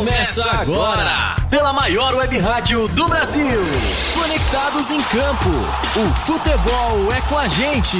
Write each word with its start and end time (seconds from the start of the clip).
Começa 0.00 0.50
agora, 0.52 1.36
pela 1.50 1.74
maior 1.74 2.14
web 2.14 2.38
rádio 2.38 2.88
do 2.88 3.06
Brasil. 3.06 3.60
Conectados 4.14 4.90
em 4.90 5.02
campo, 5.02 5.50
o 5.94 6.06
futebol 6.24 7.12
é 7.12 7.20
com 7.28 7.36
a 7.36 7.46
gente. 7.48 7.98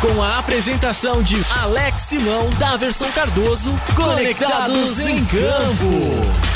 Com 0.00 0.20
a 0.20 0.38
apresentação 0.38 1.22
de 1.22 1.40
Alex 1.62 2.02
Simão, 2.02 2.50
Daverson 2.58 3.06
Cardoso, 3.12 3.72
Conectados 3.94 5.06
em 5.06 5.24
campo. 5.26 6.50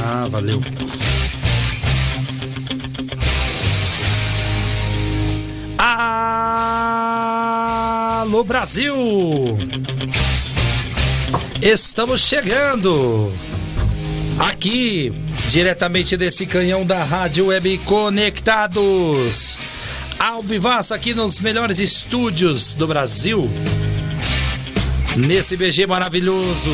Ah, 0.00 0.28
valeu. 0.30 0.62
Alô 8.34 8.42
Brasil! 8.42 8.92
Estamos 11.62 12.22
chegando 12.22 13.32
aqui 14.40 15.12
diretamente 15.50 16.16
desse 16.16 16.44
canhão 16.44 16.84
da 16.84 17.04
Rádio 17.04 17.46
Web 17.46 17.78
Conectados. 17.84 19.56
Ao 20.18 20.42
vivaço 20.42 20.92
aqui 20.92 21.14
nos 21.14 21.38
melhores 21.38 21.78
estúdios 21.78 22.74
do 22.74 22.88
Brasil. 22.88 23.48
Nesse 25.16 25.56
BG 25.56 25.86
maravilhoso. 25.86 26.72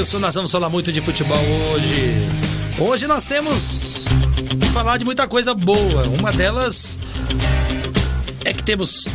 Isso, 0.00 0.18
nós 0.18 0.34
vamos 0.34 0.50
falar 0.50 0.68
muito 0.68 0.90
de 0.90 1.00
futebol 1.00 1.38
hoje. 1.70 2.28
Hoje 2.76 3.06
nós 3.06 3.24
temos 3.24 4.04
que 4.60 4.68
falar 4.70 4.96
de 4.96 5.04
muita 5.04 5.28
coisa 5.28 5.54
boa. 5.54 6.08
Uma 6.08 6.32
delas 6.32 6.98
temos 8.66 9.06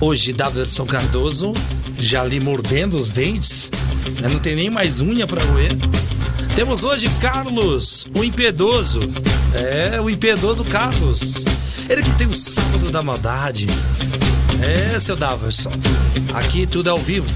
hoje 0.00 0.32
Daverson 0.32 0.86
Cardoso, 0.86 1.52
já 1.98 2.22
ali 2.22 2.38
mordendo 2.38 2.96
os 2.96 3.10
dentes, 3.10 3.68
né? 4.20 4.28
não 4.28 4.38
tem 4.38 4.54
nem 4.54 4.70
mais 4.70 5.00
unha 5.00 5.26
para 5.26 5.42
roer. 5.42 5.72
Temos 6.54 6.84
hoje 6.84 7.10
Carlos, 7.20 8.06
o 8.14 8.22
impiedoso. 8.22 9.00
É, 9.52 10.00
o 10.00 10.08
impiedoso 10.08 10.62
Carlos. 10.66 11.44
Ele 11.88 12.04
que 12.04 12.12
tem 12.12 12.28
o 12.28 12.34
sábado 12.34 12.92
da 12.92 13.02
maldade. 13.02 13.66
É, 14.62 14.96
seu 15.00 15.16
Daverson. 15.16 15.72
Aqui 16.32 16.64
tudo 16.64 16.88
é 16.88 16.92
ao 16.92 16.98
vivo. 16.98 17.28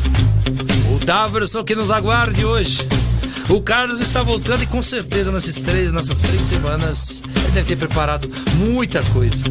O 0.95 1.05
Daverson 1.05 1.65
que 1.65 1.75
nos 1.75 1.91
aguarde 1.91 2.45
hoje. 2.45 2.87
O 3.49 3.61
Carlos 3.61 3.99
está 3.99 4.23
voltando 4.23 4.63
e 4.63 4.67
com 4.67 4.81
certeza 4.81 5.33
nessas 5.33 5.61
três, 5.61 5.93
nessas 5.93 6.21
três 6.21 6.47
semanas 6.47 7.21
ele 7.27 7.53
deve 7.53 7.67
ter 7.67 7.77
preparado 7.77 8.31
muita 8.55 9.03
coisa. 9.13 9.43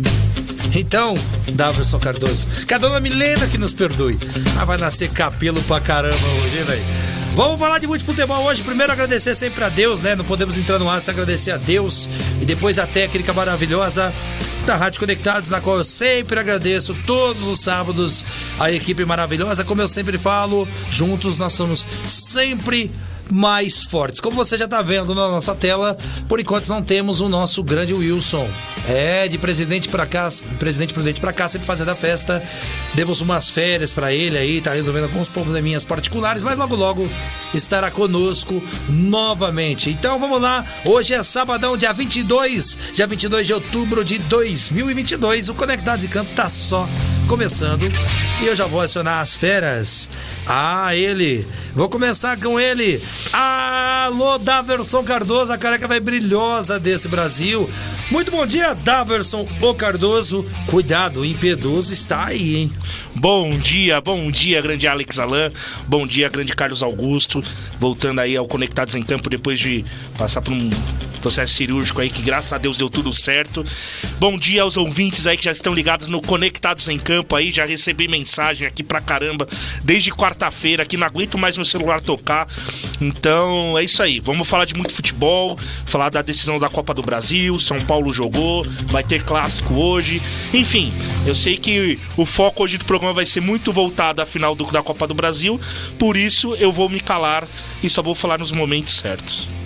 Então, 0.76 1.16
Daverson 1.54 2.00
Cardoso, 2.00 2.48
que 2.68 2.74
a 2.74 2.78
dona 2.78 3.00
Milena 3.00 3.48
que 3.48 3.58
nos 3.58 3.74
perdoe. 3.74 4.18
Ah, 4.60 4.66
vai 4.66 4.78
nascer 4.78 5.10
capelo 5.10 5.62
pra 5.64 5.80
caramba 5.80 6.16
hoje, 6.16 6.58
hein, 6.60 6.64
velho? 6.64 6.84
Vamos 7.34 7.60
falar 7.60 7.78
de 7.78 7.86
muito 7.86 8.04
futebol 8.04 8.44
hoje. 8.46 8.64
Primeiro 8.64 8.92
agradecer 8.92 9.36
sempre 9.36 9.64
a 9.64 9.70
Deus, 9.70 10.02
né? 10.02 10.16
Não 10.16 10.26
podemos 10.26 10.58
entrar 10.58 10.80
no 10.80 10.90
ar 10.90 11.00
sem 11.00 11.12
agradecer 11.12 11.52
a 11.52 11.58
Deus. 11.58 12.10
E 12.42 12.46
depois 12.46 12.80
a 12.80 12.88
técnica 12.88 13.32
maravilhosa 13.32 14.12
da 14.66 14.76
Rádio 14.76 15.00
Conectados, 15.00 15.50
na 15.50 15.62
qual 15.62 15.78
eu 15.78 15.84
sempre 15.84 16.40
agradeço 16.40 16.96
todos 17.06 17.48
os 17.48 17.62
sábados 17.62 18.26
a 18.60 18.72
equipe 18.72 19.06
maravilhosa. 19.06 19.64
Como 19.64 19.82
eu 19.82 19.88
sempre 19.88 20.18
falo, 20.18 20.68
juntos 20.90 21.38
nós 21.38 21.54
somos 21.54 21.86
sempre 22.08 22.92
mais 23.32 23.84
fortes. 23.84 24.20
Como 24.20 24.36
você 24.36 24.58
já 24.58 24.66
está 24.66 24.82
vendo 24.82 25.14
na 25.14 25.30
nossa 25.30 25.54
tela, 25.56 25.98
por 26.28 26.40
enquanto 26.40 26.68
não 26.68 26.82
temos 26.82 27.22
o 27.22 27.30
nosso 27.30 27.64
grande 27.64 27.94
Wilson. 27.94 28.48
É, 28.88 29.28
de 29.28 29.38
presidente 29.38 29.90
para 29.90 30.06
cá, 30.06 30.30
presidente 30.60 30.94
presidente 30.94 31.20
para 31.20 31.34
cá, 31.34 31.48
sempre 31.48 31.68
fazendo 31.68 31.90
a 31.90 31.96
festa. 31.96 32.42
Demos 32.94 33.22
umas 33.22 33.50
férias 33.50 33.92
para 33.92 34.14
ele 34.14 34.38
aí, 34.38 34.62
tá 34.62 34.74
resolvendo 34.74 35.06
alguns 35.06 35.30
probleminhas 35.30 35.84
particulares, 35.84 36.44
mas 36.44 36.58
logo 36.58 36.76
logo 36.76 37.10
estará 37.54 37.92
conosco 37.92 38.64
novamente. 38.90 39.90
Então 39.90 40.20
vamos 40.20 40.42
lá, 40.42 40.66
hoje 40.86 41.14
é 41.14 41.22
sabadão, 41.24 41.76
dia 41.76 41.92
22, 41.94 42.78
dia 42.94 43.08
22 43.08 43.48
de 43.48 43.54
outubro 43.54 44.04
de 44.04 44.20
2022. 44.20 45.50
O 45.50 45.54
Conectados 45.54 46.06
em 46.06 46.08
Campo 46.08 46.32
tá 46.36 46.50
só 46.50 46.88
começando 47.28 47.84
e 48.42 48.46
eu 48.46 48.56
já 48.56 48.66
vou 48.66 48.80
acionar 48.80 49.22
as 49.22 49.36
feras. 49.36 50.10
Ah, 50.50 50.96
ele. 50.96 51.46
Vou 51.74 51.90
começar 51.90 52.40
com 52.40 52.58
ele. 52.58 53.02
Alô, 53.34 54.38
Daverson 54.38 55.04
Cardoso, 55.04 55.52
a 55.52 55.58
careca 55.58 55.88
vai 55.90 56.00
brilhosa 56.00 56.80
desse 56.80 57.10
Brasil. 57.10 57.70
Muito 58.10 58.32
bom 58.32 58.48
dia, 58.48 58.74
Daverson 58.74 59.46
o 59.62 59.74
Cardoso. 59.74 60.46
Cuidado, 60.68 61.20
o 61.20 61.26
impiedoso 61.26 61.92
está 61.92 62.28
aí, 62.28 62.56
hein? 62.56 62.72
Bom 63.14 63.58
dia, 63.60 64.00
bom 64.00 64.32
dia, 64.32 64.62
grande 64.62 64.88
Alex 64.88 65.20
Alain. 65.20 65.52
Bom 65.86 66.08
dia, 66.08 66.30
grande 66.30 66.56
Carlos 66.56 66.82
Augusto. 66.82 67.44
Voltando 67.78 68.22
aí 68.22 68.38
ao 68.38 68.48
Conectados 68.48 68.96
em 68.96 69.04
Campo 69.04 69.30
depois 69.30 69.60
de 69.60 69.84
passar 70.18 70.42
por 70.42 70.54
um 70.54 70.70
processo 71.28 71.56
cirúrgico 71.56 72.00
aí 72.00 72.10
que 72.10 72.22
graças 72.22 72.54
a 72.54 72.58
Deus 72.58 72.78
deu 72.78 72.90
tudo 72.90 73.12
certo. 73.12 73.66
Bom 74.18 74.40
dia 74.40 74.62
aos 74.62 74.78
ouvintes 74.78 75.28
aí 75.28 75.36
que 75.36 75.44
já 75.44 75.52
estão 75.52 75.74
ligados 75.74 76.08
no 76.08 76.22
Conectados 76.22 76.88
em 76.88 76.98
Campo 76.98 77.36
aí, 77.36 77.52
já 77.52 77.66
recebi 77.66 78.08
mensagem 78.08 78.66
aqui 78.66 78.82
pra 78.82 79.02
caramba 79.02 79.46
desde 79.84 80.10
quarta-feira 80.10 80.86
que 80.86 80.96
não 80.96 81.06
aguento 81.06 81.38
mais 81.38 81.58
meu 81.58 81.66
celular 81.66 82.00
tocar. 82.00 82.48
Então 83.02 83.78
é 83.78 83.84
isso 83.84 84.02
aí, 84.02 84.22
vamos 84.22 84.48
falar 84.48 84.64
de 84.64 84.74
muito 84.74 84.94
futebol, 84.94 85.60
falar 85.86 86.08
da 86.08 86.22
decisão 86.22 86.58
da 86.58 86.70
Copa 86.70 86.94
do 86.94 87.02
Brasil, 87.02 87.60
São 87.60 87.82
Paulo 87.82 88.14
jogou, 88.14 88.64
vai 88.86 89.04
ter 89.04 89.22
clássico 89.22 89.74
hoje. 89.74 90.22
Enfim, 90.54 90.94
eu 91.26 91.36
sei 91.36 91.58
que 91.58 92.00
o 92.16 92.26
foco 92.26 92.64
hoje 92.64 92.78
do 92.78 92.86
programa 92.86 93.14
vai 93.14 93.26
ser 93.26 93.42
muito 93.42 93.74
voltado 93.74 94.22
à 94.22 94.26
final 94.26 94.56
do, 94.56 94.64
da 94.72 94.82
Copa 94.82 95.06
do 95.06 95.14
Brasil, 95.14 95.60
por 96.00 96.16
isso 96.16 96.56
eu 96.56 96.72
vou 96.72 96.88
me 96.88 97.02
calar 97.02 97.46
e 97.84 97.90
só 97.90 98.02
vou 98.02 98.16
falar 98.16 98.38
nos 98.38 98.54
momentos 98.54 98.96
certos. 98.96 99.57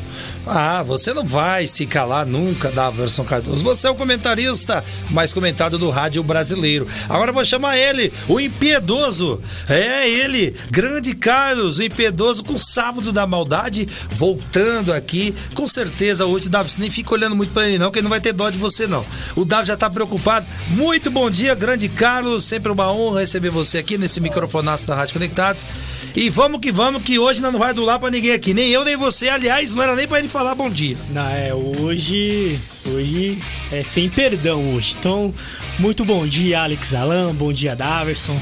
Ah, 0.46 0.82
você 0.82 1.14
não 1.14 1.26
vai 1.26 1.68
se 1.68 1.86
calar 1.86 2.26
nunca, 2.26 2.72
Daverson 2.72 3.24
Cardoso. 3.24 3.64
Você 3.64 3.88
é 3.88 3.90
o 3.90 3.96
comentarista 3.96 4.84
mais 5.10 5.32
comentado 5.32 5.78
do 5.78 5.90
rádio 5.90 6.24
brasileiro. 6.24 6.88
Agora 7.08 7.32
vou 7.32 7.46
chamar 7.46 7.78
ele, 7.78 8.12
o 8.28 8.40
impiedoso. 8.40 9.42
É 9.70 10.10
ele, 10.10 10.56
grande 10.70 11.14
Carlos, 11.14 11.78
o 11.78 11.84
impiedoso 11.84 12.44
com 12.44 12.54
o 12.54 12.60
sábado 12.60 13.12
da 13.12 13.28
maldade, 13.28 13.88
voltando 14.10 14.92
aqui. 14.92 15.34
Com 15.54 15.68
certeza 15.68 16.26
hoje, 16.26 16.50
Davi, 16.50 16.72
nem 16.80 16.90
fica 16.90 17.14
olhando 17.14 17.36
muito 17.36 17.54
para 17.54 17.68
ele 17.68 17.78
não, 17.78 17.92
que 17.92 18.00
ele 18.00 18.04
não 18.04 18.10
vai 18.10 18.22
ter 18.22 18.34
dó 18.34 18.50
de 18.50 18.58
você 18.58 18.88
não. 18.88 19.06
O 19.36 19.46
Davi 19.46 19.68
já 19.68 19.78
tá 19.78 19.90
preocupado. 19.90 20.46
Muito 20.70 21.12
bom 21.12 21.30
dia, 21.30 21.54
grande 21.54 21.88
Carlos. 21.88 22.46
Sempre 22.46 22.72
uma 22.72 22.92
honra 22.92 23.20
receber 23.22 23.50
você 23.52 23.78
aqui 23.78 23.98
nesse 23.98 24.20
microfonaço 24.20 24.88
da 24.88 24.96
Rádio 24.96 25.14
Conectados. 25.14 25.68
E 26.16 26.30
vamos 26.30 26.60
que 26.60 26.72
vamos, 26.72 27.04
que 27.04 27.18
hoje 27.18 27.42
não 27.42 27.58
vai 27.58 27.74
dular 27.74 28.00
para 28.00 28.12
ninguém 28.12 28.32
aqui. 28.32 28.54
Nem 28.54 28.70
eu, 28.70 28.84
nem 28.84 28.98
você. 28.98 29.30
Aliás, 29.30 29.74
não 29.74 29.82
era 29.82 29.96
nem 29.96 30.08
para 30.08 30.20
ele 30.20 30.28
falar 30.28 30.56
bom 30.56 30.70
dia. 30.70 30.98
Não, 31.10 31.28
é, 31.28 31.54
hoje. 31.54 32.60
Hoje 32.86 33.38
é 33.72 33.84
sem 33.84 34.10
perdão 34.10 34.76
hoje. 34.76 34.96
Então, 35.00 35.34
muito 35.80 36.04
bom 36.04 36.26
dia, 36.28 36.62
Alex 36.62 36.94
Alan, 36.94 37.34
bom 37.34 37.54
dia, 37.54 37.76
Daverson, 37.76 38.38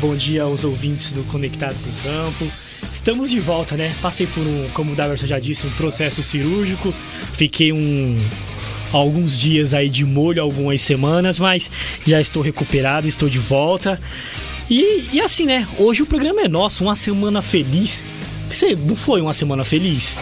bom 0.00 0.16
dia 0.16 0.42
aos 0.42 0.64
ouvintes 0.64 1.12
do 1.12 1.22
Conectados 1.24 1.86
em 1.86 1.92
Campo. 2.02 2.46
Estamos 2.92 3.30
de 3.30 3.38
volta, 3.38 3.76
né? 3.76 3.94
Passei 4.02 4.26
por 4.26 4.42
um, 4.42 4.68
como 4.74 4.92
o 4.92 4.94
Daverson 4.96 5.26
já 5.26 5.38
disse, 5.38 5.66
um 5.66 5.70
processo 5.70 6.22
cirúrgico. 6.22 6.92
Fiquei 7.34 7.72
um 7.72 8.18
alguns 8.92 9.38
dias 9.38 9.72
aí 9.72 9.88
de 9.88 10.04
molho, 10.04 10.42
algumas 10.42 10.80
semanas, 10.80 11.38
mas 11.38 11.70
já 12.06 12.20
estou 12.20 12.42
recuperado, 12.42 13.08
estou 13.08 13.28
de 13.28 13.38
volta. 13.38 13.98
E, 14.70 15.08
e 15.12 15.20
assim, 15.20 15.46
né? 15.46 15.66
Hoje 15.78 16.02
o 16.02 16.06
programa 16.06 16.40
é 16.42 16.48
nosso, 16.48 16.84
uma 16.84 16.94
semana 16.94 17.42
feliz. 17.42 18.04
Você 18.50 18.76
não 18.76 18.94
foi 18.96 19.20
uma 19.22 19.32
semana 19.32 19.64
feliz? 19.64 20.14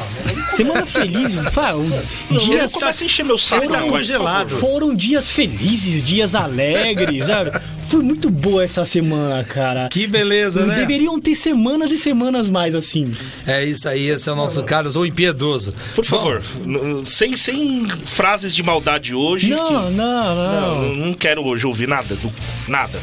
Semana 0.55 0.87
feliz, 0.87 1.35
fala, 1.53 1.83
dias. 2.31 2.71
Começa 2.73 3.03
a 3.03 3.07
encher 3.07 3.25
meu 3.25 3.37
saco 3.39 3.65
Ele 3.65 3.73
tá 3.73 3.83
congelado. 3.83 4.57
Foram 4.59 4.95
dias 4.95 5.31
felizes, 5.33 6.03
dias 6.03 6.35
alegres, 6.35 7.27
sabe? 7.27 7.51
Foi 7.89 8.03
muito 8.03 8.31
boa 8.31 8.63
essa 8.63 8.85
semana, 8.85 9.43
cara. 9.43 9.89
Que 9.89 10.07
beleza, 10.07 10.65
né? 10.65 10.77
Deveriam 10.77 11.21
ter 11.21 11.35
semanas 11.35 11.91
e 11.91 11.99
semanas 11.99 12.49
mais 12.49 12.73
assim. 12.77 13.11
É 13.45 13.65
isso 13.65 13.89
aí, 13.89 14.09
esse 14.09 14.29
é 14.29 14.33
o 14.33 14.37
nosso 14.37 14.63
Carlos, 14.63 14.95
o 14.95 15.05
impiedoso. 15.05 15.75
Por 15.97 16.05
favor, 16.05 16.41
n- 16.65 17.05
sem, 17.05 17.37
sem 17.37 17.89
frases 18.05 18.55
de 18.55 18.63
maldade 18.63 19.13
hoje. 19.13 19.51
Não, 19.51 19.67
que- 19.67 19.91
não, 19.97 20.35
não. 20.37 20.81
Não, 20.85 20.95
não 21.07 21.15
quero 21.15 21.45
hoje 21.45 21.67
ouvir 21.67 21.89
nada, 21.89 22.15
do- 22.15 22.33
nada. 22.69 22.97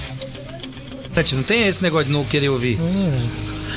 Não 1.35 1.43
tem 1.43 1.67
esse 1.67 1.81
negócio 1.81 2.07
de 2.07 2.13
não 2.13 2.23
querer 2.23 2.49
ouvir. 2.49 2.77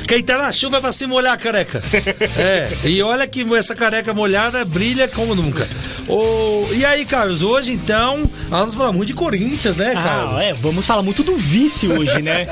Quem 0.07 0.23
tá 0.23 0.39
na 0.39 0.53
chuva 0.53 0.81
vai 0.81 0.93
se 0.93 1.07
molhar, 1.07 1.39
careca. 1.39 1.83
É, 2.39 2.69
e 2.85 3.03
olha 3.03 3.27
que 3.27 3.45
essa 3.55 3.75
careca 3.75 4.15
molhada 4.15 4.65
brilha 4.65 5.07
como 5.09 5.35
nunca. 5.35 5.69
Oh, 6.09 6.67
e 6.73 6.85
aí, 6.85 7.05
Carlos, 7.05 7.43
hoje 7.43 7.73
então, 7.73 8.29
vamos 8.49 8.75
falar 8.75 8.93
muito 8.93 9.09
de 9.09 9.15
Corinthians, 9.15 9.77
né, 9.77 9.93
Ah, 9.97 10.03
Carlos? 10.03 10.45
é, 10.45 10.55
vamos 10.55 10.87
falar 10.87 11.03
muito 11.03 11.23
do 11.23 11.37
vice 11.37 11.87
hoje, 11.89 12.23
né? 12.23 12.47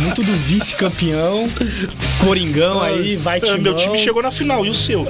muito 0.00 0.22
do 0.22 0.32
vice-campeão. 0.32 1.48
Coringão 2.24 2.80
aí, 2.82 3.16
vai 3.16 3.38
Ah, 3.38 3.40
timão. 3.40 3.58
Meu 3.58 3.76
time 3.76 3.98
chegou 3.98 4.22
na 4.22 4.30
final, 4.30 4.64
e 4.64 4.70
o 4.70 4.74
seu? 4.74 5.02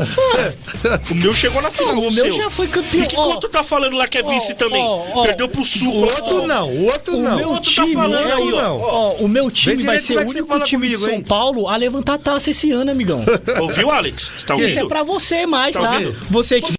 o 1.10 1.14
meu 1.14 1.34
chegou 1.34 1.60
na 1.60 1.70
final, 1.70 1.96
O 1.98 2.04
e 2.04 2.08
o 2.08 2.12
meu 2.12 2.24
seu? 2.26 2.34
já 2.34 2.50
foi 2.50 2.68
campeão. 2.68 3.04
E 3.04 3.06
que 3.06 3.16
Ó, 3.16 3.22
quanto 3.32 3.48
tá 3.48 3.62
falando 3.64 3.96
lá 3.96 4.06
que 4.06 4.18
é 4.18 4.22
vice 4.22 4.54
também? 4.54 4.84
Perdeu 5.24 5.48
pro 5.48 5.64
Sul. 5.64 5.92
O 5.92 6.00
outro 6.02 6.46
não, 6.46 6.68
o 6.68 6.84
outro 6.86 7.16
O 7.16 7.20
não. 7.22 7.36
meu 7.36 7.48
Outro 7.50 7.74
tá 7.74 7.82
time, 7.82 7.94
falando 7.94 8.24
né, 8.26 8.34
aí, 8.34 8.52
ó. 8.54 9.12
o 9.18 9.28
meu 9.28 9.50
time 9.50 9.82
vai 9.84 9.98
ser 10.00 10.14
como 10.14 10.18
o 10.18 10.22
é 10.22 10.24
que 10.24 10.30
você 10.32 10.38
único 10.38 10.48
fala 10.48 10.64
time 10.64 10.86
de 10.88 10.94
comigo, 10.94 11.10
São 11.10 11.18
hein? 11.18 11.22
Paulo 11.22 11.61
a 11.68 11.76
levantar 11.76 12.14
a 12.14 12.18
taça 12.18 12.50
esse 12.50 12.70
ano, 12.70 12.90
amigão. 12.90 13.24
Ouviu, 13.60 13.90
Alex? 13.90 14.44
Tá 14.46 14.54
Que? 14.54 14.62
ouvindo? 14.62 14.70
Isso 14.70 14.80
é 14.80 14.88
pra 14.88 15.02
você 15.02 15.46
mais, 15.46 15.74
Tá 15.74 15.80
tá? 15.80 15.98
Você 16.30 16.60
que 16.60 16.74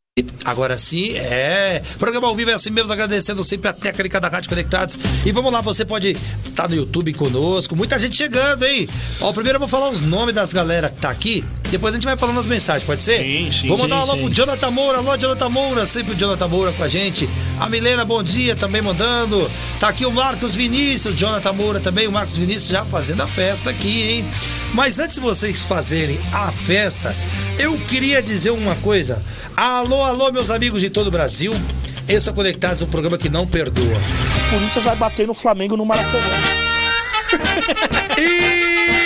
Agora 0.45 0.77
sim, 0.77 1.15
é. 1.17 1.81
Programa 1.97 2.27
ao 2.27 2.35
vivo 2.35 2.51
é 2.51 2.53
assim 2.53 2.69
mesmo, 2.69 2.93
agradecendo 2.93 3.43
sempre 3.43 3.67
a 3.69 3.73
técnica 3.73 4.19
da 4.19 4.27
Rádio 4.27 4.47
Conectados. 4.47 4.99
E 5.25 5.31
vamos 5.31 5.51
lá, 5.51 5.59
você 5.59 5.83
pode 5.83 6.15
estar 6.45 6.69
no 6.69 6.75
YouTube 6.75 7.11
conosco. 7.13 7.75
Muita 7.75 7.97
gente 7.97 8.15
chegando, 8.15 8.63
hein? 8.63 8.87
Ó, 9.19 9.33
primeiro 9.33 9.55
eu 9.55 9.59
vou 9.59 9.67
falar 9.67 9.89
os 9.89 10.03
nomes 10.03 10.35
das 10.35 10.53
galera 10.53 10.89
que 10.89 10.97
tá 10.97 11.09
aqui. 11.09 11.43
Depois 11.73 11.91
a 11.91 11.97
gente 11.97 12.05
vai 12.05 12.15
falando 12.15 12.39
as 12.39 12.45
mensagens, 12.45 12.83
pode 12.83 13.01
ser? 13.01 13.17
Sim, 13.17 13.51
sim, 13.51 13.67
Vou 13.67 13.75
sim, 13.75 13.81
mandar 13.81 13.95
alô 13.95 14.13
sim. 14.13 14.19
pro 14.19 14.29
Jonathan 14.31 14.69
Moura. 14.69 14.99
Alô, 14.99 15.17
Jonathan 15.17 15.49
Moura. 15.49 15.85
Sempre 15.87 16.13
o 16.13 16.15
Jonathan 16.15 16.47
Moura 16.47 16.71
com 16.71 16.83
a 16.83 16.87
gente. 16.87 17.27
A 17.59 17.67
Milena, 17.67 18.05
bom 18.05 18.21
dia, 18.21 18.55
também 18.55 18.79
mandando. 18.79 19.49
Tá 19.79 19.87
aqui 19.87 20.05
o 20.05 20.11
Marcos 20.11 20.53
Vinícius, 20.53 21.15
Jonathan 21.15 21.51
Moura 21.51 21.79
também. 21.79 22.05
O 22.05 22.11
Marcos 22.11 22.37
Vinícius 22.37 22.69
já 22.69 22.85
fazendo 22.85 23.23
a 23.23 23.27
festa 23.27 23.71
aqui, 23.71 24.03
hein? 24.03 24.25
Mas 24.71 24.99
antes 24.99 25.15
de 25.15 25.21
vocês 25.21 25.63
fazerem 25.63 26.19
a 26.31 26.51
festa, 26.51 27.15
eu 27.57 27.75
queria 27.87 28.21
dizer 28.21 28.51
uma 28.51 28.75
coisa. 28.75 29.19
Alô, 29.57 30.03
alô, 30.03 30.31
meus 30.31 30.51
amigos 30.51 30.79
de 30.79 30.91
todo 30.91 31.07
o 31.07 31.11
Brasil. 31.11 31.51
Esse 32.07 32.29
é 32.29 32.33
Conectados, 32.33 32.83
um 32.83 32.87
programa 32.87 33.17
que 33.17 33.29
não 33.29 33.47
perdoa. 33.47 33.97
O 33.97 34.49
Corinthians 34.51 34.85
vai 34.85 34.95
bater 34.95 35.25
no 35.25 35.33
Flamengo 35.33 35.75
no 35.75 35.87
Maracanã. 35.87 36.19
Hino 38.19 38.99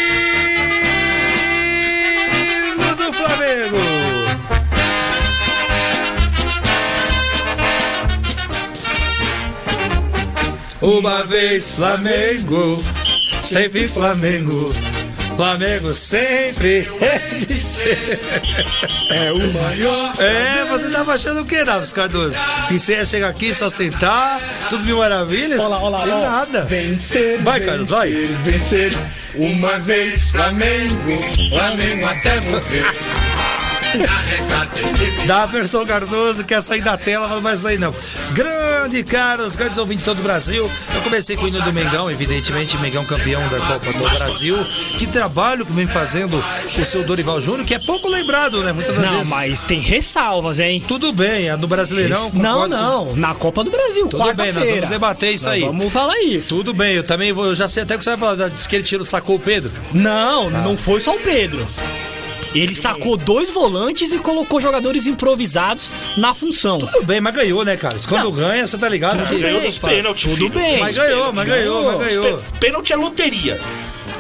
Uma 10.81 11.23
vez 11.23 11.71
Flamengo, 11.71 12.83
sempre 13.43 13.87
Flamengo. 13.87 14.73
Flamengo 15.35 15.93
sempre 15.93 16.89
é 17.01 17.19
de 17.37 17.53
ser. 17.53 18.19
é 19.11 19.31
o 19.31 19.53
maior. 19.53 20.13
É, 20.17 20.65
você 20.65 20.89
tava 20.89 21.13
achando 21.13 21.41
o 21.41 21.45
que, 21.45 21.63
Naves 21.63 21.93
Cardoso? 21.93 22.35
Que 22.67 22.79
você 22.79 22.93
ia 22.93 23.05
chegar 23.05 23.27
aqui, 23.29 23.53
só 23.53 23.69
sentar, 23.69 24.39
tudo 24.69 24.83
mil 24.83 24.97
maravilhas? 24.97 25.59
Olha 25.59 25.67
lá, 25.69 25.83
olha 25.83 25.95
lá, 25.95 26.05
E 26.05 26.21
nada. 26.21 26.65
Vencer, 26.65 27.41
Vai, 27.43 27.59
Carlos, 27.59 27.89
vai. 27.89 28.09
vencer. 28.43 28.91
Uma 29.35 29.77
vez 29.79 30.31
Flamengo, 30.31 31.21
Flamengo 31.51 32.05
até 32.07 32.39
morrer. 32.41 33.26
Da 35.25 35.45
versão 35.45 35.85
Cardoso, 35.85 36.43
quer 36.43 36.61
sair 36.61 36.81
da 36.81 36.97
tela, 36.97 37.27
mas 37.27 37.35
não 37.35 37.41
vai 37.41 37.57
sair 37.57 37.77
não. 37.77 37.93
Grande 38.31 39.03
Carlos, 39.03 39.55
grandes 39.55 39.77
ouvintes 39.77 39.99
de 40.03 40.05
todo 40.05 40.19
o 40.19 40.23
Brasil. 40.23 40.69
Eu 40.95 41.01
comecei 41.01 41.35
com 41.35 41.45
o 41.45 41.47
hino 41.47 41.61
do 41.61 41.73
Mengão, 41.73 42.09
evidentemente, 42.09 42.77
Mengão 42.77 43.03
campeão 43.05 43.41
da 43.49 43.59
Copa 43.59 43.91
do 43.93 44.09
Brasil. 44.17 44.57
Que 44.97 45.05
trabalho 45.07 45.65
que 45.65 45.73
vem 45.73 45.87
fazendo 45.87 46.43
o 46.77 46.85
seu 46.85 47.03
Dorival 47.03 47.41
Júnior, 47.41 47.65
que 47.65 47.73
é 47.73 47.79
pouco 47.79 48.07
lembrado, 48.09 48.63
né? 48.63 48.71
Muitas 48.71 48.95
das 48.95 49.05
Não, 49.05 49.17
vezes. 49.17 49.29
mas 49.29 49.59
tem 49.61 49.79
ressalvas, 49.79 50.59
hein? 50.59 50.83
Tudo 50.87 51.11
bem, 51.13 51.49
é 51.49 51.55
no 51.55 51.67
Brasileirão. 51.67 52.31
não, 52.33 52.55
concordo 52.61 52.75
com- 52.75 52.81
não, 52.81 53.15
na 53.15 53.33
Copa 53.35 53.63
do 53.63 53.71
Brasil, 53.71 54.07
Tudo 54.07 54.33
bem, 54.33 54.51
nós 54.53 54.69
vamos 54.69 54.89
debater 54.89 55.33
isso 55.33 55.45
Nós 55.45 55.53
aí. 55.55 55.61
Vamos 55.61 55.91
falar 55.91 56.19
isso. 56.21 56.49
Tudo 56.49 56.73
bem, 56.73 56.93
eu 56.95 57.03
também 57.03 57.31
vou, 57.33 57.45
eu 57.45 57.55
já 57.55 57.67
sei 57.67 57.83
até 57.83 57.95
o 57.95 57.97
que 57.97 58.03
você 58.03 58.15
vai 58.15 58.19
falar. 58.35 58.49
Diz 58.49 58.67
que 58.67 58.75
ele 58.75 58.83
tirou, 58.83 59.05
sacou 59.05 59.35
o 59.35 59.39
Pedro. 59.39 59.71
Não, 59.93 60.49
não 60.49 60.77
foi 60.77 60.99
só 61.01 61.15
o 61.15 61.19
Pedro. 61.19 61.65
Ele 62.55 62.75
sacou 62.75 63.17
dois 63.17 63.49
volantes 63.49 64.11
e 64.11 64.17
colocou 64.19 64.59
jogadores 64.61 65.05
improvisados 65.07 65.89
na 66.17 66.33
função. 66.33 66.79
Tudo 66.79 67.03
bem, 67.05 67.19
mas 67.21 67.35
ganhou, 67.35 67.63
né, 67.65 67.75
Carlos? 67.77 68.05
Quando 68.05 68.31
ganha, 68.31 68.65
você 68.65 68.77
tá 68.77 68.87
ligado? 68.89 69.17
Ganhou 69.37 69.55
tudo 69.57 69.65
nos 69.65 69.77
faz. 69.77 69.95
pênaltis, 69.95 70.23
Tudo 70.23 70.35
filho. 70.35 70.49
bem. 70.49 70.79
Mas 70.79 70.95
ganhou, 70.95 71.33
mas 71.33 71.47
ganhou, 71.47 71.97
mas 71.97 72.07
ganhou. 72.07 72.43
Pênalti 72.59 72.93
é 72.93 72.95
loteria. 72.95 73.59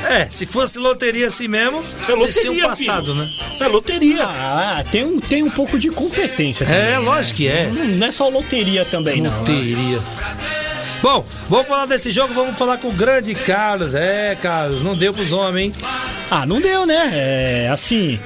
É, 0.03 0.25
se 0.29 0.45
fosse 0.45 0.77
loteria 0.77 1.27
assim 1.27 1.47
mesmo, 1.47 1.83
É 2.07 2.15
vocês 2.15 2.35
tinham 2.35 2.53
loteria, 2.53 2.69
passado, 2.69 3.05
filho. 3.13 3.15
né? 3.15 3.29
É 3.61 3.67
loteria. 3.67 4.23
Ah, 4.25 4.83
tem 4.91 5.03
um, 5.05 5.19
tem 5.19 5.41
um 5.43 5.49
pouco 5.49 5.79
de 5.79 5.89
competência 5.89 6.65
também. 6.65 6.81
É, 6.93 6.97
lógico 6.99 7.37
que 7.37 7.47
é. 7.47 7.65
Não, 7.73 7.85
não 7.85 8.07
é 8.07 8.11
só 8.11 8.29
loteria 8.29 8.85
também, 8.85 9.21
não. 9.21 9.35
Loteria. 9.39 9.99
Bom, 11.01 11.25
vamos 11.47 11.67
falar 11.67 11.85
desse 11.85 12.11
jogo, 12.11 12.33
vamos 12.33 12.57
falar 12.57 12.77
com 12.77 12.89
o 12.89 12.93
grande 12.93 13.35
Carlos. 13.35 13.93
É, 13.95 14.35
Carlos, 14.35 14.83
não 14.83 14.97
deu 14.97 15.13
pros 15.13 15.31
homens, 15.31 15.65
hein? 15.65 15.73
Ah, 16.29 16.45
não 16.45 16.59
deu, 16.59 16.85
né? 16.85 17.11
É, 17.13 17.69
assim. 17.71 18.19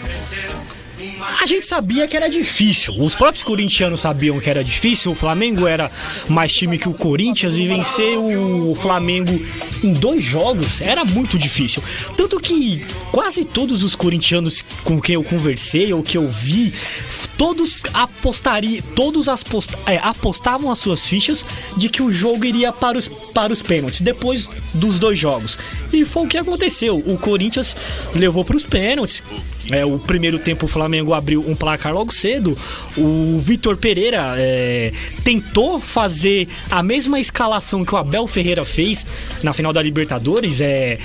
A 1.42 1.46
gente 1.48 1.66
sabia 1.66 2.08
que 2.08 2.16
era 2.16 2.30
difícil. 2.30 2.94
Os 3.02 3.16
próprios 3.16 3.44
corintianos 3.44 4.02
sabiam 4.02 4.40
que 4.40 4.50
era 4.50 4.64
difícil. 4.64 5.12
O 5.12 5.16
Flamengo 5.16 5.68
era 5.68 5.92
mais 6.30 6.54
time 6.54 6.78
que 6.78 6.90
o 6.90 6.94
Corinthians 6.94 7.56
e 7.56 7.68
vencer 7.68 8.18
o 8.18 8.76
Flamengo 8.76 9.32
em 9.84 9.94
dois 9.94 10.24
jogos 10.24 10.82
era 10.82 11.04
muito 11.04 11.38
difícil. 11.38 11.84
Tanto 12.18 12.40
que 12.40 12.84
quase 13.12 13.44
todos 13.46 13.84
os 13.84 13.96
corintianos 13.96 14.64
com 14.84 15.00
quem 15.02 15.16
eu 15.16 15.24
conversei 15.24 15.92
ou 15.94 16.04
que 16.04 16.18
eu 16.18 16.30
vi, 16.30 16.74
todos 17.38 17.82
apostariam, 17.94 18.82
todos 18.96 19.28
as 19.28 19.44
post- 19.44 19.74
é, 19.88 19.98
apostavam 19.98 20.72
as 20.72 20.80
suas 20.80 21.08
fichas 21.08 21.46
de 21.78 21.90
que 21.90 22.02
o 22.04 22.12
jogo 22.14 22.46
iria 22.46 22.72
para 22.72 22.98
os, 22.98 23.08
para 23.08 23.52
os 23.52 23.62
pênaltis 23.62 24.02
depois 24.02 24.48
dos 24.76 25.00
dois 25.00 25.18
jogos. 25.18 25.58
E 25.92 26.06
foi 26.06 26.24
o 26.24 26.28
que 26.28 26.38
aconteceu. 26.38 26.98
O 27.06 27.18
Corinthians 27.18 27.76
levou 28.14 28.46
para 28.46 28.56
os 28.58 28.64
pênaltis. 28.64 29.22
É, 29.72 29.86
o 29.86 30.00
primeiro 30.00 30.40
tempo 30.40 30.66
o 30.66 30.70
Flamengo 30.70 31.14
abriu 31.14 31.42
um 31.48 31.56
placar 31.56 31.94
logo 31.94 32.12
cedo. 32.14 32.58
O 32.98 33.40
Vitor 33.40 33.78
Pereira 33.78 34.34
é, 34.38 34.92
tentou 35.24 35.80
fazer 35.80 36.48
a 36.70 36.82
mesma 36.82 37.20
escalação 37.20 37.86
que 37.86 37.94
o 37.94 37.98
Abel 37.98 38.28
Ferreira 38.28 38.66
fez 38.66 39.06
na 39.44 39.54
final 39.54 39.72
da 39.72 39.82
Libertadores. 39.82 40.62
É, 40.62 40.98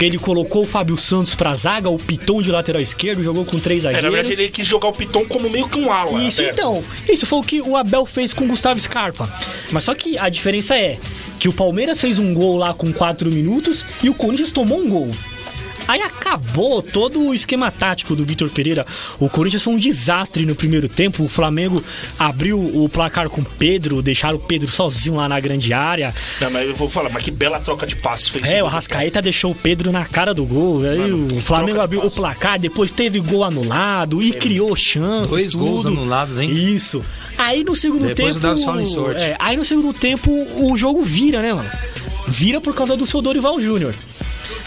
ele 0.00 0.18
colocou 0.18 0.62
o 0.62 0.66
Fábio 0.66 0.96
Santos 0.96 1.34
pra 1.34 1.52
zaga, 1.52 1.90
o 1.90 1.98
Piton 1.98 2.40
de 2.40 2.50
lateral 2.50 2.80
esquerdo, 2.80 3.22
jogou 3.22 3.44
com 3.44 3.58
três 3.58 3.84
É, 3.84 3.88
na 3.88 4.00
zagueiros. 4.00 4.16
verdade, 4.28 4.42
ele 4.42 4.50
quis 4.50 4.66
jogar 4.66 4.88
o 4.88 4.92
Piton 4.92 5.26
como 5.26 5.50
meio 5.50 5.68
que 5.68 5.78
um 5.78 5.92
ala. 5.92 6.22
Isso 6.22 6.40
aberto. 6.40 6.54
então, 6.58 6.82
isso 7.08 7.26
foi 7.26 7.38
o 7.38 7.42
que 7.42 7.60
o 7.60 7.76
Abel 7.76 8.06
fez 8.06 8.32
com 8.32 8.44
o 8.44 8.48
Gustavo 8.48 8.80
Scarpa. 8.80 9.28
Mas 9.72 9.84
só 9.84 9.94
que 9.94 10.16
a 10.16 10.28
diferença 10.30 10.74
é 10.74 10.96
que 11.38 11.48
o 11.48 11.52
Palmeiras 11.52 12.00
fez 12.00 12.18
um 12.18 12.32
gol 12.32 12.56
lá 12.56 12.72
com 12.72 12.90
4 12.92 13.30
minutos 13.30 13.84
e 14.02 14.08
o 14.08 14.14
Corinthians 14.14 14.52
tomou 14.52 14.78
um 14.80 14.88
gol. 14.88 15.10
Aí 15.90 16.02
acabou 16.02 16.80
todo 16.80 17.20
o 17.20 17.34
esquema 17.34 17.68
tático 17.68 18.14
do 18.14 18.24
Vitor 18.24 18.48
Pereira. 18.48 18.86
O 19.18 19.28
Corinthians 19.28 19.64
foi 19.64 19.74
um 19.74 19.76
desastre 19.76 20.46
no 20.46 20.54
primeiro 20.54 20.88
tempo. 20.88 21.24
O 21.24 21.28
Flamengo 21.28 21.82
abriu 22.16 22.60
o 22.60 22.88
placar 22.88 23.28
com 23.28 23.40
o 23.40 23.44
Pedro, 23.44 24.00
deixaram 24.00 24.36
o 24.36 24.38
Pedro 24.38 24.70
sozinho 24.70 25.16
lá 25.16 25.28
na 25.28 25.40
grande 25.40 25.72
área. 25.72 26.14
Não, 26.40 26.48
mas 26.48 26.68
eu 26.68 26.76
vou 26.76 26.88
falar, 26.88 27.10
mas 27.10 27.24
que 27.24 27.32
bela 27.32 27.58
troca 27.58 27.88
de 27.88 27.96
passes 27.96 28.28
fez 28.28 28.44
esse 28.44 28.54
É, 28.54 28.58
o 28.58 28.60
gol. 28.60 28.68
Arrascaeta 28.68 29.20
deixou 29.20 29.50
o 29.50 29.54
Pedro 29.54 29.90
na 29.90 30.04
cara 30.04 30.32
do 30.32 30.44
gol. 30.46 30.80
Aí 30.88 30.96
Mano, 30.96 31.36
o 31.38 31.40
Flamengo 31.40 31.80
abriu 31.80 31.98
o 31.98 32.04
passe. 32.04 32.16
placar, 32.16 32.60
depois 32.60 32.92
teve 32.92 33.18
gol 33.18 33.42
anulado 33.42 34.22
e 34.22 34.30
criou 34.32 34.76
chances. 34.76 35.30
Dois 35.30 35.54
gols 35.56 35.82
tudo. 35.82 35.88
anulados, 35.98 36.38
hein? 36.38 36.52
Isso. 36.52 37.02
Aí 37.36 37.64
no 37.64 37.74
segundo 37.74 38.06
Depois 38.06 38.36
tempo. 38.36 38.46
o 38.46 38.48
Davis 38.48 38.64
fala 38.64 38.80
em 38.80 38.84
sorte. 38.84 39.22
é, 39.24 39.34
aí 39.40 39.56
no 39.56 39.64
segundo 39.64 39.92
tempo 39.92 40.30
o 40.30 40.76
jogo 40.78 41.02
vira, 41.02 41.42
né, 41.42 41.52
mano? 41.52 41.68
Vira 42.28 42.60
por 42.60 42.72
causa 42.76 42.96
do 42.96 43.04
seu 43.04 43.20
Dorival 43.20 43.60
Júnior. 43.60 43.92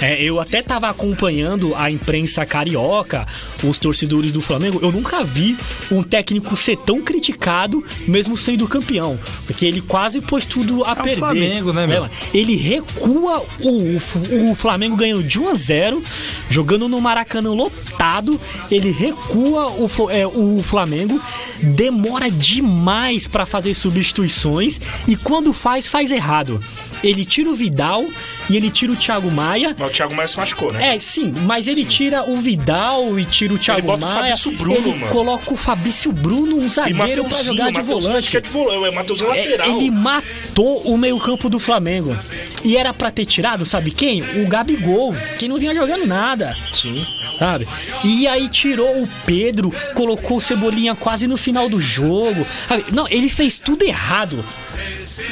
É, 0.01 0.21
eu 0.21 0.39
até 0.39 0.61
tava 0.61 0.89
acompanhando 0.89 1.73
a 1.75 1.89
imprensa 1.89 2.45
carioca, 2.45 3.25
os 3.63 3.77
torcedores 3.77 4.31
do 4.31 4.41
Flamengo. 4.41 4.79
Eu 4.81 4.91
nunca 4.91 5.23
vi 5.23 5.55
um 5.91 6.01
técnico 6.01 6.55
ser 6.57 6.77
tão 6.77 7.01
criticado, 7.01 7.83
mesmo 8.07 8.37
sendo 8.37 8.67
campeão. 8.67 9.17
Porque 9.45 9.65
ele 9.65 9.81
quase 9.81 10.21
pôs 10.21 10.45
tudo 10.45 10.83
a 10.83 10.93
o 10.93 10.95
perder. 10.95 11.15
Flamengo, 11.17 11.73
né, 11.73 11.87
meu? 11.87 12.01
mano? 12.01 12.13
ele 12.33 12.55
recua 12.55 13.43
o, 13.59 13.69
o, 13.69 14.51
o 14.51 14.55
Flamengo 14.55 14.95
ganhando 14.95 15.23
de 15.23 15.39
1 15.39 15.49
a 15.49 15.55
0 15.55 16.03
jogando 16.49 16.87
no 16.87 16.99
Maracanã 16.99 17.51
lotado. 17.51 18.39
Ele 18.69 18.91
recua 18.91 19.71
o, 19.71 19.89
é, 20.09 20.25
o 20.27 20.61
Flamengo, 20.63 21.21
demora 21.61 22.29
demais 22.29 23.27
pra 23.27 23.45
fazer 23.45 23.73
substituições 23.73 24.79
e 25.07 25.15
quando 25.15 25.53
faz, 25.53 25.87
faz 25.87 26.11
errado. 26.11 26.59
Ele 27.03 27.25
tira 27.25 27.49
o 27.49 27.55
Vidal 27.55 28.05
e 28.49 28.57
ele 28.57 28.69
tira 28.69 28.91
o 28.91 28.95
Thiago 28.95 29.31
Maia 29.31 29.75
Mas 29.77 29.89
o 29.91 29.93
Thiago 29.93 30.13
Maia 30.15 30.27
se 30.27 30.37
machucou, 30.37 30.71
né? 30.73 30.95
É, 30.95 30.99
sim, 30.99 31.33
mas 31.43 31.67
ele 31.67 31.85
tira 31.85 32.23
o 32.29 32.37
Vidal 32.37 33.19
e 33.19 33.25
tira 33.25 33.53
o 33.53 33.57
Thiago 33.57 33.81
bota 33.87 34.05
o 34.05 34.09
Maia. 34.09 34.15
Fabrício 34.37 34.51
Bruno, 34.51 34.77
ele 34.87 34.99
mano. 34.99 35.11
coloca 35.11 35.53
o 35.53 35.57
Fabrício 35.57 36.11
Bruno, 36.11 36.57
um 36.57 36.67
zagueiro 36.69 37.23
pra 37.25 37.43
jogar 37.43 37.71
de 37.71 37.77
acho 37.79 37.87
volante. 37.87 38.31
que 38.31 38.37
é 38.37 38.41
de 38.41 38.49
volante, 38.49 38.85
é 38.85 38.91
Mateuzinho 38.91 39.31
É, 39.33 39.37
lateral. 39.43 39.77
ele 39.77 39.91
matou 39.91 40.81
o 40.83 40.97
meio-campo 40.97 41.49
do 41.49 41.59
Flamengo. 41.59 42.15
E 42.63 42.77
era 42.77 42.93
pra 42.93 43.11
ter 43.11 43.25
tirado, 43.25 43.65
sabe 43.65 43.91
quem? 43.91 44.21
O 44.43 44.47
Gabigol, 44.47 45.13
que 45.37 45.47
não 45.47 45.57
vinha 45.57 45.73
jogando 45.75 46.05
nada. 46.05 46.55
Sim. 46.73 47.03
Sabe? 47.37 47.67
E 48.03 48.27
aí 48.27 48.47
tirou 48.47 49.01
o 49.03 49.09
Pedro, 49.25 49.71
colocou 49.95 50.37
o 50.37 50.41
Cebolinha 50.41 50.95
quase 50.95 51.27
no 51.27 51.35
final 51.37 51.67
do 51.67 51.81
jogo. 51.81 52.45
Sabe? 52.67 52.85
Não, 52.91 53.07
ele 53.09 53.29
fez 53.29 53.59
tudo 53.59 53.83
errado. 53.83 54.43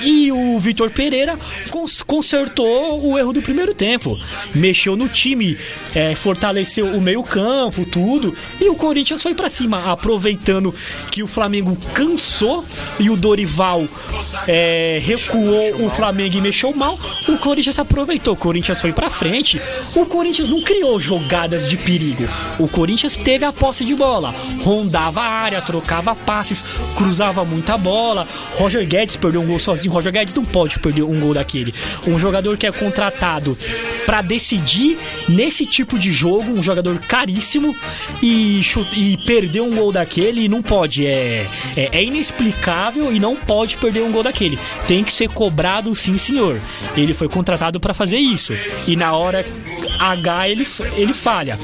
E 0.04 0.32
o 0.32 0.60
Vitor 0.60 0.90
Pereira 0.90 1.38
cons- 1.70 2.02
consertou 2.02 3.06
o 3.08 3.18
erro 3.18 3.34
do 3.34 3.42
primeiro 3.42 3.74
tempo. 3.74 4.20
Mexeu 4.54 4.96
no 4.96 5.08
time, 5.08 5.58
é, 5.96 6.16
fortaleceu 6.16 6.86
o 6.88 7.02
meio-campo, 7.02 7.86
tudo. 7.86 8.34
E 8.60 8.70
o 8.70 8.76
Corinthians 8.76 9.22
foi 9.22 9.34
pra 9.34 9.50
cima, 9.50 9.92
aproveitando 9.92 10.74
que 11.12 11.24
o 11.24 11.28
Flamengo 11.28 11.76
cansou 11.94 12.64
e 13.00 13.10
o 13.10 13.16
Dorival 13.16 13.86
é, 14.48 15.00
recuou 15.04 15.86
o 15.86 15.90
Flamengo 15.90 16.38
e 16.38 16.42
mexeu 16.42 16.74
mal. 16.74 16.98
O 17.28 17.38
Corinthians 17.38 17.80
aproveitou. 17.80 18.34
O 18.34 18.38
Corinthians 18.38 18.80
foi 18.82 18.92
pra 18.94 19.10
frente. 19.10 19.62
O 19.96 20.06
Corinthians 20.06 20.50
não 20.50 20.62
criou 20.62 21.00
jogadas 21.00 21.70
de 21.70 21.78
perigo. 21.78 22.28
O 22.60 22.68
Corinthians 22.68 23.16
teve 23.18 23.46
a 23.46 23.52
posse 23.52 23.84
de 23.86 23.96
bola, 23.96 24.34
rondava 24.62 25.22
a 25.22 25.28
área, 25.28 25.62
trocava 25.62 26.16
passes, 26.16 26.64
cruzava 26.96 27.44
muita 27.46 27.78
bola. 27.78 28.28
Roger 28.56 28.86
Guedes 28.86 29.16
perdeu 29.16 29.42
um 29.42 29.46
gol 29.46 29.60
sozinho. 29.76 29.94
Roger 29.94 30.12
Guedes 30.12 30.34
não 30.34 30.44
pode 30.44 30.80
perder 30.80 31.04
um 31.04 31.20
gol 31.20 31.34
daquele. 31.34 31.74
Um 32.08 32.20
jogador 32.20 32.58
que 32.58 32.68
é 32.68 32.72
contratado 32.72 33.58
pra 34.06 34.22
decidir 34.22 34.98
nesse 35.30 35.66
tipo 35.66 35.98
de 35.98 36.12
jogo, 36.12 36.52
um 36.52 36.64
jogador 36.64 37.00
caríssimo 37.00 37.76
e, 38.22 38.62
e 38.96 39.18
perder 39.26 39.62
um 39.62 39.72
gol 39.72 39.92
daquele 39.92 40.48
não 40.48 40.62
pode. 40.62 41.06
É, 41.06 41.46
é, 41.76 41.90
é 41.92 42.04
inexplicável 42.04 43.14
e 43.14 43.20
não 43.20 43.36
pode 43.36 43.78
perder 43.78 44.04
um 44.04 44.12
gol 44.12 44.24
daquele. 44.24 44.60
Tem 44.88 45.04
que 45.04 45.14
ser 45.14 45.30
cobrado, 45.30 45.96
sim, 45.96 46.18
senhor. 46.18 46.60
Ele 46.96 47.14
foi 47.14 47.30
contratado 47.30 47.80
pra 47.80 47.94
fazer 47.94 48.18
isso. 48.18 48.54
E 48.88 48.96
na 48.96 49.14
hora 49.14 49.46
H 50.00 50.50
ele, 50.50 50.68
ele 50.98 51.14
falha. 51.14 51.58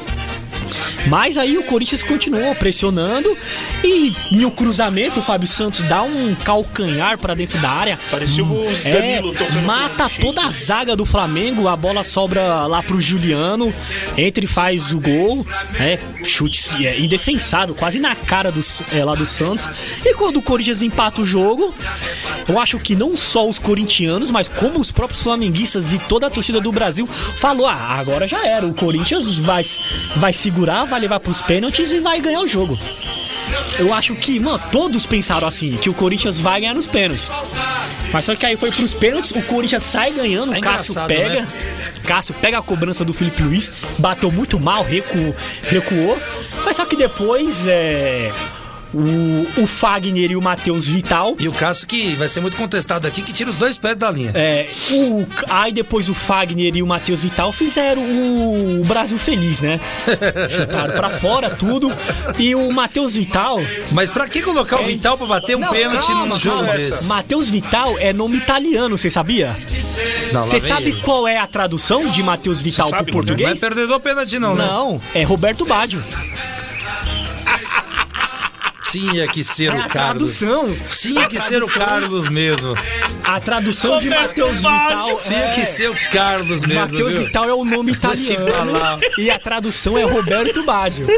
Mas 1.10 1.38
aí 1.38 1.58
o 1.58 1.64
Corinthians 1.64 2.04
continuou 2.04 2.54
pressionando 2.56 3.36
e 3.84 4.14
no 4.32 4.52
cruzamento 4.52 5.20
o 5.20 5.24
Fábio 5.24 5.48
Santos 5.48 5.82
dá 5.82 6.02
um 6.02 6.36
calcanhar 6.36 7.18
pra 7.18 7.34
dentro 7.34 7.58
da 7.60 7.70
área. 7.70 8.00
Parecia 8.10 8.44
o 8.44 8.68
É, 8.84 8.92
Danilo 8.92 9.34
tocando 9.34 9.62
mata 9.62 10.10
toda 10.20 10.42
a 10.44 10.52
zaga 10.52 10.96
do 10.96 11.06
Flamengo, 11.06 11.68
a 11.68 11.76
bola 11.76 12.04
sobra 12.04 12.66
lá 12.68 12.82
pro 12.84 13.00
Juliano, 13.00 13.74
entra 14.18 14.44
e 14.44 14.48
faz 14.48 14.94
o 14.94 15.00
gol, 15.00 15.46
é, 15.80 15.98
chute 16.24 16.86
é, 16.86 17.00
indefensável, 17.00 17.76
quase 17.76 18.00
na 18.00 18.16
cara 18.16 18.52
do, 18.52 18.62
é, 18.94 19.04
lá 19.04 19.16
do 19.16 19.26
Santos. 19.26 19.68
E 20.06 20.14
quando 20.14 20.38
o 20.38 20.42
Corinthians 20.42 20.82
empata 20.82 21.22
o 21.22 21.26
jogo, 21.26 21.74
eu 22.48 22.60
acho 22.60 22.80
que 22.80 22.96
não 22.96 23.16
só 23.18 23.48
os 23.48 23.60
corintianos, 23.60 24.32
mas 24.32 24.48
como 24.48 24.80
os 24.80 24.92
próprios 24.92 25.22
flamenguistas 25.22 25.94
e 25.94 26.00
toda 26.00 26.28
a 26.28 26.30
torcida 26.30 26.60
do 26.60 26.72
Brasil 26.72 27.08
falou: 27.08 27.68
ah, 27.68 27.98
agora 28.00 28.28
já 28.28 28.46
era, 28.46 28.66
o 28.66 28.74
Corinthians 28.74 29.38
vai, 29.38 29.64
vai 30.16 30.34
segurar, 30.34 30.86
vai 30.86 30.97
levar 30.98 31.20
pros 31.20 31.42
pênaltis 31.42 31.92
e 31.92 32.00
vai 32.00 32.20
ganhar 32.20 32.42
o 32.42 32.48
jogo. 32.48 32.78
Eu 33.80 33.94
acho 33.94 34.16
que, 34.16 34.40
mano, 34.40 34.60
todos 34.72 35.06
pensaram 35.06 35.48
assim, 35.48 35.78
que 35.78 35.90
o 35.90 35.94
Corinthians 35.94 36.40
vai 36.40 36.62
ganhar 36.62 36.74
nos 36.74 36.88
pênaltis. 36.88 37.30
Mas 38.12 38.26
só 38.26 38.36
que 38.36 38.46
aí 38.46 38.56
foi 38.58 38.72
pros 38.72 38.94
pênaltis, 38.94 39.32
o 39.32 39.42
Corinthians 39.42 39.84
sai 39.84 40.12
ganhando, 40.12 40.54
É 40.54 40.58
o 40.58 40.62
Cássio 40.62 40.96
pega. 41.08 41.42
né? 41.42 41.48
Cássio 42.06 42.34
pega 42.36 42.58
a 42.58 42.62
cobrança 42.62 43.04
do 43.06 43.14
Felipe 43.14 43.42
Luiz, 43.44 43.72
bateu 43.98 44.32
muito 44.32 44.60
mal, 44.60 44.84
recuou, 44.84 45.36
recuou. 45.70 46.18
Mas 46.66 46.76
só 46.78 46.86
que 46.86 46.96
depois 46.96 47.66
é. 47.68 48.32
O, 48.98 49.62
o 49.64 49.68
Fagner 49.68 50.32
e 50.32 50.36
o 50.36 50.42
Matheus 50.42 50.88
Vital. 50.88 51.36
E 51.38 51.48
o 51.48 51.52
Cássio 51.52 51.86
que 51.88 52.16
vai 52.16 52.28
ser 52.28 52.40
muito 52.40 52.58
contestado 52.58 53.06
aqui, 53.08 53.22
que 53.22 53.32
tira 53.32 53.50
os 53.50 53.56
dois 53.58 53.78
pés 53.78 53.96
da 53.96 54.10
linha. 54.10 54.32
É, 54.34 54.68
o, 54.92 55.28
aí 55.50 55.72
depois 55.72 56.10
o 56.10 56.16
Fagner 56.16 56.76
e 56.76 56.82
o 56.82 56.88
Matheus 56.88 57.22
Vital 57.22 57.54
fizeram 57.54 58.02
o, 58.02 58.84
Brasil 58.88 59.18
feliz, 59.20 59.62
né? 59.62 59.80
Chutaram 60.50 60.96
pra 60.96 61.10
fora 61.10 61.50
tudo. 61.52 61.92
E 62.40 62.56
o 62.56 62.72
Matheus 62.72 63.14
Vital. 63.16 63.60
Mas 63.92 64.10
pra 64.10 64.28
que 64.28 64.42
colocar 64.42 64.82
o 64.82 64.86
Vital 64.86 65.16
pra 65.18 65.28
bater 65.28 65.56
um 65.56 65.60
Não, 65.60 65.72
pênalti 65.72 66.08
calma, 66.08 66.26
num 66.26 66.40
jogo 66.40 66.58
calma. 66.64 66.74
desse? 66.78 67.06
Matheus 67.06 67.50
Vital 67.50 67.96
é 68.00 68.12
nome 68.12 68.38
italiano, 68.38 68.98
você 68.98 69.10
sabia? 69.12 69.56
Não, 70.32 70.48
Você 70.48 70.60
sabe 70.60 70.88
ele. 70.90 71.02
qual 71.02 71.28
é 71.28 71.38
a 71.38 71.46
tradução 71.48 72.10
de 72.10 72.24
Matheus 72.24 72.62
Vital 72.62 72.90
sabe, 72.90 73.12
pro 73.12 73.20
né? 73.22 73.26
Não 73.28 73.34
é 73.34 73.36
português? 73.36 73.60
perdedor 73.60 74.00
pênalti 74.00 74.40
não, 74.40 74.56
né? 74.56 74.66
Não, 74.66 75.00
é 75.14 75.24
Roberto 75.24 75.66
Baggio. 75.66 76.02
Tinha 78.92 79.28
que 79.28 79.44
ser 79.44 79.72
É 79.72 79.76
o 79.76 79.82
a 79.82 79.88
Carlos. 79.88 80.38
tradução. 80.40 80.76
Tinha 80.96 81.28
que 81.28 81.40
ser 81.40 81.64
o 81.64 81.68
Carlos 81.68 82.30
mesmo. 82.30 82.76
A 83.24 83.40
tradução 83.40 84.00
de 84.00 84.10
Matheus 84.10 84.58
Vital 84.58 84.72
Baggio. 84.72 85.18
Tinha 85.18 85.40
é... 85.40 85.54
que 85.54 85.66
ser 85.66 85.90
o 85.90 85.96
Carlos 86.12 86.64
mesmo, 86.66 86.82
Matheus? 86.82 87.16
Vital 87.16 87.50
é 87.50 87.54
o 87.54 87.66
nome 87.66 87.92
italiano 87.92 88.52
falar. 88.52 89.00
e 89.18 89.30
a 89.30 89.38
tradução 89.38 89.98
é 89.98 90.04
Roberto 90.04 90.64
Baggio. 90.64 91.06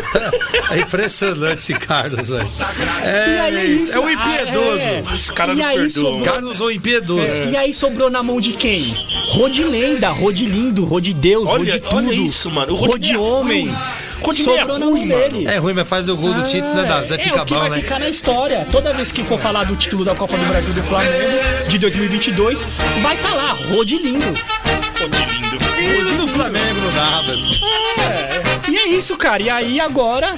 É 0.71 0.79
impressionante 0.81 1.59
esse 1.63 1.73
Carlos, 1.73 2.29
velho. 2.29 2.47
É, 3.01 3.35
E 3.35 3.39
aí 3.39 3.55
é 3.57 3.65
isso. 3.65 3.93
é 3.93 3.99
o 3.99 4.05
Ah, 4.05 4.13
impiedoso. 4.13 4.79
é. 4.79 5.03
Esse 5.15 5.33
cara 5.33 5.53
E 5.53 5.55
não 5.55 5.89
sobrou-. 5.89 6.21
Carlos 6.21 6.61
o 6.61 6.69
impiedoso. 6.71 7.25
E 7.51 7.57
aí 7.57 7.73
sobrou 7.73 8.09
na 8.09 8.21
mão 8.21 8.39
de 8.39 8.53
quem? 8.53 8.83
Rodilenda, 9.31 10.09
Rodilindo, 10.09 10.85
Rodideus, 10.85 11.49
Olha- 11.49 11.79
tudo. 11.79 11.95
olha 11.95 12.13
isso, 12.13 12.51
mano. 12.51 12.73
O 12.73 12.75
Rodinei 12.75 13.67
é 13.67 14.08
Rodinei 14.21 14.57
é 14.57 14.61
ruim, 14.63 15.07
dele. 15.07 15.45
É 15.47 15.57
ruim, 15.57 15.73
mas 15.73 15.87
faz 15.87 16.07
o 16.09 16.15
gol 16.15 16.33
do 16.33 16.43
título, 16.43 16.73
né, 16.73 16.83
Davi? 16.83 17.07
Vai 17.09 17.17
É, 17.17 17.21
ficar 17.21 17.41
o 17.41 17.45
que 17.45 17.53
bom, 17.53 17.59
vai 17.61 17.69
né? 17.69 17.77
ficar 17.81 17.99
na 17.99 18.09
história. 18.09 18.67
Toda 18.71 18.93
vez 18.93 19.11
que 19.11 19.23
for 19.23 19.39
falar 19.39 19.63
do 19.65 19.75
título 19.75 20.03
da 20.05 20.15
Copa 20.15 20.37
do 20.37 20.45
Brasil 20.45 20.73
do 20.73 20.83
Flamengo 20.83 21.69
de 21.69 21.77
2022, 21.77 22.59
vai 23.01 23.15
estar 23.15 23.33
lá, 23.33 23.57
Rodilindo. 23.73 24.25
Pô, 24.97 25.09
que 25.09 25.25
lindo. 25.25 25.57
Hino 25.81 26.17
do 26.17 26.27
Flamengo 26.27 26.79
no 26.81 26.91
Navas. 26.91 27.61
E 28.69 28.77
é 28.77 28.87
isso, 28.89 29.15
cara. 29.17 29.41
E 29.41 29.49
aí 29.49 29.79
agora 29.79 30.35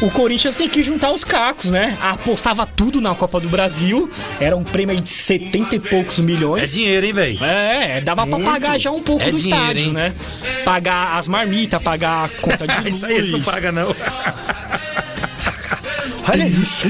o 0.00 0.10
Corinthians 0.10 0.54
tem 0.54 0.68
que 0.68 0.82
juntar 0.82 1.10
os 1.10 1.24
cacos, 1.24 1.70
né? 1.70 1.96
Apostava 2.00 2.64
tudo 2.64 3.00
na 3.00 3.14
Copa 3.14 3.40
do 3.40 3.48
Brasil. 3.48 4.08
Era 4.38 4.56
um 4.56 4.62
prêmio 4.62 4.94
aí 4.94 5.00
de 5.00 5.10
70 5.10 5.74
e 5.76 5.80
poucos 5.80 6.18
É 6.20 6.22
milhões. 6.22 6.72
dinheiro, 6.72 7.04
hein, 7.06 7.12
velho? 7.12 7.44
É, 7.44 8.00
dava 8.00 8.26
pra 8.26 8.38
pagar 8.38 8.78
já 8.78 8.90
um 8.92 9.02
pouco 9.02 9.22
É 9.24 9.30
do 9.32 9.36
dinheiro, 9.36 9.60
estádio, 9.62 9.84
hein? 9.86 9.92
né? 9.92 10.14
Pagar 10.64 11.18
as 11.18 11.26
marmitas, 11.26 11.82
pagar 11.82 12.26
a 12.26 12.28
conta 12.28 12.66
de 12.66 12.76
luz. 12.82 12.94
Isso 12.94 13.06
aí 13.06 13.16
eles 13.16 13.30
não 13.32 13.42
pagam, 13.42 13.72
não. 13.72 13.94
Olha 16.30 16.46
isso. 16.46 16.86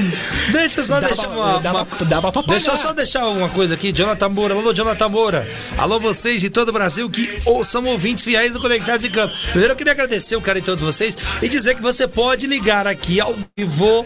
Deixa 0.51 0.79
eu 0.81 0.83
só 0.83 0.95
Dava- 0.99 1.07
deixar 1.07 1.29
uma, 1.29 1.59
dava- 1.59 1.83
uma- 1.83 2.05
dava 2.05 2.31
pra 2.31 2.41
Deixa 2.41 2.71
eu 2.71 2.77
só 2.77 2.91
deixar 2.93 3.25
uma 3.27 3.47
coisa 3.49 3.73
aqui, 3.75 3.91
Jonathan 3.91 4.29
Moura. 4.29 4.53
Alô, 4.53 4.73
Jonathan 4.73 5.09
Moura. 5.09 5.47
Alô, 5.77 5.99
vocês 5.99 6.41
de 6.41 6.49
todo 6.49 6.69
o 6.69 6.73
Brasil 6.73 7.09
que 7.09 7.39
ou- 7.45 7.63
são 7.63 7.85
ouvintes 7.85 8.23
fiéis 8.23 8.53
do 8.53 8.59
Conectados 8.59 9.05
em 9.05 9.09
Campo. 9.09 9.33
Primeiro 9.51 9.73
eu 9.73 9.77
queria 9.77 9.93
agradecer 9.93 10.35
o 10.35 10.41
cara 10.41 10.59
de 10.59 10.65
todos 10.65 10.83
vocês 10.83 11.17
e 11.41 11.47
dizer 11.47 11.75
que 11.75 11.81
você 11.81 12.07
pode 12.07 12.47
ligar 12.47 12.85
aqui 12.87 13.19
ao 13.21 13.33
vivo, 13.57 14.05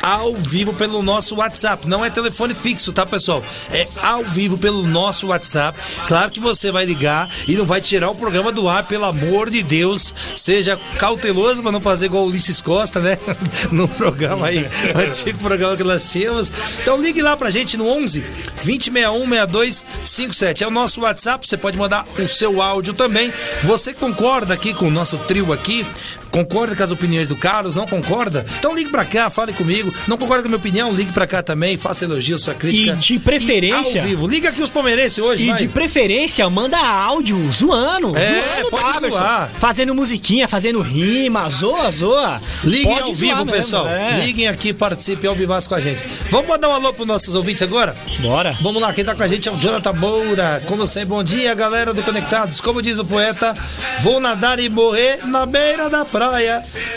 ao 0.00 0.34
vivo 0.34 0.72
pelo 0.72 1.02
nosso 1.02 1.36
WhatsApp. 1.36 1.86
Não 1.86 2.04
é 2.04 2.08
telefone 2.10 2.54
fixo, 2.54 2.92
tá, 2.92 3.04
pessoal? 3.04 3.42
É 3.70 3.86
ao 4.02 4.24
vivo 4.24 4.56
pelo 4.56 4.86
nosso 4.86 5.26
WhatsApp. 5.28 5.78
Claro 6.06 6.30
que 6.30 6.40
você 6.40 6.70
vai 6.72 6.84
ligar 6.84 7.28
e 7.46 7.54
não 7.56 7.66
vai 7.66 7.80
tirar 7.80 8.08
o 8.10 8.14
programa 8.14 8.50
do 8.50 8.68
ar, 8.68 8.84
pelo 8.86 9.04
amor 9.04 9.50
de 9.50 9.62
Deus. 9.62 10.14
Seja 10.34 10.78
cauteloso 10.98 11.62
para 11.62 11.72
não 11.72 11.80
fazer 11.80 12.06
igual 12.06 12.24
o 12.24 12.28
Ulisses 12.28 12.62
Costa, 12.62 13.00
né? 13.00 13.18
no 13.70 13.86
programa 13.88 14.46
aí, 14.46 14.61
antigo 14.94 15.38
programa 15.38 15.76
que 15.76 15.84
nós 15.84 16.10
tínhamos. 16.10 16.52
Então 16.80 17.00
ligue 17.00 17.22
lá 17.22 17.36
pra 17.36 17.50
gente 17.50 17.76
no 17.76 17.86
11 17.86 18.20
2061 18.64 19.28
6257. 19.28 20.64
É 20.64 20.66
o 20.66 20.70
nosso 20.70 21.00
WhatsApp, 21.02 21.48
você 21.48 21.56
pode 21.56 21.76
mandar 21.76 22.06
o 22.18 22.26
seu 22.26 22.60
áudio 22.62 22.94
também. 22.94 23.32
Você 23.64 23.92
concorda 23.92 24.54
aqui 24.54 24.74
com 24.74 24.86
o 24.86 24.90
nosso 24.90 25.18
trio 25.18 25.52
aqui? 25.52 25.86
Concorda 26.32 26.74
com 26.74 26.82
as 26.82 26.90
opiniões 26.90 27.28
do 27.28 27.36
Carlos? 27.36 27.74
Não 27.74 27.86
concorda? 27.86 28.44
Então 28.58 28.74
ligue 28.74 28.90
pra 28.90 29.04
cá, 29.04 29.28
fale 29.28 29.52
comigo. 29.52 29.92
Não 30.08 30.16
concorda 30.16 30.42
com 30.42 30.46
a 30.48 30.50
minha 30.50 30.58
opinião? 30.58 30.92
Ligue 30.92 31.12
pra 31.12 31.26
cá 31.26 31.42
também, 31.42 31.76
faça 31.76 32.04
elogio, 32.06 32.38
sua 32.38 32.54
crítica. 32.54 32.92
E 32.94 32.96
de 32.96 33.18
preferência- 33.18 33.98
E 33.98 34.00
ao 34.00 34.06
vivo. 34.08 34.26
Liga 34.26 34.48
aqui 34.48 34.62
os 34.62 34.70
palmeirenses 34.70 35.18
hoje, 35.18 35.44
E 35.44 35.48
vai. 35.48 35.58
de 35.58 35.68
preferência, 35.68 36.48
manda 36.48 36.78
áudio 36.78 37.38
zoando. 37.52 38.16
É, 38.16 38.42
zoando 38.56 38.70
pode 38.70 38.82
Daverson. 38.94 39.18
zoar. 39.18 39.50
Fazendo 39.60 39.94
musiquinha, 39.94 40.48
fazendo 40.48 40.80
rima, 40.80 41.48
zoa, 41.50 41.90
zoa. 41.90 42.40
Liguem 42.64 42.94
Pode 42.94 43.02
ao 43.10 43.14
vivo, 43.14 43.36
mesmo, 43.44 43.52
pessoal. 43.52 43.88
é. 43.88 44.20
Liguem 44.24 44.48
aqui, 44.48 44.72
participem 44.72 45.28
ao 45.28 45.36
vivo 45.36 45.52
com 45.68 45.74
a 45.74 45.80
gente. 45.80 46.00
Vamos 46.30 46.48
mandar 46.48 46.70
um 46.70 46.72
alô 46.72 46.94
pros 46.94 47.06
nossos 47.06 47.34
ouvintes 47.34 47.60
agora? 47.62 47.94
Bora. 48.20 48.56
Vamos 48.62 48.80
lá, 48.80 48.90
quem 48.94 49.04
tá 49.04 49.14
com 49.14 49.22
a 49.22 49.28
gente 49.28 49.50
é 49.50 49.52
o 49.52 49.58
Jonathan 49.58 49.92
Moura. 49.92 50.62
Como 50.66 50.86
sempre, 50.86 51.10
bom 51.10 51.22
dia, 51.22 51.54
galera 51.54 51.92
do 51.92 52.02
Conectados. 52.02 52.58
Como 52.58 52.80
diz 52.80 52.98
o 52.98 53.04
poeta, 53.04 53.54
vou 54.00 54.18
nadar 54.18 54.58
e 54.58 54.70
morrer 54.70 55.18
na 55.26 55.44
beira 55.44 55.90
da 55.90 56.06
praia. 56.06 56.21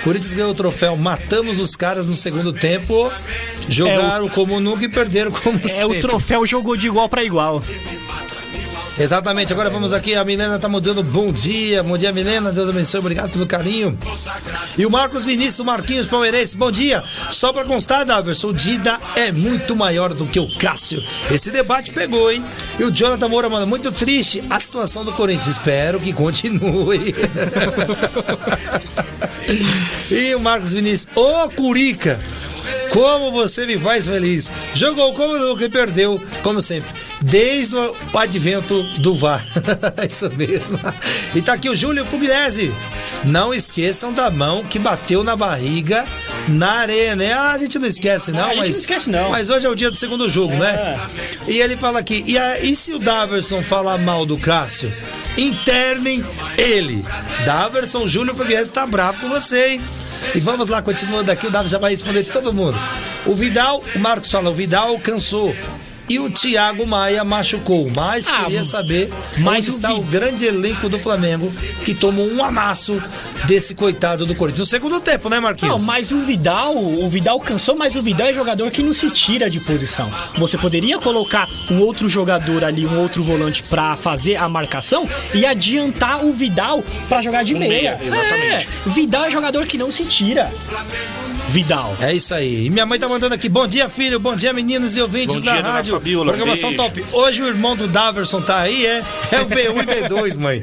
Corinthians 0.04 0.34
ganhou 0.34 0.52
o 0.52 0.56
troféu, 0.56 0.96
matamos 0.96 1.60
os 1.60 1.76
caras 1.76 2.06
no 2.08 2.14
segundo 2.14 2.54
tempo. 2.54 3.12
Jogaram 3.68 4.30
como 4.30 4.60
nunca 4.60 4.86
e 4.86 4.90
perderam 4.90 5.32
como 5.32 5.60
É, 5.64 5.68
sempre. 5.68 5.98
o 5.98 6.02
troféu 6.02 6.46
jogou 6.46 6.76
de 6.78 6.88
igual 6.88 7.10
pra 7.10 7.24
igual. 7.24 7.64
Exatamente, 8.98 9.52
agora 9.52 9.70
vamos 9.70 9.92
aqui, 9.92 10.16
a 10.16 10.24
Milena 10.24 10.58
tá 10.58 10.70
mudando 10.70 11.04
bom 11.04 11.30
dia, 11.30 11.84
bom 11.84 11.98
dia 11.98 12.14
Milena, 12.14 12.54
Deus 12.54 12.70
abençoe, 12.70 13.02
obrigado 13.02 13.30
pelo 13.30 13.46
carinho. 13.46 14.00
E 14.78 14.86
o 14.86 14.90
Marcos 14.90 15.26
Vinícius 15.26 15.66
Marquinhos 15.66 16.08
Palmeirense, 16.08 16.56
bom 16.56 16.72
dia. 16.72 17.04
Só 17.30 17.52
pra 17.52 17.66
constar, 17.66 18.06
Daverson, 18.06 18.48
o 18.48 18.54
Dida 18.54 18.98
é 19.18 19.34
muito 19.34 19.76
maior 19.76 20.14
do 20.14 20.26
que 20.26 20.40
o 20.40 20.48
Cássio. 20.58 21.04
Esse 21.30 21.52
debate 21.52 21.92
pegou, 21.92 22.32
hein? 22.32 22.42
E 22.80 22.86
o 22.86 22.92
Jonathan 22.92 23.28
Moura 23.28 23.50
manda, 23.50 23.66
muito 23.66 23.92
triste 23.92 24.42
a 24.50 24.62
situação 24.62 25.04
do 25.04 25.12
Corinthians, 25.12 25.58
espero 25.58 26.00
que 26.00 26.14
continue. 26.14 27.14
e 30.10 30.34
o 30.36 30.40
Marcos 30.40 30.72
Vinícius, 30.72 31.14
ô 31.18 31.50
Curica, 31.50 32.18
como 32.96 33.30
você 33.30 33.66
me 33.66 33.78
faz 33.78 34.06
feliz. 34.08 34.50
Jogou 34.74 35.14
como 35.14 35.38
nunca 35.38 35.66
e 35.66 35.70
perdeu, 35.70 36.22
como 36.42 36.62
sempre. 36.62 36.90
Desde 37.22 37.76
o 37.76 37.94
advento 38.18 38.82
do 39.00 39.14
VAR. 39.16 39.46
Isso 40.10 40.30
mesmo. 40.38 40.80
E 41.36 41.42
tá 41.42 41.54
aqui 41.54 41.68
o 41.70 41.76
Júlio 41.76 42.06
Pugliese. 42.06 42.74
Não 43.26 43.54
esqueçam 43.54 44.14
da 44.14 44.32
mão 44.32 44.64
que 44.64 44.80
bateu 44.80 45.24
na 45.26 45.36
barriga 45.36 46.06
na 46.48 46.72
areia, 46.74 47.16
né? 47.16 47.34
Ah, 47.34 47.52
a 47.52 47.58
gente 47.58 47.78
não 47.80 47.88
esquece, 47.88 48.32
não, 48.32 48.40
Ah, 48.40 48.46
a 48.46 48.50
gente 48.50 48.58
mas. 48.60 48.70
não 48.70 48.80
esquece, 48.82 49.10
não. 49.10 49.30
Mas 49.32 49.50
hoje 49.50 49.66
é 49.66 49.70
o 49.70 49.76
dia 49.76 49.90
do 49.92 49.98
segundo 49.98 50.30
jogo, 50.30 50.54
né? 50.56 50.98
E 51.48 51.60
ele 51.60 51.76
fala 51.76 52.00
aqui, 52.00 52.24
e, 52.26 52.38
a- 52.38 52.60
e 52.60 52.76
se 52.76 52.94
o 52.94 53.00
Daverson 53.00 53.62
falar 53.62 53.98
mal 53.98 54.26
do 54.26 54.38
Cássio? 54.38 54.94
Internem 55.36 56.24
ele. 56.58 57.04
Daverson 57.46 58.08
Júlio 58.08 58.34
Pugliese 58.36 58.72
tá 58.72 58.86
bravo 58.88 59.20
com 59.22 59.28
você, 59.30 59.70
hein? 59.74 59.82
E 60.34 60.40
vamos 60.40 60.68
lá, 60.68 60.82
continuando 60.82 61.32
aqui, 61.32 61.48
o 61.48 61.52
Davi 61.52 61.70
já 61.70 61.78
vai 61.78 61.92
responder 61.92 62.24
todo 62.24 62.54
mundo. 62.54 62.78
O 63.26 63.36
Vidal, 63.36 63.84
o 63.96 64.00
Marcos 64.00 64.32
fala, 64.32 64.50
o 64.50 64.54
Vidal 64.54 64.98
cansou. 65.00 65.56
E 66.08 66.20
o 66.20 66.30
Thiago 66.30 66.86
Maia 66.86 67.24
machucou. 67.24 67.90
Mas 67.96 68.28
Ah, 68.28 68.44
queria 68.44 68.64
saber 68.64 69.12
mas 69.40 69.60
onde 69.66 69.70
o 69.70 69.74
está 69.76 69.88
Vi- 69.90 69.94
o 69.96 70.02
grande 70.04 70.46
elenco 70.46 70.88
do 70.88 71.00
Flamengo 71.00 71.52
que 71.84 71.94
tomou 71.96 72.28
um 72.32 72.44
amasso 72.44 73.02
desse 73.46 73.74
coitado 73.74 74.26
do 74.26 74.36
Corinthians. 74.36 74.60
No 74.60 74.66
segundo 74.66 75.00
tempo, 75.00 75.30
né, 75.30 75.40
Marquinhos? 75.40 75.78
Não, 75.82 75.86
mas 75.86 76.12
o 76.12 76.22
Vidal, 76.22 76.76
o 76.78 77.10
Vidal 77.10 77.40
cansou, 77.40 77.76
mas 77.76 77.96
o 77.96 78.02
Vidal 78.02 78.28
é 78.28 78.34
jogador 78.34 78.70
que 78.72 78.84
não 78.84 78.94
se 78.94 79.10
tira 79.10 79.50
de 79.50 79.60
posição. 79.60 80.10
Você 80.38 80.58
poderia 80.58 81.00
colocar 81.00 81.48
um 81.72 81.80
outro 81.80 82.08
jogador 82.08 82.64
ali, 82.64 82.86
um 82.86 83.00
outro 83.00 83.24
volante 83.24 83.64
pra 83.64 83.96
fazer 83.98 84.36
a 84.36 84.48
marcação 84.48 85.10
e 85.34 85.46
adiantar 85.46 86.24
o 86.26 86.32
Vidal 86.34 86.84
pra 87.10 87.22
jogar 87.22 87.44
de 87.44 87.54
meia. 87.56 87.98
meia, 87.98 88.00
exatamente. 88.04 88.68
É, 88.86 88.90
Vidal 88.90 89.26
é 89.26 89.32
jogador 89.32 89.66
que 89.66 89.78
não 89.78 89.90
se 89.90 90.06
tira. 90.06 90.52
Vidal. 91.50 91.96
É 92.02 92.14
isso 92.14 92.34
aí. 92.34 92.66
E 92.66 92.70
minha 92.70 92.86
mãe 92.86 93.00
tá 93.00 93.08
mandando 93.08 93.34
aqui. 93.36 93.48
Bom 93.48 93.68
dia, 93.68 93.88
filho. 93.88 94.20
Bom 94.20 94.36
dia, 94.36 94.52
meninos 94.52 94.96
e 94.98 95.02
ouvintes 95.02 95.36
Bom 95.36 95.42
dia, 95.42 95.52
da 95.54 95.62
dona 95.62 95.74
rádio. 95.74 95.94
Fabiola. 95.94 96.34
Programação 96.34 96.70
Beijo. 96.70 96.84
top. 96.84 97.06
Hoje 97.14 97.42
o 97.44 97.48
irmão 97.48 97.76
do 97.76 97.88
Daverson 97.88 98.42
tá 98.42 98.60
aí, 98.60 98.86
é? 98.86 99.04
É 99.32 99.42
o 99.42 99.46
B1 99.46 99.84
e 99.84 100.08
B2, 100.10 100.38
mãe. 100.40 100.62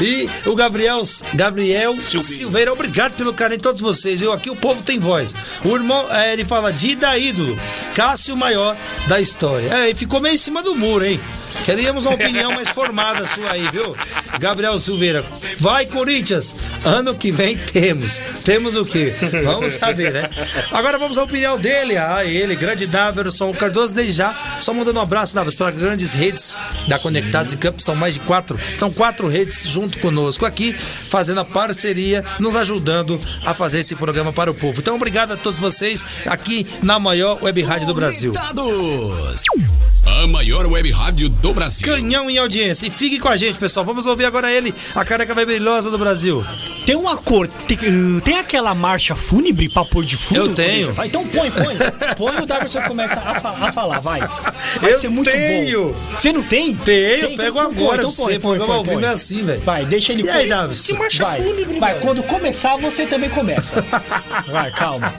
e 0.00 0.28
o 0.48 0.54
Gabriel, 0.54 1.02
Gabriel 1.34 1.94
Silveira. 2.02 2.22
Silveira. 2.22 2.72
Obrigado 2.72 3.12
pelo 3.14 3.32
carinho 3.32 3.58
de 3.58 3.62
todos 3.62 3.80
vocês. 3.80 4.20
Eu 4.22 4.32
aqui 4.32 4.50
o 4.50 4.56
povo 4.56 4.82
tem 4.82 4.98
voz. 4.98 5.34
O 5.64 5.74
irmão, 5.74 6.06
é, 6.12 6.32
ele 6.32 6.44
fala 6.44 6.72
Dida 6.72 7.16
ídolo. 7.18 7.58
Cássio 7.94 8.36
maior 8.36 8.76
da 9.08 9.20
história. 9.20 9.68
É, 9.72 9.90
e 9.90 9.94
ficou 9.94 10.20
meio 10.20 10.34
em 10.34 10.38
cima 10.38 10.62
do 10.62 10.74
muro, 10.74 11.04
hein? 11.04 11.20
Queríamos 11.64 12.06
uma 12.06 12.14
opinião 12.14 12.52
mais 12.52 12.68
formada 12.68 13.26
sua 13.26 13.52
aí, 13.52 13.68
viu? 13.70 13.96
Gabriel 14.38 14.78
Silveira. 14.78 15.24
Vai, 15.58 15.86
Corinthians! 15.86 16.54
Ano 16.84 17.14
que 17.14 17.32
vem 17.32 17.56
temos. 17.56 18.20
Temos 18.44 18.76
o 18.76 18.84
quê? 18.84 19.14
Vamos 19.44 19.72
saber, 19.72 20.12
né? 20.12 20.30
Agora 20.70 20.98
vamos 20.98 21.18
à 21.18 21.24
opinião 21.24 21.58
dele. 21.58 21.96
Ah, 21.96 22.24
ele, 22.24 22.54
grande 22.54 22.86
Daverson 22.86 23.52
Cardoso, 23.52 23.94
desde 23.94 24.12
já. 24.12 24.34
Só 24.60 24.72
mandando 24.72 24.98
um 24.98 25.02
abraço, 25.02 25.34
Daverson, 25.34 25.58
para 25.58 25.72
grandes 25.72 26.12
redes 26.12 26.56
da 26.86 26.98
Conectados 26.98 27.52
em 27.52 27.56
Campo. 27.56 27.82
São 27.82 27.96
mais 27.96 28.14
de 28.14 28.20
quatro. 28.20 28.58
São 28.78 28.92
quatro 28.92 29.28
redes 29.28 29.68
junto 29.68 29.98
conosco 29.98 30.46
aqui, 30.46 30.72
fazendo 30.72 31.40
a 31.40 31.44
parceria, 31.44 32.24
nos 32.38 32.54
ajudando 32.54 33.20
a 33.44 33.52
fazer 33.52 33.80
esse 33.80 33.94
programa 33.96 34.32
para 34.32 34.50
o 34.50 34.54
povo. 34.54 34.80
Então, 34.80 34.96
obrigado 34.96 35.32
a 35.32 35.36
todos 35.36 35.58
vocês 35.58 36.04
aqui 36.26 36.66
na 36.82 36.98
maior 36.98 37.42
web 37.42 37.62
rádio 37.62 37.86
do 37.86 37.94
Brasil. 37.94 38.32
Conectados. 38.32 39.44
A 40.22 40.26
maior 40.26 40.66
web 40.66 40.90
rádio 40.92 41.28
do 41.28 41.52
Brasil. 41.52 41.86
Canhão 41.94 42.30
em 42.30 42.38
audiência. 42.38 42.86
E 42.86 42.90
fique 42.90 43.18
com 43.18 43.28
a 43.28 43.36
gente, 43.36 43.58
pessoal. 43.58 43.84
Vamos 43.84 44.06
ouvir 44.06 44.24
agora 44.24 44.50
ele, 44.50 44.74
a 44.94 45.04
careca 45.04 45.34
mais 45.34 45.46
brilhosa 45.46 45.90
do 45.90 45.98
Brasil. 45.98 46.44
Tem 46.86 46.96
uma 46.96 47.16
cor. 47.16 47.46
Tem, 47.48 47.76
uh, 47.76 48.20
tem 48.22 48.38
aquela 48.38 48.74
marcha 48.74 49.14
fúnebre 49.14 49.68
pra 49.68 49.84
pôr 49.84 50.04
de 50.04 50.16
fundo? 50.16 50.40
Eu 50.40 50.54
tenho. 50.54 50.92
Vai, 50.94 51.08
então 51.08 51.26
põe, 51.26 51.50
põe. 51.50 51.76
Põe 52.16 52.42
o 52.42 52.46
Davidson 52.46 52.80
começa 52.82 53.20
a, 53.20 53.34
fa- 53.40 53.56
a 53.60 53.72
falar, 53.72 54.00
vai. 54.00 54.20
Vai 54.80 54.92
Eu 54.94 54.98
ser 54.98 55.08
muito 55.08 55.30
tenho. 55.30 55.88
bom. 55.92 55.94
Você 56.18 56.32
não 56.32 56.42
tem? 56.42 56.74
Tenho, 56.74 56.98
eu 57.22 57.26
Tem? 57.28 57.36
pego 57.36 57.58
Então 57.58 57.74
põe, 57.74 57.84
agora 57.84 57.98
então 58.02 58.12
põe, 58.12 58.32
você. 58.32 58.38
põe, 58.38 58.58
põe, 58.58 58.84
põe. 58.84 59.04
é 59.04 59.08
assim, 59.08 59.42
velho. 59.42 59.60
Vai, 59.62 59.84
deixa 59.84 60.12
ele 60.12 60.22
E 60.22 60.30
aí, 60.30 60.48
Davidson? 60.48 60.96
Vai, 61.18 61.40
vai, 61.78 61.98
quando 62.00 62.22
começar, 62.22 62.76
você 62.76 63.04
também 63.06 63.28
começa. 63.30 63.84
Vai, 64.50 64.70
calma. 64.72 65.12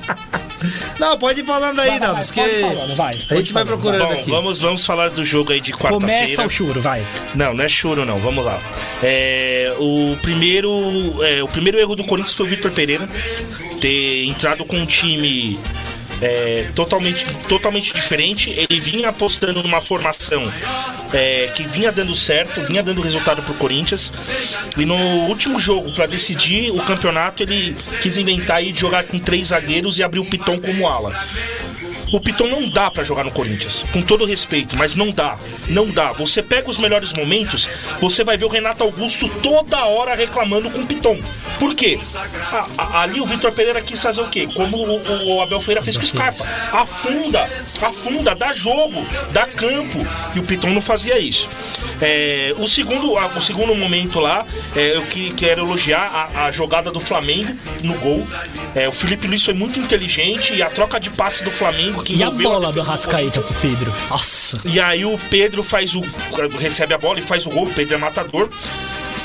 Não, 1.00 1.18
pode 1.18 1.42
ir 1.42 1.44
falando 1.46 1.80
aí, 1.80 1.90
Vai, 1.90 2.00
vai, 2.00 2.08
Davis, 2.10 2.32
que 2.32 2.42
pode 2.42 2.62
falando, 2.62 2.96
vai, 2.96 3.14
a 3.30 3.36
gente 3.36 3.54
vai 3.54 3.66
procurando 3.66 4.06
Bom, 4.06 4.12
aqui. 4.14 4.30
vamos, 4.30 4.60
vamos 4.60 4.86
falar 4.86 5.10
do 5.10 5.26
jogo 5.26 5.52
aí 5.52 5.62
de 5.62 5.72
Começa 5.72 5.94
quarta-feira. 6.00 6.46
o 6.46 6.50
choro, 6.50 6.82
vai. 6.82 7.04
Não, 7.36 7.54
não 7.54 7.64
é 7.64 7.70
choro 7.70 8.06
não, 8.06 8.18
vamos 8.18 8.44
lá. 8.44 8.60
É, 9.04 9.74
o, 9.78 10.18
primeiro, 10.22 11.24
é, 11.24 11.44
o 11.44 11.48
primeiro 11.48 11.78
erro 11.80 11.96
do 11.96 12.04
Corinthians 12.04 12.34
foi 12.34 12.46
o 12.46 12.50
Vitor 12.50 12.72
Pereira 12.72 13.08
ter 13.80 14.26
entrado 14.26 14.66
com 14.66 14.76
um 14.78 14.86
time 14.86 15.60
é, 16.22 16.70
totalmente, 16.74 17.26
totalmente 17.48 17.94
diferente. 17.94 18.50
Ele 18.50 18.80
vinha 18.80 19.10
apostando 19.10 19.62
numa 19.62 19.82
formação 19.82 20.52
é, 21.14 21.52
que 21.56 21.64
vinha 21.64 21.92
dando 21.92 22.16
certo, 22.16 22.62
vinha 22.62 22.84
dando 22.84 23.02
resultado 23.02 23.42
pro 23.42 23.54
Corinthians. 23.56 24.12
E 24.78 24.86
no 24.86 24.96
último 24.96 25.60
jogo, 25.60 25.92
para 25.94 26.06
decidir 26.06 26.72
o 26.72 26.82
campeonato, 26.82 27.44
ele 27.44 27.76
quis 28.02 28.18
inventar 28.18 28.64
de 28.64 28.78
jogar 28.78 29.04
com 29.04 29.20
três 29.20 29.48
zagueiros 29.48 29.98
e 29.98 30.04
abrir 30.04 30.20
o 30.20 30.26
Piton 30.26 30.60
como 30.60 30.88
ala. 30.88 31.16
O 32.14 32.20
Piton 32.22 32.48
não 32.48 32.70
dá 32.70 32.90
pra 32.90 33.04
jogar 33.04 33.24
no 33.26 33.32
Corinthians, 33.32 33.84
com 33.92 34.02
todo 34.02 34.24
respeito, 34.26 34.78
mas 34.78 34.96
não 34.96 35.12
dá. 35.12 35.38
Não 35.68 35.88
dá. 35.90 36.14
Você 36.14 36.42
pega 36.42 36.70
os 36.70 36.78
melhores 36.78 37.12
momentos, 37.14 37.68
você 38.00 38.24
vai 38.24 38.38
ver 38.38 38.46
o 38.46 38.50
Renato 38.50 38.84
Augusto 38.84 39.28
toda 39.44 39.84
hora 39.86 40.16
reclamando 40.16 40.70
com 40.72 40.80
o 40.82 40.86
Piton. 40.86 41.20
Por 41.60 41.76
quê? 41.76 42.00
A- 42.52 42.68
a- 42.78 43.02
ali 43.02 43.20
o 43.20 43.26
Vitor 43.26 43.52
Pereira 43.52 43.82
quis 43.82 44.00
fazer 44.00 44.22
o 44.22 44.30
quê? 44.30 44.48
Como 44.54 44.78
o, 44.78 45.36
o 45.36 45.42
Abel 45.42 45.60
Feira 45.60 45.82
fez 45.84 45.98
com 45.98 46.04
o 46.04 46.08
Scarpa. 46.08 46.46
Afunda, 46.72 47.50
afunda, 47.82 48.34
dá 48.36 48.54
jogo, 48.54 49.06
dá 49.32 49.46
campo. 49.46 49.98
E 50.36 50.40
o 50.40 50.44
Piton 50.44 50.70
não 50.70 50.82
fazia 50.82 51.20
isso. 51.20 51.50
É, 52.02 52.54
o, 52.58 52.68
segundo, 52.68 53.14
o 53.16 53.42
segundo 53.42 53.76
momento 53.76 54.20
lá, 54.20 54.46
é, 54.76 54.96
eu 54.96 55.02
que, 55.04 55.34
quero 55.34 55.62
elogiar 55.64 56.30
a, 56.36 56.46
a 56.46 56.52
jogada 56.52 56.92
do 56.92 57.00
Flamengo 57.00 57.54
no 57.84 57.96
gol. 57.96 58.26
É, 58.76 58.88
o 58.88 58.92
Felipe 58.92 59.28
Luiz 59.28 59.44
foi 59.44 59.54
muito 59.56 59.80
inteligente 59.80 60.54
e 60.54 60.62
a 60.62 60.70
troca 60.70 61.00
de 61.00 61.10
passe 61.10 61.44
do 61.44 61.50
Flamengo 61.52 61.97
que 62.04 62.16
E 62.16 62.24
a 62.24 62.32
bola 62.32 62.72
do 62.72 62.82
Rascaeta 62.82 63.42
pro 63.42 63.54
Pedro? 63.56 63.94
Nossa. 64.10 64.58
e 64.66 64.80
aí 64.80 65.06
o 65.06 65.18
Pedro 65.30 65.64
faz 65.64 65.96
o. 65.96 66.02
recebe 66.60 66.94
a 66.94 66.98
bola 66.98 67.20
e 67.20 67.22
faz 67.22 67.46
o 67.46 67.50
gol, 67.50 67.66
o 67.66 67.74
Pedro 67.74 67.96
é 67.96 67.98
matador. 67.98 68.50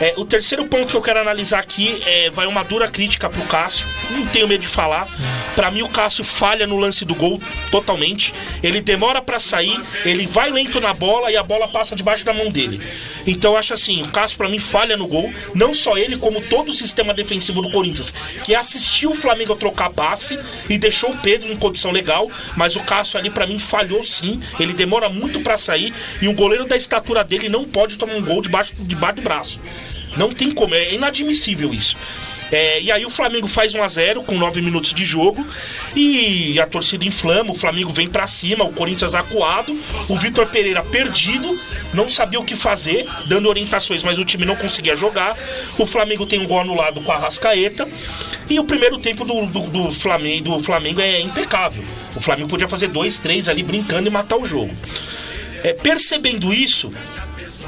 É, 0.00 0.14
o 0.16 0.24
terceiro 0.24 0.66
ponto 0.66 0.88
que 0.88 0.96
eu 0.96 1.02
quero 1.02 1.20
analisar 1.20 1.60
aqui 1.60 2.02
é, 2.04 2.30
vai 2.30 2.46
uma 2.46 2.64
dura 2.64 2.88
crítica 2.88 3.28
pro 3.30 3.42
Cássio. 3.42 3.86
Não 4.10 4.26
tenho 4.26 4.48
medo 4.48 4.60
de 4.60 4.66
falar. 4.66 5.06
Pra 5.54 5.70
mim, 5.70 5.82
o 5.82 5.88
Cássio 5.88 6.24
falha 6.24 6.66
no 6.66 6.76
lance 6.76 7.04
do 7.04 7.14
gol 7.14 7.40
totalmente. 7.70 8.34
Ele 8.62 8.80
demora 8.80 9.22
pra 9.22 9.38
sair, 9.38 9.78
ele 10.04 10.26
vai 10.26 10.50
lento 10.50 10.80
na 10.80 10.92
bola 10.92 11.30
e 11.30 11.36
a 11.36 11.42
bola 11.42 11.68
passa 11.68 11.94
debaixo 11.94 12.24
da 12.24 12.32
mão 12.32 12.50
dele. 12.50 12.80
Então, 13.26 13.52
eu 13.52 13.58
acho 13.58 13.74
assim: 13.74 14.02
o 14.02 14.08
Cássio, 14.08 14.38
pra 14.38 14.48
mim, 14.48 14.58
falha 14.58 14.96
no 14.96 15.06
gol. 15.06 15.32
Não 15.54 15.74
só 15.74 15.96
ele, 15.96 16.16
como 16.16 16.40
todo 16.40 16.70
o 16.70 16.74
sistema 16.74 17.14
defensivo 17.14 17.62
do 17.62 17.70
Corinthians, 17.70 18.12
que 18.44 18.54
assistiu 18.54 19.10
o 19.10 19.14
Flamengo 19.14 19.54
trocar 19.54 19.90
passe 19.90 20.38
e 20.68 20.78
deixou 20.78 21.10
o 21.10 21.18
Pedro 21.18 21.52
em 21.52 21.56
condição 21.56 21.90
legal. 21.90 22.30
Mas 22.56 22.74
o 22.76 22.80
Cássio 22.80 23.18
ali, 23.18 23.30
pra 23.30 23.46
mim, 23.46 23.58
falhou 23.58 24.02
sim. 24.02 24.40
Ele 24.58 24.72
demora 24.72 25.08
muito 25.08 25.40
pra 25.40 25.56
sair 25.56 25.92
e 26.20 26.26
um 26.26 26.34
goleiro 26.34 26.64
da 26.64 26.76
estatura 26.76 27.22
dele 27.22 27.48
não 27.48 27.64
pode 27.64 27.96
tomar 27.96 28.14
um 28.14 28.22
gol 28.22 28.42
debaixo, 28.42 28.74
debaixo 28.78 29.16
do 29.16 29.22
braço. 29.22 29.60
Não 30.16 30.32
tem 30.32 30.50
como, 30.50 30.74
é 30.74 30.94
inadmissível 30.94 31.72
isso. 31.72 31.96
É, 32.52 32.82
e 32.82 32.92
aí 32.92 33.06
o 33.06 33.10
Flamengo 33.10 33.48
faz 33.48 33.74
1 33.74 33.82
a 33.82 33.88
0 33.88 34.22
com 34.24 34.36
9 34.36 34.60
minutos 34.60 34.92
de 34.92 35.06
jogo 35.06 35.44
e 35.96 36.60
a 36.60 36.66
torcida 36.66 37.02
inflama, 37.02 37.50
o 37.50 37.54
Flamengo 37.54 37.90
vem 37.90 38.06
pra 38.06 38.26
cima, 38.26 38.62
o 38.62 38.70
Corinthians 38.70 39.14
acuado, 39.14 39.74
o 40.10 40.16
Vitor 40.18 40.46
Pereira 40.46 40.82
perdido, 40.82 41.58
não 41.94 42.10
sabia 42.10 42.38
o 42.38 42.44
que 42.44 42.54
fazer, 42.54 43.08
dando 43.24 43.48
orientações, 43.48 44.04
mas 44.04 44.18
o 44.18 44.24
time 44.24 44.44
não 44.44 44.54
conseguia 44.54 44.94
jogar. 44.94 45.34
O 45.78 45.86
Flamengo 45.86 46.26
tem 46.26 46.40
um 46.40 46.46
gol 46.46 46.60
anulado 46.60 47.00
com 47.00 47.10
a 47.10 47.16
Rascaeta 47.16 47.88
e 48.50 48.60
o 48.60 48.64
primeiro 48.64 48.98
tempo 48.98 49.24
do, 49.24 49.46
do, 49.46 49.60
do 49.70 49.90
Flamengo, 49.90 50.58
do 50.58 50.62
Flamengo 50.62 51.00
é 51.00 51.22
impecável. 51.22 51.82
O 52.14 52.20
Flamengo 52.20 52.50
podia 52.50 52.68
fazer 52.68 52.88
dois, 52.88 53.16
três 53.16 53.48
ali 53.48 53.62
brincando 53.62 54.08
e 54.08 54.10
matar 54.10 54.36
o 54.36 54.44
jogo. 54.44 54.74
É, 55.64 55.72
percebendo 55.72 56.52
isso, 56.52 56.92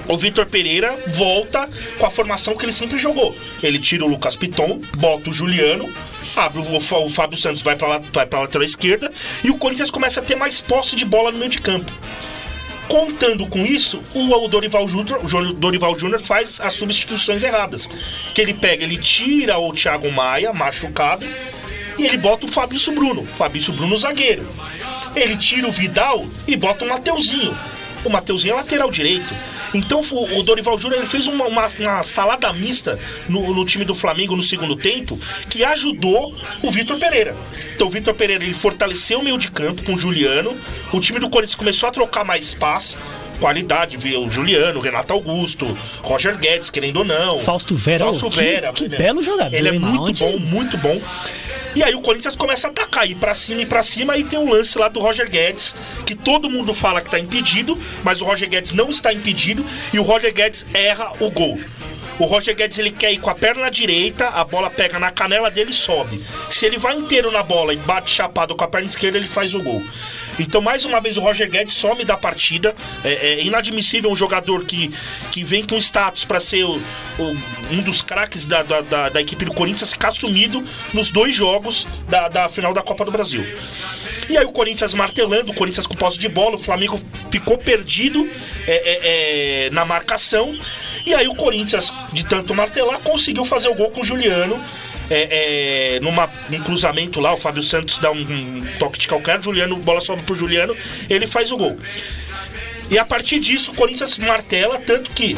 o 0.09 0.17
Vitor 0.17 0.47
Pereira 0.47 0.97
volta 1.09 1.69
com 1.99 2.07
a 2.07 2.11
formação 2.11 2.57
que 2.57 2.65
ele 2.65 2.73
sempre 2.73 2.99
jogou. 2.99 3.35
Ele 3.63 3.79
tira 3.79 4.05
o 4.05 4.09
Lucas 4.09 4.37
Piton, 4.37 4.81
bota 4.97 5.31
o 5.31 5.33
Juliano, 5.33 5.89
abre 6.37 6.61
o, 6.61 6.77
o 6.77 7.11
Fábio 7.11 7.39
Santos, 7.39 7.63
vai 7.63 7.77
lá, 7.79 8.01
vai 8.13 8.27
pra 8.27 8.41
lateral 8.41 8.65
esquerda 8.65 9.11
e 9.43 9.51
o 9.51 9.59
Corinthians 9.59 9.91
começa 9.91 10.21
a 10.21 10.23
ter 10.23 10.37
mais 10.37 10.61
posse 10.61 10.97
de 10.97 11.05
bola 11.05 11.33
no 11.33 11.39
meio 11.39 11.51
de 11.51 11.61
campo. 11.61 11.91
Contando 12.89 13.47
com 13.47 13.61
isso, 13.61 14.03
o 14.15 14.49
Dorival 14.49 14.87
Júnior, 14.87 15.21
Dorival 15.55 15.99
Júnior 15.99 16.21
faz 16.21 16.61
as 16.61 16.75
substituições 16.75 17.43
erradas. 17.43 17.89
Que 18.35 18.43
ele 18.43 18.53
pega, 18.53 18.85
ele 18.85 18.99
tira 18.99 19.59
o 19.59 19.73
Thiago 19.73 20.11
Maia, 20.13 20.53
machucado, 20.53 21.27
e 21.99 22.05
ele 22.05 22.19
bota 22.19 22.47
o 22.47 22.49
Fabrício 22.49 22.93
Bruno. 22.93 23.25
Fabrício 23.25 23.73
Bruno 23.73 23.97
zagueiro. 23.97 24.47
Ele 25.17 25.37
tira 25.37 25.67
o 25.67 25.73
Vidal 25.73 26.27
e 26.47 26.57
bota 26.57 26.85
o 26.85 26.89
Mateuzinho. 26.89 27.57
O 28.05 28.11
Mateuzinho 28.11 28.55
é 28.55 28.57
lateral 28.57 28.91
direito. 28.91 29.35
Então 29.73 30.01
o 30.01 30.43
Dorival 30.43 30.79
Júnior 30.79 31.01
ele 31.01 31.09
fez 31.09 31.27
uma, 31.27 31.47
uma, 31.47 31.67
uma 31.79 32.03
salada 32.03 32.53
mista 32.53 32.99
no, 33.29 33.55
no, 33.55 33.65
time 33.65 33.85
do 33.85 33.95
Flamengo 33.95 34.37
no 34.37 34.43
segundo 34.43 34.77
tempo 34.77 35.19
que 35.49 35.65
ajudou 35.65 36.35
o 36.63 36.71
Vitor 36.71 36.99
Pereira. 36.99 37.35
Então 37.75 37.89
o 37.89 37.91
Vitor 37.91 38.15
Pereira 38.15 38.45
ele 38.45 38.55
fortaleceu 38.55 39.19
o 39.21 39.25
meio 39.25 39.39
de 39.39 39.51
campo 39.51 39.83
com 39.83 39.95
o 39.95 39.99
Juliano. 39.99 40.57
O 40.93 41.01
time 41.01 41.19
do 41.19 41.29
Corinthians 41.29 41.57
começou 41.57 41.89
a 41.89 41.93
trocar 41.93 42.25
mais 42.25 42.45
espaço 42.45 42.97
qualidade, 43.39 43.97
viu? 43.97 44.25
O 44.25 44.31
Juliano, 44.31 44.81
Renato 44.81 45.13
Augusto, 45.13 45.67
Roger 46.03 46.37
Guedes, 46.37 46.71
querendo 46.71 46.99
ou 46.99 47.05
não. 47.05 47.39
Fausto 47.41 47.75
Vera. 47.75 48.05
Fausto 48.05 48.29
Vera. 48.29 48.73
Que, 48.73 48.89
que 48.89 48.97
belo 48.97 49.23
jogador. 49.23 49.55
Ele 49.55 49.69
é 49.69 49.73
muito 49.79 50.19
bom, 50.19 50.39
muito 50.39 50.77
bom. 50.79 51.01
E 51.75 51.83
aí 51.83 51.95
o 51.95 52.01
Corinthians 52.01 52.37
começa 52.37 52.69
a 52.69 52.71
atacar, 52.71 53.09
ir 53.09 53.17
pra 53.17 53.35
cima 53.35 53.63
e 53.63 53.67
pra 53.67 53.83
cima, 53.83 54.17
e 54.17 54.23
tem 54.23 54.39
um 54.39 54.49
lance 54.49 54.79
lá 54.79 54.87
do 54.87 55.01
Roger 55.01 55.29
Guedes, 55.29 55.75
que 56.07 56.15
todo 56.15 56.49
mundo 56.49 56.73
fala 56.73 57.01
que 57.01 57.11
tá 57.11 57.19
impedido, 57.19 57.77
mas 58.05 58.23
o 58.23 58.25
Roger 58.25 58.49
Guedes 58.49 58.73
não 58.73 58.91
está 58.91 59.13
impedido, 59.13 59.65
e 59.93 59.99
o 59.99 60.03
Roger 60.03 60.33
Guedes 60.33 60.65
erra 60.73 61.13
o 61.19 61.31
gol. 61.31 61.59
O 62.19 62.27
Roger 62.27 62.55
Guedes 62.55 62.79
ele 62.79 62.93
quer 62.93 63.13
ir 63.13 63.19
com 63.19 63.29
a 63.29 63.35
perna 63.35 63.69
direita, 63.71 64.29
a 64.29 64.45
bola 64.45 64.71
pega 64.71 64.99
na 64.99 65.11
canela 65.11 65.51
dele 65.51 65.73
e 65.73 65.75
sobe. 65.75 66.23
Se 66.51 66.65
ele 66.65 66.79
vai 66.79 66.95
inteiro 66.95 67.31
na 67.31 67.43
bola 67.43 67.75
e 67.75 67.77
bate 67.77 68.11
chapado 68.11 68.55
com 68.55 68.63
a 68.63 68.69
perna 68.69 68.89
esquerda, 68.89 69.19
ele 69.19 69.27
faz 69.27 69.55
o 69.55 69.63
gol. 69.63 69.83
Então, 70.39 70.61
mais 70.61 70.85
uma 70.85 71.01
vez, 71.01 71.17
o 71.17 71.21
Roger 71.21 71.51
Guedes 71.51 71.75
some 71.75 72.05
da 72.05 72.17
partida. 72.17 72.75
É, 73.05 73.13
é 73.13 73.45
inadmissível 73.45 74.11
um 74.11 74.17
jogador 74.17 74.65
que, 74.65 74.93
que 75.31 75.45
vem 75.45 75.65
com 75.65 75.77
status 75.79 76.25
para 76.25 76.41
ser 76.41 76.65
o, 76.65 76.81
o, 77.19 77.37
um 77.71 77.83
dos 77.83 78.03
craques 78.03 78.47
da, 78.47 78.63
da, 78.63 78.81
da, 78.81 79.09
da, 79.09 79.21
equipe 79.21 79.45
do 79.45 79.53
Corinthians 79.53 79.93
ficar 79.93 80.13
sumido 80.13 80.63
nos 80.93 81.11
dois 81.11 81.35
jogos 81.35 81.87
da, 82.09 82.29
da 82.29 82.49
final 82.49 82.73
da 82.73 82.83
Copa 82.83 83.05
do 83.05 83.11
Brasil. 83.11 83.45
E 84.29 84.39
aí 84.39 84.45
o 84.45 84.53
Corinthians 84.53 84.95
martelando, 84.95 85.53
o 85.53 85.55
Corinthians 85.55 85.87
com 85.87 85.95
posse 85.95 86.19
de 86.19 86.29
bola, 86.29 86.57
o 86.57 86.59
Flamengo 86.59 86.99
ficou 87.31 87.59
perdido 87.59 88.29
é, 88.67 88.73
é, 88.73 89.67
é, 89.67 89.71
na 89.71 89.85
marcação. 89.85 90.57
E 91.07 91.13
aí 91.13 91.29
o 91.29 91.35
Corinthians, 91.35 91.93
de 92.13 92.25
tanto 92.25 92.55
martelar, 92.55 93.01
conseguiu 93.01 93.45
fazer 93.45 93.69
o 93.69 93.75
gol 93.75 93.91
com 93.91 94.01
o 94.01 94.05
Juliano 94.05 94.61
é, 95.11 95.97
é, 95.97 96.01
numa, 96.01 96.31
num 96.49 96.61
cruzamento 96.61 97.21
lá, 97.21 97.35
o 97.35 97.37
Fábio 97.37 97.63
Santos 97.63 97.99
dá 97.99 98.11
um, 98.11 98.21
um 98.21 98.65
toque 98.79 98.99
de 98.99 99.07
calcanhar, 99.07 99.41
Juliano, 99.43 99.77
bola 99.77 100.01
sobe 100.01 100.23
pro 100.23 100.35
Juliano, 100.35 100.75
ele 101.09 101.27
faz 101.27 101.53
o 101.53 101.57
gol. 101.57 101.77
E 102.91 102.99
a 102.99 103.05
partir 103.05 103.39
disso, 103.39 103.73
o 103.73 103.75
Corinthians 103.75 104.19
martela, 104.19 104.79
tanto 104.79 105.11
que 105.11 105.37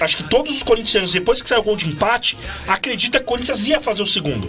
acho 0.00 0.16
que 0.16 0.24
todos 0.24 0.54
os 0.56 0.62
corintianos, 0.62 1.12
depois 1.12 1.40
que 1.40 1.48
saiu 1.48 1.60
o 1.60 1.64
gol 1.64 1.76
de 1.76 1.88
empate, 1.88 2.36
acredita 2.66 3.18
que 3.18 3.24
o 3.24 3.26
Corinthians 3.26 3.66
ia 3.66 3.80
fazer 3.80 4.02
o 4.02 4.06
segundo. 4.06 4.48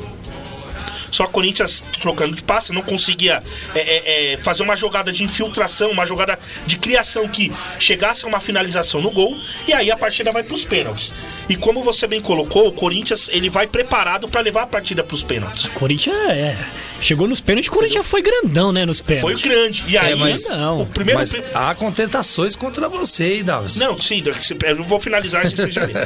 Só 1.11 1.25
o 1.25 1.29
Corinthians, 1.29 1.83
trocando 1.99 2.35
de 2.35 2.43
passe, 2.43 2.71
não 2.73 2.81
conseguia 2.81 3.41
é, 3.73 3.79
é, 3.79 4.33
é, 4.33 4.37
fazer 4.37 4.63
uma 4.63 4.75
jogada 4.75 5.11
de 5.11 5.23
infiltração, 5.23 5.91
uma 5.91 6.05
jogada 6.05 6.37
de 6.65 6.77
criação 6.77 7.27
que 7.27 7.51
chegasse 7.79 8.25
a 8.25 8.27
uma 8.27 8.39
finalização 8.39 9.01
no 9.01 9.11
gol. 9.11 9.37
E 9.67 9.73
aí 9.73 9.91
a 9.91 9.97
partida 9.97 10.31
vai 10.31 10.43
para 10.43 10.55
os 10.55 10.65
pênaltis. 10.65 11.13
E 11.49 11.55
como 11.55 11.83
você 11.83 12.07
bem 12.07 12.21
colocou, 12.21 12.67
o 12.67 12.71
Corinthians 12.71 13.29
ele 13.31 13.49
vai 13.49 13.67
preparado 13.67 14.27
para 14.27 14.41
levar 14.41 14.63
a 14.63 14.67
partida 14.67 15.03
para 15.03 15.15
os 15.15 15.23
pênaltis. 15.23 15.65
O 15.65 15.69
Corinthians 15.71 16.15
é. 16.29 16.57
Chegou 16.99 17.27
nos 17.27 17.39
pênaltis, 17.39 17.69
o 17.69 17.73
Corinthians 17.73 18.05
foi 18.05 18.21
grandão, 18.21 18.71
né? 18.71 18.85
Nos 18.85 18.99
pênaltis. 18.99 19.41
Foi 19.41 19.49
grande. 19.49 19.83
E 19.87 19.97
aí, 19.97 20.11
é, 20.11 20.15
mas, 20.15 20.49
não. 20.49 20.81
o 20.81 20.85
primeiro. 20.85 21.19
Mas 21.19 21.35
há 21.53 21.73
contentações 21.75 22.55
contra 22.55 22.89
você, 22.89 23.35
hein, 23.35 23.43
Davis? 23.43 23.77
Não, 23.77 23.99
sim, 23.99 24.21
eu 24.65 24.83
vou 24.83 24.99
finalizar 24.99 25.45
esse 25.45 25.71
já. 25.71 25.87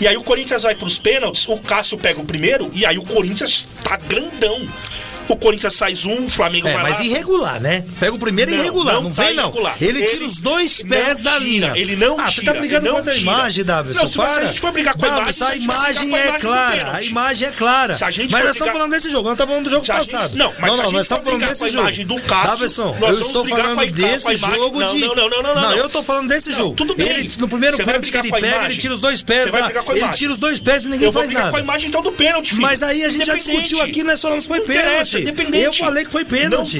E 0.00 0.06
aí 0.06 0.16
o 0.16 0.22
Corinthians 0.22 0.62
vai 0.62 0.74
para 0.74 0.86
os 0.86 0.98
pênaltis, 0.98 1.46
o 1.48 1.58
Cássio 1.58 1.98
pega 1.98 2.20
o 2.20 2.24
primeiro, 2.24 2.70
e 2.72 2.84
aí 2.86 2.98
o 2.98 3.02
Corinthians 3.02 3.66
tá 3.82 3.96
grandão 3.96 4.47
Não. 4.48 4.87
O 5.32 5.36
Corinthians 5.36 5.74
sai 5.74 5.94
um, 6.06 6.26
o 6.26 6.28
Flamengo 6.28 6.68
é, 6.68 6.74
vai 6.74 6.82
mas 6.84 6.98
lá. 6.98 7.04
irregular, 7.04 7.60
né? 7.60 7.84
Pega 7.98 8.14
o 8.14 8.18
primeiro 8.18 8.50
não, 8.50 8.58
irregular, 8.58 8.94
não, 8.94 9.02
não 9.04 9.12
vem 9.12 9.34
não. 9.34 9.52
Ele, 9.80 9.98
ele 9.98 10.06
tira 10.06 10.24
os 10.24 10.36
dois 10.38 10.82
pés 10.82 11.20
da 11.20 11.38
linha. 11.38 11.72
Ele 11.76 11.96
não 11.96 12.18
ah, 12.18 12.26
tira. 12.26 12.46
você 12.46 12.52
tá 12.52 12.54
brigando 12.54 12.90
contra 12.90 13.12
a 13.12 13.16
imagem, 13.16 13.64
Davidson, 13.64 14.04
não, 14.04 14.10
para. 14.10 14.34
Se 14.34 14.40
a 14.40 14.46
gente 14.46 14.60
for 14.60 14.72
brigar 14.72 14.94
com 14.94 15.04
a 15.04 15.08
imagem, 15.08 15.46
a 15.46 15.56
imagem 15.56 16.16
é 16.16 16.32
clara, 16.38 16.96
a 16.96 17.02
imagem 17.02 17.48
é 17.48 17.50
clara. 17.50 17.96
Mas 18.30 18.44
nós 18.44 18.52
estamos 18.52 18.72
falando 18.72 18.90
desse 18.90 19.10
jogo, 19.10 19.24
nós 19.24 19.32
estamos 19.32 19.50
falando 19.52 19.64
do 19.64 19.70
jogo 19.70 19.86
passado. 19.86 20.36
Não, 20.36 20.52
mas 20.58 20.78
não, 20.78 20.92
nós 20.92 21.02
estamos 21.02 21.24
falando 21.24 21.46
desse 21.46 21.68
jogo. 21.68 21.88
Davidson, 22.28 22.96
eu 23.00 23.20
estou 23.20 23.46
falando 23.46 23.92
desse 23.92 24.34
jogo 24.36 24.84
de... 24.84 24.98
Não, 25.00 25.14
não, 25.14 25.28
não, 25.28 25.54
não. 25.54 25.72
eu 25.72 25.86
estou 25.86 26.02
falando 26.02 26.28
desse 26.28 26.50
jogo. 26.50 26.74
Tudo 26.74 26.94
bem. 26.94 27.28
No 27.38 27.48
primeiro 27.48 27.76
pênalti 27.76 28.10
que 28.10 28.18
ele 28.18 28.30
pega, 28.30 28.64
ele 28.64 28.76
tira 28.76 28.94
os 28.94 29.00
dois 29.00 29.22
pés 29.22 29.50
lá. 29.50 29.70
Ele 29.94 30.08
tira 30.10 30.32
os 30.32 30.38
dois 30.38 30.58
pés 30.60 30.84
e 30.84 30.88
ninguém 30.88 31.10
faz 31.12 31.30
nada. 31.32 31.50
com 31.50 31.56
a 31.56 31.60
imagem 31.60 31.88
então 31.88 32.02
do 32.02 32.12
pênalti, 32.12 32.54
Mas 32.56 32.82
aí 32.82 33.04
a 33.04 33.10
gente 33.10 33.26
já 33.26 33.34
discutiu 33.34 33.82
aqui, 33.82 34.02
nós 34.02 34.20
falamos 34.20 34.46
que 34.46 34.48
foi 34.48 34.60
pênalti. 34.60 35.17
Eu 35.54 35.72
falei 35.72 36.04
que 36.04 36.12
foi 36.12 36.24
pênalti. 36.24 36.78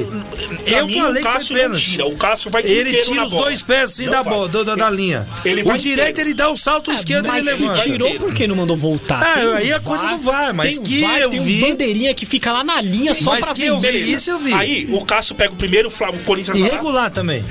eu 0.66 0.87
mim, 0.87 0.98
falei 0.98 1.22
que 1.22 1.31
foi 1.31 1.61
pênalti. 1.61 2.03
O 2.03 2.16
Cássio 2.16 2.51
vai 2.51 2.62
Ele 2.64 2.92
tira 2.94 3.24
os 3.24 3.33
dois 3.33 3.62
pés 3.62 3.85
assim 3.85 4.09
da, 4.09 4.22
bola, 4.22 4.48
do, 4.48 4.64
da, 4.64 4.74
da 4.74 4.90
linha. 4.90 5.27
Ele 5.44 5.62
o 5.62 5.77
direito 5.77 6.20
ele 6.20 6.35
dá 6.35 6.48
o 6.51 6.57
salto 6.57 6.90
é, 6.90 6.94
esquerdo 6.94 7.27
e 7.27 7.31
ele 7.31 7.42
levanta. 7.42 7.83
tirou 7.83 8.14
porque 8.18 8.46
não 8.46 8.57
mandou 8.57 8.77
voltar. 8.77 9.22
Ah, 9.22 9.57
aí 9.57 9.72
a 9.72 9.81
coisa 9.81 10.05
não 10.05 10.18
vai, 10.18 10.53
mas 10.53 10.79
que 10.79 11.01
VAR, 11.01 11.18
eu 11.18 11.31
vi. 11.31 11.61
Tem 11.61 11.64
um 11.64 11.70
bandeirinha 11.70 12.14
que 12.14 12.27
fica 12.27 12.53
lá 12.53 12.64
na 12.64 12.81
linha 12.81 13.14
só 13.14 13.33
mas 13.33 13.44
pra 13.44 13.55
que 13.55 13.64
eu 13.64 13.81
vi 13.81 14.12
isso 14.12 14.31
eu 14.31 14.38
vi. 14.38 14.53
Aí 14.53 14.88
o 14.90 15.05
Cássio 15.05 15.35
pega 15.35 15.53
o 15.53 15.57
primeiro, 15.57 15.88
o 15.88 16.18
Corinthians 16.24 16.59
Irregular 16.59 17.11
também. 17.11 17.44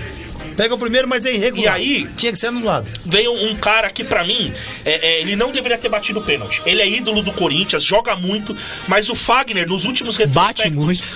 Pega 0.57 0.73
o 0.73 0.77
primeiro, 0.77 1.07
mas 1.07 1.25
é 1.25 1.33
irregular. 1.33 1.79
E 1.79 1.83
aí. 1.83 2.09
Tinha 2.17 2.31
que 2.33 2.39
ser 2.39 2.47
anulado. 2.47 2.89
Veio 3.05 3.31
um 3.31 3.55
cara 3.55 3.89
que, 3.91 4.03
para 4.03 4.23
mim, 4.23 4.51
é, 4.83 5.07
é, 5.07 5.21
ele 5.21 5.35
não 5.35 5.51
deveria 5.51 5.77
ter 5.77 5.87
batido 5.87 6.19
o 6.19 6.23
pênalti. 6.23 6.63
Ele 6.65 6.81
é 6.81 6.89
ídolo 6.89 7.21
do 7.21 7.31
Corinthians, 7.31 7.83
joga 7.83 8.15
muito, 8.15 8.57
mas 8.87 9.07
o 9.07 9.15
Fagner, 9.15 9.67
nos 9.69 9.85
últimos 9.85 10.17
retrospectos. 10.17 10.65
Bate 10.65 10.75
muito. 10.75 11.07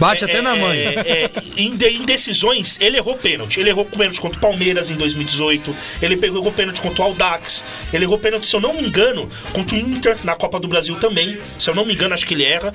Bate 0.00 0.24
é, 0.24 0.26
até 0.26 0.40
na 0.40 0.56
mãe. 0.56 0.78
É, 0.78 0.92
é, 0.94 1.30
em, 1.56 1.74
em, 1.74 2.04
decisões, 2.04 2.78
ele 2.80 2.96
errou 2.96 3.16
pênalti. 3.16 3.60
Ele 3.60 3.68
errou 3.68 3.84
pênalti 3.84 4.20
contra 4.20 4.38
o 4.38 4.40
Palmeiras 4.40 4.90
em 4.90 4.94
2018. 4.94 5.76
Ele 6.00 6.18
errou 6.26 6.50
pênalti 6.50 6.80
contra 6.80 7.02
o 7.02 7.04
Aldax. 7.04 7.64
Ele 7.92 8.04
errou 8.04 8.18
pênalti, 8.18 8.48
se 8.48 8.56
eu 8.56 8.60
não 8.60 8.72
me 8.72 8.82
engano, 8.82 9.30
contra 9.52 9.76
o 9.76 9.78
Inter 9.78 10.16
na 10.24 10.34
Copa 10.34 10.58
do 10.58 10.66
Brasil 10.66 10.96
também. 10.96 11.38
Se 11.58 11.68
eu 11.68 11.74
não 11.74 11.84
me 11.84 11.92
engano, 11.92 12.14
acho 12.14 12.26
que 12.26 12.34
ele 12.34 12.44
erra. 12.44 12.72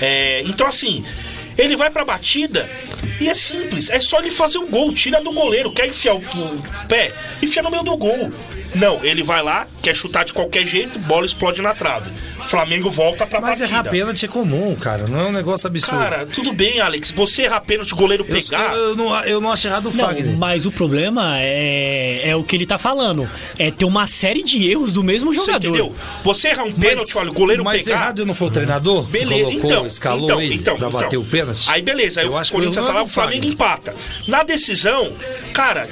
É, 0.00 0.42
então, 0.46 0.66
assim, 0.66 1.04
ele 1.56 1.76
vai 1.76 1.90
pra 1.90 2.04
batida 2.04 2.68
e 3.20 3.28
é 3.28 3.34
simples. 3.34 3.90
É 3.90 4.00
só 4.00 4.18
ele 4.18 4.30
fazer 4.30 4.58
o 4.58 4.66
gol. 4.66 4.92
Tira 4.92 5.20
do 5.20 5.32
goleiro. 5.32 5.72
Quer 5.72 5.86
enfiar 5.86 6.14
o, 6.14 6.18
o 6.18 6.88
pé? 6.88 7.12
Enfia 7.42 7.62
no 7.62 7.70
meio 7.70 7.82
do 7.82 7.96
gol. 7.96 8.30
Não, 8.74 9.04
ele 9.04 9.22
vai 9.22 9.42
lá, 9.42 9.66
quer 9.82 9.94
chutar 9.94 10.24
de 10.24 10.32
qualquer 10.32 10.66
jeito, 10.66 10.98
bola 10.98 11.26
explode 11.26 11.62
na 11.62 11.74
trave. 11.74 12.10
Flamengo 12.44 12.90
volta 12.90 13.26
pra 13.26 13.40
Mas 13.40 13.58
partida. 13.58 13.78
errar 13.78 13.90
pênalti 13.90 14.24
é 14.24 14.28
comum, 14.28 14.74
cara. 14.74 15.06
Não 15.08 15.18
é 15.18 15.22
um 15.24 15.32
negócio 15.32 15.66
absurdo. 15.66 15.98
Cara, 15.98 16.26
tudo 16.26 16.52
bem, 16.52 16.80
Alex. 16.80 17.10
Você 17.10 17.42
errar 17.42 17.60
pênalti, 17.60 17.92
o 17.92 17.96
goleiro 17.96 18.24
pegar. 18.24 18.74
Eu, 18.74 18.90
eu, 18.90 18.96
não, 18.96 19.24
eu 19.24 19.40
não 19.40 19.50
acho 19.50 19.66
errado 19.66 19.88
o 19.88 19.92
Fagner. 19.92 20.36
Mas 20.36 20.66
o 20.66 20.70
problema 20.70 21.40
é, 21.40 22.28
é 22.28 22.36
o 22.36 22.44
que 22.44 22.54
ele 22.54 22.66
tá 22.66 22.78
falando. 22.78 23.28
É 23.58 23.70
ter 23.70 23.84
uma 23.84 24.06
série 24.06 24.42
de 24.42 24.68
erros 24.68 24.92
do 24.92 25.02
mesmo 25.02 25.32
jogador. 25.32 25.60
Você 25.60 25.68
entendeu? 25.68 25.94
Você 26.22 26.48
errar 26.48 26.64
um 26.64 26.72
pênalti, 26.72 27.14
mas, 27.14 27.16
olha, 27.16 27.30
o 27.30 27.34
goleiro 27.34 27.64
mas 27.64 27.82
pegar. 27.82 27.96
Mas 27.96 28.02
errado 28.02 28.26
não 28.26 28.34
foi 28.34 28.48
o 28.48 28.50
treinador? 28.50 29.04
Beleza, 29.04 29.44
colocou, 29.44 29.70
então. 29.70 29.86
Escalou 29.86 30.24
então, 30.24 30.40
ele 30.40 30.54
então, 30.54 30.76
pra 30.76 30.88
então. 30.88 31.00
bater 31.00 31.16
o 31.16 31.24
pênalti? 31.24 31.70
Aí 31.70 31.82
beleza, 31.82 32.20
aí 32.20 32.26
eu 32.26 32.32
o 32.32 32.36
acho 32.36 32.52
Corinthians 32.52 32.86
que 32.86 32.92
lá, 32.92 33.02
o 33.02 33.06
Flamengo 33.06 33.46
empata. 33.46 33.94
Na 34.28 34.42
decisão, 34.42 35.12
cara, 35.52 35.88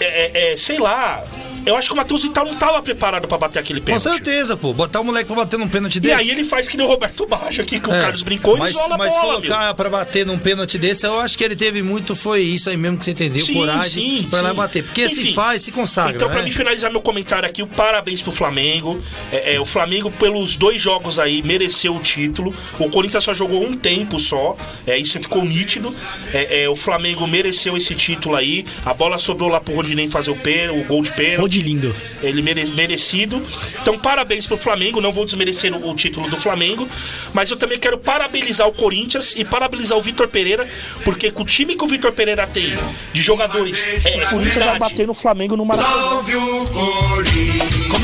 é, 0.00 0.52
é, 0.52 0.56
sei 0.56 0.78
lá, 0.78 1.24
eu 1.66 1.76
acho 1.76 1.88
que 1.88 1.94
o 1.94 1.96
Matheus 1.96 2.22
Vital 2.22 2.44
não 2.44 2.56
tava 2.56 2.82
preparado 2.82 3.26
pra 3.26 3.38
bater 3.38 3.58
aquele 3.58 3.80
pênalti. 3.80 4.04
Com 4.04 4.10
certeza, 4.10 4.56
pô. 4.56 4.72
Botar 4.72 5.00
o 5.00 5.04
moleque 5.04 5.26
pra 5.26 5.36
bater 5.36 5.58
num 5.58 5.68
pênalti 5.68 5.98
desse. 6.00 6.14
E 6.14 6.18
aí 6.18 6.30
ele 6.30 6.44
faz 6.44 6.68
que 6.68 6.76
nem 6.76 6.86
o 6.86 6.88
Roberto 6.88 7.26
Baixo 7.26 7.62
aqui, 7.62 7.80
que 7.80 7.90
é. 7.90 7.98
o 7.98 8.00
Carlos 8.00 8.22
brincou 8.22 8.56
mas, 8.56 8.74
e 8.74 8.76
isola 8.76 8.98
mas 8.98 9.16
a 9.16 9.20
bola. 9.20 9.32
Mas 9.32 9.40
colocar 9.40 9.64
meu. 9.66 9.74
pra 9.74 9.90
bater 9.90 10.26
num 10.26 10.38
pênalti 10.38 10.78
desse, 10.78 11.06
eu 11.06 11.18
acho 11.20 11.38
que 11.38 11.44
ele 11.44 11.56
teve 11.56 11.82
muito, 11.82 12.14
foi 12.14 12.42
isso 12.42 12.68
aí 12.68 12.76
mesmo 12.76 12.98
que 12.98 13.04
você 13.04 13.12
entendeu. 13.12 13.44
Sim, 13.44 13.54
coragem 13.54 14.22
sim, 14.22 14.28
pra 14.28 14.40
sim. 14.40 14.44
lá 14.44 14.54
bater. 14.54 14.84
Porque 14.84 15.04
Enfim, 15.06 15.14
se 15.14 15.32
faz, 15.32 15.62
se 15.62 15.72
consagra. 15.72 16.16
Então, 16.16 16.28
pra 16.28 16.38
né? 16.38 16.44
mim 16.44 16.50
finalizar 16.50 16.90
meu 16.90 17.00
comentário 17.00 17.48
aqui, 17.48 17.62
o 17.62 17.66
parabéns 17.66 18.20
pro 18.20 18.32
Flamengo. 18.32 19.00
É, 19.32 19.54
é, 19.54 19.60
o 19.60 19.66
Flamengo, 19.66 20.10
pelos 20.10 20.56
dois 20.56 20.80
jogos 20.80 21.18
aí, 21.18 21.42
mereceu 21.42 21.96
o 21.96 22.00
título. 22.00 22.54
O 22.78 22.90
Corinthians 22.90 23.24
só 23.24 23.32
jogou 23.32 23.64
um 23.64 23.76
tempo 23.76 24.18
só. 24.20 24.56
É, 24.86 24.98
isso 24.98 25.18
ficou 25.18 25.44
nítido. 25.44 25.94
É, 26.32 26.64
é, 26.64 26.68
o 26.68 26.76
Flamengo 26.76 27.26
mereceu 27.26 27.76
esse 27.76 27.94
título 27.94 28.36
aí. 28.36 28.66
A 28.84 28.92
bola 28.92 29.18
sobrou 29.18 29.48
lá 29.48 29.60
pro 29.60 29.74
Rodinei 29.74 30.08
fazer 30.08 30.30
o, 30.30 30.36
pênalti, 30.36 30.80
o 30.80 30.84
gol 30.84 31.02
de 31.02 31.12
pênalti. 31.12 31.53
Rodilindo. 31.54 31.94
Ele 32.20 32.42
mere, 32.42 32.64
merecido. 32.70 33.40
Então, 33.80 33.96
parabéns 33.98 34.46
pro 34.46 34.56
Flamengo. 34.56 35.00
Não 35.00 35.12
vou 35.12 35.24
desmerecer 35.24 35.72
o, 35.72 35.90
o, 35.90 35.94
título 35.94 36.28
do 36.28 36.36
Flamengo, 36.36 36.88
mas 37.32 37.50
eu 37.50 37.56
também 37.56 37.78
quero 37.78 37.96
parabenizar 37.96 38.66
o 38.66 38.72
Corinthians 38.72 39.34
e 39.36 39.44
parabenizar 39.44 39.96
o 39.96 40.02
Vitor 40.02 40.26
Pereira, 40.26 40.68
porque 41.04 41.30
com 41.30 41.42
o 41.42 41.46
time 41.46 41.76
que 41.76 41.84
o 41.84 41.86
Vitor 41.86 42.12
Pereira 42.12 42.46
tem 42.46 42.72
de 43.12 43.22
jogadores, 43.22 43.86
é, 44.04 44.24
o 44.24 44.30
Corinthians 44.30 44.64
vai 44.64 44.78
bater 44.78 45.06
no 45.06 45.14
Flamengo 45.14 45.56
no 45.56 45.64
Maracanã. 45.64 46.22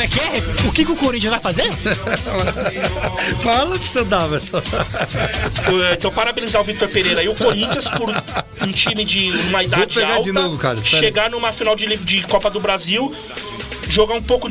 Como 0.01 0.09
é 0.09 0.09
que 0.09 0.19
é? 0.19 0.67
O 0.67 0.73
que, 0.73 0.85
que 0.87 0.93
o 0.93 0.97
Corinthians 0.97 1.31
vai 1.31 1.41
fazer? 1.41 1.71
Fala 3.43 3.77
do 3.77 3.85
seu 3.85 4.03
Daverson. 4.07 4.57
Eh, 4.57 5.93
Então, 5.93 6.11
parabenizar 6.11 6.63
o 6.63 6.65
Vitor 6.65 6.89
Pereira 6.89 7.23
e 7.23 7.29
o 7.29 7.35
Corinthians 7.35 7.87
por 7.91 8.09
um 8.09 8.73
time 8.73 9.05
de 9.05 9.31
uma 9.49 9.63
idade 9.63 9.93
pegar 9.95 10.15
alta 10.15 10.23
de 10.23 10.33
novo, 10.33 10.59
chegar 10.83 11.29
numa 11.29 11.53
final 11.53 11.77
de, 11.77 11.99
de 11.99 12.23
Copa 12.23 12.49
do 12.49 12.61
Brasil, 12.61 13.15
jogar 13.91 14.15
um 14.15 14.23
pouco, 14.23 14.51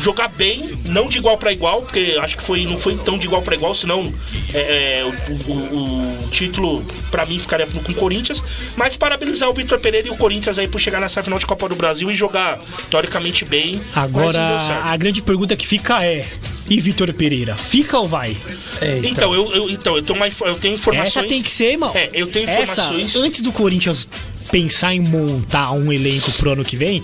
jogar 0.00 0.28
bem, 0.28 0.62
não 0.86 1.06
de 1.08 1.18
igual 1.18 1.36
pra 1.36 1.52
igual, 1.52 1.82
porque 1.82 2.16
acho 2.20 2.36
que 2.36 2.42
foi, 2.42 2.64
não 2.64 2.78
foi 2.78 2.96
tão 2.96 3.18
de 3.18 3.26
igual 3.26 3.42
pra 3.42 3.54
igual, 3.54 3.74
senão 3.74 4.12
é, 4.54 5.00
é, 5.00 5.04
o, 5.04 5.50
o- 5.50 6.08
o 6.08 6.30
título 6.30 6.84
pra 7.10 7.26
mim 7.26 7.38
ficaria 7.38 7.66
com 7.66 7.78
o 7.92 7.94
Corinthians. 7.94 8.42
Mas 8.76 8.96
parabenizar 8.96 9.48
o 9.50 9.52
Vitor 9.52 9.78
Pereira 9.80 10.08
e 10.08 10.10
o 10.10 10.16
Corinthians 10.16 10.58
aí 10.58 10.68
por 10.68 10.80
chegar 10.80 11.00
nessa 11.00 11.22
final 11.22 11.38
de 11.38 11.46
Copa 11.46 11.68
do 11.68 11.74
Brasil 11.74 12.10
e 12.10 12.14
jogar 12.14 12.58
teoricamente 12.90 13.44
bem. 13.44 13.80
Agora, 13.94 14.58
a 14.84 14.96
grande 14.96 15.20
pergunta 15.22 15.56
que 15.56 15.66
fica 15.66 16.02
é: 16.04 16.24
e 16.68 16.80
Vitor 16.80 17.12
Pereira, 17.12 17.54
fica 17.54 17.98
ou 17.98 18.08
vai? 18.08 18.36
Eita. 18.80 19.06
Então, 19.08 19.34
eu, 19.34 19.52
eu, 19.54 19.70
então, 19.70 19.96
eu, 19.96 20.02
tenho 20.02 20.16
uma, 20.16 20.26
eu 20.28 20.54
tenho 20.56 20.74
informações. 20.74 21.16
Essa 21.16 21.22
tem 21.28 21.42
que 21.42 21.50
ser, 21.50 21.72
irmão. 21.72 21.92
É, 21.94 22.10
eu 22.12 22.26
tenho 22.26 22.48
Essa, 22.48 22.62
informações. 22.82 23.16
antes 23.16 23.40
do 23.42 23.52
Corinthians 23.52 24.08
pensar 24.50 24.94
em 24.94 25.00
montar 25.00 25.72
um 25.72 25.92
elenco 25.92 26.30
pro 26.32 26.50
ano 26.52 26.64
que 26.64 26.76
vem, 26.76 27.02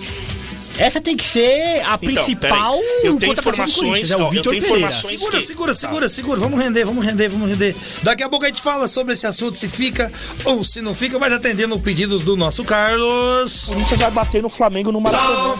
essa 0.79 0.99
tem 1.01 1.15
que 1.15 1.25
ser 1.25 1.81
a 1.85 1.97
principal 1.97 2.77
peraí. 2.77 3.01
Eu 3.03 3.17
tenho 3.17 3.33
informações, 3.33 4.11
é 4.11 4.17
o 4.17 4.29
Vitor 4.29 4.51
tenho 4.53 4.63
Pereira. 4.63 4.87
informações- 4.87 5.19
Segura, 5.19 5.37
que- 5.37 5.43
segura, 5.45 5.73
segura, 5.73 6.09
segura. 6.09 6.39
Vamos 6.39 6.59
render, 6.59 6.83
vamos 6.85 7.05
render, 7.05 7.27
vamos 7.29 7.49
render. 7.49 7.75
Daqui 8.03 8.23
a 8.23 8.29
pouco 8.29 8.45
a 8.45 8.47
gente 8.47 8.61
fala 8.61 8.87
sobre 8.87 9.13
esse 9.13 9.27
assunto, 9.27 9.57
se 9.57 9.67
fica 9.67 10.11
ou 10.45 10.63
se 10.63 10.81
não 10.81 10.95
fica, 10.95 11.19
mas 11.19 11.31
atendendo 11.33 11.75
os 11.75 11.81
pedidos 11.81 12.23
do 12.23 12.35
nosso 12.35 12.63
Carlos. 12.63 13.67
O 13.67 13.73
Corinthians 13.73 13.99
vai 13.99 14.11
bater 14.11 14.41
no 14.41 14.49
Flamengo 14.49 14.91
no 14.91 15.01
Maracanã. 15.01 15.55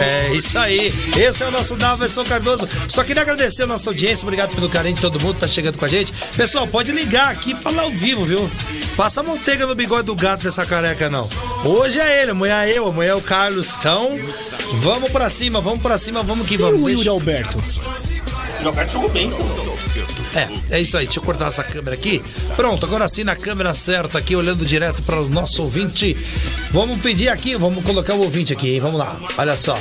É 0.00 0.34
isso 0.34 0.58
aí. 0.58 0.92
Esse 1.16 1.42
é 1.42 1.46
o 1.46 1.50
nosso 1.50 1.76
Daverson 1.76 2.24
Cardoso. 2.24 2.68
Só 2.88 3.04
queria 3.04 3.22
agradecer 3.22 3.62
a 3.64 3.66
nossa 3.66 3.90
audiência. 3.90 4.24
Obrigado 4.24 4.54
pelo 4.54 4.68
carinho 4.68 4.94
de 4.94 5.00
todo 5.00 5.20
mundo 5.20 5.34
que 5.34 5.40
tá 5.40 5.48
chegando 5.48 5.76
com 5.78 5.84
a 5.84 5.88
gente. 5.88 6.12
Pessoal, 6.36 6.66
pode 6.66 6.92
ligar 6.92 7.28
aqui 7.30 7.52
e 7.52 7.56
falar 7.56 7.82
ao 7.82 7.90
vivo, 7.92 8.24
viu? 8.24 8.50
Passa 8.96 9.22
manteiga 9.24 9.66
no 9.66 9.74
bigode 9.74 10.06
do 10.06 10.14
gato 10.14 10.44
dessa 10.44 10.64
careca, 10.64 11.10
não. 11.10 11.28
Hoje 11.64 11.98
é 11.98 12.22
ele, 12.22 12.30
amanhã 12.30 12.62
é 12.62 12.78
eu, 12.78 12.86
amanhã 12.86 13.10
é 13.10 13.14
o 13.14 13.20
Carlos. 13.20 13.74
Então, 13.78 14.16
vamos 14.74 15.10
pra 15.10 15.28
cima, 15.28 15.60
vamos 15.60 15.80
pra 15.80 15.98
cima, 15.98 16.22
vamos 16.22 16.46
que 16.46 16.54
E 16.54 16.58
vamos. 16.58 16.76
o 16.80 16.88
Yuri 16.88 16.94
Deixa- 16.96 17.10
Alberto? 17.10 17.58
O 18.60 18.64
Roberto 18.64 18.92
jogou 18.92 19.08
bem. 19.10 19.32
É, 20.70 20.76
é 20.76 20.80
isso 20.80 20.96
aí. 20.96 21.04
Deixa 21.06 21.18
eu 21.18 21.24
cortar 21.24 21.48
essa 21.48 21.64
câmera 21.64 21.94
aqui. 21.96 22.22
Pronto, 22.54 22.86
agora 22.86 23.08
sim 23.08 23.24
na 23.24 23.34
câmera 23.36 23.74
certa 23.74 24.18
aqui, 24.18 24.36
olhando 24.36 24.64
direto 24.64 25.02
para 25.02 25.20
o 25.20 25.28
nosso 25.28 25.62
ouvinte. 25.62 26.16
Vamos 26.70 26.98
pedir 27.00 27.28
aqui, 27.28 27.56
vamos 27.56 27.84
colocar 27.84 28.14
o 28.14 28.20
ouvinte 28.22 28.52
aqui, 28.52 28.74
hein? 28.74 28.80
Vamos 28.80 28.98
lá. 28.98 29.18
Olha 29.36 29.56
só. 29.56 29.76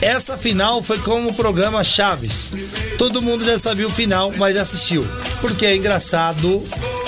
Essa 0.00 0.38
final 0.38 0.80
foi 0.80 0.98
como 0.98 1.30
o 1.30 1.34
programa 1.34 1.82
Chaves. 1.82 2.52
Todo 2.96 3.20
mundo 3.20 3.44
já 3.44 3.58
sabia 3.58 3.86
o 3.86 3.90
final, 3.90 4.32
mas 4.36 4.56
assistiu. 4.56 5.04
Porque 5.40 5.66
é 5.66 5.74
engraçado. 5.74 6.62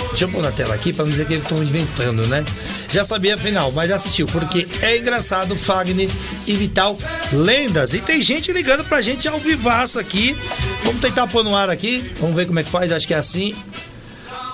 Deixa 0.09 0.25
eu 0.25 0.29
pôr 0.29 0.43
na 0.43 0.51
tela 0.51 0.75
aqui 0.75 0.93
para 0.93 1.05
não 1.05 1.11
dizer 1.11 1.25
que 1.25 1.35
eles 1.35 1.45
estão 1.45 1.63
inventando, 1.63 2.27
né? 2.27 2.45
Já 2.89 3.05
sabia 3.05 3.37
a 3.37 3.39
final, 3.39 3.71
mas 3.71 3.93
assistiu. 3.93 4.27
Porque 4.27 4.67
é 4.83 4.99
engraçado, 4.99 5.57
Fagner 5.57 6.09
e 6.49 6.53
Vital, 6.55 6.99
lendas. 7.33 7.95
E 7.95 8.01
tem 8.01 8.21
gente 8.21 8.53
ligando 8.53 8.85
pra 8.85 9.01
gente 9.01 9.29
ao 9.29 9.39
vivaço 9.39 10.01
aqui. 10.01 10.37
Vamos 10.83 11.01
tentar 11.01 11.29
pôr 11.29 11.45
no 11.45 11.55
ar 11.55 11.71
aqui. 11.71 12.13
Vamos 12.19 12.35
ver 12.35 12.47
como 12.47 12.59
é 12.59 12.65
que 12.65 12.71
faz. 12.71 12.91
Acho 12.91 13.07
que 13.07 13.15
é 13.15 13.19
assim. 13.19 13.55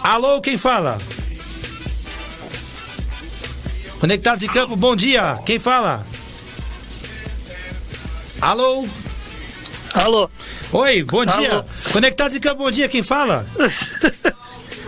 Alô, 0.02 0.42
quem 0.42 0.58
fala? 0.58 0.98
Conectados 3.98 4.42
em 4.42 4.48
campo, 4.48 4.76
bom 4.76 4.94
dia. 4.94 5.38
Quem 5.46 5.58
fala? 5.58 6.04
Alô? 8.46 8.86
Alô? 9.92 10.30
Oi, 10.72 11.02
bom 11.02 11.26
dia. 11.26 11.52
Alô. 11.54 11.64
Conectados 11.92 12.36
em 12.36 12.38
campo, 12.38 12.58
bom 12.62 12.70
dia. 12.70 12.88
Quem 12.88 13.02
fala? 13.02 13.44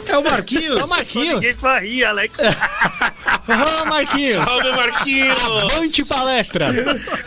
É 0.06 0.16
o 0.16 0.24
Marquinhos. 0.24 0.80
Ô, 0.80 0.86
Marquinhos! 0.86 1.34
Ninguém 1.34 1.54
rir, 1.80 2.04
Alex. 2.04 2.38
Ô, 3.48 3.84
Marquinhos! 3.86 4.44
Salve, 4.44 4.70
Marquinhos! 4.72 5.38
Avante 5.44 6.04
palestra! 6.04 6.66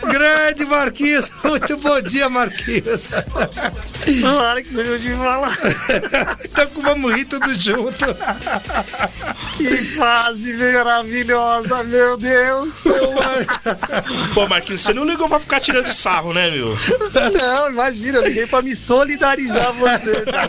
Grande 0.02 0.64
Marquinhos. 0.66 1.30
Muito 1.42 1.76
bom 1.78 2.00
dia, 2.00 2.28
Marquinhos. 2.28 3.08
Alex, 4.50 4.70
deixa 4.70 4.90
eu 4.92 5.00
te 5.00 5.10
falar. 5.10 5.58
então 6.44 6.68
vamos 6.82 7.14
rir 7.14 7.24
tudo 7.24 7.54
junto. 7.60 8.04
Que 9.56 9.76
fase 9.76 10.52
maravilhosa, 10.52 11.82
meu 11.84 12.16
Deus. 12.16 12.84
Pô, 14.34 14.46
Marquinhos, 14.48 14.80
você 14.82 14.94
não 14.94 15.04
ligou 15.04 15.28
pra 15.28 15.40
ficar 15.40 15.60
tirando 15.60 15.86
sarro, 15.92 16.32
né, 16.32 16.50
meu? 16.50 16.76
Não, 17.32 17.68
imagina, 17.70 18.18
eu 18.18 18.24
liguei 18.24 18.46
pra 18.46 18.62
me 18.62 18.74
solidarizar 18.76 19.72
você, 19.72 20.22
tá? 20.22 20.48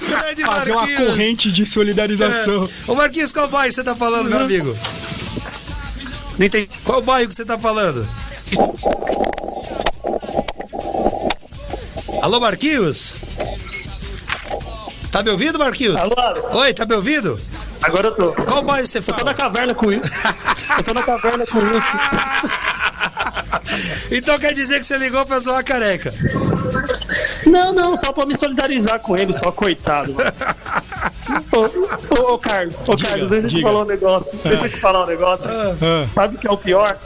Grande 0.00 0.42
Fazer 0.42 0.72
uma 0.72 0.80
Marquinhos. 0.82 1.08
corrente 1.10 1.52
de 1.52 1.64
solidarização. 1.66 2.64
É. 2.64 2.90
Ô 2.90 2.94
Marquinhos, 2.94 3.32
qual 3.32 3.48
bairro 3.70 3.72
você 3.72 3.84
tá 3.84 3.94
falando, 3.94 4.28
meu 4.28 4.40
amigo? 4.40 4.76
Não 6.38 6.46
entendi. 6.46 6.68
Qual 6.84 7.00
bairro 7.00 7.28
que 7.28 7.34
você 7.34 7.44
tá 7.44 7.58
falando? 7.58 8.06
Alô, 12.20 12.40
Marquinhos? 12.40 13.16
Tá 15.10 15.22
me 15.22 15.30
ouvindo, 15.30 15.58
Marquinhos? 15.58 15.96
Alô, 15.96 16.14
Alex? 16.16 16.54
Oi, 16.54 16.74
tá 16.74 16.84
me 16.84 16.94
ouvindo? 16.94 17.40
Agora 17.82 18.08
eu 18.08 18.14
tô. 18.14 18.32
Qual 18.44 18.62
bairro 18.62 18.86
você 18.86 18.98
Eu 18.98 19.02
tô 19.02 19.12
na 19.12 19.18
fala? 19.18 19.34
caverna 19.34 19.74
com 19.74 19.92
isso. 19.92 20.10
Eu 20.76 20.84
tô 20.84 20.94
na 20.94 21.02
caverna 21.02 21.46
com 21.46 21.58
isso. 21.58 22.60
Então 24.12 24.36
quer 24.40 24.52
dizer 24.52 24.80
que 24.80 24.86
você 24.86 24.98
ligou 24.98 25.24
pra 25.24 25.38
zoar 25.38 25.58
a 25.60 25.62
careca. 25.62 26.12
Não, 27.46 27.72
não, 27.72 27.96
só 27.96 28.12
pra 28.12 28.26
me 28.26 28.36
solidarizar 28.36 28.98
com 28.98 29.16
ele, 29.16 29.32
só 29.32 29.52
coitado. 29.52 30.12
mano. 30.12 30.32
Ô, 31.52 31.58
ô, 32.28 32.34
ô, 32.34 32.38
Carlos, 32.38 32.80
ô 32.86 32.96
Carlos, 32.96 33.30
deixa 33.30 33.34
eu 33.46 33.48
te 33.48 33.54
diga. 33.56 33.68
falar 33.68 33.82
um 33.82 33.86
negócio. 33.86 34.38
Deixa 34.44 34.64
eu 34.64 34.68
te 34.70 34.76
falar 34.76 35.04
um 35.04 35.06
negócio. 35.06 35.50
Sabe 36.10 36.36
o 36.36 36.38
que 36.38 36.46
é 36.46 36.50
o 36.50 36.56
pior? 36.56 36.96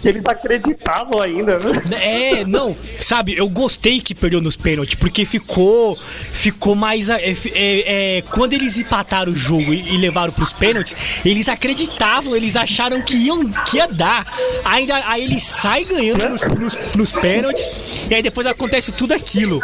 Que 0.00 0.08
eles 0.08 0.24
acreditavam 0.24 1.20
ainda, 1.20 1.58
né? 1.58 1.70
É, 2.00 2.44
não, 2.46 2.74
sabe, 3.02 3.36
eu 3.36 3.46
gostei 3.50 4.00
que 4.00 4.14
perdeu 4.14 4.40
nos 4.40 4.56
pênaltis, 4.56 4.94
porque 4.94 5.26
ficou 5.26 5.94
ficou 6.32 6.74
mais. 6.74 7.10
a- 7.10 7.20
É, 7.20 7.36
é, 7.54 8.16
é, 8.18 8.22
quando 8.30 8.54
eles 8.54 8.78
empataram 8.78 9.30
o 9.30 9.36
jogo 9.36 9.74
e, 9.74 9.94
e 9.94 9.98
levaram 9.98 10.32
pros 10.32 10.54
pênaltis, 10.54 10.96
eles 11.22 11.50
acreditavam, 11.50 12.34
eles 12.34 12.56
acharam 12.56 13.02
que, 13.02 13.14
iam, 13.14 13.46
que 13.66 13.76
ia 13.76 13.86
dar. 13.88 14.26
Ainda, 14.64 14.94
aí 15.06 15.22
ele 15.24 15.38
sai 15.38 15.84
ganhando 15.84 16.26
nos, 16.30 16.40
nos, 16.48 16.78
nos 16.94 17.12
pênaltis, 17.12 17.70
e 18.10 18.14
aí 18.14 18.22
depois 18.22 18.46
acontece 18.46 18.92
tudo 18.92 19.12
aquilo. 19.12 19.60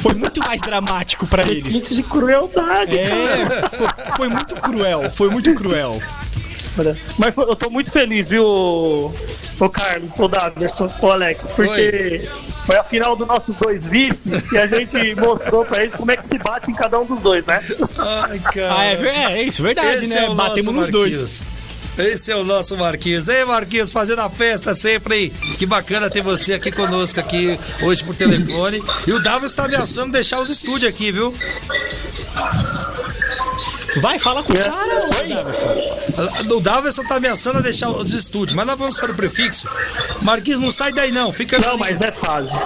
Foi 0.00 0.14
muito 0.14 0.40
mais 0.40 0.60
dramático 0.60 1.26
pra 1.26 1.42
eles. 1.46 1.72
Gente 1.72 1.94
de 1.94 2.02
crueldade, 2.02 2.96
É, 2.98 3.44
foi, 3.70 3.88
foi 4.16 4.28
muito 4.28 4.54
cruel, 4.56 5.10
foi 5.10 5.30
muito 5.30 5.54
cruel. 5.54 6.00
Mas 7.18 7.34
foi- 7.34 7.44
eu 7.44 7.56
tô 7.56 7.68
muito 7.70 7.90
feliz, 7.90 8.28
viu, 8.28 8.44
ô 8.44 9.68
Carlos, 9.72 10.16
o 10.16 10.28
Daverson, 10.28 10.88
o 11.02 11.06
Alex, 11.10 11.50
porque 11.50 12.18
foi 12.64 12.76
a 12.76 12.84
final 12.84 13.16
dos 13.16 13.26
nossos 13.26 13.56
dois 13.56 13.84
vices 13.88 14.52
e 14.52 14.58
a 14.58 14.66
gente 14.68 15.16
mostrou 15.16 15.64
pra 15.64 15.82
eles 15.82 15.96
como 15.96 16.12
é 16.12 16.16
que 16.16 16.24
se 16.28 16.38
bate 16.38 16.70
em 16.70 16.74
cada 16.74 17.00
um 17.00 17.04
dos 17.04 17.20
dois, 17.20 17.44
né? 17.44 17.60
Ai, 17.98 18.38
cara. 18.38 18.74
Ah, 18.78 18.84
é, 18.84 19.32
é 19.38 19.42
isso, 19.42 19.60
verdade, 19.60 20.04
Esse 20.04 20.14
né? 20.14 20.26
é 20.26 20.30
o 20.30 20.34
Batemos 20.36 20.66
nosso 20.66 20.80
nos 20.82 20.90
dois. 20.90 21.42
Esse 21.98 22.30
é 22.30 22.36
o 22.36 22.44
nosso 22.44 22.76
Marquinhos. 22.76 23.28
Ei, 23.28 23.44
Marquinhos, 23.44 23.90
fazendo 23.90 24.20
a 24.20 24.30
festa 24.30 24.72
sempre, 24.72 25.24
hein? 25.24 25.32
Que 25.58 25.66
bacana 25.66 26.08
ter 26.08 26.22
você 26.22 26.54
aqui 26.54 26.70
conosco 26.70 27.18
aqui 27.18 27.58
hoje 27.82 28.04
por 28.04 28.14
telefone. 28.14 28.82
E 29.06 29.12
o 29.12 29.20
Davis 29.20 29.54
tá 29.54 29.64
ameaçando 29.64 30.12
deixar 30.12 30.40
os 30.40 30.48
estúdios 30.48 30.88
aqui, 30.90 31.10
viu? 31.10 31.34
Vai, 34.00 34.18
fala 34.18 34.42
com 34.42 34.52
o 34.52 34.56
cara, 34.56 35.06
ô, 35.06 35.20
Oi? 35.20 35.28
Daverson. 35.28 35.66
O 36.54 36.60
Davidson 36.60 37.04
tá 37.04 37.16
ameaçando 37.16 37.62
deixar 37.62 37.90
os 37.90 38.12
estúdios, 38.12 38.54
mas 38.54 38.66
nós 38.66 38.78
vamos 38.78 38.96
para 38.96 39.10
o 39.10 39.14
prefixo. 39.14 39.68
Marquinhos, 40.22 40.60
não 40.60 40.70
sai 40.70 40.92
daí 40.92 41.10
não, 41.10 41.32
fica, 41.32 41.58
Não, 41.58 41.76
mas 41.76 42.00
é 42.00 42.12
fase. 42.12 42.56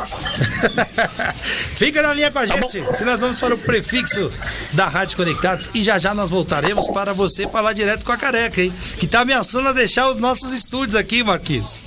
fica 1.74 2.02
na 2.02 2.12
linha 2.12 2.30
com 2.30 2.38
a 2.38 2.46
gente, 2.46 2.82
que 2.96 3.04
nós 3.04 3.20
vamos 3.20 3.38
para 3.38 3.54
o 3.54 3.58
prefixo 3.58 4.30
da 4.72 4.86
Rádio 4.88 5.16
Conectados 5.16 5.70
e 5.74 5.82
já 5.82 5.98
já 5.98 6.12
nós 6.12 6.30
voltaremos 6.30 6.88
para 6.88 7.12
você 7.12 7.46
falar 7.46 7.72
direto 7.72 8.04
com 8.04 8.12
a 8.12 8.16
careca, 8.16 8.60
hein? 8.60 8.72
Que 8.98 9.06
tá 9.06 9.21
ameaçando 9.22 9.68
a 9.68 9.72
deixar 9.72 10.08
os 10.10 10.20
nossos 10.20 10.52
estúdios 10.52 10.94
aqui, 10.94 11.22
Marquinhos. 11.22 11.82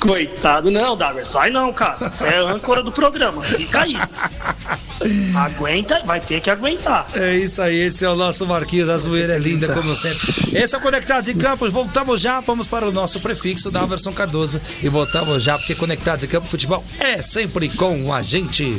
Coitado, 0.00 0.70
não, 0.70 0.94
Daver, 0.94 1.26
sai 1.26 1.48
não, 1.50 1.72
cara. 1.72 2.10
Você 2.10 2.26
é 2.26 2.38
âncora 2.38 2.82
do 2.82 2.92
programa, 2.92 3.40
fica 3.42 3.82
aí. 3.82 3.96
Aguenta, 5.34 6.02
vai 6.04 6.20
ter 6.20 6.42
que 6.42 6.50
aguentar. 6.50 7.06
É 7.14 7.34
isso 7.36 7.62
aí, 7.62 7.76
esse 7.76 8.04
é 8.04 8.10
o 8.10 8.14
nosso 8.14 8.46
Marquinhos, 8.46 8.90
a 8.90 8.98
zoeira 8.98 9.34
é 9.34 9.38
linda, 9.38 9.72
como 9.72 9.96
sempre. 9.96 10.34
Esse 10.52 10.74
é 10.74 10.78
o 10.78 10.80
Conectados 10.82 11.30
em 11.30 11.38
Campos, 11.38 11.72
voltamos 11.72 12.20
já, 12.20 12.40
vamos 12.40 12.66
para 12.66 12.86
o 12.86 12.92
nosso 12.92 13.18
prefixo 13.20 13.70
da 13.70 13.82
Everson 13.82 14.12
Cardoso 14.12 14.60
e 14.82 14.88
voltamos 14.90 15.42
já, 15.42 15.58
porque 15.58 15.74
Conectados 15.74 16.22
em 16.22 16.28
Campos 16.28 16.50
Futebol 16.50 16.84
é 16.98 17.22
sempre 17.22 17.70
com 17.70 18.12
a 18.12 18.20
gente. 18.20 18.78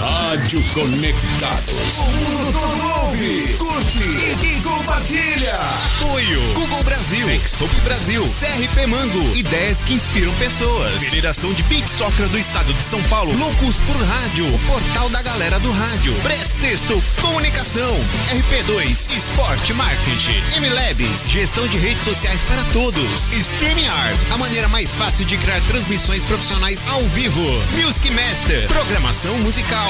Rádio 0.00 0.64
Conectados. 0.72 1.96
Mundo 1.96 2.52
todo 2.52 3.04
ouve, 3.04 3.54
curte 3.58 4.02
e, 4.02 4.56
e 4.56 4.60
compartilha. 4.62 5.52
Apoio 5.52 6.40
Google 6.54 6.82
Brasil, 6.84 7.26
Textop 7.26 7.80
Brasil, 7.82 8.24
CRP 8.24 8.86
Mango, 8.86 9.36
ideias 9.36 9.82
que 9.82 9.92
inspiram 9.92 10.32
pessoas. 10.34 11.04
Federação 11.04 11.52
de 11.52 11.62
Beat 11.64 11.86
Soccer 11.86 12.28
do 12.28 12.38
Estado 12.38 12.72
de 12.72 12.82
São 12.82 13.02
Paulo, 13.04 13.36
Loucos 13.36 13.78
por 13.80 13.96
Rádio, 13.96 14.46
Portal 14.66 15.10
da 15.10 15.20
Galera 15.20 15.58
do 15.60 15.70
Rádio, 15.70 16.14
Prestexto, 16.22 17.02
Comunicação, 17.20 17.94
RP2, 18.30 19.14
Esporte 19.14 19.74
Marketing, 19.74 20.42
MLabs, 20.60 21.30
Gestão 21.30 21.66
de 21.68 21.76
Redes 21.76 22.04
Sociais 22.04 22.42
para 22.44 22.64
Todos, 22.72 23.28
StreamYard, 23.30 24.26
a 24.30 24.38
maneira 24.38 24.68
mais 24.68 24.94
fácil 24.94 25.26
de 25.26 25.36
criar 25.36 25.60
transmissões 25.62 26.24
profissionais 26.24 26.86
ao 26.88 27.02
vivo, 27.08 27.44
Music 27.84 28.10
Master, 28.10 28.66
Programação 28.68 29.36
Musical, 29.38 29.89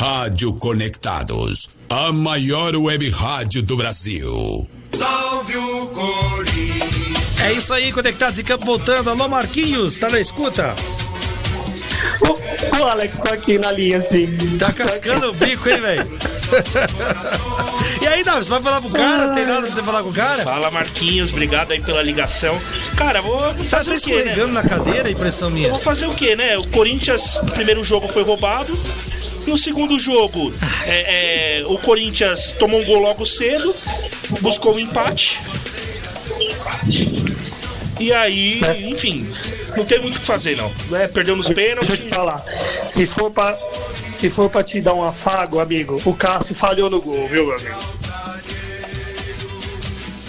Rádio 0.00 0.54
Conectados, 0.54 1.68
a 1.90 2.10
maior 2.10 2.74
web 2.74 3.06
rádio 3.10 3.62
do 3.62 3.76
Brasil. 3.76 4.66
Salve 4.96 5.58
o 5.58 5.86
Corinthians. 5.88 7.38
É 7.42 7.52
isso 7.52 7.70
aí, 7.74 7.92
Conectados 7.92 8.38
em 8.38 8.42
Campo 8.42 8.64
voltando. 8.64 9.10
Alô, 9.10 9.28
Marquinhos, 9.28 9.98
tá 9.98 10.08
na 10.08 10.18
escuta? 10.18 10.74
O, 12.22 12.78
o 12.78 12.84
Alex 12.88 13.18
tá 13.18 13.34
aqui 13.34 13.58
na 13.58 13.72
linha, 13.72 13.98
assim. 13.98 14.26
Tá 14.58 14.72
cascando 14.72 15.28
o 15.28 15.34
bico, 15.34 15.68
hein, 15.68 15.82
velho? 15.82 16.06
e 18.00 18.06
aí, 18.06 18.24
Davi, 18.24 18.42
você 18.42 18.50
vai 18.52 18.62
falar 18.62 18.80
pro 18.80 18.88
cara? 18.88 19.28
Tem 19.34 19.44
nada 19.44 19.60
pra 19.66 19.70
você 19.70 19.82
falar 19.82 20.02
com 20.02 20.08
o 20.08 20.14
cara? 20.14 20.44
Fala 20.44 20.70
Marquinhos, 20.70 21.30
obrigado 21.30 21.72
aí 21.72 21.80
pela 21.82 22.02
ligação. 22.02 22.58
Cara, 22.96 23.20
vou 23.20 23.38
Tá 23.38 23.54
fazer 23.66 23.90
até 23.96 24.00
o 24.00 24.02
quê, 24.04 24.14
né? 24.14 24.20
escorregando 24.22 24.54
na 24.54 24.62
cadeira, 24.62 25.10
impressão 25.10 25.48
Eu 25.50 25.54
minha. 25.54 25.68
vou 25.68 25.78
fazer 25.78 26.06
o 26.06 26.14
quê, 26.14 26.34
né? 26.34 26.56
O 26.56 26.66
Corinthians, 26.68 27.38
no 27.42 27.52
primeiro 27.52 27.84
jogo 27.84 28.08
foi 28.08 28.22
roubado. 28.22 28.72
No 29.46 29.56
segundo 29.58 29.98
jogo, 29.98 30.52
é, 30.86 31.60
é, 31.60 31.66
o 31.66 31.76
Corinthians 31.78 32.52
tomou 32.52 32.80
um 32.80 32.84
gol 32.84 33.00
logo 33.00 33.24
cedo, 33.26 33.74
buscou 34.40 34.74
um 34.74 34.78
empate. 34.78 35.40
E 37.98 38.12
aí, 38.12 38.60
enfim, 38.90 39.28
não 39.76 39.84
tem 39.84 40.00
muito 40.00 40.16
o 40.16 40.20
que 40.20 40.26
fazer, 40.26 40.56
não. 40.56 40.70
É, 40.96 41.06
perdeu 41.08 41.36
nos 41.36 41.46
Deixa 41.46 41.60
eu 41.62 41.68
pênaltis. 41.76 41.98
te 41.98 42.08
falar. 42.14 42.44
Se 42.86 43.06
for 43.06 43.30
pra, 43.30 43.58
se 44.14 44.30
for 44.30 44.48
pra 44.48 44.62
te 44.62 44.80
dar 44.80 44.94
um 44.94 45.02
afago, 45.04 45.60
amigo, 45.60 46.00
o 46.04 46.14
Cássio 46.14 46.54
falhou 46.54 46.88
no 46.88 47.00
gol, 47.00 47.26
viu, 47.28 47.46
meu 47.46 47.56
amigo? 47.56 48.00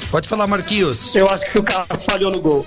Pode 0.10 0.28
falar, 0.28 0.46
Marquinhos. 0.48 1.16
Eu 1.16 1.30
acho 1.30 1.50
que 1.50 1.58
o 1.60 1.64
Cássio 1.64 2.06
falhou 2.12 2.32
no 2.32 2.42
gol. 2.42 2.66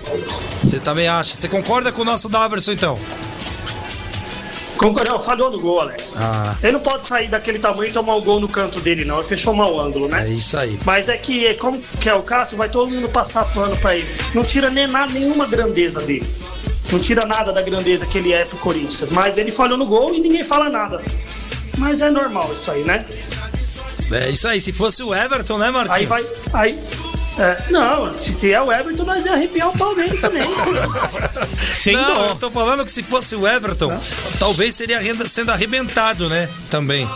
Você 0.63 0.79
também 0.81 1.07
acha? 1.09 1.37
Você 1.37 1.49
concorda 1.49 1.93
com 1.93 2.01
o 2.01 2.05
nosso 2.05 2.27
Daverson, 2.29 2.73
então? 2.73 2.99
Concordo, 4.77 5.13
não, 5.13 5.21
falhou 5.21 5.51
no 5.51 5.61
gol, 5.61 5.81
Alex. 5.81 6.15
Ah. 6.17 6.57
Ele 6.63 6.73
não 6.73 6.81
pode 6.81 7.07
sair 7.07 7.29
daquele 7.29 7.59
tamanho 7.59 7.89
e 7.89 7.93
tomar 7.93 8.15
o 8.17 8.23
gol 8.23 8.41
no 8.41 8.49
canto 8.49 8.81
dele, 8.81 9.05
não. 9.05 9.19
Ele 9.19 9.29
fechou 9.29 9.55
mal 9.55 9.73
o 9.75 9.81
ângulo, 9.81 10.09
né? 10.09 10.27
É 10.27 10.31
isso 10.31 10.57
aí. 10.57 10.79
Mas 10.85 11.09
é 11.09 11.17
que, 11.17 11.47
é 11.47 11.55
como 11.55 11.81
que 12.01 12.09
é 12.09 12.15
o 12.15 12.23
Cássio, 12.23 12.57
vai 12.57 12.69
todo 12.69 12.91
mundo 12.91 13.09
passar 13.09 13.45
pano 13.45 13.77
pra 13.77 13.97
ele. 13.97 14.07
Não 14.35 14.43
tira 14.43 14.71
nem 14.71 14.87
nada, 14.87 15.13
nenhuma 15.13 15.47
grandeza 15.47 16.01
dele. 16.01 16.27
Não 16.93 16.99
tira 16.99 17.25
nada 17.25 17.53
da 17.53 17.63
grandeza 17.63 18.07
que 18.07 18.19
ele 18.19 18.33
é 18.33 18.45
pro 18.45 18.59
Corinthians. 18.59 19.11
Mas 19.11 19.39
ele 19.39 19.51
falhou 19.53 19.79
no 19.79 19.87
gol 19.87 20.15
e 20.15 20.21
ninguém 20.21 20.45
fala 20.45 20.69
nada. 20.69 21.01
Mas 21.79 22.01
é 22.01 22.11
normal 22.11 22.51
isso 22.53 22.71
aí, 22.71 22.83
né? 22.85 23.05
É 24.13 24.31
isso 24.31 24.47
aí. 24.47 24.61
Se 24.61 24.73
fosse 24.73 25.03
o 25.03 25.15
Everton, 25.15 25.59
né, 25.59 25.71
Marquinhos? 25.71 25.97
Aí 25.97 26.07
vai. 26.07 26.25
Aí. 26.53 26.79
É, 27.39 27.65
não, 27.71 28.17
se 28.17 28.53
é 28.53 28.61
o 28.63 28.73
Everton, 28.73 29.05
nós 29.05 29.25
ia 29.27 29.33
arrepiar 29.33 29.69
o 29.69 29.79
pau 29.79 29.95
dele 29.95 30.17
também. 30.19 30.43
Sem 31.75 31.95
Não, 31.95 32.15
dó. 32.15 32.27
eu 32.27 32.35
tô 32.37 32.51
falando 32.51 32.85
que 32.85 32.93
se 32.93 33.03
fosse 33.03 33.35
o 33.37 33.47
Everton, 33.47 33.91
talvez 34.39 34.75
seria 34.75 34.99
renda- 35.01 35.27
sendo 35.29 35.51
arrebentado, 35.51 36.29
né? 36.29 36.49
Também. 36.71 37.09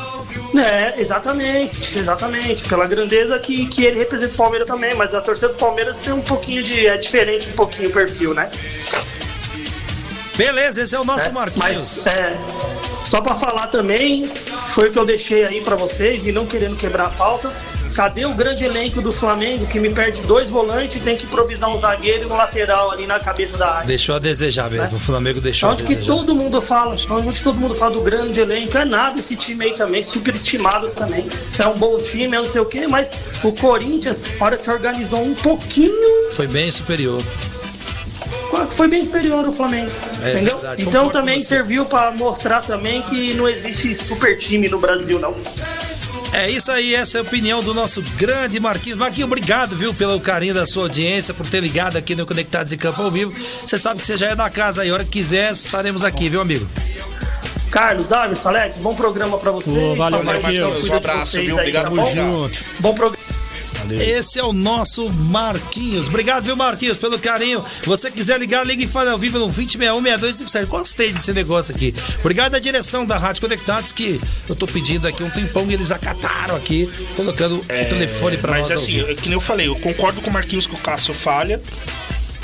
É, 0.57 1.01
exatamente, 1.01 1.99
exatamente. 1.99 2.65
Pela 2.69 2.87
grandeza 2.87 3.39
que, 3.39 3.67
que 3.67 3.85
ele 3.85 3.99
representa 3.99 4.35
o 4.35 4.37
Palmeiras 4.37 4.67
também, 4.69 4.95
mas 4.95 5.15
a 5.15 5.21
torcida 5.21 5.49
do 5.49 5.55
Palmeiras 5.55 5.99
tem 5.99 6.13
um 6.13 6.21
pouquinho 6.23 6.63
de. 6.63 6.87
É 6.87 6.97
diferente 6.97 7.49
um 7.49 7.53
pouquinho 7.53 7.89
o 7.89 7.93
perfil, 7.93 8.35
né? 8.35 8.51
Beleza, 10.37 10.83
esse 10.83 10.95
é 10.95 11.01
o 11.01 11.05
nosso 11.05 11.27
É, 11.29 11.33
Marquinhos. 11.33 11.59
Mas 11.59 12.07
é, 12.07 12.37
só 13.05 13.21
pra 13.21 13.35
falar 13.35 13.67
também, 13.69 14.25
foi 14.69 14.89
o 14.89 14.93
que 14.93 14.99
eu 14.99 15.05
deixei 15.05 15.45
aí 15.45 15.61
pra 15.61 15.75
vocês 15.77 16.27
e 16.27 16.33
não 16.33 16.47
querendo 16.47 16.77
quebrar 16.77 17.07
a 17.07 17.11
pauta. 17.11 17.53
Cadê 17.99 18.25
o 18.27 18.33
grande 18.33 18.65
elenco 18.65 19.03
do 19.03 19.11
Flamengo 19.11 19.67
que 19.67 19.81
me 19.81 19.91
perde 19.91 20.23
dois 20.23 20.49
volantes 20.49 20.99
e 20.99 21.01
tem 21.01 21.17
que 21.17 21.27
improvisar 21.27 21.69
um 21.69 21.77
zagueiro 21.77 22.29
e 22.29 22.33
um 22.33 22.37
lateral 22.37 22.93
ali 22.93 23.09
na 23.09 23.19
cabeça 23.19 23.59
da 23.59 23.75
área? 23.75 23.89
Deixou 23.89 24.15
a 24.15 24.21
desejar 24.21 24.71
mesmo. 24.71 24.99
O 24.99 25.01
Flamengo 25.01 25.41
deixou 25.41 25.69
a 25.69 25.73
Onde 25.73 25.83
que 25.83 25.97
desejar. 25.97 26.15
todo 26.15 26.33
mundo 26.33 26.63
fala, 26.63 26.95
onde 27.11 27.43
todo 27.43 27.59
mundo 27.59 27.75
fala 27.75 27.91
do 27.91 28.01
grande 28.01 28.39
elenco, 28.39 28.79
é 28.79 28.85
nada 28.85 29.19
esse 29.19 29.35
time 29.35 29.65
aí 29.65 29.75
também, 29.75 30.01
superestimado 30.01 30.91
também. 30.91 31.27
É 31.59 31.67
um 31.67 31.75
bom 31.75 31.97
time, 31.97 32.37
é 32.37 32.41
não 32.41 32.49
sei 32.49 32.61
o 32.61 32.67
quê, 32.67 32.87
mas 32.87 33.11
o 33.43 33.51
Corinthians, 33.51 34.23
a 34.39 34.45
hora 34.45 34.57
que 34.57 34.71
organizou 34.71 35.21
um 35.21 35.35
pouquinho, 35.35 36.31
Foi 36.31 36.47
bem 36.47 36.71
superior. 36.71 37.21
foi 38.71 38.87
bem 38.87 39.03
superior 39.03 39.45
ao 39.45 39.51
Flamengo. 39.51 39.91
É 40.23 40.35
entendeu? 40.35 40.57
verdade, 40.57 40.85
então 40.87 41.09
também 41.11 41.41
serviu 41.41 41.85
pra 41.85 42.13
mostrar 42.13 42.61
também 42.61 43.03
que 43.03 43.35
não 43.35 43.49
existe 43.49 43.93
super 43.93 44.37
time 44.37 44.69
no 44.69 44.79
Brasil, 44.79 45.19
não. 45.19 45.35
É 46.33 46.51
isso 46.51 46.71
aí, 46.71 46.95
essa 46.95 47.19
é 47.19 47.21
a 47.21 47.23
opinião 47.23 47.62
do 47.62 47.75
nosso 47.75 48.03
grande 48.17 48.61
Marquinhos. 48.61 48.99
Marquinhos, 48.99 49.27
obrigado, 49.27 49.77
viu, 49.77 49.93
pelo 49.95 50.21
carinho 50.21 50.55
da 50.55 50.67
sua 50.67 50.85
audiência, 50.85 51.33
por 51.35 51.47
ter 51.47 51.61
ligado 51.61 51.97
aqui 51.97 52.14
no 52.14 52.27
Conectados 52.27 52.73
em 52.73 52.77
Campo 52.77 53.03
ao 53.03 53.11
Vivo. 53.11 53.33
Você 53.64 53.79
sabe 53.79 54.01
que 54.01 54.07
você 54.07 54.17
já 54.17 54.29
é 54.29 54.37
da 54.37 54.49
casa 54.51 54.83
aí, 54.83 54.91
a 54.91 54.95
hora 54.95 55.05
que 55.05 55.11
quiser, 55.11 55.53
estaremos 55.53 56.05
aqui, 56.05 56.29
viu, 56.29 56.41
amigo? 56.41 56.67
Carlos, 57.71 58.09
Davis, 58.09 58.47
Alex, 58.47 58.79
bom 58.79 58.95
programa 58.95 59.38
pra 59.38 59.51
vocês. 59.51 59.77
Ô, 59.77 59.95
valeu, 59.95 60.23
Marquinhos. 60.23 60.88
Um 60.88 60.95
abraço, 60.97 61.33
vocês 61.33 61.45
viu? 61.47 61.55
aí, 61.55 61.61
Obrigado 61.61 61.85
tá 61.85 61.91
por 61.91 61.97
bom? 61.97 62.14
Junto. 62.14 62.61
Bom 62.81 62.95
programa. 62.95 63.38
Esse 63.94 64.38
é 64.38 64.44
o 64.44 64.53
nosso 64.53 65.09
Marquinhos. 65.11 66.09
Obrigado, 66.09 66.44
viu, 66.44 66.57
Marquinhos, 66.57 66.98
pelo 66.98 67.18
carinho. 67.18 67.64
Você 67.85 68.11
quiser 68.11 68.38
ligar, 68.40 68.66
ligue 68.66 68.85
e 68.85 68.87
fale 68.87 69.11
ao 69.11 69.18
vivo 69.18 69.38
no 69.38 69.48
2061-6257. 69.51 70.66
Gostei 70.66 71.12
desse 71.12 71.33
negócio 71.33 71.74
aqui. 71.74 71.94
Obrigado 72.20 72.55
à 72.55 72.59
direção 72.59 73.05
da 73.07 73.16
Rádio 73.16 73.42
Conectados, 73.42 73.92
que 73.92 74.20
eu 74.48 74.55
tô 74.57 74.66
pedindo 74.66 75.07
aqui 75.09 75.22
um 75.22 75.31
tempão 75.31 75.70
e 75.70 75.74
eles 75.74 75.90
acataram 75.90 76.57
aqui, 76.57 76.88
colocando 77.16 77.57
o 77.57 77.61
telefone 77.64 78.37
pra 78.37 78.53
Mas 78.53 78.62
nós. 78.62 78.70
ao 78.72 78.79
assim, 78.79 78.92
vivo. 78.92 79.09
eu- 79.09 79.16
que 79.16 79.29
nem 79.29 79.35
eu 79.35 79.40
falei, 79.40 79.68
eu 79.68 79.77
concordo 79.77 80.20
com 80.20 80.31
o 80.31 80.33
Marquinhos 80.33 80.66
que 80.66 80.74
o 80.74 80.79
Cássio 80.79 81.14
falha. 81.14 81.61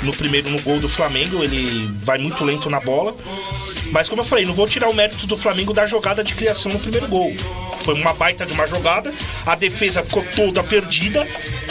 No 0.01 0.13
primeiro, 0.13 0.49
no 0.49 0.61
gol 0.61 0.77
do 0.79 0.89
Flamengo, 0.89 1.41
ele 1.43 1.89
vai 2.03 2.17
muito 2.17 2.43
lento 2.43 2.69
na 2.69 2.79
bola. 2.79 3.15
Mas 3.91 4.09
como 4.09 4.21
eu 4.21 4.25
falei, 4.25 4.45
não 4.45 4.53
vou 4.53 4.67
tirar 4.67 4.89
o 4.89 4.93
mérito 4.93 5.25
do 5.25 5.37
Flamengo 5.37 5.73
da 5.73 5.85
jogada 5.85 6.23
de 6.23 6.33
criação 6.33 6.71
no 6.71 6.79
primeiro 6.79 7.07
gol. 7.07 7.33
Foi 7.85 7.93
uma 7.93 8.13
baita 8.13 8.47
de 8.47 8.53
uma 8.53 8.65
jogada, 8.65 9.13
a 9.45 9.55
defesa 9.55 10.01
ficou 10.01 10.25
toda 10.35 10.63
perdida. 10.63 11.25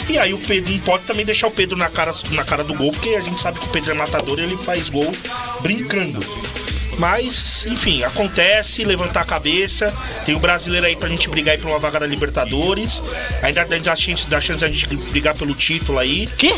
E 0.07 0.17
aí 0.17 0.33
o 0.33 0.37
Pedro 0.37 0.71
não 0.71 0.79
pode 0.79 1.03
também 1.03 1.25
deixar 1.25 1.47
o 1.47 1.51
Pedro 1.51 1.77
na 1.77 1.89
cara, 1.89 2.11
na 2.31 2.43
cara 2.43 2.63
do 2.63 2.73
gol, 2.73 2.91
porque 2.91 3.09
a 3.09 3.21
gente 3.21 3.41
sabe 3.41 3.59
que 3.59 3.65
o 3.65 3.69
Pedro 3.69 3.91
é 3.91 3.93
matador 3.93 4.39
e 4.39 4.43
ele 4.43 4.57
faz 4.57 4.87
gol 4.89 5.11
brincando. 5.61 6.19
Mas, 6.97 7.65
enfim, 7.65 8.03
acontece, 8.03 8.83
levantar 8.83 9.21
a 9.21 9.25
cabeça. 9.25 9.87
Tem 10.25 10.35
o 10.35 10.39
brasileiro 10.39 10.85
aí 10.85 10.95
pra 10.95 11.09
gente 11.09 11.29
brigar 11.29 11.55
aí 11.55 11.61
pra 11.61 11.69
uma 11.69 11.79
vaga 11.79 11.99
da 11.99 12.05
Libertadores. 12.07 13.01
Ainda 13.41 13.65
dá 13.65 13.77
dá 13.77 13.95
chance, 13.95 14.29
dá 14.29 14.39
chance 14.41 14.61
da 14.61 14.69
gente 14.69 14.87
brigar 14.95 15.35
pelo 15.35 15.53
título 15.53 15.99
aí. 15.99 16.27
Quê? 16.37 16.53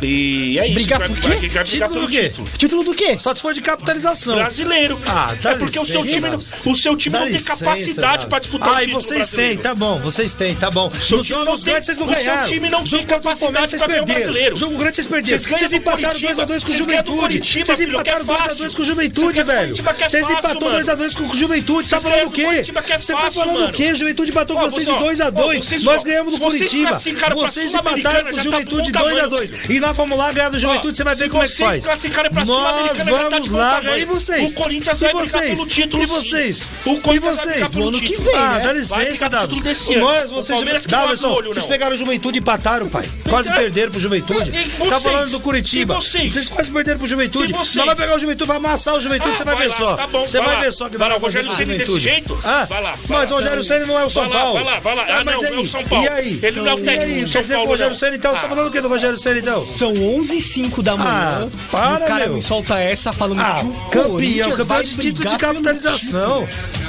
E 0.00 0.58
é 0.58 0.64
isso. 0.66 0.74
Brigar 0.74 0.98
vai, 0.98 1.08
por 1.08 1.16
quê? 1.16 1.22
vai- 1.22 1.30
vai 1.30 1.38
brigar 1.38 1.64
Título 1.64 1.90
pelo 1.92 2.06
do 2.06 2.10
quê? 2.12 2.28
título. 2.28 2.48
Título 2.58 2.84
do 2.84 2.94
quê? 2.94 3.18
Só 3.18 3.34
se 3.34 3.42
for 3.42 3.52
de 3.54 3.60
capitalização. 3.62 4.34
Brasileiro. 4.36 4.98
Ah, 5.06 5.34
dá 5.40 5.50
é 5.52 5.54
porque 5.56 5.78
o 5.78 5.84
seu 5.84 6.02
licença, 6.02 6.14
time, 6.20 6.30
não, 6.30 6.72
o 6.72 6.76
seu 6.76 6.96
time 6.96 7.12
Dá 7.12 7.18
não 7.20 7.26
tem 7.26 7.34
licença, 7.36 7.64
capacidade 7.64 8.16
Davi. 8.18 8.28
pra 8.28 8.38
disputar 8.38 8.68
Ah, 8.68 8.72
o 8.72 8.76
e 8.78 8.80
título 8.86 9.02
vocês 9.02 9.30
têm, 9.30 9.56
tá 9.58 9.74
bom, 9.74 9.98
vocês 10.00 10.34
têm, 10.34 10.54
tá 10.54 10.70
bom. 10.70 10.90
Seu 10.90 11.22
jogos 11.22 11.62
tem- 11.62 11.72
grandes 11.72 11.86
vocês 11.86 11.98
não 11.98 12.06
o 12.06 12.14
seu 12.14 12.24
ganharam. 12.24 12.48
time 12.48 12.70
não 12.70 12.86
Jogo 12.86 13.06
tem 13.06 13.20
Palmeiras 13.20 13.38
vocês 13.38 13.52
capacidade 13.52 13.78
pra 13.78 13.86
ganhar 13.88 14.02
o 14.02 14.06
perderam. 14.06 14.22
brasileiro. 14.32 14.56
Jogo 14.56 14.78
grande 14.78 14.96
vocês 14.96 15.06
perderam. 15.06 15.42
Vocês 15.42 15.72
empataram 15.72 16.02
Curitiba, 16.20 16.46
2x2 16.46 16.64
com 16.64 16.72
o 16.72 16.76
Juventude. 16.76 17.38
Vocês 17.38 17.80
é 17.80 17.84
empataram 17.84 18.24
2x2 18.24 18.56
fácil. 18.58 18.76
com 18.76 18.82
o 18.82 18.84
Juventude, 18.84 19.42
velho. 19.42 19.81
Curitiba 19.82 19.94
que 19.94 20.04
é 20.04 20.08
Vocês 20.08 20.30
empatou 20.30 20.70
mano. 20.70 20.84
2x2 20.84 21.16
com 21.16 21.26
o 21.28 21.34
Juventude, 21.34 21.88
tá 21.88 22.00
Vocês 22.00 22.02
falando 22.02 22.16
ganham 22.16 22.28
o 22.28 22.32
quê? 22.32 22.42
É 22.42 22.98
Você 22.98 23.12
tá 23.12 23.30
falando 23.30 23.68
o 23.68 23.72
quê? 23.72 23.94
Juventude 23.94 24.30
empatou 24.30 24.56
com 24.56 24.70
vocês 24.70 24.86
você, 24.86 24.92
de 24.92 25.04
ó, 25.04 25.30
2x2. 25.30 25.32
ó, 25.36 25.54
vocês, 25.54 25.84
Nós 25.84 26.04
ganhamos 26.04 26.34
do 26.38 26.40
Curitiba. 26.40 26.98
Vocês 26.98 27.74
empataram 27.74 28.22
com 28.22 28.30
o 28.30 28.36
tá 28.36 28.42
Juventude 28.42 28.92
bom 28.92 28.98
tamanho. 28.98 29.28
2x2. 29.28 29.70
E 29.70 29.80
nós 29.80 29.96
vamos 29.96 30.18
lá 30.18 30.32
ganhar 30.32 30.48
do 30.50 30.58
Juventude, 30.58 30.96
você 30.96 31.04
vai 31.04 31.14
ver 31.14 31.28
como 31.28 31.42
é 31.42 31.48
que 31.48 31.56
faz. 31.56 31.84
Nós 31.84 32.02
tá 32.02 33.28
vamos 33.30 33.50
lá. 33.50 33.98
E 33.98 34.04
vocês? 34.04 34.52
O 34.52 34.54
Corinthians 34.54 35.00
e 35.00 35.04
vai 35.04 35.12
vocês? 35.12 35.60
E 35.60 36.06
vocês? 36.06 36.68
O 36.86 36.92
E 36.94 37.00
Corinthians 37.00 37.36
vai 37.36 37.46
vocês? 37.54 37.74
pelo 37.74 37.88
ano 37.88 38.00
que 38.00 38.16
vem, 38.16 38.34
Ah, 38.34 38.58
dá 38.58 38.64
Vai 38.64 38.74
licença, 38.74 39.28
Davi. 39.28 39.62
Nós, 39.98 40.30
O 40.30 40.34
vocês, 40.34 40.60
o 40.60 40.88
Davidson, 40.88 41.42
vocês 41.46 41.66
pegaram 41.66 41.94
o 41.94 41.98
Juventude 41.98 42.38
e 42.38 42.40
empataram, 42.40 42.88
pai. 42.88 43.08
Quase 43.28 43.50
é. 43.50 43.54
perderam 43.54 43.90
pro 43.92 44.00
Juventude. 44.00 44.50
Tá 44.88 45.00
falando 45.00 45.30
do 45.30 45.40
Curitiba. 45.40 45.94
Vocês? 45.94 46.48
quase 46.48 46.70
perderam 46.70 46.98
pro 46.98 47.08
Juventude. 47.08 47.52
Nós 47.52 47.74
vamos 47.74 47.94
pegar 47.94 48.16
o 48.16 48.18
Juventude, 48.18 48.48
vai 48.48 48.56
amassar 48.56 48.94
o 48.94 49.00
Juventude, 49.00 49.36
você 49.36 49.44
vai 49.44 49.52
vai 49.54 49.68
ver 49.68 49.71
lá, 49.72 49.78
só. 49.78 49.96
tá 49.96 50.06
bom, 50.06 50.22
Você 50.22 50.40
vai 50.40 50.60
ver 50.60 50.72
só 50.72 50.88
que 50.88 50.96
Vai 50.98 51.08
lá, 51.08 51.14
vamos 51.14 51.34
Rogério 51.34 51.50
o 51.50 51.56
Ceni 51.56 51.76
desse 51.78 51.98
jeito? 52.00 52.36
Ah, 52.44 52.66
Vai 52.68 52.82
lá, 52.82 52.92
vai 52.92 53.18
Mas 53.18 53.30
o 53.30 53.34
Rogério 53.34 53.64
Ceni 53.64 53.86
não 53.86 53.98
é 53.98 54.04
o 54.04 54.10
São 54.10 54.28
Vai 54.28 54.32
lá, 54.32 54.40
Paulo. 54.44 54.54
vai 54.54 54.64
lá, 54.74 54.80
vai 54.80 54.94
lá. 54.96 55.02
Ah, 55.02 55.18
Ah, 55.20 55.22
mas 55.24 55.40
não, 55.42 55.48
aí, 55.48 55.54
é 55.56 55.60
o 55.60 55.68
São 55.68 55.84
Paulo. 55.84 56.04
E 56.04 56.08
aí? 56.08 56.40
Ele 56.42 56.60
não 56.60 56.66
é 56.68 56.74
o 56.74 56.78
E 56.78 56.82
técnico 56.82 57.30
Quer 57.30 57.42
dizer 57.42 57.56
o 57.56 57.64
Rogério 57.64 57.92
não. 57.92 57.98
Ceni 57.98 58.16
então, 58.16 58.34
você 58.34 58.40
tá 58.40 58.46
Ah. 58.46 58.50
falando 58.50 58.68
o 58.68 58.70
que 58.70 58.80
do 58.80 58.88
Rogério 58.88 59.16
Ceni 59.16 59.40
então? 59.40 59.64
São 59.66 59.92
11 59.92 60.36
e 60.36 60.40
05 60.42 60.82
da 60.82 60.96
manhã. 60.96 61.48
Ah, 61.48 61.48
para, 61.70 62.04
o 62.04 62.08
cara 62.08 62.26
meu. 62.26 62.34
me 62.34 62.42
solta 62.42 62.78
essa 62.78 63.12
falando 63.12 63.40
Ah, 63.40 63.60
que 63.90 63.98
o 63.98 64.02
campeão, 64.12 64.50
campeão 64.52 64.82
de 64.82 64.96
título 64.96 65.28
de 65.28 65.36
capitalização. 65.36 66.48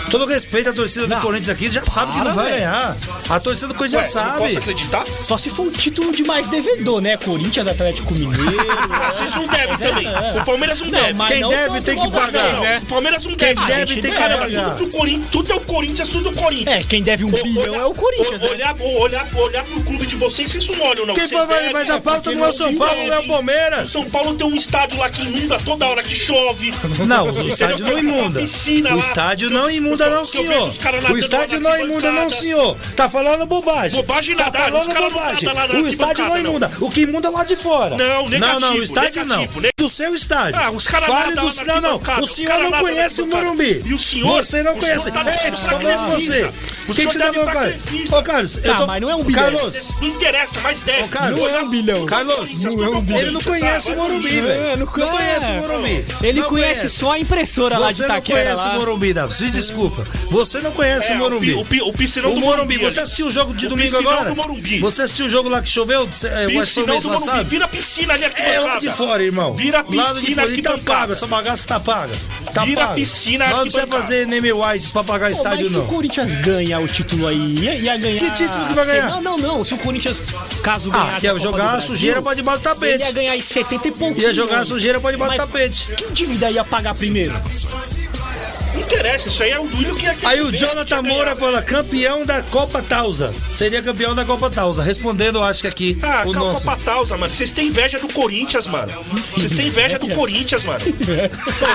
Todo 0.10 0.26
respeito 0.26 0.70
à 0.70 0.74
torcida 0.74 1.08
do. 1.08 1.16
Corinthians 1.22 1.49
aqui, 1.49 1.70
já 1.72 1.84
sabe 1.86 2.12
que 2.14 2.20
não 2.20 2.34
vai 2.34 2.45
velho. 2.45 2.58
ganhar. 2.58 2.95
A 3.30 3.39
torcida 3.39 3.68
do 3.68 3.74
Corinthians 3.74 4.12
já 4.14 4.24
não 4.24 4.32
posso 4.34 4.54
sabe. 4.54 4.58
acreditar? 4.58 5.04
Só 5.22 5.38
se 5.38 5.49
for 5.49 5.68
o 5.68 5.72
título 5.72 6.12
de 6.12 6.24
mais 6.24 6.47
devedor, 6.47 7.01
né? 7.01 7.18
Corinthians, 7.18 7.68
Atlético 7.68 8.14
Mineiro. 8.14 8.43
Vocês 9.16 9.34
não 9.36 9.47
devem 9.47 9.78
também. 9.78 10.08
O 10.39 10.45
Palmeiras 10.45 10.80
não 10.82 10.88
deve. 10.88 11.14
mas 11.14 11.32
Quem 11.32 11.41
não 11.41 11.49
deve 11.49 11.82
tem 11.82 11.99
que 11.99 12.12
pagar. 12.12 12.60
né? 12.62 12.80
O 12.84 12.86
Palmeiras 12.88 13.24
não 13.26 13.36
Quem 13.36 13.56
deve. 13.56 13.68
deve 13.68 13.82
A 13.82 13.86
gente 13.86 14.01
tem 14.01 14.12
que 14.14 14.20
deve. 14.20 14.38
pagar. 14.38 14.76
Tudo, 14.76 14.89
pro 14.89 14.91
Corinthians, 14.99 15.32
tudo 15.32 15.51
é 15.51 15.56
o 15.56 15.60
Corinthians, 15.62 16.08
tudo 16.08 16.30
é 16.30 16.32
o 16.32 16.36
Corinthians. 16.36 16.76
É, 16.80 16.84
quem 16.84 17.01
deve 17.04 17.26
um 17.26 17.32
bilhão 17.32 17.76
é 17.76 17.86
o 17.86 17.93
Corinthians, 17.93 18.41
né? 18.41 18.49
Olhar, 18.51 18.76
olhar, 18.82 19.28
olhar 19.36 19.64
pro 19.64 19.82
clube 19.84 20.06
de 20.06 20.16
vocês, 20.16 20.51
vocês 20.51 20.68
não 20.68 20.82
olham, 20.86 21.06
não. 21.06 21.16
Quem 21.16 21.28
Vocês 21.28 21.41
for, 21.41 21.49
mas, 21.74 21.89
a 21.89 21.99
pauta 21.99 22.32
não 22.32 22.45
é 22.45 22.49
o 22.49 22.54
São 22.54 22.76
Paulo, 22.76 22.95
não 22.95 23.01
é 23.01 23.06
o 23.06 23.10
devem. 23.10 23.26
O 23.30 23.34
Palmeiras. 23.34 23.89
São 23.89 24.06
Paulo 24.10 24.36
tem 24.36 24.45
um 24.47 24.56
estádio 24.56 24.99
lá 24.99 25.10
que 25.10 25.22
inunda 25.22 25.58
toda 25.60 25.88
hora 25.88 26.04
que 26.04 26.16
chove. 26.16 26.74
Não, 27.08 27.30
o 27.30 27.47
estádio 27.47 27.86
não 27.86 27.97
imunda. 27.97 28.41
O 28.41 28.99
estádio 28.99 29.49
não 29.49 29.70
imunda, 29.70 29.92
não, 29.97 30.25
que 30.25 30.37
eu 30.37 30.43
senhor. 30.43 30.69
O 31.11 31.17
estádio 31.17 31.59
não 31.59 31.79
imunda, 31.79 32.11
não, 32.11 32.29
senhor. 32.29 32.75
Tá 32.95 33.09
falando 33.09 33.45
bobagem. 33.45 34.01
Bobagem 34.01 34.35
tá 34.35 34.45
nada, 34.45 34.59
os 34.59 34.85
falando 34.85 34.93
não 34.93 35.09
bobagem. 35.09 35.49
O 35.83 35.87
estádio 35.87 36.25
não 36.25 36.31
não. 36.31 36.37
imunda. 36.37 36.71
O 36.79 36.89
que 36.89 37.01
imunda 37.01 37.27
é 37.27 37.31
lá 37.31 37.43
de 37.43 37.55
fora. 37.55 37.95
Não, 37.95 38.27
negativo, 38.27 38.59
Não, 38.59 38.69
não, 38.71 38.79
o 38.79 38.83
estádio 38.83 39.25
não. 39.25 39.47
Do 39.84 39.89
seu 39.89 40.15
estádio. 40.15 40.57
Ah, 40.63 40.71
os 40.71 40.88
caras 40.88 41.07
Fale 41.07 41.36
do 41.36 41.41
Não, 41.65 41.81
não. 41.81 42.01
O 42.21 42.25
senhor 42.25 42.57
não 42.57 42.71
conhece 42.71 43.21
o. 43.21 43.27
Morumbi. 43.27 43.81
E 43.86 43.93
o 43.93 43.99
senhor? 43.99 44.41
Você 44.41 44.63
não 44.63 44.75
conhece. 44.77 45.11
tá 45.11 45.25
Ei, 45.43 45.51
tô 45.51 45.57
falando 45.57 46.05
com 46.05 46.11
você. 46.11 46.43
O 46.88 46.93
que 46.93 47.03
você 47.03 47.19
tá 47.19 47.25
deve 47.25 47.39
falando, 47.39 47.43
pra 47.51 47.53
Carlos? 47.53 48.11
Ô, 48.13 48.23
Carlos, 48.23 48.59
eu 48.63 48.73
Ah, 48.73 48.77
tô... 48.77 48.88
mas 48.88 49.01
não 49.01 49.09
é 49.09 49.15
um 49.15 49.23
bilhão. 49.23 49.43
Carlos, 49.43 49.89
Não 49.99 50.07
interessa, 50.07 50.59
mas 50.61 50.81
deve. 50.81 51.03
Ô, 51.03 51.07
Carlos, 51.09 51.39
Não 51.39 51.47
é 51.49 51.61
um 51.63 51.69
bilhão. 51.69 52.05
Carlos, 52.05 52.34
é 52.63 53.19
ele 53.19 53.31
não 53.31 53.41
conhece 53.41 53.91
o 53.91 53.95
Morumbi, 53.97 54.29
velho. 54.29 54.63
É, 54.63 54.75
não, 54.77 54.86
conhece 54.86 55.51
o 55.51 55.53
Morumbi. 55.55 56.05
Ele 56.23 56.41
conhece, 56.43 56.89
só 56.89 57.11
a 57.11 57.19
impressora 57.19 57.77
lá 57.77 57.89
de 57.89 57.95
Você 57.95 58.07
não 58.07 58.15
Itaquera. 58.15 58.41
conhece 58.43 58.67
o 58.69 58.73
Morumbi, 58.73 59.13
Davi. 59.13 59.34
Se 59.36 59.51
desculpa. 59.51 60.03
Você 60.29 60.59
não 60.61 60.71
conhece 60.71 61.11
É, 61.11 61.15
o 61.15 61.17
Morumbi. 61.17 61.53
O, 61.55 61.65
pi- 61.65 61.81
o, 61.81 61.84
pi- 61.84 61.89
o 61.89 61.93
piscinão 61.93 62.34
do 62.34 62.39
Morumbi, 62.39 62.77
você 62.77 63.01
assistiu 63.01 63.27
o 63.27 63.31
jogo 63.31 63.53
de 63.53 63.67
domingo 63.67 63.97
agora? 63.97 64.34
Você 64.81 65.01
assistiu 65.01 65.25
o 65.25 65.29
jogo 65.29 65.49
lá 65.49 65.61
que 65.61 65.69
choveu? 65.69 66.07
É, 66.23 66.47
o 66.47 66.59
Piscinão 66.61 66.99
do 66.99 67.09
Morumbi. 67.09 67.43
Vira 67.43 67.67
piscina 67.67 68.13
ali 68.13 68.25
aqui 68.25 68.41
É 68.41 68.59
lá 68.59 68.77
de 68.77 68.89
fora, 68.91 69.23
irmão. 69.23 69.53
Vira 69.55 69.72
Lado 69.82 70.19
de 70.19 70.26
piscina 70.26 70.41
fora. 70.41 70.53
aqui 70.53 70.61
tá 70.61 70.78
pago, 70.78 71.13
essa 71.13 71.28
bagaça 71.28 71.67
tá 71.67 71.80
paga. 71.80 72.13
Tá 72.53 72.65
Vira 72.65 72.82
pago. 72.82 72.95
piscina 72.95 73.45
Nós 73.45 73.53
não 73.53 73.61
aqui 73.61 73.71
precisa 73.71 73.88
fazer 73.88 74.28
name 74.28 74.53
wise 74.53 74.91
pra 74.91 75.03
pagar 75.03 75.28
Pô, 75.28 75.32
estádio, 75.36 75.63
mas 75.63 75.71
se 75.71 75.78
o 75.78 75.82
não. 75.82 75.88
Corinthians 75.88 76.36
ganha 76.41 76.80
o 76.80 76.88
título 76.88 77.28
aí, 77.28 77.55
ia, 77.59 77.76
ia 77.76 77.97
ganhar. 77.97 78.19
Que 78.19 78.32
título 78.32 78.65
que 78.67 78.74
vai 78.74 78.86
ganhar? 78.86 79.09
Não, 79.09 79.21
não, 79.21 79.38
não. 79.38 79.63
Se 79.63 79.74
o 79.74 79.78
Corinthians, 79.78 80.21
caso 80.61 80.91
ganhasse. 80.91 81.17
Ah, 81.17 81.19
quer 81.21 81.28
a 81.28 81.32
Copa 81.32 81.43
jogar 81.43 81.76
a 81.76 81.82
sujeira 81.82 82.21
pra 82.21 82.34
debaixo 82.34 82.59
do 82.61 82.86
Ele 82.86 82.91
ia 82.91 82.97
tapete. 82.99 83.13
ganhar 83.13 83.32
aí 83.34 83.41
70 83.41 83.88
e 83.88 83.91
poucos. 83.91 84.21
Ia 84.24 84.34
jogar 84.34 84.59
a 84.59 84.65
sujeira 84.65 84.99
pra 84.99 85.11
debaixo 85.11 85.34
do 85.34 85.38
tapete. 85.38 85.95
Que 85.95 86.11
dívida 86.11 86.51
ia 86.51 86.63
pagar 86.63 86.93
primeiro? 86.95 87.34
Não 88.74 88.82
interessa, 88.82 89.28
isso 89.28 89.43
aí 89.43 89.51
é 89.51 89.59
o 89.59 89.67
Duílio 89.67 89.95
que 89.95 90.05
é 90.07 90.15
Aí 90.24 90.41
o 90.41 90.51
Jonathan 90.51 91.01
Moura 91.01 91.36
fala, 91.36 91.61
campeão 91.61 92.26
da 92.26 92.41
Copa 92.43 92.82
Tausa. 92.82 93.34
Seria 93.49 93.82
campeão 93.82 94.15
da 94.15 94.26
Copa 94.26 94.49
Tausa. 94.49 94.82
Respondendo, 94.82 95.38
eu 95.38 95.43
acho 95.43 95.61
que 95.61 95.67
aqui 95.67 95.97
Ah, 96.01 96.24
o 96.26 96.34
nosso. 96.34 96.65
Patausa, 96.65 97.15
mano. 97.17 97.34
Vocês 97.34 97.51
têm 97.51 97.67
inveja 97.67 97.99
do 97.99 98.07
Corinthians, 98.11 98.65
mano. 98.67 98.91
Vocês 99.36 99.51
têm 99.53 99.67
inveja 99.67 99.99
do 99.99 100.07
Corinthians, 100.09 100.63
mano. 100.63 100.80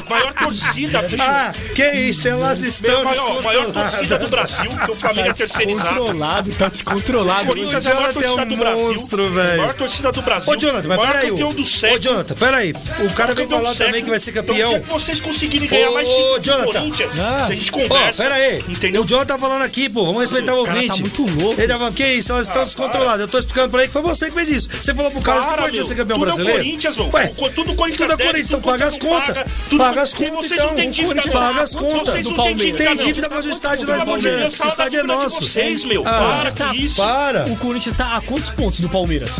Maior 0.09 0.32
torcida, 0.34 1.03
bicho. 1.03 1.22
Ah, 1.22 1.53
que 1.74 1.90
isso, 1.92 2.28
elas 2.28 2.62
estão 2.62 2.96
Meu, 2.96 3.05
maior, 3.05 3.42
maior 3.42 3.72
torcida 3.72 4.18
do 4.18 4.28
Brasil, 4.28 4.70
que 4.70 4.90
é 4.90 4.92
o 4.92 4.94
família 4.96 5.34
terceirizada. 5.34 5.88
Controlado, 5.99 6.51
tá 6.55 6.68
descontrolado. 6.68 7.46
Corinthians 7.46 7.86
é 7.86 7.90
a 7.90 7.94
maior 7.94 8.11
é 8.11 8.12
torcida 8.12 8.42
um 8.42 8.49
do 8.49 8.57
Brasil. 8.57 8.84
monstro, 8.88 9.30
velho. 9.30 9.59
Maior 9.59 9.74
torcida 9.74 10.12
do 10.12 10.22
Brasil. 10.22 10.53
Ô, 10.53 10.57
Jonathan, 10.57 10.88
mas 10.88 11.01
peraí. 11.01 11.30
campeão 11.30 11.49
do 11.53 11.62
Ô. 11.62 11.99
Jonathan, 12.01 12.34
peraí. 12.34 12.74
O 13.01 13.12
cara 13.14 13.34
vem 13.34 13.46
falar 13.46 13.74
também 13.74 14.03
que 14.03 14.11
vai 14.11 14.18
ser 14.18 14.30
Então, 14.30 14.42
campeão. 14.44 14.68
o 14.70 14.72
dia 14.74 14.80
que 14.80 14.88
vocês 14.92 15.20
conseguirem 15.20 15.68
ganhar 15.68 15.90
Ô, 15.90 15.94
mais 15.94 16.09
ô, 16.09 16.38
Jonathan. 16.40 16.88
Corinthians, 16.89 17.18
Ah. 17.20 17.47
a 17.47 17.53
gente 17.55 17.70
conversa. 17.72 18.22
pera 18.22 18.34
aí. 18.34 18.64
Entendeu? 18.68 19.03
O 19.03 19.05
John 19.05 19.24
tá 19.24 19.39
falando 19.39 19.62
aqui, 19.62 19.89
pô. 19.89 20.05
Vamos 20.07 20.20
respeitar 20.22 20.55
o 20.55 20.64
cara 20.64 20.74
tá 20.76 20.80
ouvinte. 20.80 21.01
muito 21.03 21.43
louco. 21.43 21.61
Ele 21.61 21.68
tá 21.68 21.78
falando, 21.78 21.95
que 21.95 22.07
isso, 22.07 22.32
elas 22.32 22.49
estão 22.49 22.64
descontroladas. 22.64 23.20
Eu 23.20 23.28
tô 23.28 23.39
explicando 23.39 23.70
pra 23.70 23.80
ele 23.80 23.89
que 23.89 23.93
foi 23.93 24.03
você 24.03 24.26
que 24.26 24.32
fez 24.32 24.49
isso. 24.51 24.68
Você 24.82 24.95
falou 24.95 25.11
pro 25.11 25.20
Carlos 25.20 25.47
que 25.47 25.55
pode 25.57 25.74
meu. 25.76 25.84
ser 25.84 25.95
campeão 25.95 26.18
tudo 26.18 26.26
brasileiro. 26.26 26.59
É 26.59 26.62
o 26.62 26.64
Corinthians, 26.64 26.97
meu. 26.97 27.11
Ué, 27.12 27.26
tudo 27.55 27.72
o 27.72 27.74
Corinthians 27.76 28.11
tudo 28.11 28.12
é 28.12 28.16
deve, 28.16 28.30
Corinthians, 28.30 28.49
então 28.49 28.61
paga 28.61 28.86
as 28.86 28.99
Corinthians 28.99 29.36
contas. 29.36 29.78
paga, 29.78 30.03
as 30.03 30.12
E 30.12 30.16
contas, 30.16 30.34
vocês 30.34 30.53
então. 30.53 30.66
não 30.68 30.74
têm 30.76 30.91
dívida. 30.91 31.22
Paga 31.30 31.62
as 31.62 31.74
contas. 31.74 32.09
Vocês 32.09 32.24
Do 32.24 32.30
não 32.30 32.36
têm 32.36 32.36
Palmeiras. 32.36 32.62
dívida, 32.78 32.84
Tem 32.84 32.97
dívida 32.97 33.28
com 33.28 33.34
o 33.36 33.41
estádio 33.41 33.86
nós 33.86 34.05
vamos. 34.05 34.22
Deus, 34.22 34.61
O 34.61 34.64
estádio 34.68 35.01
é 35.01 35.03
nosso. 35.03 35.41
vocês, 35.43 35.84
meu. 35.84 36.03
Ah. 36.07 36.39
Para 36.43 36.53
Tá, 36.53 36.68
com 36.68 36.74
isso. 36.74 36.97
Para. 36.97 37.45
O 37.47 37.57
Corinthians 37.57 37.97
tá 37.97 38.14
a 38.14 38.20
quantos 38.20 38.51
pontos 38.51 38.80
do 38.80 38.89
Palmeiras? 38.89 39.30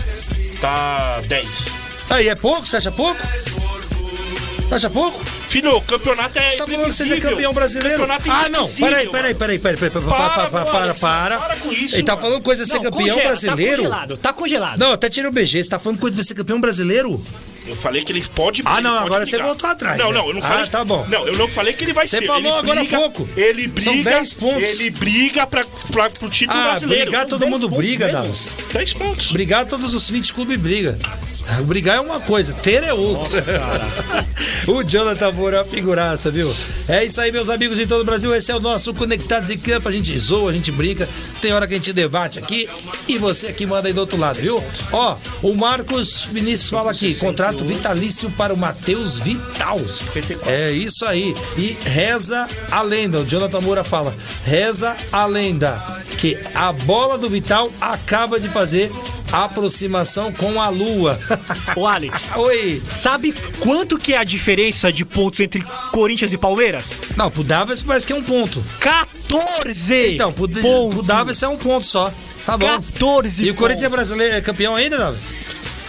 Tá 0.61 1.21
10. 1.27 1.49
Aí, 2.11 2.29
é 2.29 2.35
pouco? 2.35 2.67
Você 2.67 2.77
acha 2.77 2.91
pouco? 2.91 3.21
Você 4.69 4.75
acha 4.75 4.91
pouco? 4.91 5.21
Filho, 5.49 5.75
o 5.77 5.81
campeonato 5.81 6.39
é 6.39 6.49
Você 6.51 6.57
tá 6.59 6.67
falando 6.67 6.85
que 6.87 6.93
você 6.93 7.15
é 7.15 7.21
campeão 7.21 7.53
brasileiro? 7.55 8.01
Campeonato 8.07 8.29
é 8.29 8.33
Ah, 8.33 8.49
não. 8.51 8.69
Peraí, 8.69 9.09
peraí, 9.09 9.35
peraí, 9.35 9.59
peraí, 9.59 9.77
peraí. 9.79 9.91
Para, 9.91 10.03
Para, 10.03 10.31
para, 10.31 10.65
para, 10.67 10.95
para. 10.95 11.39
Para. 11.39 11.57
com 11.57 11.73
isso, 11.73 11.95
Ele 11.97 12.03
tá 12.03 12.17
falando 12.17 12.41
coisa 12.43 12.65
de 12.65 12.71
ser 12.71 12.81
campeão 12.81 12.93
congela, 13.17 13.23
brasileiro? 13.23 13.83
Tá 13.85 13.89
congelado, 13.89 14.17
tá 14.19 14.33
congelado. 14.33 14.79
Não, 14.79 14.93
até 14.93 15.09
tirei 15.09 15.29
o 15.31 15.33
BG. 15.33 15.65
Você 15.65 15.71
tá 15.71 15.79
falando 15.79 15.99
coisa 15.99 16.17
de 16.17 16.25
ser 16.27 16.35
campeão 16.35 16.61
brasileiro? 16.61 17.23
Eu 17.67 17.77
falei 17.77 18.03
que 18.03 18.11
ele 18.13 18.25
pode. 18.35 18.63
Ah, 18.65 18.81
não, 18.81 18.93
pode 18.93 19.05
agora 19.07 19.25
você 19.27 19.33
brigar. 19.33 19.47
voltou 19.49 19.69
atrás, 19.69 19.99
Não, 19.99 20.11
né? 20.11 20.19
não, 20.19 20.29
eu 20.29 20.33
não 20.35 20.41
Ah, 20.43 20.49
falei. 20.49 20.67
tá 20.69 20.85
bom. 20.87 21.05
Não, 21.07 21.27
eu 21.27 21.37
não 21.37 21.47
falei 21.49 21.75
que 21.75 21.85
ele 21.85 21.93
vai 21.93 22.07
Você 22.07 22.19
ser. 22.21 22.27
falou 22.27 22.41
ele 22.41 22.59
agora 22.59 22.81
há 22.81 22.83
briga, 22.83 22.97
pouco. 22.97 23.29
Ele 23.37 23.69
briga. 23.69 23.91
São 23.91 24.03
10 24.03 24.33
pontos. 24.35 24.81
Ele 24.81 24.91
briga 24.91 25.47
pra, 25.47 25.67
pra, 25.93 26.09
pro 26.09 26.31
título 26.31 26.59
Ah, 26.59 26.71
brasileiro. 26.71 27.05
brigar 27.05 27.21
São 27.23 27.29
todo 27.31 27.41
10 27.41 27.53
mundo 27.53 27.69
briga. 27.69 28.09
Davos. 28.09 28.53
10 28.73 28.93
pontos. 28.95 29.33
Brigar, 29.33 29.67
todos 29.67 29.93
os 29.93 30.09
20 30.09 30.33
clubes 30.33 30.59
briga. 30.59 30.99
Brigar 31.65 31.97
é 31.97 32.01
uma 32.01 32.21
coisa, 32.21 32.55
ter 32.55 32.83
é 32.85 32.95
outra. 32.95 33.45
o 34.67 34.83
Jonathan 34.83 35.31
Moura 35.39 35.59
é 35.59 35.61
uma 35.61 35.67
figuraça, 35.67 36.33
viu? 36.33 36.53
É 36.89 37.05
isso 37.05 37.21
aí, 37.21 37.31
meus 37.31 37.49
amigos 37.49 37.79
de 37.79 37.87
todo 37.87 38.01
o 38.01 38.05
Brasil. 38.05 38.35
Esse 38.35 38.51
é 38.51 38.57
o 38.57 38.61
nosso 38.61 38.93
Conectados 38.93 39.51
em 39.51 39.57
Campo. 39.57 39.89
A 39.89 39.93
gente 39.93 40.19
zoa, 40.19 40.51
a 40.51 40.53
gente 40.53 40.73
brinca. 40.73 41.09
Tem 41.41 41.53
hora 41.53 41.65
que 41.67 41.75
a 41.75 41.77
gente 41.77 41.93
debate 41.93 42.41
aqui. 42.41 42.69
E 43.07 43.17
você 43.17 43.47
aqui 43.47 43.65
manda 43.65 43.87
aí 43.87 43.95
do 43.95 44.01
outro 44.01 44.19
lado, 44.19 44.41
viu? 44.41 44.63
Ó, 44.91 45.17
o 45.41 45.55
Marcos 45.55 46.25
Vinícius 46.25 46.69
fala 46.71 46.91
aqui: 46.91 47.15
contrato 47.15 47.65
vitalício 47.65 48.29
para 48.33 48.53
o 48.53 48.57
Matheus 48.57 49.21
Vital. 49.21 49.81
É 50.45 50.73
isso 50.73 51.07
aí. 51.07 51.33
E 51.57 51.79
reza 51.89 52.49
a 52.73 52.83
lenda. 52.83 53.21
O 53.21 53.25
Jonathan 53.25 53.61
Moura 53.61 53.85
fala: 53.85 54.13
reza 54.45 54.97
a 55.13 55.25
lenda 55.25 55.81
que 56.19 56.37
a 56.53 56.73
bola 56.73 57.17
do 57.17 57.31
Vital 57.31 57.71
acaba 57.81 58.41
de 58.41 58.49
fazer 58.49 58.91
aproximação 59.33 60.33
com 60.33 60.61
a 60.61 60.69
Lua. 60.69 61.19
Ô, 61.77 61.87
Alex, 61.87 62.29
Oi. 62.37 62.83
sabe 62.97 63.35
quanto 63.61 63.99
que 63.99 64.15
é 64.15 64.19
a 64.19 64.25
diferença 64.25 64.93
de 64.93 65.05
pontos 65.05 65.41
entre 65.41 65.63
Corinthians 65.93 66.33
e 66.33 66.39
Palmeiras? 66.39 66.93
Não, 67.17 67.31
pro 67.31 67.43
Davis 67.45 67.83
parece 67.83 68.07
que 68.07 68.13
é 68.13 68.17
um 68.17 68.23
ponto. 68.23 68.63
14! 68.81 70.15
Então, 70.15 70.33
pro, 70.33 70.49
pontos. 70.49 70.95
pro 70.95 71.03
Davis 71.03 71.43
é 71.43 71.49
um 71.49 71.57
ponto 71.57 71.85
só. 71.85 72.13
Tá 72.47 72.57
bom. 72.57 72.67
14 72.67 73.45
E 73.45 73.51
o 73.51 73.55
Corinthians 73.55 73.85
é 73.85 73.89
brasileiro, 73.91 74.35
é 74.35 74.41
campeão 74.41 74.75
ainda, 74.75 74.97
Davis? 74.97 75.35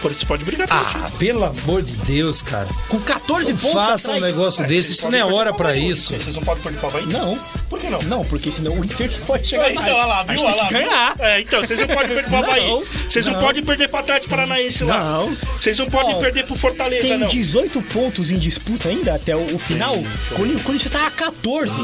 Corinthians 0.00 0.24
pode 0.24 0.44
brigar 0.44 0.66
pelo 0.68 0.84
título. 0.84 1.04
Ah, 1.04 1.10
pelo 1.18 1.44
amor 1.44 1.82
de 1.82 1.96
Deus, 1.98 2.42
cara. 2.42 2.68
Com 2.88 3.00
14 3.00 3.52
Não 3.52 3.58
pontos 3.58 3.72
faça 3.72 4.12
um 4.12 4.20
negócio 4.20 4.66
desse, 4.66 4.92
isso 4.92 5.10
não 5.10 5.18
é 5.18 5.24
hora 5.24 5.52
pra 5.52 5.76
isso. 5.76 6.14
Vocês 6.14 6.34
não 6.34 6.42
podem 6.42 6.62
perder 6.62 6.78
pra 6.78 6.88
Havaí? 6.88 7.06
Não. 7.06 7.38
Por 7.68 7.78
que 7.78 7.88
não? 7.88 8.02
Não, 8.02 8.24
porque 8.24 8.50
senão 8.50 8.72
o 8.78 8.84
Inter 8.84 9.10
pode 9.26 9.46
chegar 9.46 9.68
É, 9.70 9.72
então, 9.72 9.94
olha 9.94 10.06
lá, 10.06 10.22
viu? 10.22 10.40
Olha 10.42 10.54
lá, 10.54 10.70
ganhar. 10.70 11.14
É, 11.20 11.40
então, 11.40 11.60
vocês 11.60 11.80
não 11.80 11.86
podem 11.88 12.08
perder 12.08 12.24
pro 12.28 12.36
Havaí. 12.38 12.68
Não, 12.68 12.82
Vocês 13.08 13.26
não, 13.26 13.34
não. 13.34 13.40
podem 13.40 13.64
perder 13.64 13.88
pra 13.88 14.00
Atlético 14.00 14.30
Paranaense 14.30 14.84
lá. 14.84 14.98
Não. 14.98 15.34
Vocês 15.56 15.78
não 15.78 15.86
podem 15.86 16.14
Ó, 16.14 16.18
perder 16.18 16.44
pro 16.44 16.54
Fortaleza, 16.56 17.02
Tem 17.08 17.18
não. 17.18 17.28
18 17.28 17.82
pontos 17.82 18.30
em 18.30 18.38
disputa 18.38 18.88
ainda 18.88 19.14
até 19.14 19.36
o, 19.36 19.54
o 19.54 19.58
final. 19.58 19.94
O 19.94 20.34
Corinthians 20.62 20.90
tá 20.90 21.06
a 21.06 21.10
14. 21.10 21.80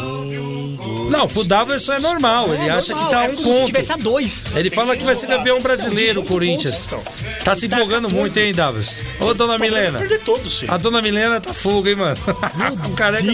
Não, 1.10 1.26
pro 1.28 1.44
Daverson 1.44 1.92
é 1.94 1.98
normal. 1.98 2.52
Ele 2.54 2.64
É 2.68 2.70
acha 2.70 2.92
normal, 2.92 3.08
que 3.10 3.14
tá 3.16 3.24
é 3.24 3.28
um 3.28 3.34
como 3.36 3.42
Se 3.46 3.50
ponto. 3.60 3.66
tivesse 3.66 3.92
a 3.92 3.96
dois. 3.96 4.44
Ele 4.54 4.70
fala 4.70 4.96
que 4.96 5.04
vai 5.04 5.14
ser 5.16 5.26
campeão 5.26 5.60
brasileiro, 5.60 6.20
o 6.20 6.22
Não, 6.22 6.28
Corinthians. 6.28 6.88
Tá 7.44 7.54
se 7.54 7.66
empolgando 7.66 8.08
muito, 8.08 8.36
hein, 8.38 8.52
Davos? 8.54 9.00
Ô, 9.20 9.32
dona 9.34 9.58
Milena. 9.58 10.00
A 10.68 10.76
dona 10.76 11.02
Milena 11.02 11.40
tá 11.40 11.52
fuga, 11.54 11.90
hein, 11.90 11.96
mano? 11.96 12.16
o 12.86 12.90
careca 12.90 13.26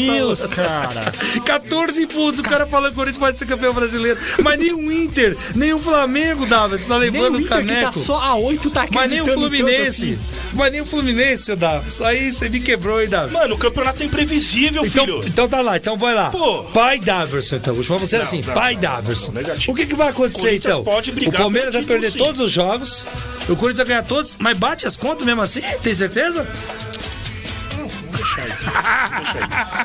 tá. 0.48 0.62
cara. 0.62 1.12
14 1.44 2.06
pontos, 2.06 2.40
o 2.40 2.42
cara 2.42 2.66
falando 2.66 2.88
que 2.88 2.92
o 2.92 2.96
Corinthians 2.96 3.18
pode 3.18 3.38
ser 3.38 3.46
campeão 3.46 3.72
brasileiro. 3.72 4.18
Mas 4.42 4.58
nem 4.58 4.72
o 4.72 4.92
Inter, 4.92 5.36
nem 5.54 5.72
o 5.72 5.78
Flamengo, 5.78 6.46
Davos, 6.46 6.84
tá 6.86 6.96
levando 6.96 7.34
o 7.34 7.38
o 7.38 7.40
Inter 7.40 7.58
que 7.58 7.66
tá 7.66 7.74
caneco. 7.74 7.98
só 7.98 8.16
a 8.20 8.34
oito 8.36 8.70
tá 8.70 8.86
Mas 8.92 9.10
nem 9.10 9.20
o 9.20 9.26
Fluminense. 9.32 10.12
assim. 10.12 10.38
Mas 10.54 10.72
nem 10.72 10.80
o 10.80 10.86
Fluminense, 10.86 11.44
seu 11.44 11.56
Davos. 11.56 12.00
Aí 12.02 12.30
você 12.32 12.48
me 12.48 12.60
quebrou, 12.60 13.00
hein, 13.02 13.08
Davos? 13.08 13.32
Mano, 13.32 13.54
o 13.54 13.58
campeonato 13.58 14.02
é 14.02 14.06
imprevisível, 14.06 14.84
Então, 14.84 15.04
filho. 15.04 15.20
então 15.26 15.48
tá 15.48 15.60
lá, 15.60 15.76
então 15.76 15.96
vai 15.96 16.14
lá. 16.14 16.30
Pô. 16.30 16.64
Pai 16.64 16.98
Daverson, 16.98 17.31
então. 17.56 17.74
Vou 17.74 17.82
chamar 17.82 18.00
você 18.00 18.16
Não, 18.16 18.22
assim, 18.22 18.40
não, 18.42 18.54
pai 18.54 18.74
não, 18.74 18.80
Daverson. 18.80 19.32
O 19.68 19.74
que, 19.74 19.86
que 19.86 19.94
vai 19.94 20.08
acontecer 20.08 20.56
então? 20.56 20.82
o 20.82 21.32
Palmeiras 21.32 21.74
vai 21.74 21.82
perder 21.82 22.12
sim. 22.12 22.18
todos 22.18 22.40
os 22.40 22.50
jogos, 22.50 23.06
o 23.48 23.56
Corinthians 23.56 23.78
vai 23.78 23.86
ganhar 23.86 24.02
todos, 24.02 24.36
mas 24.38 24.56
bate 24.56 24.86
as 24.86 24.96
contas 24.96 25.24
mesmo 25.24 25.42
assim? 25.42 25.62
Tem 25.82 25.94
certeza? 25.94 26.46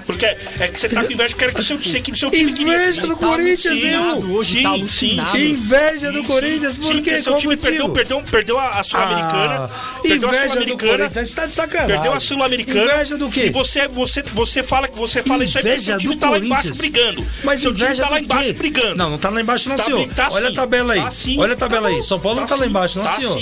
Porque 0.05 0.25
é 0.25 0.67
que 0.71 0.79
você 0.79 0.89
tá 0.89 1.03
com 1.03 1.11
inveja, 1.11 1.33
eu 1.33 1.37
quero 1.37 1.53
que 1.53 1.59
o 1.59 1.63
seu, 1.63 1.77
que 1.77 2.11
o 2.11 2.15
seu 2.15 2.29
time 2.29 2.51
Inveja 2.51 2.93
queria. 3.01 3.07
do 3.07 3.17
Corinthians, 3.17 3.83
eu! 3.83 4.31
Hoje 4.33 4.63
tá 4.63 4.69
alucinado. 4.69 5.37
Inveja 5.37 6.11
do 6.11 6.23
Corinthians, 6.23 6.77
por 6.77 6.87
quê? 6.87 6.93
porque 6.97 7.21
seu 7.21 7.33
Qual 7.33 7.41
time 7.41 7.57
perdeu, 7.57 7.89
perdeu, 7.89 8.21
perdeu 8.21 8.57
a, 8.59 8.69
a 8.79 8.83
Sul-Americana. 8.83 9.69
Ah, 9.71 9.99
perdeu 10.01 10.29
a 10.29 10.31
inveja 10.31 10.45
do 10.47 10.51
Sul-Americana. 10.51 10.97
Corinthians, 10.97 11.29
você 11.29 11.35
tá 11.35 11.45
de 11.45 11.53
sacanagem. 11.53 11.93
Perdeu 11.95 12.13
a 12.13 12.19
Sul-Americana. 12.19 12.93
Inveja 12.93 13.17
do 13.17 13.29
quê? 13.29 13.45
E 13.47 13.49
você, 13.51 13.87
você, 13.87 14.21
você 14.23 14.63
fala 14.63 14.87
que 14.87 14.97
você 14.97 15.21
fala 15.23 15.43
isso 15.43 15.57
aí 15.57 15.63
porque 15.63 15.81
seu 15.81 15.97
time 15.97 16.15
do 16.15 16.19
tá 16.19 16.29
lá 16.29 16.37
embaixo 16.37 16.63
Corinthians. 16.67 16.77
brigando. 16.77 17.27
Mas 17.43 17.61
seu 17.61 17.73
time 17.73 17.85
inveja 17.85 18.03
tá 18.03 18.09
lá 18.09 18.19
embaixo 18.19 18.53
brigando. 18.53 18.95
Não, 18.95 19.09
não 19.11 19.17
tá 19.17 19.29
lá 19.29 19.41
embaixo 19.41 19.69
não, 19.69 19.75
Tá 19.75 19.83
senhor. 19.83 19.97
bem, 19.99 20.09
tá 20.09 20.29
Olha 20.31 20.47
sim. 20.47 20.53
a 20.53 20.55
tabela 20.55 20.93
aí. 20.93 21.01
Tá 21.01 21.11
sim. 21.11 21.39
Olha 21.39 21.53
a 21.53 21.57
tabela 21.57 21.89
Tá 21.89 21.95
aí. 21.95 22.03
São 22.03 22.19
Paulo 22.19 22.39
não 22.41 22.47
tá 22.47 22.55
Tá 22.55 22.61
lá 22.61 22.67
embaixo, 22.67 22.97
não, 22.99 23.05
Tá 23.05 23.13
senhor. 23.13 23.35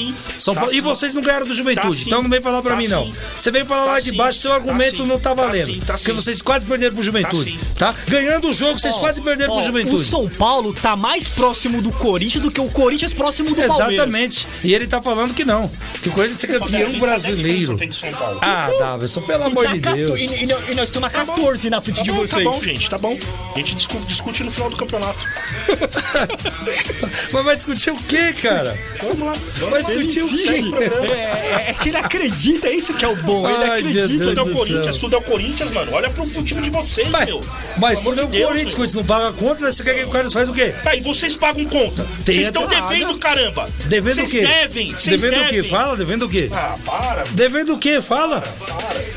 Tá. 0.56 0.68
E 0.74 0.82
vocês 0.82 1.14
não 1.14 1.22
ganharam 1.22 1.46
do 1.46 1.54
Juventude, 1.54 1.98
Tá 2.02 2.04
então 2.08 2.22
não 2.24 2.30
vem 2.30 2.42
falar 2.42 2.62
pra 2.62 2.72
Tá 2.72 2.78
mim, 2.78 2.88
não. 2.88 3.12
Você 3.36 3.52
vem 3.52 3.64
falar 3.66 3.86
Tá 3.86 3.92
lá 3.94 4.00
de 4.00 4.12
baixo, 4.12 4.40
seu 4.40 4.52
Tá 4.52 4.60
argumento 4.86 5.04
sim. 5.04 5.08
não 5.08 5.20
tá 5.20 5.26
Tá 5.26 5.34
valendo. 5.34 5.74
sim, 5.74 5.80
tá 5.80 5.94
Porque 5.94 6.12
sim. 6.12 6.16
vocês 6.16 6.42
quase 6.42 6.66
perderam 6.66 6.94
pro 6.94 7.04
Juventude, 7.04 7.52
sim. 7.54 7.60
tá? 7.78 7.94
Ganhando 8.08 8.50
o 8.50 8.54
jogo, 8.54 8.80
vocês 8.80 8.96
Ó, 8.96 9.00
quase 9.00 9.22
perderam 9.22 9.52
ó, 9.54 9.56
pro 9.56 9.64
O 9.64 9.66
Juventude. 9.68 10.06
São 10.06 10.30
Paulo 10.30 10.74
tá 10.74 10.96
mais 10.96 11.28
próximo 11.28 11.82
do 11.82 11.90
Corinthians 11.92 12.44
do 12.44 12.52
que 12.52 12.62
o 12.62 12.68
Corinthians 12.70 13.14
próximo 13.14 13.50
do 13.50 13.56
Palmeiras. 13.56 13.80
Exatamente. 13.94 14.48
E 14.64 14.74
ele 14.74 14.88
tá 14.88 15.02
falando 15.02 15.34
que 15.34 15.44
não. 15.44 15.70
Que 16.02 16.10
o 16.10 16.12
Corinthians 16.12 16.44
é 16.44 16.48
campeão 16.48 17.00
brasileiro. 17.00 17.78
São 17.92 18.12
Paulo. 18.12 18.40
Ah, 18.42 18.70
Davidson, 18.80 19.22
pelo 19.22 19.44
amor 19.46 19.66
tá 19.66 19.74
de 19.74 19.80
14 19.80 20.06
Deus. 20.06 20.20
E, 20.22 20.46
e, 20.46 20.72
e 20.72 20.76
nós 20.76 20.90
estamos 20.90 21.08
a 21.08 21.10
14 21.10 21.70
na 21.70 21.82
frente 21.82 21.98
Tá 21.98 22.04
de 22.04 22.12
bom, 22.12 22.26
tá 22.28 22.36
vocês. 22.36 22.44
bom, 22.44 22.62
gente, 22.62 22.90
tá 22.90 22.98
bom. 22.98 23.18
A 23.54 23.58
gente 23.58 23.76
discute, 23.76 24.06
discute 24.06 24.44
no 24.44 24.52
final 24.52 24.70
do 24.70 24.76
campeonato. 24.78 25.20
Mas 27.32 27.46
vai 27.46 27.56
discutir 27.56 27.92
o 27.92 27.96
quê, 27.96 28.34
cara? 28.42 28.78
Vamos 29.02 29.20
lá. 29.20 29.34
Vai 29.70 29.84
discutir 29.84 30.24
o 30.24 30.28
quê? 30.30 31.14
É, 31.14 31.70
é 31.70 31.74
que 31.74 31.90
ele 31.90 31.98
acredita, 31.98 32.68
é 32.68 32.76
isso 32.76 32.94
que 32.94 33.04
é 33.06 33.08
o 33.08 33.16
bom. 33.18 33.48
Ele 33.50 33.64
Ai, 33.64 33.80
acredita. 33.80 34.26
Tudo 34.26 34.40
é 34.40 34.44
o 34.44 34.52
Corinthians, 34.54 34.98
tudo 34.98 35.16
é 35.16 35.20
o 35.20 35.22
Corinthians, 35.22 35.72
mano. 35.72 35.92
Olha 35.94 36.10
pro, 36.10 36.26
pro 36.28 36.44
time 36.44 36.62
de 36.62 36.70
vocês, 36.70 37.10
Mas, 37.10 37.26
meu. 37.26 37.42
mas 37.78 38.02
tudo 38.02 38.22
é 38.22 38.24
o 38.24 38.28
Deus, 38.28 38.48
Corinthians. 38.48 38.76
Corinthians 38.76 38.94
não 38.96 39.06
paga 39.06 39.32
conta, 39.34 39.62
né? 39.62 39.72
você 39.72 39.84
quer 39.84 39.94
que 39.96 40.04
o 40.04 40.10
Carlos 40.10 40.34
faz 40.34 40.50
o 40.50 40.54
quê? 40.54 40.74
Tá, 40.84 40.96
e 40.96 41.02
vocês 41.02 41.36
pagam 41.36 41.66
conta. 41.66 42.04
Tem 42.26 42.36
Vocês 42.36 42.48
estão 42.48 42.68
devendo, 42.68 43.18
caramba. 43.18 43.70
Devendo 43.86 44.24
o 44.24 44.30
Vocês 44.30 44.32
quê? 44.32 44.42
devem, 44.48 44.94
vocês 44.94 45.22
Devendo 45.22 45.40
o 45.42 45.44
devem. 45.46 45.62
quê? 45.64 45.70
Fala, 45.70 45.96
devendo 45.98 46.26
o 46.26 46.30
quê? 46.30 46.50
Ah, 46.52 46.76
para. 46.86 47.24
Devendo 47.32 47.74
o 47.74 47.78
quê? 47.78 48.02
Fala. 48.02 48.44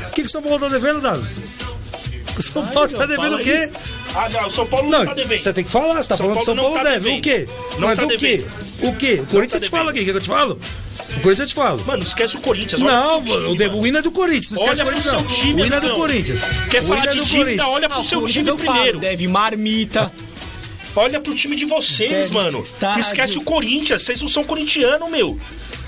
O 0.09 0.11
que 0.13 0.23
que 0.23 0.29
São 0.29 0.41
Paulo 0.41 0.59
tá 0.59 0.67
devendo, 0.69 1.01
Davi? 1.01 1.23
O 2.37 2.41
São 2.41 2.65
Paulo 2.65 2.89
tá 2.89 3.05
devendo 3.05 3.35
o 3.35 3.39
quê? 3.39 3.69
Ah, 4.15 4.27
não, 4.29 4.47
o 4.47 4.51
São 4.51 4.65
Paulo 4.65 4.89
não, 4.89 4.99
Não, 4.99 5.05
tá 5.05 5.13
devendo. 5.13 5.37
você 5.37 5.53
tem 5.53 5.63
que 5.63 5.69
falar, 5.71 6.01
você 6.01 6.09
tá 6.09 6.17
São 6.17 6.25
falando 6.25 6.39
que 6.39 6.45
São 6.45 6.55
Paulo 6.55 6.73
tá 6.75 6.83
deve. 6.83 6.97
O 6.97 7.01
devendo. 7.21 7.21
quê? 7.21 7.47
Não 7.77 7.87
Mas 7.87 7.99
tá 7.99 8.05
o 8.05 8.09
quê? 8.09 8.45
O 8.81 8.95
quê? 8.95 9.19
O 9.21 9.25
Corinthians 9.27 9.53
eu 9.53 9.59
te 9.61 9.69
falo 9.69 9.89
aqui, 9.89 10.03
que 10.03 10.09
eu 10.11 10.19
te 10.21 10.27
falo? 10.27 10.53
O 10.53 11.21
Corinthians 11.21 11.39
eu 11.39 11.47
te 11.47 11.53
falo. 11.53 11.85
Mano, 11.85 12.03
esquece 12.03 12.35
o 12.37 12.39
Corinthians. 12.41 12.81
olha 12.81 12.91
Não, 12.91 13.21
pro 13.23 13.31
seu 13.31 13.55
time, 13.55 13.67
o, 13.67 13.77
o 13.81 13.87
hino 13.87 13.97
é 13.97 14.01
do 14.01 14.11
Corinthians, 14.11 14.51
não 14.51 14.63
esquece 14.63 14.81
Olha 14.81 14.89
o 14.89 14.93
pro 14.93 15.01
Corinthians 15.03 15.29
seu 15.29 15.29
não. 15.29 15.43
time, 15.45 15.61
o 15.61 15.65
hino 15.65 15.75
é 15.75 15.79
do. 15.79 15.89
Corinthians. 15.95 16.43
Quer 16.69 16.81
o 16.81 16.85
falar 16.87 16.99
hino 16.99 17.07
é 17.07 17.11
de 17.11 17.17
do 17.19 17.25
dívida? 17.25 17.43
Corinthians. 17.45 17.69
Olha 17.69 17.89
pro 17.89 17.99
o 17.99 18.03
seu 18.03 18.27
time 18.27 18.51
primeiro. 18.57 18.99
deve 18.99 19.27
marmita. 19.27 20.11
Olha 20.95 21.19
pro 21.19 21.35
time 21.35 21.55
de 21.55 21.65
vocês, 21.65 22.29
mano. 22.31 22.63
Esquece 22.99 23.37
o 23.37 23.41
Corinthians. 23.43 24.01
Vocês 24.03 24.21
não 24.21 24.27
são 24.27 24.43
corintianos, 24.43 25.09
meu. 25.09 25.37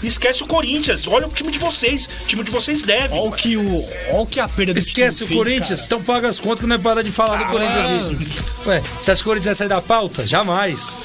Esquece 0.03 0.43
o 0.43 0.47
Corinthians. 0.47 1.07
Olha 1.07 1.27
o 1.27 1.29
time 1.31 1.51
de 1.51 1.59
vocês. 1.59 2.07
O 2.23 2.25
time 2.27 2.43
de 2.43 2.51
vocês 2.51 2.81
deve. 2.83 3.13
Olha 3.13 3.29
o 3.29 3.31
que 3.31 3.57
o, 3.57 3.77
olha 4.09 4.21
o 4.21 4.25
que 4.27 4.39
a 4.39 4.47
perda 4.47 4.73
do 4.73 4.79
Esquece 4.79 5.23
o 5.23 5.27
fez, 5.27 5.37
Corinthians, 5.37 5.85
então 5.85 6.01
paga 6.01 6.27
as 6.27 6.39
contas 6.39 6.61
que 6.61 6.67
não 6.67 6.75
é 6.75 6.79
para 6.79 7.03
de 7.03 7.11
falar 7.11 7.37
do 7.37 7.45
Corinthians 7.51 8.11
aqui. 8.11 8.41
Ué, 8.67 8.81
você 8.99 9.11
acha 9.11 9.21
que 9.23 9.27
o 9.27 9.31
Corinthians 9.31 9.45
vai 9.45 9.55
sair 9.55 9.67
da 9.69 9.81
pauta? 9.81 10.25
Jamais. 10.27 10.97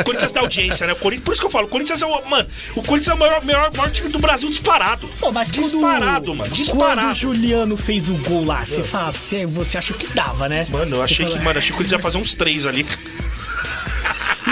O 0.00 0.04
Corinthians 0.04 0.32
da 0.32 0.40
audiência, 0.40 0.86
né? 0.86 0.92
O 0.92 0.96
Corinthians, 0.96 1.24
por 1.24 1.32
isso 1.32 1.40
que 1.40 1.46
eu 1.46 1.50
falo, 1.50 1.66
o 1.66 1.68
Corinthians 1.70 2.02
é 2.02 2.06
o. 2.06 2.24
Mano, 2.28 2.48
o 2.76 2.82
Corinthians 2.82 3.08
é 3.08 3.14
o 3.14 3.18
maior, 3.18 3.44
maior, 3.44 3.70
maior 3.76 3.90
time 3.90 4.08
do 4.08 4.18
Brasil 4.18 4.48
disparado. 4.50 5.06
Pô, 5.20 5.30
mas 5.32 5.50
quando- 5.50 5.62
disparado, 5.70 6.34
mano. 6.34 6.50
Quando 6.50 6.52
o 6.52 6.54
Disparado. 6.54 7.18
Juliano 7.18 7.76
fez 7.76 8.08
o 8.08 8.14
gol 8.14 8.44
lá, 8.44 8.64
você 8.64 8.82
fala, 8.82 9.12
você, 9.12 9.46
você 9.46 9.78
achou 9.78 9.96
que 9.96 10.06
dava, 10.08 10.48
né? 10.48 10.66
Mano, 10.70 10.96
eu 10.96 11.02
achei 11.02 11.16
Você 11.18 11.24
que, 11.24 11.30
fala, 11.32 11.44
mano, 11.44 11.58
achei 11.58 11.68
que 11.68 11.74
o 11.74 11.76
Corinthians 11.76 11.98
ia 11.98 12.02
fazer 12.02 12.18
uns 12.18 12.34
três 12.34 12.66
ali. 12.66 12.86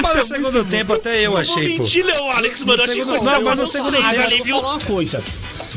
Mas 0.02 0.16
no 0.16 0.24
segundo 0.24 0.64
tempo 0.64 0.92
até 0.94 1.20
eu 1.26 1.36
achei, 1.36 1.76
pô. 1.76 1.82
mentir, 1.82 2.04
não, 2.04 2.30
Alex, 2.30 2.60
mano. 2.64 2.76
No 2.78 2.78
eu 2.78 2.84
achei 2.84 2.94
que 2.94 3.00
o 3.00 3.04
segundo- 3.04 3.06
Corinthians 3.18 3.32
não, 3.32 3.38
ia 3.42 3.44
mas 3.50 3.58
no 3.60 3.66
segundo 3.66 3.96
tempo- 3.96 4.06
ali, 4.22 4.38
eu 4.38 4.44
viu? 4.44 4.58
uma 4.58 4.78
coisa. 4.80 5.22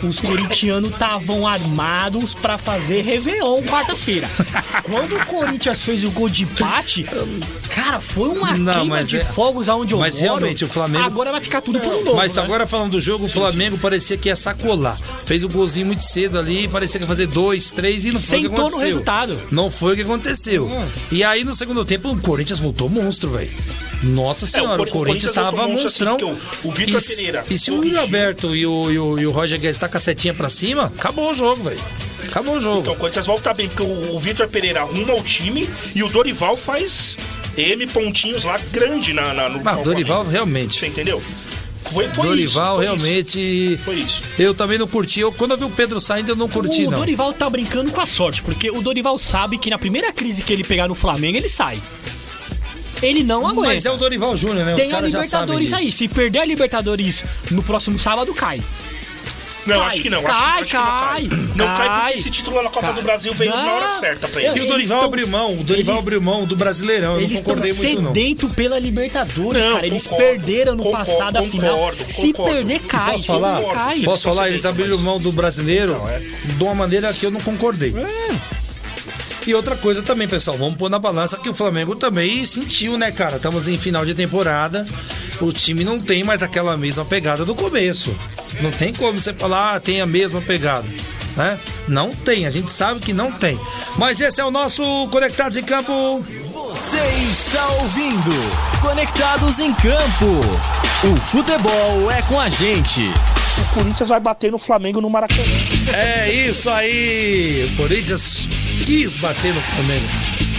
Os 0.01 0.21
corintianos 0.21 0.91
estavam 0.91 1.45
armados 1.45 2.33
pra 2.33 2.57
fazer 2.57 3.01
Réveillon 3.01 3.61
quarta-feira. 3.63 4.29
Quando 4.83 5.17
o 5.17 5.25
Corinthians 5.25 5.81
fez 5.81 6.05
o 6.05 6.11
gol 6.11 6.29
de 6.29 6.43
empate, 6.43 7.05
cara, 7.75 7.99
foi 7.99 8.29
uma 8.29 8.55
Não, 8.57 8.73
queima 8.75 8.95
mas 8.95 9.09
de 9.09 9.17
é- 9.17 9.25
fogos 9.25 9.67
aonde 9.67 9.93
eu 9.93 9.99
mas 9.99 10.13
moro. 10.21 10.23
realmente, 10.39 10.63
o 10.63 10.69
Flamengo- 10.69 11.03
Agora 11.05 11.31
vai 11.33 11.41
ficar 11.41 11.59
tudo 11.59 11.79
por 11.81 11.93
um 11.95 12.03
novo, 12.05 12.15
Mas 12.15 12.33
né? 12.37 12.41
agora 12.41 12.65
falando 12.65 12.91
do 12.91 13.01
jogo, 13.01 13.25
o 13.25 13.29
Flamengo 13.29 13.77
parecia 13.77 14.15
que 14.15 14.29
ia 14.29 14.37
sacolar. 14.37 14.97
Fez 15.25 15.43
o 15.43 15.49
golzinho 15.49 15.87
muito 15.87 16.03
cedo 16.03 16.39
ali, 16.39 16.69
parecia 16.69 16.97
que 16.97 17.03
ia 17.03 17.07
fazer 17.07 17.27
dois, 17.27 17.71
três 17.71 18.05
e 18.05 18.11
não 18.13 18.21
foi 18.21 18.39
o 18.39 18.41
que 18.43 18.47
Sentou 18.47 18.57
no 18.57 18.67
aconteceu. 18.67 18.85
resultado. 18.87 19.41
Não 19.51 19.69
foi 19.69 19.93
o 19.93 19.95
que 19.97 20.01
aconteceu. 20.03 20.69
E 21.11 21.25
aí 21.25 21.43
no 21.43 21.53
segundo 21.53 21.83
tempo 21.83 22.09
o 22.09 22.21
Corinthians 22.21 22.59
voltou 22.59 22.87
monstro, 22.87 23.31
velho. 23.31 23.51
Nossa 24.03 24.45
senhora, 24.45 24.71
É, 24.71 24.71
o 24.71 24.73
o, 24.75 24.77
Cor- 24.77 24.87
o 24.87 24.91
Corinthians 24.91 25.31
Corinthians 25.31 25.35
voltou 25.35 25.57
tava 25.59 25.67
monstro, 25.67 25.87
assim, 25.87 26.05
monstrão. 26.05 26.35
porque 26.35 26.67
o- 26.67 26.69
o 26.69 26.73
Vitor 26.73 26.97
E 26.97 27.01
se- 27.01 27.15
Pereira 27.15 27.43
E 27.49 27.57
se 27.57 27.71
o. 27.71 27.79
William 27.79 27.99
Alberto 28.01 28.55
e 28.55 28.65
o, 28.65 28.91
e, 28.91 28.99
o, 28.99 29.19
e 29.19 29.27
o 29.27 29.31
Roger 29.31 29.59
Guedes 29.59 29.77
tá 29.77 29.89
com 29.89 29.97
a 29.97 29.99
setinha 29.99 30.33
pra 30.33 30.49
cima, 30.49 30.85
acabou 30.97 31.29
o 31.31 31.33
jogo, 31.33 31.63
velho. 31.63 31.79
Acabou 32.27 32.55
o 32.57 32.59
jogo. 32.59 32.79
Então 32.81 32.93
o 32.93 32.95
Corinthians 32.95 33.25
volta 33.25 33.53
bem, 33.53 33.67
porque 33.67 33.81
o, 33.83 34.15
o 34.15 34.19
Vitor 34.19 34.47
Pereira 34.47 34.81
arruma 34.81 35.13
o 35.15 35.21
time 35.23 35.67
e 35.95 36.03
o 36.03 36.09
Dorival 36.09 36.55
faz 36.55 37.17
M 37.57 37.85
pontinhos 37.87 38.43
lá 38.45 38.57
grande 38.71 39.13
na, 39.13 39.33
na, 39.33 39.49
no 39.49 39.55
Mas 39.55 39.63
Flamengo. 39.63 39.81
Ah, 39.81 39.83
Dorival 39.83 40.25
realmente. 40.25 40.79
Você 40.79 40.87
entendeu? 40.87 41.21
Foi, 41.91 42.07
foi 42.09 42.27
Dorival 42.27 42.37
isso, 42.37 42.75
foi 42.75 42.83
realmente. 42.85 43.39
Isso, 43.73 43.83
foi 43.83 43.95
isso. 43.95 44.21
Eu 44.37 44.53
também 44.53 44.77
não 44.77 44.87
curti. 44.87 45.21
Eu, 45.21 45.31
quando 45.31 45.51
eu 45.51 45.57
vi 45.57 45.63
o 45.65 45.69
Pedro 45.69 45.99
saindo, 45.99 46.29
eu 46.29 46.35
não 46.35 46.47
curti, 46.47 46.85
o 46.85 46.91
não. 46.91 46.99
Dorival 46.99 47.33
tá 47.33 47.49
brincando 47.49 47.91
com 47.91 47.99
a 47.99 48.05
sorte, 48.05 48.41
porque 48.43 48.69
o 48.69 48.81
Dorival 48.81 49.17
sabe 49.17 49.57
que 49.57 49.69
na 49.69 49.79
primeira 49.79 50.13
crise 50.13 50.41
que 50.43 50.53
ele 50.53 50.63
pegar 50.63 50.87
no 50.87 50.93
Flamengo, 50.95 51.37
ele 51.37 51.49
sai. 51.49 51.81
Ele 53.01 53.23
não 53.23 53.47
aguenta. 53.47 53.69
Mas 53.69 53.85
é 53.85 53.91
o 53.91 53.97
Dorival 53.97 54.35
Júnior, 54.35 54.65
né? 54.65 54.73
Os 54.73 54.79
Tem 54.79 54.87
a 54.87 54.91
caras 54.95 55.11
já 55.11 55.23
sabem 55.23 55.57
Libertadores 55.57 55.69
disso. 55.69 55.81
aí. 55.81 55.91
Se 55.91 56.07
perder 56.13 56.39
a 56.39 56.45
Libertadores 56.45 57.23
no 57.51 57.63
próximo 57.63 57.99
sábado, 57.99 58.33
cai. 58.33 58.61
Não, 59.67 59.77
Cai, 59.81 59.87
acho 59.89 60.01
que 60.01 60.09
não. 60.09 60.23
cai, 60.23 60.33
acho, 60.33 60.53
acho 60.61 60.65
que 60.65 60.73
não 60.77 60.83
cai, 60.83 60.99
cai. 61.09 61.29
Não 61.55 61.65
cai 61.67 61.77
cai. 61.77 61.99
porque 62.07 62.19
esse 62.21 62.29
título 62.31 62.55
na 62.63 62.69
Copa 62.69 62.87
Cai. 62.87 62.93
do 62.93 63.01
Brasil 63.03 63.33
veio 63.33 63.51
na 63.51 63.75
hora 63.75 63.87
Não. 63.89 63.99
certa 63.99 64.27
pra 64.27 64.41
E 64.41 64.45
ele. 64.45 64.61
o 64.61 64.67
Dorival 64.67 64.99
tão- 64.99 65.07
abriu 65.07 65.27
mão, 65.27 65.53
o 65.59 65.63
Dorival 65.63 65.95
eles- 65.95 66.01
abriu 66.03 66.21
mão 66.21 66.45
do 66.45 66.55
Brasileirão, 66.55 67.11
eu 67.15 67.17
Eles 67.19 67.31
não 67.31 67.35
estão 67.39 67.55
concordei 67.55 67.73
muito 67.73 68.01
não. 68.01 68.07
sedento 68.13 68.49
pela 68.49 68.79
Libertadores, 68.79 69.61
Não, 69.63 69.73
cara. 69.73 69.85
Eles 69.85 70.07
concordo, 70.07 70.23
perderam 70.25 70.75
no 70.75 70.83
concordo, 70.83 71.05
passado 71.11 71.37
a 71.37 71.43
final. 71.43 71.75
concordo, 71.75 72.03
Se 72.07 72.27
concordo. 72.33 72.55
perder, 72.55 72.79
cai. 72.79 73.11
Posso 73.11 73.19
Se 73.19 73.27
falar? 73.27 73.61
cai. 73.73 73.99
Posso 73.99 74.23
falar? 74.23 74.47
Eles 74.49 74.61
sedentos, 74.61 74.65
abriram 74.81 74.97
mas- 74.97 75.05
mão 75.05 75.19
do 75.19 75.31
brasileiro 75.33 76.01
é. 76.07 76.17
de 76.19 76.63
uma 76.63 76.73
maneira 76.73 77.13
que 77.13 77.25
eu 77.25 77.29
não 77.29 77.41
concordei. 77.41 77.93
E 79.49 79.55
outra 79.55 79.75
coisa 79.75 80.03
também, 80.03 80.27
pessoal, 80.27 80.55
vamos 80.55 80.77
pôr 80.77 80.91
na 80.91 80.99
balança 80.99 81.35
que 81.35 81.49
o 81.49 81.55
Flamengo 81.55 81.95
também 81.95 82.45
sentiu, 82.45 82.99
né, 82.99 83.11
cara? 83.11 83.37
Estamos 83.37 83.67
em 83.67 83.79
final 83.79 84.05
de 84.05 84.13
temporada, 84.13 84.85
o 85.41 85.51
time 85.51 85.83
não 85.83 85.99
tem 85.99 86.23
mais 86.23 86.43
aquela 86.43 86.77
mesma 86.77 87.03
pegada 87.03 87.43
do 87.43 87.55
começo. 87.55 88.15
Não 88.61 88.69
tem 88.69 88.93
como 88.93 89.19
você 89.19 89.33
falar, 89.33 89.73
ah, 89.73 89.79
tem 89.79 90.01
a 90.01 90.05
mesma 90.05 90.39
pegada. 90.39 90.85
Né? 91.35 91.57
Não 91.87 92.13
tem, 92.13 92.45
a 92.45 92.51
gente 92.51 92.69
sabe 92.69 92.99
que 92.99 93.11
não 93.11 93.31
tem. 93.31 93.59
Mas 93.97 94.21
esse 94.21 94.39
é 94.39 94.45
o 94.45 94.51
nosso 94.51 94.83
Conectados 95.07 95.57
em 95.57 95.63
Campo. 95.63 96.23
Você 96.69 96.99
está 97.31 97.67
ouvindo 97.81 98.31
Conectados 98.83 99.57
em 99.57 99.73
Campo. 99.73 100.41
O 101.11 101.17
futebol 101.25 102.11
é 102.11 102.21
com 102.21 102.39
a 102.39 102.49
gente. 102.49 103.01
O 103.57 103.73
Corinthians 103.73 104.09
vai 104.09 104.19
bater 104.19 104.51
no 104.51 104.59
Flamengo 104.59 105.01
no 105.01 105.09
Maracanã. 105.09 105.41
É 105.91 106.31
isso 106.31 106.69
aí! 106.69 107.67
O 107.73 107.77
Corinthians 107.77 108.47
quis 108.89 109.15
bater 109.17 109.53
no 109.53 109.61
Flamengo. 109.61 110.07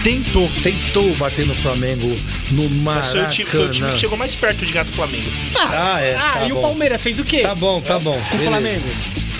Tentou, 0.05 0.49
tentou 0.63 1.13
bater 1.17 1.45
no 1.45 1.53
Flamengo 1.53 2.07
no 2.51 2.69
Mas 2.69 3.11
foi 3.11 3.25
o, 3.25 3.29
time, 3.29 3.49
foi 3.49 3.59
o 3.59 3.63
time 3.63 3.71
Maracanã. 3.81 3.93
que 3.93 3.99
chegou 3.99 4.17
mais 4.17 4.33
perto 4.33 4.65
de 4.65 4.71
gato 4.71 4.87
do 4.87 4.93
Flamengo. 4.93 5.29
Ah, 5.57 6.01
é. 6.01 6.15
Ah, 6.15 6.31
tá 6.39 6.45
e 6.45 6.53
bom. 6.53 6.59
o 6.59 6.61
Palmeiras 6.61 7.01
fez 7.03 7.19
o 7.19 7.25
quê? 7.25 7.41
Tá 7.41 7.53
bom, 7.53 7.81
tá 7.81 7.99
bom. 7.99 8.13
Com 8.31 8.37
o. 8.37 8.39
Flamengo. 8.39 8.87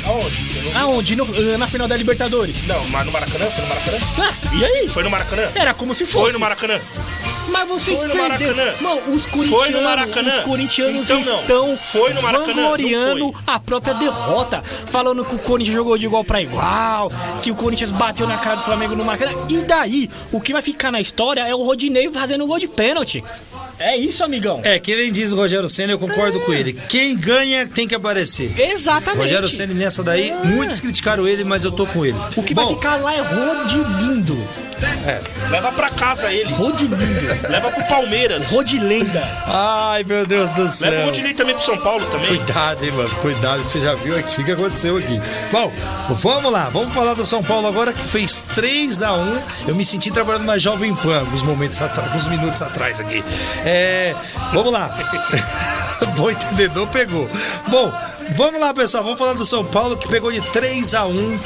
Aonde? 0.05 0.61
Não. 0.73 0.81
Aonde? 0.81 1.15
No- 1.15 1.57
na 1.57 1.67
final 1.67 1.87
da 1.87 1.95
Libertadores. 1.95 2.65
Não, 2.67 2.83
mas 2.89 3.05
no 3.05 3.11
Maracanã? 3.11 3.45
Foi 3.45 3.61
no 3.63 3.69
Maracanã? 3.69 3.97
Ah, 4.19 4.55
e 4.55 4.65
aí? 4.65 4.87
Foi 4.87 5.03
no 5.03 5.09
Maracanã? 5.09 5.43
Era 5.55 5.73
como 5.73 5.93
se 5.93 6.05
fosse. 6.05 6.23
Foi 6.23 6.31
no 6.33 6.39
Maracanã. 6.39 6.79
Mas 7.49 7.67
vocês 7.67 7.99
Foi 7.99 8.07
no 8.07 8.13
perderam. 8.13 8.55
Maracanã. 8.55 8.73
Mano, 8.81 9.01
os 9.15 9.25
Foi 9.25 9.41
no 9.41 9.47
corintianos, 9.47 9.83
Maracanã. 9.83 10.29
os 10.29 10.43
corintianos 10.45 11.05
Então 11.09 11.21
não. 11.23 11.39
estão 11.41 11.77
Foi 11.77 12.13
no 12.13 12.21
Maracanã. 12.21 12.53
vangloriando 12.53 13.19
Não 13.19 13.33
a 13.47 13.59
própria 13.59 13.93
derrota, 13.93 14.61
falando 14.63 15.25
que 15.25 15.35
o 15.35 15.39
Corinthians 15.39 15.75
jogou 15.75 15.97
de 15.97 16.05
igual 16.05 16.23
pra 16.23 16.41
igual, 16.41 17.11
que 17.41 17.51
o 17.51 17.55
Corinthians 17.55 17.91
bateu 17.91 18.27
na 18.27 18.37
cara 18.37 18.55
do 18.57 18.63
Flamengo 18.63 18.95
no 18.95 19.03
Maracanã. 19.03 19.33
E 19.49 19.57
daí, 19.63 20.09
o 20.31 20.39
que 20.39 20.53
vai 20.53 20.61
ficar 20.61 20.91
na 20.91 21.01
história 21.01 21.41
é 21.47 21.53
o 21.53 21.63
Rodinei 21.63 22.09
fazendo 22.11 22.45
gol 22.47 22.59
de 22.59 22.67
pênalti. 22.67 23.23
É 23.81 23.97
isso, 23.97 24.23
amigão. 24.23 24.61
É, 24.63 24.77
que 24.79 24.95
nem 24.95 25.11
diz 25.11 25.31
o 25.31 25.35
Rogério 25.35 25.67
Senna, 25.67 25.91
eu 25.93 25.99
concordo 25.99 26.39
com 26.41 26.53
ele. 26.53 26.73
Quem 26.87 27.15
ganha 27.17 27.65
tem 27.67 27.87
que 27.87 27.95
aparecer. 27.95 28.53
Exatamente. 28.59 29.21
Rogério 29.23 29.47
Senna 29.47 29.73
nessa 29.73 30.03
daí, 30.03 30.29
É. 30.29 30.35
muitos 30.45 30.79
criticaram 30.79 31.27
ele, 31.27 31.43
mas 31.43 31.63
eu 31.63 31.71
tô 31.71 31.85
com 31.87 32.05
ele. 32.05 32.17
O 32.35 32.43
que 32.43 32.53
Bom, 32.53 32.65
vai 32.65 32.75
ficar 32.75 32.95
lá 32.97 33.13
é 33.13 33.21
Rodilindo. 33.21 34.37
Leva 35.49 35.71
pra 35.71 35.89
casa 35.89 36.31
ele. 36.31 36.51
Rodilindo. 36.53 37.47
Leva 37.49 37.71
pro 37.71 37.85
Palmeiras. 37.87 38.47
Rodilenda. 38.49 39.21
Ai, 39.45 40.03
meu 40.03 40.25
Deus 40.25 40.51
do 40.51 40.57
Leva 40.61 40.69
o 40.69 40.71
céu. 40.71 41.05
Rodinei 41.05 41.33
também 41.33 41.55
pro 41.55 41.63
São 41.65 41.77
Paulo 41.77 42.05
também. 42.05 42.27
Cuidado, 42.27 42.83
hein, 42.83 42.91
mano. 42.91 43.09
Cuidado 43.15 43.63
que 43.63 43.71
você 43.71 43.79
já 43.79 43.95
viu 43.95 44.15
aqui 44.17 44.41
o 44.41 44.45
que 44.45 44.51
aconteceu 44.51 44.97
aqui. 44.97 45.19
Bom, 45.51 45.71
vamos 46.09 46.51
lá. 46.51 46.69
Vamos 46.69 46.93
falar 46.93 47.13
do 47.13 47.25
São 47.25 47.43
Paulo 47.43 47.67
agora 47.67 47.91
que 47.93 48.01
fez 48.05 48.45
3 48.55 49.01
a 49.01 49.13
1 49.13 49.39
Eu 49.67 49.75
me 49.75 49.83
senti 49.83 50.11
trabalhando 50.11 50.45
na 50.45 50.57
Jovem 50.57 50.93
Pan 50.95 51.19
alguns 51.19 51.43
momentos 51.43 51.81
atrás, 51.81 52.07
alguns 52.09 52.27
minutos 52.27 52.61
atrás 52.61 52.99
aqui. 52.99 53.23
É, 53.65 53.70
vamos 54.53 54.71
lá. 54.71 54.89
Bom 56.17 56.31
entendedor 56.31 56.87
pegou. 56.87 57.29
Bom, 57.67 57.91
vamos 58.31 58.59
lá, 58.59 58.73
pessoal. 58.73 59.03
Vamos 59.03 59.19
falar 59.19 59.33
do 59.33 59.45
São 59.45 59.63
Paulo 59.63 59.97
que 59.97 60.07
pegou 60.07 60.31
de 60.31 60.41
3 60.51 60.93
a 60.93 61.05
1 61.05 61.39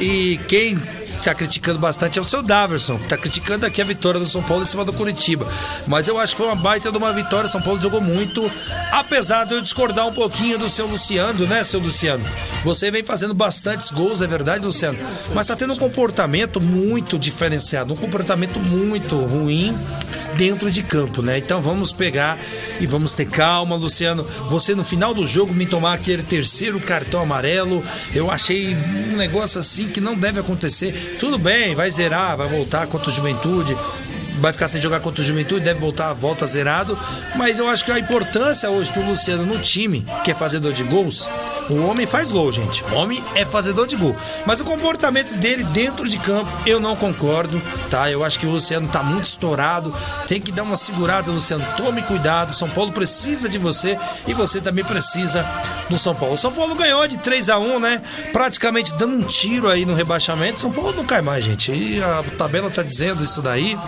e 0.00 0.40
quem 0.48 0.80
tá 1.24 1.34
criticando 1.34 1.78
bastante 1.78 2.18
é 2.18 2.22
o 2.22 2.24
seu 2.24 2.42
Daverson, 2.42 2.98
que 2.98 3.06
tá 3.06 3.16
criticando 3.16 3.66
aqui 3.66 3.80
a 3.80 3.84
vitória 3.84 4.18
do 4.18 4.26
São 4.26 4.42
Paulo 4.42 4.62
em 4.62 4.66
cima 4.66 4.84
do 4.84 4.92
Curitiba. 4.92 5.46
Mas 5.86 6.08
eu 6.08 6.18
acho 6.18 6.34
que 6.34 6.38
foi 6.38 6.46
uma 6.46 6.56
baita 6.56 6.90
de 6.90 6.98
uma 6.98 7.12
vitória, 7.12 7.48
São 7.48 7.60
Paulo 7.60 7.80
jogou 7.80 8.00
muito, 8.00 8.50
apesar 8.90 9.44
de 9.44 9.54
eu 9.54 9.60
discordar 9.60 10.06
um 10.06 10.12
pouquinho 10.12 10.58
do 10.58 10.68
seu 10.68 10.86
Luciano, 10.86 11.46
né, 11.46 11.64
seu 11.64 11.80
Luciano? 11.80 12.24
Você 12.64 12.90
vem 12.90 13.02
fazendo 13.02 13.34
bastantes 13.34 13.90
gols, 13.90 14.22
é 14.22 14.26
verdade, 14.26 14.64
Luciano? 14.64 14.98
Mas 15.34 15.46
tá 15.46 15.56
tendo 15.56 15.74
um 15.74 15.78
comportamento 15.78 16.60
muito 16.60 17.18
diferenciado, 17.18 17.92
um 17.92 17.96
comportamento 17.96 18.58
muito 18.58 19.16
ruim 19.16 19.76
dentro 20.36 20.70
de 20.70 20.82
campo, 20.82 21.22
né? 21.22 21.38
Então 21.38 21.60
vamos 21.60 21.92
pegar 21.92 22.38
e 22.80 22.86
vamos 22.86 23.14
ter 23.14 23.26
calma, 23.26 23.76
Luciano. 23.76 24.24
Você 24.48 24.74
no 24.74 24.84
final 24.84 25.12
do 25.12 25.26
jogo 25.26 25.52
me 25.52 25.66
tomar 25.66 25.94
aquele 25.94 26.22
terceiro 26.22 26.80
cartão 26.80 27.20
amarelo, 27.20 27.82
eu 28.14 28.30
achei 28.30 28.74
um 28.74 29.16
negócio 29.16 29.60
assim 29.60 29.86
que 29.88 30.00
não 30.00 30.14
deve 30.14 30.40
acontecer. 30.40 31.09
Tudo 31.18 31.38
bem, 31.38 31.74
vai 31.74 31.90
zerar, 31.90 32.36
vai 32.36 32.48
voltar 32.48 32.86
contra 32.86 33.10
o 33.10 33.12
Juventude. 33.12 33.76
Vai 34.40 34.52
ficar 34.52 34.68
sem 34.68 34.80
jogar 34.80 35.00
contra 35.00 35.20
o 35.20 35.24
Juventude, 35.24 35.64
deve 35.64 35.80
voltar, 35.80 36.12
volta 36.14 36.46
zerado. 36.46 36.98
Mas 37.36 37.58
eu 37.58 37.68
acho 37.68 37.84
que 37.84 37.92
a 37.92 37.98
importância 37.98 38.70
hoje 38.70 38.90
do 38.92 39.02
Luciano 39.02 39.44
no 39.44 39.58
time, 39.58 40.06
que 40.24 40.30
é 40.30 40.34
fazedor 40.34 40.72
de 40.72 40.82
gols, 40.84 41.28
o 41.70 41.84
homem 41.84 42.06
faz 42.06 42.30
gol, 42.30 42.52
gente. 42.52 42.84
O 42.84 42.94
homem 42.94 43.22
é 43.34 43.44
fazedor 43.44 43.86
de 43.86 43.96
gol. 43.96 44.16
Mas 44.46 44.60
o 44.60 44.64
comportamento 44.64 45.34
dele 45.36 45.64
dentro 45.64 46.08
de 46.08 46.18
campo, 46.18 46.50
eu 46.66 46.80
não 46.80 46.96
concordo, 46.96 47.60
tá? 47.90 48.10
Eu 48.10 48.24
acho 48.24 48.38
que 48.38 48.46
o 48.46 48.50
Luciano 48.50 48.88
tá 48.88 49.02
muito 49.02 49.26
estourado. 49.26 49.94
Tem 50.28 50.40
que 50.40 50.52
dar 50.52 50.62
uma 50.62 50.76
segurada, 50.76 51.30
Luciano. 51.30 51.64
Tome 51.76 52.02
cuidado. 52.02 52.54
São 52.54 52.68
Paulo 52.68 52.92
precisa 52.92 53.48
de 53.48 53.58
você 53.58 53.98
e 54.26 54.34
você 54.34 54.60
também 54.60 54.84
precisa 54.84 55.46
do 55.88 55.98
São 55.98 56.14
Paulo. 56.14 56.34
O 56.34 56.38
São 56.38 56.52
Paulo 56.52 56.74
ganhou 56.74 57.06
de 57.06 57.18
3 57.18 57.48
a 57.50 57.58
1 57.58 57.80
né? 57.80 58.02
Praticamente 58.32 58.94
dando 58.94 59.16
um 59.16 59.22
tiro 59.22 59.68
aí 59.68 59.84
no 59.84 59.94
rebaixamento. 59.94 60.60
São 60.60 60.72
Paulo 60.72 60.92
não 60.96 61.04
cai 61.04 61.22
mais, 61.22 61.44
gente. 61.44 61.72
E 61.72 62.02
a 62.02 62.24
tabela 62.36 62.70
tá 62.70 62.82
dizendo 62.82 63.22
isso 63.22 63.40
daí. 63.40 63.78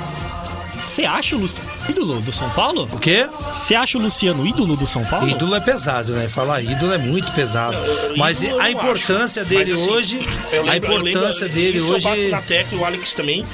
Você 0.86 1.04
acha 1.04 1.36
Luciano 1.36 1.70
ídolo 1.88 2.20
do 2.20 2.32
São 2.32 2.48
Paulo? 2.50 2.88
O 2.92 2.98
quê? 2.98 3.26
Você 3.54 3.74
acha 3.74 3.98
o 3.98 4.00
Luciano 4.00 4.46
ídolo 4.46 4.76
do 4.76 4.86
São 4.86 5.04
Paulo? 5.04 5.28
Ídolo 5.28 5.54
é 5.54 5.60
pesado, 5.60 6.12
né? 6.12 6.28
Falar 6.28 6.62
ídolo 6.62 6.92
é 6.92 6.98
muito 6.98 7.32
pesado. 7.32 7.76
Mas 8.16 8.42
eu 8.42 8.58
a 8.60 8.64
não 8.64 8.70
importância 8.70 9.42
acho. 9.42 9.48
dele 9.50 9.72
Mas, 9.72 9.80
assim, 9.82 9.90
hoje, 9.90 10.18
a 10.18 10.20
lembro- 10.62 10.92
eu 10.92 10.98
importância 10.98 11.44
lembro- 11.46 11.60
dele 11.60 11.78
isso 11.78 11.92
eu 11.92 12.00
bato 12.00 12.18
hoje. 12.20 12.28
na 12.30 12.42
tecla 12.42 12.78
o 12.78 12.84
Alex 12.84 13.12
também. 13.14 13.46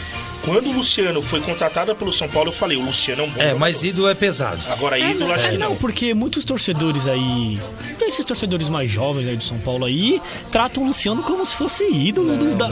Quando 0.44 0.68
o 0.70 0.72
Luciano 0.72 1.20
foi 1.20 1.40
contratado 1.40 1.94
pelo 1.94 2.12
São 2.12 2.28
Paulo, 2.28 2.48
eu 2.50 2.54
falei, 2.54 2.76
o 2.78 2.82
Luciano 2.82 3.22
é 3.22 3.24
um 3.24 3.28
bom 3.28 3.34
É, 3.34 3.42
jogador. 3.42 3.58
mas 3.60 3.82
ídolo 3.82 4.08
é 4.08 4.14
pesado. 4.14 4.60
Agora 4.70 4.98
ídolo, 4.98 5.30
acho 5.32 5.44
É, 5.46 5.48
que 5.50 5.58
não, 5.58 5.70
não. 5.70 5.76
porque 5.76 6.14
muitos 6.14 6.42
torcedores 6.44 7.06
aí, 7.06 7.60
esses 8.06 8.24
torcedores 8.24 8.68
mais 8.70 8.90
jovens 8.90 9.28
aí 9.28 9.36
do 9.36 9.44
São 9.44 9.58
Paulo 9.58 9.84
aí, 9.84 10.22
tratam 10.50 10.84
o 10.84 10.86
Luciano 10.86 11.22
como 11.22 11.44
se 11.44 11.54
fosse 11.54 11.84
ídolo 11.92 12.36
do, 12.36 12.54
da, 12.56 12.66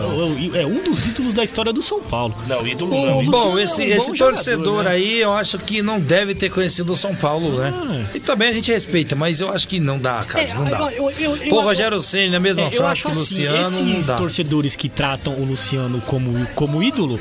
é 0.59 0.65
um 0.65 0.83
dos 0.83 1.07
ídolos 1.07 1.35
da 1.35 1.45
história 1.45 1.71
do 1.73 1.83
São 1.83 2.01
Paulo. 2.01 2.35
Não, 2.49 2.67
ídolo 2.67 2.95
Ô, 2.95 3.23
não. 3.23 3.31
Bom, 3.31 3.59
é 3.59 3.65
esse, 3.65 3.83
um 3.83 3.85
esse 3.85 4.13
torcedor 4.15 4.85
né? 4.85 4.93
aí, 4.93 5.21
eu 5.21 5.33
acho 5.35 5.59
que 5.59 5.83
não 5.83 6.01
deve 6.01 6.35
ter 6.35 6.51
conhecido 6.51 6.93
o 6.95 6.97
São 6.97 7.15
Paulo, 7.15 7.59
né? 7.59 7.73
Ah. 7.77 8.07
E 8.15 8.21
também 8.21 8.49
a 8.49 8.53
gente 8.55 8.73
respeita, 8.73 9.15
mas 9.15 9.41
eu 9.41 9.51
acho 9.53 9.69
que 9.69 9.79
não 9.79 9.99
dá, 9.99 10.25
Carlos, 10.25 10.53
É, 10.55 10.59
não 10.59 10.65
dá. 10.65 10.79
eu- 10.93 11.11
eu- 11.11 11.37
eu- 11.37 11.49
Pô, 11.51 11.61
Rogério 11.61 12.01
Ceni 12.01 12.31
na 12.31 12.41
mesma 12.41 12.63
É, 12.63 12.67
eu 12.69 12.71
frase 12.71 12.93
acho 12.93 13.03
que 13.03 13.09
o 13.09 13.11
assim, 13.13 13.21
Luciano, 13.47 13.71
não 13.83 13.93
esses 13.93 14.07
dá. 14.07 14.17
torcedores 14.17 14.75
que 14.77 14.89
tratam 14.89 15.35
o 15.35 15.45
Luciano 15.45 16.01
como, 16.07 16.47
como 16.55 16.83
ídolo, 16.83 17.19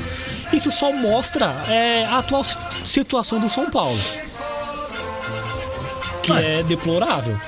isso 0.52 0.70
só 0.70 0.92
mostra 0.92 1.46
é, 1.68 2.04
a 2.04 2.18
atual 2.18 2.44
si- 2.44 2.56
situação 2.84 3.38
do 3.40 3.48
São 3.48 3.70
Paulo. 3.70 3.98
Que 6.22 6.32
É. 6.32 6.60
é 6.60 6.62
deplorável. 6.62 7.38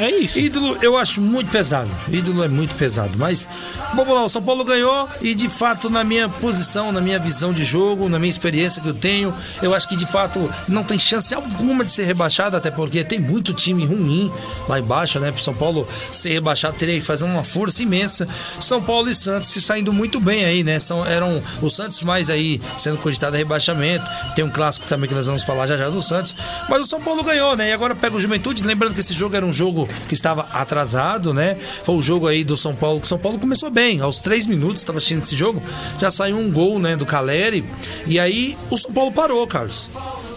É 0.00 0.10
isso. 0.10 0.38
Ídolo 0.38 0.78
eu 0.80 0.96
acho 0.96 1.20
muito 1.20 1.50
pesado. 1.50 1.90
Ídolo 2.10 2.42
é 2.42 2.48
muito 2.48 2.74
pesado. 2.74 3.18
Mas, 3.18 3.46
vamos 3.94 4.14
lá, 4.14 4.24
o 4.24 4.28
São 4.28 4.42
Paulo 4.42 4.64
ganhou 4.64 5.08
e 5.20 5.34
de 5.34 5.48
fato, 5.48 5.90
na 5.90 6.02
minha 6.02 6.26
posição, 6.26 6.90
na 6.90 7.02
minha 7.02 7.18
visão 7.18 7.52
de 7.52 7.62
jogo, 7.62 8.08
na 8.08 8.18
minha 8.18 8.30
experiência 8.30 8.80
que 8.80 8.88
eu 8.88 8.94
tenho, 8.94 9.34
eu 9.60 9.74
acho 9.74 9.86
que 9.86 9.96
de 9.96 10.06
fato 10.06 10.52
não 10.66 10.82
tem 10.82 10.98
chance 10.98 11.34
alguma 11.34 11.84
de 11.84 11.92
ser 11.92 12.04
rebaixado, 12.04 12.56
até 12.56 12.70
porque 12.70 13.04
tem 13.04 13.18
muito 13.18 13.52
time 13.52 13.84
ruim 13.84 14.32
lá 14.66 14.80
embaixo, 14.80 15.20
né? 15.20 15.30
Pro 15.30 15.42
São 15.42 15.54
Paulo 15.54 15.86
ser 16.10 16.30
rebaixado 16.30 16.76
teria 16.76 16.98
que 16.98 17.04
fazer 17.04 17.24
uma 17.24 17.42
força 17.42 17.82
imensa. 17.82 18.26
São 18.58 18.80
Paulo 18.80 19.10
e 19.10 19.14
Santos 19.14 19.50
se 19.50 19.60
saindo 19.60 19.92
muito 19.92 20.18
bem 20.18 20.46
aí, 20.46 20.64
né? 20.64 20.78
São, 20.78 21.04
eram 21.04 21.42
o 21.60 21.68
Santos 21.68 22.00
mais 22.00 22.30
aí 22.30 22.58
sendo 22.78 22.96
cogitado 22.96 23.36
a 23.36 23.38
rebaixamento. 23.38 24.04
Tem 24.34 24.44
um 24.44 24.50
clássico 24.50 24.86
também 24.86 25.08
que 25.08 25.14
nós 25.14 25.26
vamos 25.26 25.44
falar 25.44 25.66
já 25.66 25.76
já 25.76 25.90
do 25.90 26.00
Santos. 26.00 26.34
Mas 26.70 26.80
o 26.80 26.86
São 26.86 27.02
Paulo 27.02 27.22
ganhou, 27.22 27.54
né? 27.54 27.68
E 27.68 27.72
agora 27.72 27.94
pega 27.94 28.16
o 28.16 28.20
Juventude. 28.20 28.64
Lembrando 28.64 28.94
que 28.94 29.00
esse 29.00 29.12
jogo 29.12 29.36
era 29.36 29.44
um 29.44 29.52
jogo 29.52 29.89
que 30.08 30.14
estava 30.14 30.48
atrasado, 30.52 31.32
né? 31.32 31.56
Foi 31.84 31.94
o 31.94 32.02
jogo 32.02 32.26
aí 32.26 32.44
do 32.44 32.56
São 32.56 32.74
Paulo. 32.74 33.00
O 33.02 33.06
São 33.06 33.18
Paulo 33.18 33.38
começou 33.38 33.70
bem. 33.70 34.00
Aos 34.00 34.20
três 34.20 34.46
minutos, 34.46 34.82
estava 34.82 34.98
assistindo 34.98 35.22
esse 35.22 35.36
jogo, 35.36 35.62
já 36.00 36.10
saiu 36.10 36.38
um 36.38 36.50
gol, 36.50 36.78
né? 36.78 36.96
Do 36.96 37.06
Caleri. 37.06 37.64
E 38.06 38.18
aí 38.18 38.56
o 38.70 38.76
São 38.76 38.92
Paulo 38.92 39.12
parou, 39.12 39.46
Carlos. 39.46 39.88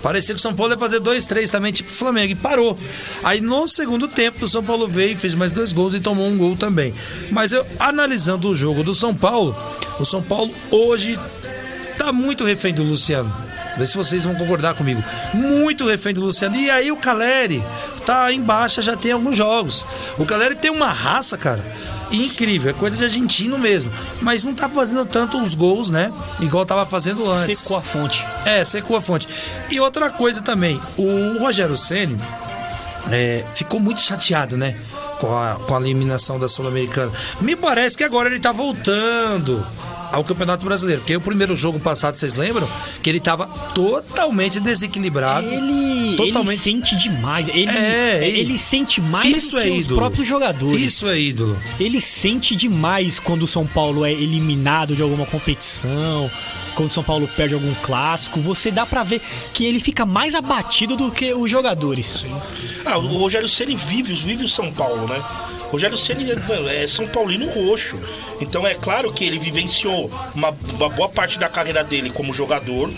Parecia 0.03 0.35
que 0.35 0.39
o 0.39 0.41
São 0.41 0.53
Paulo 0.53 0.73
ia 0.73 0.77
fazer 0.77 0.99
dois, 0.99 1.25
três 1.25 1.49
também, 1.49 1.71
tipo 1.71 1.89
o 1.89 1.93
Flamengo, 1.93 2.33
e 2.33 2.35
parou. 2.35 2.77
Aí 3.23 3.39
no 3.39 3.69
segundo 3.69 4.05
tempo, 4.09 4.43
o 4.43 4.49
São 4.49 4.61
Paulo 4.61 4.85
veio, 4.85 5.17
fez 5.17 5.33
mais 5.33 5.53
dois 5.53 5.71
gols 5.71 5.93
e 5.93 6.01
tomou 6.01 6.27
um 6.27 6.37
gol 6.37 6.57
também. 6.57 6.93
Mas 7.31 7.53
eu, 7.53 7.65
analisando 7.79 8.49
o 8.49 8.55
jogo 8.55 8.83
do 8.83 8.93
São 8.93 9.15
Paulo, 9.15 9.55
o 9.97 10.03
São 10.03 10.21
Paulo 10.21 10.53
hoje 10.69 11.17
tá 11.97 12.11
muito 12.11 12.43
refém 12.43 12.73
do 12.73 12.83
Luciano. 12.83 13.33
Vê 13.77 13.85
se 13.85 13.95
vocês 13.95 14.23
vão 14.23 14.35
concordar 14.35 14.75
comigo. 14.75 15.03
Muito 15.33 15.87
refém 15.87 16.13
do 16.13 16.21
Luciano. 16.21 16.55
E 16.55 16.69
aí 16.69 16.91
o 16.91 16.97
Caleri 16.97 17.63
tá 18.05 18.31
em 18.31 18.41
baixa 18.41 18.81
já 18.81 18.95
tem 18.95 19.11
alguns 19.11 19.37
jogos. 19.37 19.85
O 20.17 20.25
Caleri 20.25 20.55
tem 20.55 20.71
uma 20.71 20.89
raça, 20.89 21.37
cara. 21.37 21.63
Incrível, 22.11 22.69
é 22.69 22.73
coisa 22.73 22.95
de 22.95 23.03
argentino 23.03 23.57
mesmo. 23.57 23.91
Mas 24.21 24.43
não 24.43 24.53
tá 24.53 24.69
fazendo 24.69 25.05
tanto 25.05 25.41
os 25.41 25.55
gols, 25.55 25.89
né? 25.89 26.11
Igual 26.39 26.65
tava 26.65 26.85
fazendo 26.85 27.29
antes. 27.29 27.57
Secou 27.57 27.77
a 27.77 27.81
fonte. 27.81 28.25
É, 28.45 28.63
secou 28.63 28.95
a 28.95 29.01
fonte. 29.01 29.27
E 29.69 29.79
outra 29.79 30.09
coisa 30.11 30.41
também, 30.41 30.79
o 30.95 31.39
Rogério 31.39 31.75
Ceni 31.75 32.17
é, 33.11 33.43
ficou 33.53 33.79
muito 33.79 34.01
chateado, 34.01 34.55
né? 34.55 34.75
Com 35.19 35.35
a, 35.35 35.55
com 35.55 35.75
a 35.75 35.81
eliminação 35.81 36.37
da 36.37 36.47
Sul-Americana. 36.47 37.11
Me 37.41 37.55
parece 37.55 37.97
que 37.97 38.03
agora 38.03 38.29
ele 38.29 38.39
tá 38.39 38.51
voltando 38.51 39.65
ao 40.13 40.23
Campeonato 40.23 40.63
Brasileiro. 40.65 41.01
Porque 41.01 41.15
o 41.15 41.21
primeiro 41.21 41.55
jogo 41.57 41.79
passado, 41.79 42.15
vocês 42.15 42.35
lembram? 42.35 42.69
Que 43.01 43.09
ele 43.09 43.19
tava 43.19 43.47
totalmente 43.73 44.59
desequilibrado. 44.59 45.47
Ele, 45.47 46.15
Totalmente. 46.15 46.49
ele 46.69 46.81
sente 46.81 46.95
demais. 46.95 47.47
Ele, 47.49 47.69
É, 47.69 48.27
ele, 48.27 48.39
ele- 48.39 48.57
sente 48.59 49.01
mais 49.01 49.27
Isso 49.35 49.55
do 49.55 49.61
que 49.61 49.67
é 49.67 49.71
os 49.71 49.79
ídolo. 49.85 49.99
próprios 49.99 50.27
jogadores. 50.27 50.79
Isso 50.81 51.09
é 51.09 51.19
ídolo. 51.19 51.57
Ele 51.79 51.99
sente 51.99 52.55
demais 52.55 53.19
quando 53.19 53.43
o 53.43 53.47
São 53.47 53.65
Paulo 53.65 54.05
é 54.05 54.11
eliminado 54.11 54.95
de 54.95 55.01
alguma 55.01 55.25
competição, 55.25 56.29
quando 56.75 56.89
o 56.89 56.93
São 56.93 57.03
Paulo 57.03 57.27
perde 57.35 57.53
algum 57.53 57.73
clássico. 57.75 58.39
Você 58.39 58.71
dá 58.71 58.85
pra 58.85 59.03
ver 59.03 59.21
que 59.53 59.65
ele 59.65 59.79
fica 59.79 60.05
mais 60.05 60.35
abatido 60.35 60.95
do 60.95 61.11
que 61.11 61.33
os 61.33 61.49
jogadores. 61.49 62.25
Ah, 62.85 62.97
o 62.97 63.07
Rogério 63.17 63.47
Ceni 63.47 63.75
vive, 63.75 64.13
vive 64.13 64.45
o 64.45 64.49
São 64.49 64.71
Paulo, 64.71 65.07
né? 65.07 65.21
Rogério 65.71 65.97
Ceni 65.97 66.31
é, 66.31 66.83
é 66.83 66.87
São 66.87 67.07
Paulino 67.07 67.49
roxo. 67.49 67.99
Então 68.39 68.67
é 68.67 68.75
claro 68.75 69.11
que 69.11 69.25
ele 69.25 69.39
vivenciou 69.39 70.11
uma, 70.35 70.55
uma 70.75 70.89
boa 70.89 71.09
parte 71.09 71.39
da 71.39 71.49
carreira 71.49 71.83
dele 71.83 72.09
como 72.09 72.33
jogador. 72.33 72.89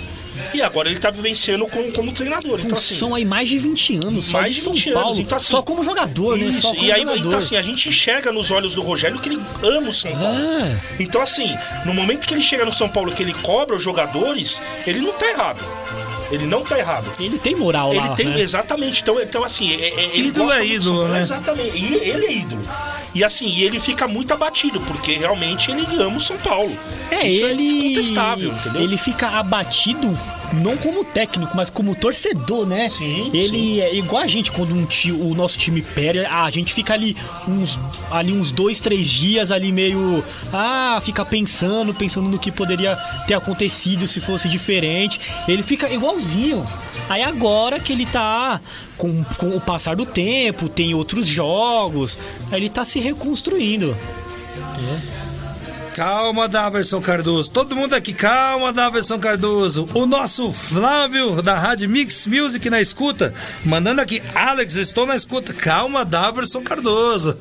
E 0.53 0.61
agora 0.61 0.89
ele 0.89 0.99
tá 0.99 1.09
vivenciando 1.09 1.65
como, 1.67 1.91
como 1.91 2.11
treinador. 2.11 2.59
Então, 2.63 2.77
assim, 2.77 2.95
São 2.95 3.13
aí 3.15 3.25
mais 3.25 3.49
de 3.49 3.57
20 3.57 3.99
anos, 4.05 4.25
só 4.25 4.39
Mais 4.41 4.55
de 4.55 4.61
São 4.61 4.73
20 4.73 4.91
Paulo. 4.91 5.07
anos, 5.07 5.19
então, 5.19 5.35
assim, 5.37 5.51
só 5.51 5.61
como 5.61 5.83
jogador, 5.83 6.37
né? 6.37 6.45
Isso, 6.45 6.61
Só 6.61 6.69
como 6.73 6.83
e 6.83 6.91
aí, 6.91 7.01
jogador. 7.01 7.19
então 7.27 7.37
assim, 7.37 7.55
a 7.57 7.61
gente 7.61 7.89
enxerga 7.89 8.31
nos 8.31 8.51
olhos 8.51 8.73
do 8.75 8.81
Rogério 8.81 9.19
que 9.19 9.29
ele 9.29 9.41
ama 9.63 9.89
o 9.89 9.93
São 9.93 10.11
Paulo. 10.11 10.37
É. 10.37 10.75
Então 10.99 11.21
assim, 11.21 11.55
no 11.85 11.93
momento 11.93 12.25
que 12.27 12.33
ele 12.33 12.41
chega 12.41 12.63
no 12.65 12.73
São 12.73 12.87
Paulo, 12.89 13.11
que 13.11 13.21
ele 13.23 13.33
cobra 13.33 13.75
os 13.75 13.83
jogadores, 13.83 14.61
ele 14.85 14.99
não 14.99 15.13
tá 15.13 15.27
errado. 15.27 15.59
Ele 16.31 16.45
não 16.45 16.63
tá 16.63 16.77
errado. 16.77 17.11
Ele 17.19 17.37
tem 17.37 17.55
moral 17.55 17.91
Ele 17.93 17.99
lá, 17.99 18.15
tem, 18.15 18.27
né? 18.27 18.39
exatamente. 18.39 19.01
Então, 19.01 19.21
então 19.21 19.43
assim, 19.43 19.73
é, 19.73 19.87
é, 19.87 20.09
ele 20.13 20.29
Ídolo 20.29 20.51
é 20.51 20.65
ídolo, 20.65 21.07
né? 21.07 21.21
Exatamente. 21.21 21.77
E 21.77 21.93
ele 21.95 22.25
é 22.25 22.33
ídolo. 22.33 22.61
E 23.13 23.23
assim, 23.23 23.59
ele 23.61 23.79
fica 23.79 24.07
muito 24.07 24.33
abatido, 24.33 24.81
porque 24.81 25.13
realmente 25.13 25.71
ele 25.71 25.85
ama 26.01 26.17
o 26.17 26.19
São 26.21 26.37
Paulo. 26.37 26.77
É, 27.09 27.27
Isso 27.27 27.45
ele. 27.45 27.63
É 27.63 27.85
incontestável, 27.85 28.51
entendeu? 28.51 28.81
Ele 28.81 28.97
fica 28.97 29.29
abatido 29.29 30.17
não 30.53 30.77
como 30.77 31.03
técnico, 31.03 31.51
mas 31.55 31.69
como 31.69 31.95
torcedor, 31.95 32.65
né? 32.65 32.87
Sim, 32.89 33.29
Ele 33.33 33.81
é 33.81 33.95
igual 33.95 34.21
a 34.23 34.27
gente 34.27 34.51
quando 34.51 34.73
um 34.73 34.85
ti- 34.85 35.11
o 35.11 35.33
nosso 35.33 35.57
time 35.57 35.81
perde, 35.81 36.25
a 36.25 36.49
gente 36.49 36.73
fica 36.73 36.93
ali 36.93 37.15
uns 37.47 37.79
ali 38.11 38.31
uns 38.31 38.51
dois, 38.51 38.79
três 38.79 39.07
dias 39.07 39.51
ali 39.51 39.71
meio 39.71 40.23
ah, 40.53 40.99
fica 41.03 41.25
pensando, 41.25 41.93
pensando 41.93 42.29
no 42.29 42.39
que 42.39 42.51
poderia 42.51 42.95
ter 43.27 43.33
acontecido 43.33 44.07
se 44.07 44.19
fosse 44.21 44.47
diferente. 44.47 45.19
Ele 45.47 45.63
fica 45.63 45.89
igualzinho. 45.89 46.65
Aí 47.09 47.21
agora 47.21 47.79
que 47.79 47.91
ele 47.93 48.05
tá 48.05 48.59
com, 48.97 49.23
com 49.37 49.49
o 49.55 49.61
passar 49.61 49.95
do 49.95 50.05
tempo, 50.05 50.67
tem 50.69 50.93
outros 50.95 51.27
jogos, 51.27 52.17
aí 52.51 52.59
ele 52.59 52.69
tá 52.69 52.83
se 52.85 52.99
reconstruindo. 52.99 53.95
Calma, 55.95 56.49
Daverson 56.49 56.99
Cardoso. 56.99 57.49
Todo 57.51 57.73
mundo 57.73 57.93
aqui, 57.93 58.11
calma, 58.11 58.73
Daverson 58.73 59.17
Cardoso. 59.17 59.87
O 59.93 60.05
nosso 60.05 60.51
Flávio 60.51 61.41
da 61.41 61.57
Rádio 61.57 61.87
Mix 61.87 62.27
Music 62.27 62.69
na 62.69 62.81
escuta, 62.81 63.33
mandando 63.63 64.01
aqui, 64.01 64.21
Alex, 64.35 64.75
estou 64.75 65.05
na 65.05 65.15
escuta. 65.15 65.53
Calma, 65.53 66.03
Daverson 66.03 66.61
Cardoso. 66.61 67.37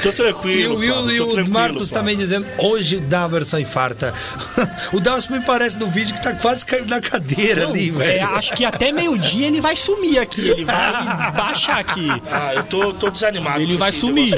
Tô 0.00 0.12
tranquilo, 0.12 0.84
E 0.84 0.90
o, 0.90 1.02
Will, 1.06 1.10
e 1.10 1.20
o 1.20 1.50
Marcos 1.50 1.88
Flávio. 1.88 1.92
também 1.92 2.16
dizendo, 2.16 2.46
hoje 2.58 2.98
o 2.98 3.00
Daverson 3.00 3.58
infarta. 3.58 4.14
o 4.94 5.00
Daverson 5.00 5.32
me 5.34 5.40
parece 5.40 5.80
no 5.80 5.88
vídeo 5.88 6.14
que 6.14 6.22
tá 6.22 6.34
quase 6.34 6.64
caindo 6.64 6.88
na 6.88 7.00
cadeira 7.00 7.64
Não, 7.64 7.70
ali, 7.70 7.88
é, 7.88 7.92
velho. 7.92 8.28
acho 8.36 8.52
que 8.54 8.64
até 8.64 8.92
meio-dia 8.92 9.48
ele 9.48 9.60
vai 9.60 9.74
sumir 9.74 10.20
aqui. 10.20 10.48
Ele 10.50 10.64
vai 10.64 10.92
baixar 11.34 11.80
aqui. 11.80 12.06
Ah, 12.30 12.54
eu 12.54 12.62
tô, 12.62 12.92
tô 12.94 13.10
desanimado. 13.10 13.60
Ele 13.60 13.76
vai 13.76 13.90
sumir. 13.92 14.34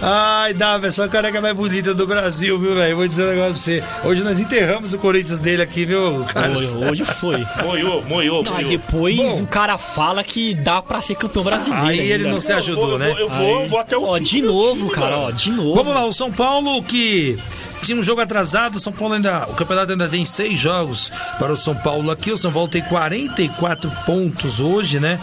Ai, 0.00 0.54
Daverson, 0.54 1.02
a 1.02 1.08
careca 1.08 1.40
mais 1.40 1.56
bonita 1.56 1.92
do 1.92 2.06
Brasil, 2.06 2.51
viu, 2.58 2.74
velho? 2.74 2.96
Vou 2.96 3.06
dizer 3.08 3.24
um 3.24 3.30
negócio 3.30 3.50
pra 3.52 3.58
você. 3.58 3.84
Hoje 4.08 4.22
nós 4.22 4.38
enterramos 4.38 4.92
o 4.92 4.98
Corinthians 4.98 5.40
dele 5.40 5.62
aqui, 5.62 5.84
viu, 5.84 6.24
Carlos? 6.32 6.74
Hoje, 6.74 6.90
hoje 6.90 7.04
foi. 7.04 7.46
Moiou, 7.64 8.02
moiou, 8.02 8.42
moiou. 8.42 8.68
depois 8.68 9.16
Bom. 9.16 9.42
o 9.42 9.46
cara 9.46 9.78
fala 9.78 10.22
que 10.24 10.54
dá 10.54 10.80
pra 10.82 11.00
ser 11.00 11.14
campeão 11.16 11.44
brasileiro. 11.44 11.86
Aí 11.86 11.98
ele 11.98 12.24
ainda. 12.24 12.28
não 12.30 12.40
se 12.40 12.52
ajudou, 12.52 12.84
eu 12.84 12.90
vou, 12.90 12.98
né? 12.98 13.10
Eu 13.10 13.28
vou, 13.28 13.38
eu 13.38 13.58
vou, 13.58 13.68
vou 13.68 13.78
até 13.78 13.96
o 13.96 14.04
Ó, 14.04 14.16
fim 14.16 14.22
de 14.24 14.42
novo, 14.42 14.74
time, 14.80 14.90
cara, 14.90 15.18
ó, 15.18 15.30
de 15.30 15.50
novo. 15.50 15.74
Vamos 15.74 15.94
lá, 15.94 16.04
o 16.04 16.12
São 16.12 16.30
Paulo 16.30 16.82
que 16.82 17.38
tinha 17.82 17.98
um 17.98 18.02
jogo 18.02 18.20
atrasado, 18.20 18.76
o 18.76 18.80
São 18.80 18.92
Paulo 18.92 19.14
ainda, 19.14 19.46
o 19.48 19.54
campeonato 19.54 19.92
ainda 19.92 20.08
tem 20.08 20.24
seis 20.24 20.58
jogos 20.58 21.10
para 21.38 21.52
o 21.52 21.56
São 21.56 21.74
Paulo 21.74 22.10
aqui, 22.10 22.30
o 22.30 22.38
São 22.38 22.52
Paulo 22.52 22.68
tem 22.68 22.82
44 22.82 23.90
pontos 24.06 24.60
hoje, 24.60 25.00
né? 25.00 25.18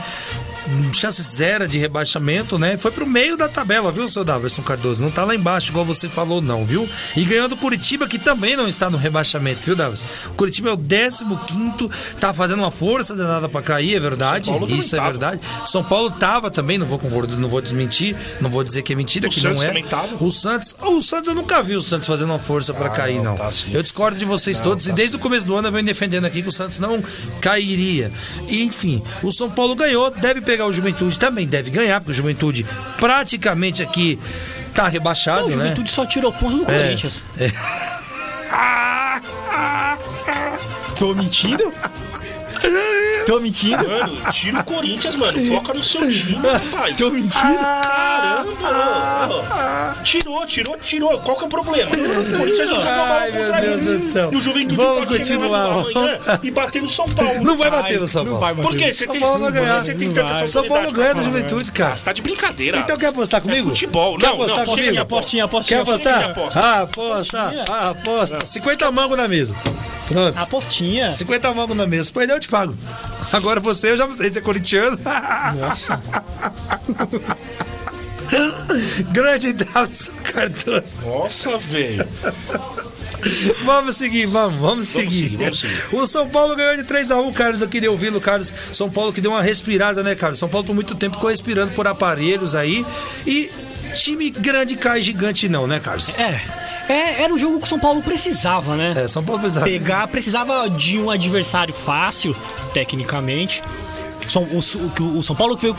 Chance 0.94 1.22
zero 1.24 1.68
de 1.68 1.78
rebaixamento, 1.78 2.58
né? 2.58 2.78
Foi 2.78 2.92
pro 2.92 3.06
meio 3.06 3.38
da 3.38 3.48
tabela, 3.48 3.92
viu, 3.92 4.08
seu 4.08 4.24
Daverson 4.24 4.62
Cardoso? 4.62 5.04
Não 5.04 5.12
tá 5.12 5.24
lá 5.24 5.36
embaixo, 5.36 5.72
igual 5.72 5.86
você 5.86 6.10
falou, 6.10 6.42
não, 6.42 6.66
viu? 6.66 6.88
E 7.16 7.24
ganhou 7.24 7.48
do 7.48 7.58
Curitiba, 7.58 8.08
que 8.08 8.20
também 8.20 8.56
não 8.56 8.68
está 8.68 8.90
no 8.90 8.98
rebaixamento, 8.98 9.62
viu, 9.64 9.76
Daverson? 9.76 10.06
O 10.28 10.34
Curitiba 10.34 10.70
é 10.70 10.74
o 10.74 10.78
15, 10.78 11.26
tá 12.20 12.34
fazendo 12.34 12.60
uma 12.60 12.72
força 12.72 13.16
danada 13.16 13.48
pra 13.48 13.62
cair, 13.62 13.96
é 13.96 14.00
verdade. 14.00 14.52
Isso 14.70 14.96
é 14.96 14.98
tava. 14.98 15.12
verdade. 15.12 15.42
São 15.68 15.84
Paulo 15.84 16.12
tava 16.12 16.52
também, 16.52 16.78
não 16.78 16.86
vou 16.86 17.00
concordar, 17.00 17.36
não 17.38 17.50
vou 17.50 17.62
desmentir, 17.62 18.16
não 18.42 18.50
vou 18.50 18.64
dizer 18.64 18.82
que 18.82 18.94
é 18.94 18.96
mentira, 18.96 19.28
O 19.28 19.32
que 19.32 19.40
Santos 19.40 19.64
não 19.64 19.70
é. 19.70 19.84
O 20.20 20.32
Santos, 20.32 20.76
o 20.82 21.02
Santos 21.02 21.30
eu 21.30 21.36
nunca 21.36 21.62
vi 21.64 21.76
o 21.76 21.82
Santos 21.82 22.08
fazendo 22.08 22.30
uma 22.30 22.40
força 22.40 22.74
pra 22.74 22.90
cair, 22.90 23.18
não, 23.18 23.24
não. 23.24 23.38
tá 23.38 23.52
sim. 23.52 23.72
eu 23.74 23.82
discordo 23.82 24.18
de 24.18 24.26
vocês 24.26 24.60
todos 24.60 24.88
e 24.88 24.92
desde 24.92 25.16
o 25.16 25.20
começo 25.20 25.46
do 25.46 25.56
ano 25.56 25.68
eu 25.68 25.72
venho 25.72 25.86
defendendo 25.86 26.26
aqui 26.26 26.42
que 26.42 26.50
o 26.50 26.52
Santos 26.52 26.80
não 26.80 27.04
cairia. 27.42 28.12
E, 28.48 28.64
enfim, 28.64 29.02
o 29.24 29.32
São 29.32 29.50
Paulo 29.50 29.76
ganhou, 29.76 30.12
deve 30.12 30.42
pegar 30.42 30.59
o 30.66 30.74
Juventude 30.74 31.18
também 31.20 31.48
deve 31.48 31.70
ganhar, 31.72 32.00
porque 32.00 32.12
o 32.12 32.16
Juventude 32.16 32.66
praticamente 32.98 33.82
aqui 33.84 34.20
tá 34.74 34.88
rebaixado, 34.88 35.42
Não, 35.42 35.48
o 35.48 35.58
né? 35.58 35.64
Juventude 35.64 35.92
só 35.92 36.06
tirou 36.06 36.32
ponto 36.32 36.58
do 36.58 36.66
Corinthians. 36.66 37.24
Tô 40.98 41.14
mentindo? 41.16 41.72
Tô 43.30 43.40
mentindo? 43.40 43.78
Mano, 43.88 44.20
tira 44.34 44.60
o 44.60 44.64
Corinthians, 44.64 45.16
mano. 45.16 45.46
Foca 45.46 45.72
no 45.76 45.84
seu 45.84 46.02
time, 46.02 46.42
rapaz. 46.48 46.98
Tô 46.98 47.12
mentindo? 47.12 47.60
Caramba! 48.60 49.98
Tirou, 50.04 50.44
tirou, 50.48 50.76
tirou. 50.78 51.20
Qual 51.20 51.38
que 51.38 51.44
é 51.44 51.46
o 51.46 51.50
problema? 51.50 51.92
O 51.92 52.38
Corinthians 52.40 52.72
não 52.72 52.80
jogou 52.80 52.96
mal 52.96 53.06
Ai, 53.20 53.30
meu 53.32 53.44
contra 53.44 53.62
Deus 53.62 53.82
do 53.84 54.00
céu. 54.00 54.30
E 54.34 54.36
o 54.36 54.42
Juventude 54.42 54.76
Vamos 54.76 55.06
pode 55.06 55.18
continuar. 55.20 55.66
amanhã 55.66 56.20
e 56.42 56.50
bater 56.50 56.82
no 56.82 56.90
São 56.90 57.08
Paulo. 57.08 57.44
Não 57.44 57.56
vai 57.56 57.70
bater 57.70 58.00
no 58.00 58.08
São 58.08 58.24
Não 58.24 58.32
Paulo. 58.40 58.46
vai 58.48 58.56
bater. 58.56 58.68
Por 58.68 58.78
quê? 58.78 58.92
Você 58.94 59.04
São 59.04 59.14
tem, 59.14 59.22
Paulo 59.22 59.40
vai 59.42 59.52
ganhar. 59.52 59.84
você 59.84 59.94
tem 59.94 60.08
Não 60.08 60.16
tanta 60.16 60.34
vai. 60.34 60.48
São 60.48 60.68
Paulo 60.68 60.92
ganha 60.92 61.12
falar. 61.12 61.24
Juventude, 61.24 61.72
cara. 61.72 61.94
Ah, 61.94 61.96
você 61.98 62.04
tá 62.06 62.14
de 62.14 62.22
brincadeira. 62.24 62.80
Então 62.80 62.98
quer 62.98 63.08
apostar 63.08 63.42
comigo? 63.42 63.68
É 63.68 63.70
futebol. 63.70 64.18
Quer 64.18 64.26
Não, 64.26 64.34
apostar 64.34 64.66
não, 64.66 64.74
comigo? 64.76 65.00
Apostinha, 65.00 65.44
apostinha. 65.44 65.78
Quer 65.78 65.84
apostar? 65.84 66.34
Ah, 66.56 66.82
aposta. 66.82 67.66
Ah, 67.70 67.90
aposta. 67.92 68.44
50 68.44 68.92
mangos 68.92 69.16
na 69.18 69.28
mesa. 69.28 69.56
Pronto. 70.08 70.36
Apostinha. 70.36 71.12
50 71.12 71.54
mangos 71.54 71.78
na 71.78 71.86
mesa. 71.86 72.06
Se 72.06 72.12
perder, 72.12 72.34
eu 72.34 72.40
te 72.40 72.48
pago. 72.48 72.76
Agora 73.32 73.60
você, 73.60 73.92
eu 73.92 73.98
já 73.98 74.08
não 74.08 74.14
sei 74.14 74.30
se 74.30 74.40
é 74.40 74.42
corintiano. 74.42 75.00
Nossa. 75.60 76.00
Grande 79.12 79.54
Davison 79.54 80.12
Cardoso. 80.24 80.98
Nossa, 81.06 81.58
velho. 81.58 82.08
Vamos 83.66 83.98
seguir, 83.98 84.26
vamos, 84.28 84.60
vamos 84.60 84.88
seguir. 84.88 85.24
seguir, 85.24 85.38
vamos 85.38 85.60
seguir. 85.60 85.96
O 85.96 86.08
São 86.08 86.30
Paulo 86.30 86.56
ganhou 86.56 86.78
de 86.78 86.84
3x1, 86.84 87.34
Carlos. 87.34 87.62
Eu 87.62 87.68
queria 87.68 87.92
ouvi-lo, 87.92 88.22
Carlos. 88.22 88.54
São 88.72 88.90
Paulo 88.90 89.12
que 89.12 89.20
deu 89.20 89.32
uma 89.32 89.42
respirada, 89.42 90.04
né, 90.04 90.16
Carlos? 90.16 90.40
São 90.40 90.48
Paulo 90.48 90.66
por 90.66 90.74
muito 90.74 90.96
tempo 90.96 91.16
ficou 91.16 91.30
respirando 91.30 91.74
por 91.74 91.88
aparelhos 91.88 92.56
aí. 92.56 92.86
E 93.26 93.50
time 93.96 94.30
grande 94.30 94.76
cai 94.78 95.02
gigante, 95.02 95.50
não, 95.50 95.68
né, 95.68 95.80
Carlos? 95.80 96.18
É. 96.18 96.69
É, 96.90 97.22
era 97.24 97.34
um 97.34 97.38
jogo 97.38 97.60
que 97.60 97.66
o 97.66 97.68
São 97.68 97.80
Paulo 97.80 98.02
precisava, 98.02 98.76
né? 98.76 98.94
É, 98.98 99.08
São 99.08 99.24
Paulo 99.24 99.40
precisava. 99.42 99.66
Pegar, 99.66 100.08
precisava 100.08 100.70
de 100.70 100.98
um 101.00 101.10
adversário 101.10 101.74
fácil, 101.74 102.36
tecnicamente. 102.74 103.62
São- 104.28 104.44
O, 104.44 105.18
o- 105.20 105.24
São 105.24 105.36
Paulo 105.36 105.56
veio 105.56 105.76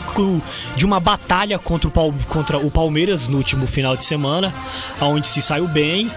de 0.75 0.85
uma 0.85 0.99
batalha 0.99 1.59
contra 1.59 1.87
o, 1.89 2.13
contra 2.27 2.57
o 2.57 2.71
Palmeiras 2.71 3.27
no 3.27 3.37
último 3.37 3.67
final 3.67 3.95
de 3.97 4.03
semana, 4.05 4.53
onde 5.01 5.27
se 5.27 5.41
saiu 5.41 5.67
bem. 5.67 6.09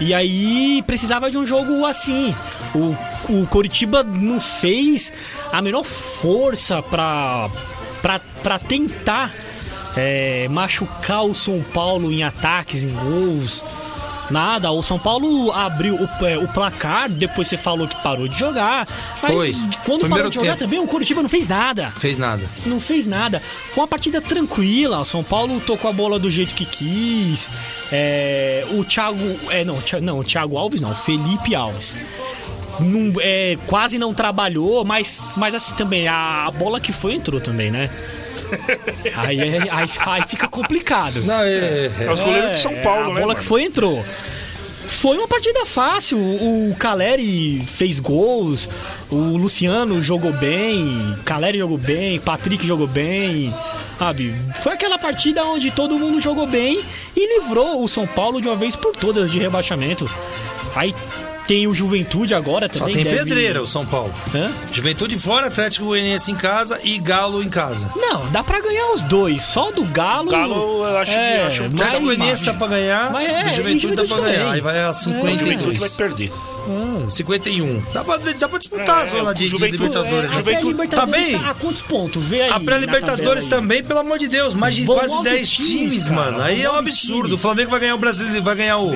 E 0.00 0.14
aí 0.14 0.82
precisava 0.86 1.30
de 1.30 1.36
um 1.36 1.46
jogo 1.46 1.84
assim. 1.84 2.34
O, 2.74 2.96
o 3.32 3.46
Coritiba 3.48 4.02
não 4.02 4.40
fez 4.40 5.12
a 5.52 5.60
menor 5.60 5.84
força 5.84 6.82
pra, 6.82 7.50
pra, 8.00 8.20
pra 8.42 8.58
tentar 8.58 9.30
é, 9.96 10.48
machucar 10.48 11.24
o 11.26 11.34
São 11.34 11.62
Paulo 11.62 12.10
em 12.10 12.22
ataques, 12.22 12.82
em 12.82 12.88
gols. 12.88 13.62
Nada, 14.30 14.70
o 14.70 14.82
São 14.82 14.98
Paulo 14.98 15.50
abriu 15.52 15.96
o, 15.96 16.26
é, 16.26 16.38
o 16.38 16.46
placar, 16.48 17.08
depois 17.08 17.48
você 17.48 17.56
falou 17.56 17.88
que 17.88 18.00
parou 18.02 18.28
de 18.28 18.38
jogar. 18.38 18.86
Mas 19.22 19.32
Foi. 19.32 19.52
quando 19.84 20.00
Primeiro 20.00 20.08
parou 20.08 20.30
de 20.30 20.34
jogar 20.36 20.52
tempo. 20.52 20.64
também, 20.64 20.78
o 20.78 20.86
Curitiba 20.86 21.22
não 21.22 21.28
fez 21.28 21.46
nada. 21.46 21.90
Fez 21.90 22.18
nada. 22.18 22.42
Não 22.66 22.80
fez 22.80 23.06
nada. 23.06 23.40
Foi 23.40 23.82
uma 23.82 23.88
partida 23.88 24.20
tranquila. 24.20 25.00
O 25.00 25.04
São 25.04 25.22
Paulo 25.24 25.60
tocou 25.60 25.90
a 25.90 25.92
bola 25.92 26.18
do 26.18 26.30
jeito 26.30 26.54
que 26.54 26.64
quis. 26.64 27.48
É, 27.92 28.64
o 28.72 28.84
Thiago. 28.84 29.18
É, 29.50 29.64
não, 29.64 29.78
não, 30.00 30.18
o 30.20 30.24
Thiago 30.24 30.56
Alves 30.56 30.80
não, 30.80 30.92
o 30.92 30.96
Felipe 30.96 31.54
Alves. 31.54 31.94
É, 33.20 33.58
quase 33.66 33.98
não 33.98 34.14
trabalhou, 34.14 34.84
mas, 34.84 35.34
mas 35.36 35.54
assim 35.54 35.74
também, 35.74 36.08
a, 36.08 36.46
a 36.46 36.50
bola 36.50 36.80
que 36.80 36.92
foi 36.92 37.14
entrou 37.14 37.40
também, 37.40 37.70
né? 37.70 37.90
Aí, 39.16 39.40
é- 39.40 39.68
aí, 39.70 39.90
aí 40.06 40.22
fica 40.28 40.48
complicado. 40.48 41.22
Não, 41.24 41.40
é, 41.42 41.50
é- 41.50 41.90
É 42.00 42.12
os 42.12 42.20
goleiros 42.20 42.52
de 42.52 42.60
São 42.60 42.74
Paulo, 42.76 43.04
a 43.12 43.14
né? 43.14 43.20
bola 43.20 43.26
mano? 43.28 43.36
que 43.36 43.44
foi 43.44 43.62
entrou. 43.62 44.04
Foi 44.86 45.16
uma 45.16 45.28
partida 45.28 45.64
fácil. 45.64 46.18
O 46.18 46.74
Caleri 46.78 47.64
fez 47.64 48.00
gols, 48.00 48.68
o 49.08 49.36
Luciano 49.38 50.02
jogou 50.02 50.32
bem, 50.32 51.16
Caleri 51.24 51.58
jogou 51.58 51.78
bem, 51.78 52.18
Patrick 52.18 52.66
jogou 52.66 52.86
bem. 52.88 53.54
Sabe? 53.98 54.34
Foi 54.62 54.72
aquela 54.72 54.98
partida 54.98 55.44
onde 55.44 55.70
todo 55.70 55.94
mundo 55.98 56.20
jogou 56.20 56.46
bem 56.46 56.80
e 57.14 57.38
livrou 57.38 57.84
o 57.84 57.88
São 57.88 58.06
Paulo 58.06 58.40
de 58.40 58.48
uma 58.48 58.56
vez 58.56 58.74
por 58.74 58.96
todas 58.96 59.30
de 59.30 59.38
rebaixamento. 59.38 60.10
Aí 60.74 60.94
tem 61.46 61.66
o 61.66 61.74
Juventude 61.74 62.34
agora 62.34 62.68
só 62.72 62.80
também. 62.80 62.94
tem 62.94 63.04
deve- 63.04 63.18
pedreira 63.18 63.62
o 63.62 63.66
São 63.66 63.84
Paulo. 63.84 64.12
Hã? 64.34 64.50
Juventude 64.72 65.18
fora, 65.18 65.46
Atlético 65.48 65.86
Goianiense 65.86 66.30
em 66.30 66.34
casa 66.36 66.78
e 66.84 66.98
Galo 66.98 67.42
em 67.42 67.48
casa. 67.48 67.90
Não, 67.96 68.26
dá 68.30 68.42
pra 68.44 68.60
ganhar 68.60 68.92
os 68.92 69.02
dois. 69.04 69.42
Só 69.44 69.70
do 69.70 69.84
Galo. 69.84 70.30
Galo, 70.30 70.84
eu 70.86 70.96
acho 70.98 71.10
que- 71.12 71.16
é, 71.18 71.46
acho 71.46 71.62
que- 71.62 71.68
O 71.68 71.74
Atlético 71.76 72.02
Goianiense 72.04 72.44
tá 72.44 72.54
pra 72.54 72.66
ganhar 72.68 73.10
Mas 73.12 73.28
é, 73.28 73.30
e 73.30 73.44
o 73.44 73.48
e 73.50 73.54
Juventude 73.54 73.96
tá 73.96 74.02
Juventude 74.04 74.08
pra 74.08 74.16
ganhar. 74.20 74.38
também. 74.38 74.52
Aí 74.52 74.60
vai 74.60 74.82
a 74.84 74.90
O 74.90 74.94
Juventude 74.94 75.24
vai 75.44 75.88
52. 75.88 75.96
perder. 75.96 76.32
51. 77.08 77.82
Dá 77.92 78.04
pra, 78.04 78.16
dá 78.18 78.48
pra 78.48 78.58
disputar 78.58 79.00
É, 79.00 79.02
a 79.02 79.06
zona 79.06 79.34
de, 79.34 79.44
de 79.44 79.50
Juventude- 79.50 79.82
Libertadores, 79.82 80.16
é, 80.16 80.20
né? 80.22 80.26
a 80.34 80.36
Juventude- 80.36 80.88
Tá 80.88 81.06
bem? 81.06 81.38
tá 81.38 81.50
a 81.50 81.54
quantos 81.54 81.82
pontos? 81.82 82.22
Vê 82.22 82.42
aí. 82.42 82.50
A 82.50 82.60
pré-Libertadores 82.60 83.46
também, 83.46 83.82
pelo 83.82 84.00
amor 84.00 84.18
de 84.18 84.28
Deus, 84.28 84.54
mais 84.54 84.76
de 84.76 84.84
Vão 84.84 84.96
quase 84.96 85.14
nove 85.14 85.30
10 85.30 85.50
times, 85.50 86.04
cara, 86.08 86.14
mano. 86.16 86.40
Aí 86.42 86.62
é 86.62 86.70
um 86.70 86.76
absurdo. 86.76 87.22
times. 87.24 87.38
O 87.38 87.42
Flamengo 87.42 87.70
vai 87.70 87.80
ganhar 87.80 87.94
o 87.94 87.98
Brasileiro, 87.98 88.42
vai 88.42 88.54
ganhar 88.54 88.78
o. 88.78 88.92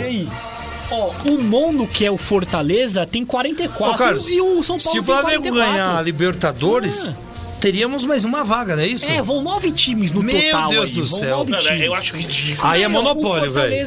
Ó, 0.90 1.10
o 1.26 1.38
nono, 1.38 1.86
que 1.86 2.04
é 2.04 2.10
o 2.10 2.18
Fortaleza, 2.18 3.06
tem 3.06 3.24
44. 3.24 3.94
Ô, 3.94 3.98
Carlos, 3.98 4.28
e 4.30 4.40
o 4.40 4.62
São 4.62 4.76
Paulo 4.78 4.80
se 4.80 4.98
o 4.98 5.02
tem 5.02 5.14
Flamengo 5.14 5.42
44. 5.42 5.72
ganhar 5.72 5.98
a 5.98 6.02
Libertadores, 6.02 7.06
Ah. 7.06 7.14
teríamos 7.60 8.04
mais 8.04 8.24
uma 8.24 8.44
vaga, 8.44 8.76
não 8.76 8.82
é 8.82 8.86
isso? 8.86 9.10
É, 9.10 9.22
vão 9.22 9.40
nove 9.42 9.72
times 9.72 10.12
no 10.12 10.22
Meu 10.22 10.38
total. 10.38 10.68
Deus 10.68 10.84
aí, 10.90 10.92
do 10.92 11.06
vão 11.06 11.18
céu. 11.18 11.46
eu 11.80 11.94
acho 11.94 12.14
ridículo. 12.16 12.68
Aí 12.68 12.82
é 12.82 12.88
monopólio, 12.88 13.50
velho. 13.50 13.86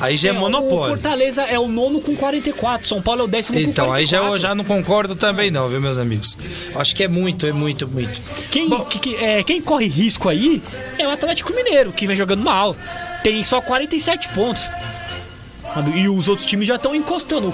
Aí 0.00 0.16
já 0.18 0.28
é 0.28 0.32
O 0.32 0.34
monopólio. 0.36 0.94
Fortaleza 0.94 1.42
é 1.42 1.58
o 1.58 1.66
nono 1.66 2.00
com 2.02 2.14
44. 2.14 2.86
São 2.86 3.00
Paulo 3.00 3.22
é 3.22 3.24
o 3.24 3.26
décimo 3.26 3.58
Então, 3.58 3.86
com 3.86 3.92
aí 3.94 4.04
já, 4.04 4.18
44. 4.18 4.34
eu 4.36 4.38
já 4.40 4.54
não 4.54 4.64
concordo 4.64 5.16
também, 5.16 5.50
não, 5.50 5.66
viu, 5.68 5.80
meus 5.80 5.96
amigos? 5.96 6.36
Acho 6.76 6.94
que 6.94 7.02
é 7.04 7.08
muito, 7.08 7.46
é 7.46 7.52
muito, 7.52 7.88
muito. 7.88 8.20
Quem, 8.50 8.68
Bom, 8.68 8.84
que- 8.84 8.98
que- 8.98 9.16
é, 9.16 9.42
quem 9.42 9.62
corre 9.62 9.86
risco 9.86 10.28
aí 10.28 10.62
é 10.98 11.08
o 11.08 11.10
Atlético 11.10 11.54
Mineiro, 11.54 11.90
que 11.92 12.06
vem 12.06 12.16
jogando 12.16 12.42
mal. 12.44 12.76
Tem 13.22 13.42
só 13.42 13.62
47 13.62 14.28
pontos. 14.28 14.68
E 15.94 16.08
os 16.08 16.28
outros 16.28 16.46
times 16.46 16.68
já 16.68 16.76
estão 16.76 16.94
encostando. 16.94 17.48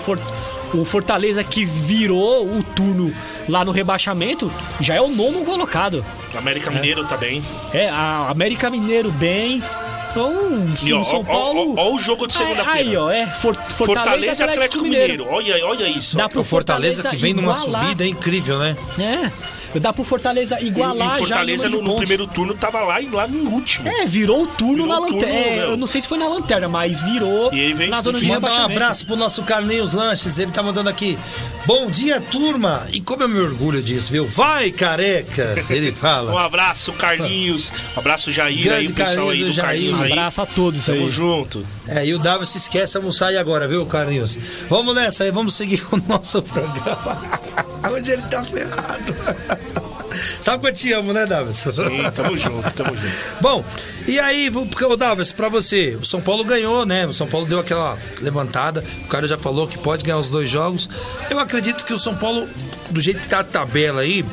O, 0.74 0.78
o 0.80 0.84
Fortaleza, 0.84 1.42
que 1.42 1.64
virou 1.64 2.46
o 2.46 2.62
turno 2.62 3.14
lá 3.48 3.64
no 3.64 3.72
rebaixamento, 3.72 4.50
já 4.80 4.94
é 4.94 5.00
o 5.00 5.08
nono 5.08 5.44
colocado. 5.44 6.04
América 6.36 6.70
Mineiro 6.70 7.04
tá 7.04 7.16
bem. 7.16 7.42
É, 7.72 7.88
a 7.88 8.28
América 8.30 8.70
Mineiro 8.70 9.10
bem. 9.10 9.62
Então, 10.10 10.66
E 10.82 10.92
ó, 10.92 11.02
o 11.02 11.04
São 11.04 11.24
Paulo. 11.24 11.74
ó 11.78 11.94
o 11.94 11.98
jogo 11.98 12.26
de 12.26 12.36
Aí, 12.36 12.42
segunda-feira. 12.48 13.00
ó, 13.02 13.10
é. 13.10 13.26
For- 13.26 13.54
Fortaleza, 13.54 13.76
Fortaleza 13.86 14.44
e 14.44 14.48
Atlético 14.50 14.82
Mineiro. 14.84 15.26
Olha, 15.30 15.64
olha 15.66 15.88
isso. 15.88 16.16
Dá 16.16 16.28
pro 16.28 16.40
o 16.40 16.44
Fortaleza 16.44 17.08
que 17.08 17.16
vem 17.16 17.32
numa 17.32 17.52
igualar. 17.52 17.82
subida 17.84 18.06
incrível, 18.06 18.58
né? 18.58 18.76
É. 18.98 19.30
Dá 19.78 19.92
pro 19.92 20.02
Fortaleza 20.04 20.58
E, 20.60 20.66
igualar 20.66 21.14
e 21.16 21.18
Fortaleza 21.18 21.64
já 21.64 21.68
no, 21.68 21.82
no 21.82 21.96
primeiro 21.96 22.26
turno 22.26 22.54
tava 22.54 22.80
lá, 22.80 23.00
e 23.00 23.08
lá 23.08 23.26
no 23.28 23.50
último. 23.50 23.86
É, 23.88 24.04
virou 24.06 24.42
o 24.42 24.46
turno 24.46 24.84
Virou 24.84 24.88
na 24.88 24.98
lanterna. 24.98 25.34
É, 25.38 25.62
eu 25.64 25.76
não 25.76 25.86
sei 25.86 26.00
se 26.00 26.08
foi 26.08 26.18
na 26.18 26.28
lanterna, 26.28 26.68
mas 26.68 27.00
virou 27.00 27.52
E 27.52 27.60
ele 27.60 27.74
vem 27.74 27.88
na 27.90 28.00
zona 28.02 28.18
de 28.18 28.26
Mandar 28.26 28.50
um 28.52 28.64
abraço 28.64 29.06
pro 29.06 29.16
nosso 29.16 29.42
Carlinhos 29.44 29.92
Lanches, 29.92 30.38
ele 30.38 30.50
tá 30.50 30.62
mandando 30.62 30.88
aqui. 30.88 31.18
Bom 31.66 31.90
dia, 31.90 32.20
turma! 32.20 32.86
E 32.92 33.00
como 33.00 33.22
eu 33.22 33.28
me 33.28 33.38
orgulho 33.38 33.82
disso, 33.82 34.10
viu? 34.12 34.26
Vai, 34.26 34.70
careca! 34.70 35.54
Ele 35.68 35.90
Um 35.90 35.94
fala. 35.94 36.44
abraço, 36.44 36.92
Carlinhos. 36.94 37.70
Um 37.96 38.00
abraço, 38.00 38.32
Jair 38.32 38.62
Grande 38.62 38.78
aí, 38.78 38.86
o 38.88 38.94
pessoal 38.94 39.14
Carlinhos, 39.26 39.32
aí 39.38 39.44
do 39.44 39.50
o 39.50 39.52
Jair. 39.52 39.66
Carlinhos 39.68 40.00
Um 40.00 40.02
aí. 40.02 40.12
abraço 40.12 40.40
a 40.42 40.46
todos 40.46 40.88
aí. 40.88 40.98
Tamo 40.98 41.10
junto. 41.10 41.66
É, 41.86 42.06
e 42.06 42.14
o 42.14 42.18
Davi 42.18 42.46
se 42.46 42.58
esquece 42.58 42.92
de 42.92 42.98
almoçar 42.98 43.26
aí 43.28 43.36
agora, 43.36 43.68
viu, 43.68 43.84
Carlinhos? 43.86 44.38
Vamos 44.68 44.94
nessa 44.94 45.24
aí, 45.24 45.30
vamos 45.30 45.54
seguir 45.54 45.82
o 45.92 45.96
nosso 46.08 46.42
programa. 46.42 47.40
Hoje 47.92 48.12
ele 48.12 48.22
tá 48.22 48.44
ferrado. 48.44 49.59
Sabe 50.40 50.62
que 50.62 50.68
eu 50.68 50.74
te 50.74 50.92
amo, 50.92 51.12
né, 51.12 51.26
Davis? 51.26 51.56
Sim, 51.56 52.11
tamo 52.14 52.36
junto, 52.36 52.70
tamo 52.72 52.94
junto. 52.96 53.40
Bom, 53.40 53.64
e 54.07 54.18
aí, 54.18 54.51
porque, 54.51 54.84
ô 54.84 54.96
Davis, 54.96 55.32
pra 55.32 55.48
você, 55.48 55.96
o 56.01 56.05
São 56.05 56.20
Paulo 56.20 56.44
ganhou, 56.44 56.84
né? 56.86 57.07
O 57.07 57.12
São 57.12 57.26
Paulo 57.26 57.46
deu 57.46 57.59
aquela 57.59 57.98
levantada. 58.20 58.84
O 59.05 59.09
cara 59.09 59.26
já 59.26 59.38
falou 59.38 59.66
que 59.66 59.78
pode 59.78 60.05
ganhar 60.05 60.18
os 60.18 60.30
dois 60.30 60.48
jogos. 60.48 60.88
Eu 61.28 61.38
acredito 61.38 61.84
que 61.84 61.92
o 61.92 61.98
São 61.98 62.16
Paulo, 62.16 62.48
do 62.90 63.01
jeito 63.01 63.20
que 63.20 63.28
tá 63.28 63.40
a 63.40 63.44
tabela 63.44 64.01
aí, 64.03 64.24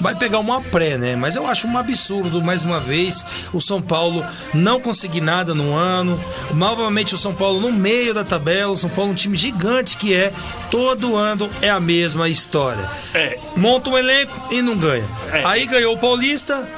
vai 0.00 0.14
pegar 0.14 0.38
uma 0.38 0.60
pré, 0.60 0.96
né? 0.96 1.16
Mas 1.16 1.36
eu 1.36 1.46
acho 1.46 1.66
um 1.66 1.76
absurdo, 1.76 2.42
mais 2.42 2.62
uma 2.64 2.80
vez, 2.80 3.24
o 3.52 3.60
São 3.60 3.82
Paulo 3.82 4.24
não 4.54 4.80
conseguir 4.80 5.20
nada 5.20 5.54
no 5.54 5.74
ano. 5.74 6.18
Novamente, 6.54 7.14
o 7.14 7.18
São 7.18 7.34
Paulo 7.34 7.60
no 7.60 7.72
meio 7.72 8.14
da 8.14 8.24
tabela. 8.24 8.72
O 8.72 8.76
São 8.76 8.90
Paulo 8.90 9.10
é 9.10 9.12
um 9.12 9.16
time 9.16 9.36
gigante 9.36 9.96
que 9.96 10.14
é. 10.14 10.32
Todo 10.70 11.16
ano 11.16 11.50
é 11.60 11.70
a 11.70 11.80
mesma 11.80 12.28
história. 12.28 12.88
É. 13.14 13.38
Monta 13.56 13.90
um 13.90 13.98
elenco 13.98 14.32
e 14.50 14.62
não 14.62 14.76
ganha. 14.76 15.04
É. 15.32 15.44
Aí 15.44 15.66
ganhou 15.66 15.94
o 15.94 15.98
Paulista, 15.98 16.68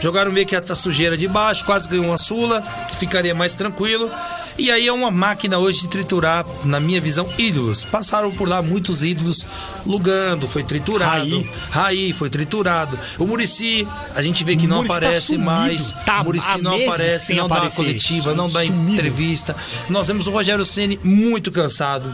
jogaram 0.00 0.32
meio 0.32 0.46
que 0.46 0.54
a 0.56 0.74
sujeira 0.74 1.16
de 1.16 1.28
baixo, 1.28 1.64
quase 1.64 1.88
ganhou 1.88 2.06
uma 2.06 2.18
Sula, 2.18 2.62
que 2.88 2.96
ficaria 2.96 3.34
mais 3.34 3.54
tranquilo. 3.54 4.10
E 4.58 4.70
aí 4.70 4.86
é 4.88 4.92
uma 4.92 5.10
máquina 5.10 5.58
hoje 5.58 5.80
de 5.82 5.88
triturar, 5.88 6.44
na 6.64 6.80
minha 6.80 6.98
visão, 7.00 7.28
ídolos. 7.36 7.84
Passaram 7.84 8.30
por 8.30 8.48
lá 8.48 8.62
muitos 8.62 9.02
ídolos. 9.02 9.46
Lugando 9.84 10.48
foi 10.48 10.64
triturado. 10.64 11.40
Raí. 11.40 11.50
Raí, 11.70 12.12
foi 12.14 12.30
triturado. 12.30 12.98
O 13.18 13.26
Murici, 13.26 13.86
a 14.14 14.22
gente 14.22 14.42
vê 14.44 14.56
que 14.56 14.66
não 14.66 14.78
tá 14.84 14.94
aparece 14.94 15.26
sumido. 15.26 15.44
mais. 15.44 15.92
Tá 16.06 16.22
o 16.22 16.24
Murici 16.24 16.62
não 16.62 16.74
aparece, 16.82 17.34
não 17.34 17.48
dá 17.48 17.56
aparecer. 17.56 17.76
coletiva, 17.76 18.34
não 18.34 18.48
dá 18.48 18.64
Sumido. 18.64 18.92
entrevista. 18.92 19.54
Nós 19.90 20.06
vemos 20.08 20.26
o 20.26 20.30
Rogério 20.30 20.64
Ceni 20.64 20.98
muito 21.04 21.52
cansado 21.52 22.10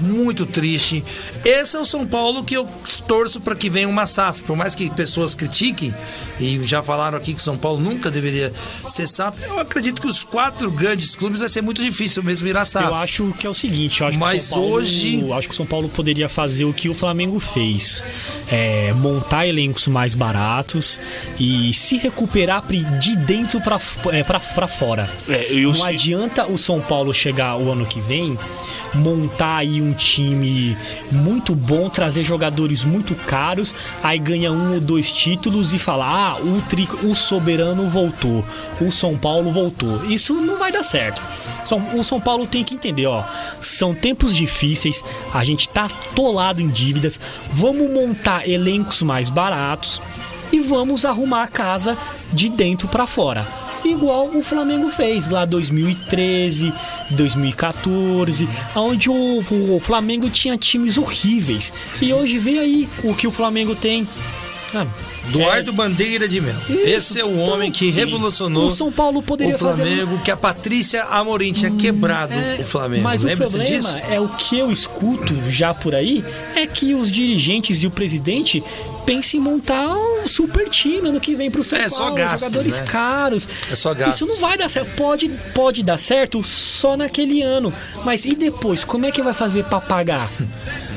muito 0.00 0.44
triste. 0.46 1.04
Esse 1.44 1.76
é 1.76 1.78
o 1.80 1.84
São 1.84 2.06
Paulo 2.06 2.42
que 2.44 2.54
eu 2.56 2.66
torço 3.06 3.40
para 3.40 3.54
que 3.54 3.68
venha 3.70 3.88
uma 3.88 4.06
SAF. 4.06 4.42
Por 4.42 4.56
mais 4.56 4.74
que 4.74 4.88
pessoas 4.90 5.34
critiquem, 5.34 5.94
e 6.38 6.60
já 6.66 6.82
falaram 6.82 7.16
aqui 7.18 7.34
que 7.34 7.42
São 7.42 7.56
Paulo 7.56 7.80
nunca 7.80 8.10
deveria 8.10 8.52
ser 8.88 9.06
SAF, 9.06 9.42
eu 9.44 9.58
acredito 9.60 10.00
que 10.00 10.06
os 10.08 10.24
quatro 10.24 10.70
grandes 10.70 11.14
clubes 11.14 11.40
vai 11.40 11.48
ser 11.48 11.62
muito 11.62 11.82
difícil 11.82 12.22
mesmo 12.22 12.46
virar 12.46 12.64
SAF. 12.64 12.86
Eu 12.86 12.94
acho 12.94 13.34
que 13.38 13.46
é 13.46 13.50
o 13.50 13.54
seguinte, 13.54 14.00
eu 14.00 14.06
acho 14.08 14.18
Mas 14.18 14.30
que 14.32 14.38
o 14.38 14.40
São 14.48 14.58
Paulo, 14.58 14.72
hoje- 14.74 15.20
eu 15.20 15.34
acho 15.34 15.48
que 15.48 15.54
o 15.54 15.56
São 15.56 15.66
Paulo 15.66 15.88
poderia 15.88 16.28
fazer 16.28 16.64
o 16.64 16.72
que 16.72 16.88
o 16.88 16.94
Flamengo 16.94 17.38
fez, 17.38 18.02
é, 18.48 18.92
montar 18.94 19.46
elencos 19.46 19.86
mais 19.86 20.14
baratos 20.14 20.98
e 21.38 21.72
se 21.74 21.96
recuperar 21.96 22.64
de 23.00 23.16
dentro 23.16 23.60
pra 23.60 23.80
é, 24.12 24.22
pra- 24.22 24.40
pra 24.40 24.68
fora. 24.68 25.08
É, 25.28 25.50
Não 25.52 25.84
adianta 25.84 26.46
o 26.46 26.56
São 26.58 26.80
Paulo 26.80 27.12
chegar 27.12 27.56
o 27.56 27.70
ano 27.70 27.84
que 27.86 28.00
vem 28.00 28.38
montar 28.94 29.58
aí 29.58 29.80
um 29.80 29.89
time 29.92 30.76
muito 31.10 31.54
bom, 31.54 31.88
trazer 31.88 32.22
jogadores 32.22 32.84
muito 32.84 33.14
caros, 33.14 33.74
aí 34.02 34.18
ganha 34.18 34.52
um 34.52 34.74
ou 34.74 34.80
dois 34.80 35.12
títulos 35.12 35.72
e 35.74 35.78
falar: 35.78 36.06
ah, 36.06 36.40
o, 36.40 36.62
tri, 36.62 36.88
o 37.02 37.14
soberano 37.14 37.88
voltou, 37.88 38.44
o 38.80 38.90
São 38.90 39.16
Paulo 39.16 39.52
voltou. 39.52 40.04
Isso 40.06 40.34
não 40.34 40.58
vai 40.58 40.72
dar 40.72 40.82
certo. 40.82 41.22
O 41.94 42.02
São 42.02 42.20
Paulo 42.20 42.46
tem 42.46 42.64
que 42.64 42.74
entender, 42.74 43.06
ó, 43.06 43.22
são 43.60 43.94
tempos 43.94 44.34
difíceis, 44.34 45.04
a 45.32 45.44
gente 45.44 45.68
tá 45.68 45.84
atolado 45.84 46.60
em 46.60 46.68
dívidas, 46.68 47.20
vamos 47.52 47.90
montar 47.90 48.48
elencos 48.48 49.02
mais 49.02 49.30
baratos 49.30 50.02
e 50.50 50.58
vamos 50.58 51.04
arrumar 51.04 51.44
a 51.44 51.48
casa 51.48 51.96
de 52.32 52.48
dentro 52.48 52.88
pra 52.88 53.06
fora 53.06 53.46
igual 53.84 54.28
o 54.28 54.42
Flamengo 54.42 54.90
fez 54.90 55.28
lá 55.28 55.44
2013, 55.44 56.72
2014, 57.10 58.48
onde 58.74 59.08
o, 59.10 59.38
o 59.76 59.80
Flamengo 59.80 60.28
tinha 60.30 60.56
times 60.56 60.98
horríveis. 60.98 61.72
E 62.00 62.12
hoje 62.12 62.38
vê 62.38 62.58
aí 62.58 62.88
o 63.04 63.14
que 63.14 63.26
o 63.26 63.30
Flamengo 63.30 63.74
tem. 63.74 64.06
Ah, 64.74 64.86
Eduardo 65.28 65.72
Bandeira 65.72 66.26
de 66.28 66.40
Melo. 66.40 66.58
Esse 66.68 67.20
é 67.20 67.24
o 67.24 67.38
homem 67.40 67.70
que 67.70 67.90
Sim. 67.92 67.98
revolucionou 67.98 68.66
O 68.66 68.70
São 68.70 68.90
Paulo 68.90 69.20
poderia 69.20 69.54
o 69.54 69.58
Flamengo, 69.58 70.18
que 70.24 70.30
a 70.30 70.36
Patrícia 70.36 71.02
Amorim 71.04 71.52
tinha 71.52 71.70
quebrado 71.72 72.32
É, 72.34 72.58
o 72.60 72.64
Flamengo. 72.64 73.02
Mas 73.02 73.22
o 73.22 73.26
Lembra-se 73.26 73.56
problema 73.56 73.76
disso? 73.78 73.98
é 74.08 74.20
o 74.20 74.28
que 74.28 74.58
eu 74.58 74.70
escuto 74.72 75.34
já 75.48 75.74
por 75.74 75.94
aí 75.94 76.24
é 76.54 76.66
que 76.66 76.94
os 76.94 77.10
dirigentes 77.10 77.82
e 77.82 77.86
o 77.86 77.90
presidente 77.90 78.62
pensam 79.06 79.40
em 79.40 79.42
montar 79.42 79.88
um 79.88 80.26
super 80.28 80.68
time 80.68 81.08
ano 81.08 81.20
que 81.20 81.34
vem 81.34 81.50
pro 81.50 81.64
São 81.64 81.78
É, 81.78 81.88
só 81.88 81.98
Paulo, 82.04 82.14
gastos, 82.16 82.40
jogadores 82.40 82.78
né? 82.78 82.84
caros. 82.86 83.48
É 83.70 83.74
só 83.74 83.92
gastos. 83.94 84.16
Isso 84.16 84.26
não 84.26 84.36
vai 84.36 84.56
dar 84.58 84.68
certo. 84.68 84.90
Pode, 84.96 85.28
pode 85.54 85.82
dar 85.82 85.98
certo 85.98 86.42
só 86.42 86.96
naquele 86.96 87.42
ano, 87.42 87.72
mas 88.04 88.24
e 88.24 88.34
depois? 88.34 88.84
Como 88.84 89.06
é 89.06 89.10
que 89.10 89.22
vai 89.22 89.34
fazer 89.34 89.64
pra 89.64 89.80
pagar? 89.80 90.28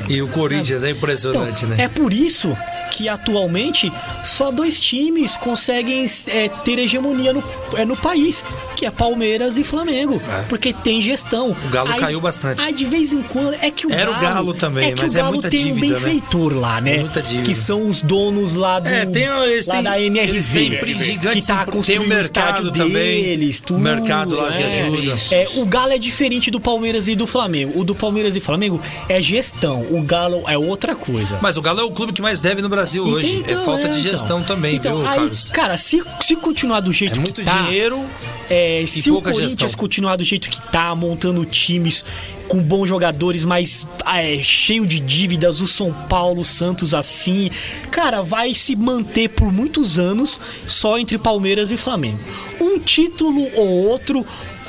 E 0.06 0.20
o 0.20 0.28
Corinthians 0.28 0.84
é 0.84 0.90
impressionante, 0.90 1.64
Então, 1.64 1.78
né? 1.78 1.84
É 1.84 1.88
por 1.88 2.12
isso 2.12 2.54
que 2.94 3.08
atualmente 3.08 3.92
só 4.24 4.52
dois 4.52 4.78
times 4.78 5.36
conseguem 5.36 6.06
é, 6.28 6.48
ter 6.48 6.78
hegemonia 6.78 7.32
no, 7.32 7.42
é, 7.76 7.84
no 7.84 7.96
país, 7.96 8.44
que 8.76 8.86
é 8.86 8.90
Palmeiras 8.90 9.58
e 9.58 9.64
Flamengo, 9.64 10.22
É. 10.28 10.42
porque 10.42 10.72
tem 10.72 11.02
gestão. 11.02 11.50
O 11.50 11.68
Galo 11.70 11.92
caiu 11.96 12.20
bastante. 12.20 12.62
Aí 12.62 12.72
de 12.72 12.84
vez 12.84 13.12
em 13.12 13.20
quando 13.22 13.54
é 13.54 13.68
que 13.70 13.84
o 13.86 13.92
Era 13.92 14.10
o 14.10 14.14
Galo, 14.14 14.24
Galo 14.26 14.54
também, 14.54 14.88
é 14.90 14.92
que 14.92 15.02
mas 15.02 15.14
o 15.14 15.18
é 15.18 15.20
Galo 15.20 15.32
muita 15.32 15.50
tem 15.50 15.64
dívida, 15.64 15.86
um 15.86 16.00
né? 16.00 16.06
benfeitor 16.06 16.54
lá, 16.56 16.80
né? 16.80 16.96
É 16.96 17.00
muita 17.00 17.20
dívida. 17.20 17.42
Que 17.44 17.54
são 17.54 17.84
os 17.86 18.00
donos 18.00 18.54
lá 18.54 18.78
do 18.78 18.88
É, 18.88 19.04
tem, 19.06 19.24
eles 19.24 19.66
lá 19.66 19.74
têm, 19.74 19.82
da 19.82 20.00
MRV, 20.00 20.32
eles 20.32 20.46
têm 20.48 21.18
que 21.18 21.42
tá 21.44 21.64
tem 21.64 21.74
construindo 21.74 22.02
o 22.04 22.08
mercado 22.08 22.68
estádio 22.68 22.70
também, 22.70 23.22
deles, 23.24 23.60
tudo, 23.60 23.76
o 23.78 23.80
mercado 23.80 24.36
lá 24.36 24.52
que 24.52 24.62
é. 24.62 24.82
ajuda. 24.82 25.14
É, 25.32 25.48
o 25.56 25.66
Galo 25.66 25.92
é 25.92 25.98
diferente 25.98 26.48
do 26.50 26.60
Palmeiras 26.60 27.08
e 27.08 27.16
do 27.16 27.26
Flamengo. 27.26 27.72
O 27.80 27.84
do 27.84 27.94
Palmeiras 27.94 28.36
e 28.36 28.40
Flamengo 28.40 28.80
é 29.08 29.20
gestão. 29.20 29.80
O 29.90 30.00
Galo 30.02 30.44
é 30.46 30.56
outra 30.56 30.94
coisa. 30.94 31.38
Mas 31.42 31.56
o 31.56 31.62
Galo 31.62 31.80
é 31.80 31.84
o 31.84 31.90
clube 31.90 32.12
que 32.12 32.22
mais 32.22 32.40
deve 32.40 32.62
no 32.62 32.68
Brasil 32.68 32.83
hoje. 33.00 33.36
Então, 33.36 33.60
é 33.60 33.64
falta 33.64 33.88
de 33.88 33.98
então. 33.98 34.10
gestão 34.10 34.42
também, 34.42 34.76
Então, 34.76 34.98
viu, 34.98 35.08
aí, 35.08 35.16
Carlos? 35.16 35.48
Cara, 35.50 35.76
se, 35.76 36.02
se 36.20 36.36
continuar 36.36 36.80
do 36.80 36.92
jeito 36.92 37.16
É 37.16 37.18
muito 37.18 37.40
que 37.40 37.46
tá, 37.46 37.62
dinheiro. 37.62 38.04
é, 38.50 38.84
se 38.86 39.10
o 39.10 39.20
Corinthians 39.22 39.52
gestão. 39.52 39.70
continuar 39.78 40.16
do 40.16 40.24
jeito 40.24 40.50
que 40.50 40.60
tá, 40.70 40.94
montando 40.94 41.44
times 41.44 42.04
com 42.48 42.58
bons 42.58 42.86
jogadores, 42.86 43.42
mas 43.44 43.86
é, 44.06 44.38
cheio 44.42 44.86
de 44.86 45.00
dívidas, 45.00 45.60
o 45.60 45.66
São 45.66 45.92
Paulo, 45.92 46.42
o 46.42 46.44
Santos 46.44 46.92
assim, 46.94 47.50
cara, 47.90 48.20
vai 48.22 48.54
se 48.54 48.76
manter 48.76 49.30
por 49.30 49.50
muitos 49.50 49.98
anos 49.98 50.38
só 50.68 50.98
entre 50.98 51.16
Palmeiras 51.16 51.72
e 51.72 51.76
Flamengo. 51.76 52.18
Um 52.60 52.78
título 52.78 53.48
ou 53.56 53.88
outro 53.88 54.24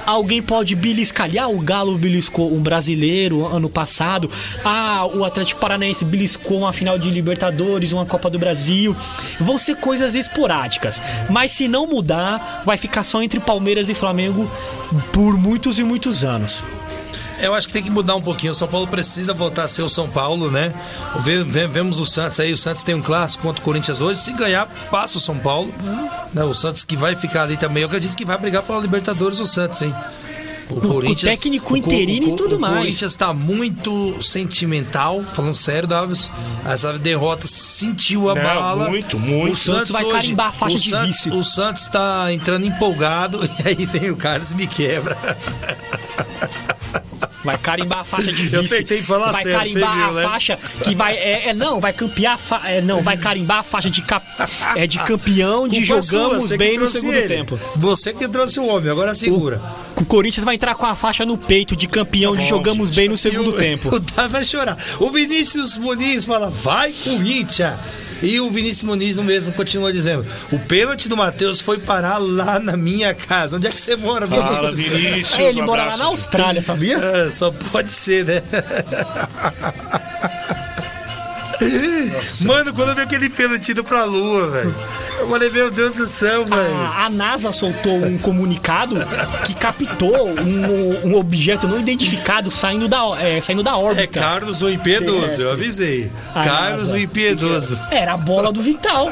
alguém 0.06 0.42
pode 0.42 0.76
beliscar. 0.76 1.30
Ah, 1.40 1.48
o 1.48 1.60
Galo 1.60 1.98
beliscou 1.98 2.54
um 2.54 2.62
brasileiro 2.62 3.46
ano 3.46 3.70
passado. 3.70 4.30
Ah, 4.64 5.06
o 5.06 5.24
Atlético 5.24 5.60
Paranaense 5.60 6.06
beliscou 6.06 6.60
uma 6.60 6.74
final 6.74 6.98
de 6.98 7.10
Libertadores, 7.10 7.92
uma 7.92 8.06
Copa 8.06 8.30
do 8.30 8.40
Brasil. 8.40 8.96
Vão 9.40 9.58
ser 9.58 9.76
coisas 9.76 10.16
esporádicas. 10.16 11.02
Mas 11.30 11.52
se 11.52 11.68
não 11.68 11.88
mudar, 11.88 12.64
vai 12.66 12.78
ficar 12.78 13.04
só 13.04 13.22
entre 13.22 13.40
Palmeiras 13.40 13.90
e 13.90 13.94
Flamengo 13.94 14.50
por 15.12 15.38
muitos 15.38 15.80
e 15.80 15.84
muitos 15.84 16.24
anos. 16.24 16.64
Eu 17.42 17.54
acho 17.54 17.68
que 17.68 17.74
tem 17.74 17.84
que 17.84 17.90
mudar 17.90 18.16
um 18.16 18.22
pouquinho. 18.22 18.52
O 18.54 18.56
São 18.56 18.68
Paulo 18.68 18.88
precisa 18.88 19.34
voltar 19.34 19.64
a 19.64 19.68
ser 19.68 19.82
o 19.84 19.90
São 19.90 20.10
Paulo, 20.10 20.50
né? 20.50 20.74
Vemos 21.70 22.00
o 22.00 22.06
Santos 22.06 22.40
aí. 22.40 22.54
O 22.54 22.58
Santos 22.58 22.84
tem 22.84 22.96
um 22.96 23.02
clássico 23.02 23.44
contra 23.44 23.62
o 23.62 23.64
Corinthians 23.66 24.02
hoje. 24.02 24.20
Se 24.22 24.32
ganhar, 24.34 24.66
passa 24.90 25.18
o 25.18 25.22
São 25.22 25.38
Paulo. 25.38 25.74
Né? 26.34 26.44
O 26.44 26.54
Santos 26.54 26.84
que 26.84 26.96
vai 26.96 27.16
ficar 27.16 27.44
ali 27.44 27.58
também. 27.58 27.84
Eu 27.84 27.88
acredito 27.88 28.16
que 28.16 28.26
vai 28.26 28.38
brigar 28.38 28.64
pela 28.64 28.80
Libertadores 28.82 29.40
o 29.40 29.46
Santos, 29.48 29.82
hein? 29.82 29.94
O 30.68 30.82
Com- 30.82 31.00
com 31.02 31.14
técnico 31.14 31.68
Co- 31.70 31.78
interino 31.78 32.30
e 32.30 32.32
o- 32.32 32.36
tudo 32.36 32.56
o 32.56 32.60
mais. 32.60 32.78
Corinthians 32.78 33.16
tá 33.16 33.32
muito 33.32 34.18
sentimental, 34.24 35.22
falando 35.22 35.54
sério, 35.54 35.88
Davis. 35.88 36.32
Essa 36.66 36.98
derrota 36.98 37.46
sentiu 37.46 38.32
a 38.32 38.34
Não, 38.34 38.42
bala. 38.42 38.90
muito, 38.90 39.20
muito. 39.20 39.54
O 39.54 39.56
Santos 39.58 39.92
vai 39.92 40.04
carimbar 40.06 40.48
a 40.48 40.52
faixa 40.52 40.76
o 40.76 40.80
de 40.80 40.90
Santos, 40.90 41.08
vice. 41.08 41.30
O 41.30 41.44
Santos 41.44 41.88
tá 41.88 42.34
entrando 42.34 42.66
empolgado 42.66 43.40
e 43.64 43.68
aí 43.68 43.86
vem 43.86 44.10
o 44.10 44.16
Carlos 44.18 44.54
e 44.54 44.56
me 44.56 44.66
quebra. 44.66 45.16
Vai 47.46 47.58
carimbar 47.58 48.00
a 48.00 48.04
faixa 48.04 48.32
de 48.34 48.42
vice. 48.44 48.56
Eu 48.56 48.68
tentei 48.68 49.02
falar 49.02 49.32
vai 49.32 49.44
carimbar 49.44 49.96
viu, 49.96 50.06
a 50.10 50.12
né? 50.14 50.24
faixa 50.24 50.60
que 50.84 50.96
vai. 50.96 51.14
É, 51.16 51.50
é, 51.50 51.54
não, 51.54 51.80
vai 51.80 51.94
campear. 51.94 52.38
fa- 52.38 52.62
é, 52.66 52.82
não, 52.82 53.02
vai 53.02 53.16
carimbar 53.18 53.60
a 53.60 53.64
faixa 53.64 53.90
de, 53.90 54.02
cap, 54.02 54.26
é, 54.76 54.88
de 54.88 54.98
campeão 55.00 55.68
de 55.68 55.86
Culpa 55.86 56.02
sua, 56.02 56.20
jogamos 56.22 56.50
que 56.50 56.58
bem 56.58 56.78
no 56.78 56.88
segundo 56.88 57.14
ele. 57.14 57.28
tempo. 57.28 57.60
Você 57.76 58.12
que 58.14 58.28
trouxe 58.28 58.60
o 58.60 58.66
homem, 58.66 58.90
agora 58.92 59.14
segura. 59.14 59.62
O 59.96 60.04
Corinthians 60.04 60.44
vai 60.44 60.56
entrar 60.56 60.76
com 60.76 60.86
a 60.86 60.96
faixa 60.96 61.26
no 61.26 61.38
peito 61.38 61.76
de 61.76 61.88
campeão 61.88 62.36
de 62.36 62.46
jogamos 62.48 62.90
bem 62.90 63.08
no 63.08 63.18
segundo 63.18 63.52
E 63.52 63.54
o, 63.54 63.58
tempo. 63.58 63.96
O 63.96 64.00
Davi 64.00 64.34
vai 64.34 64.44
chorar. 64.44 64.78
O 65.00 65.12
Vinícius 65.12 65.78
Muniz 65.78 66.26
fala, 66.26 66.50
vai 66.50 66.92
Corinthians. 66.92 67.76
E 68.22 68.40
o 68.40 68.50
Vinícius 68.50 68.84
Muniz 68.84 69.18
mesmo 69.18 69.52
continua 69.52 69.92
dizendo: 69.92 70.26
o 70.52 70.60
pênalti 70.60 71.10
do 71.10 71.18
Matheus 71.18 71.60
foi 71.60 71.78
parar 71.78 72.18
lá 72.18 72.60
na 72.60 72.78
minha 72.78 73.14
casa. 73.14 73.58
Onde 73.58 73.68
é 73.68 73.72
que 73.72 73.80
você 73.80 73.96
mora, 73.96 74.28
Fala, 74.28 74.72
Vinícius? 74.72 75.02
Vinícius. 75.02 75.40
Ele 75.40 75.62
um 75.62 75.66
mora 75.66 75.86
lá 75.86 75.98
na 75.98 76.06
Austrália, 76.06 76.62
sabia? 76.62 76.98
É, 76.98 77.30
só 77.30 77.52
pode 77.52 77.90
ser, 77.90 78.26
né? 78.26 78.42
Mano, 82.46 82.74
quando 82.74 82.90
eu 82.90 82.96
vi 82.96 83.02
aquele 83.02 83.30
pênalti 83.30 83.72
indo 83.72 83.84
pra 83.84 84.04
lua, 84.04 84.48
velho. 84.48 84.76
Eu 85.26 85.30
falei, 85.32 85.50
meu 85.50 85.72
Deus 85.72 85.94
do 85.96 86.06
céu, 86.08 86.46
velho. 86.46 86.76
A, 86.76 87.06
a 87.06 87.10
NASA 87.10 87.52
soltou 87.52 87.96
um 88.06 88.18
comunicado 88.18 88.96
que 89.46 89.54
captou 89.56 90.30
um, 90.30 91.10
um 91.10 91.16
objeto 91.16 91.68
não 91.68 91.80
identificado 91.80 92.52
saindo 92.52 92.88
da, 92.88 93.00
é, 93.20 93.42
saindo 93.42 93.64
da 93.64 93.72
É 93.72 93.76
órbita. 93.76 94.20
Carlos 94.20 94.62
o 94.62 94.70
Impiedoso, 94.70 95.42
eu 95.42 95.52
avisei. 95.52 96.12
Ah, 96.34 96.44
Carlos 96.44 96.84
nossa. 96.84 96.96
o 96.96 97.00
Impiedoso. 97.00 97.80
Era 97.92 98.14
a 98.14 98.18
bola 98.18 98.52
do 98.52 98.62
Vital. 98.62 99.10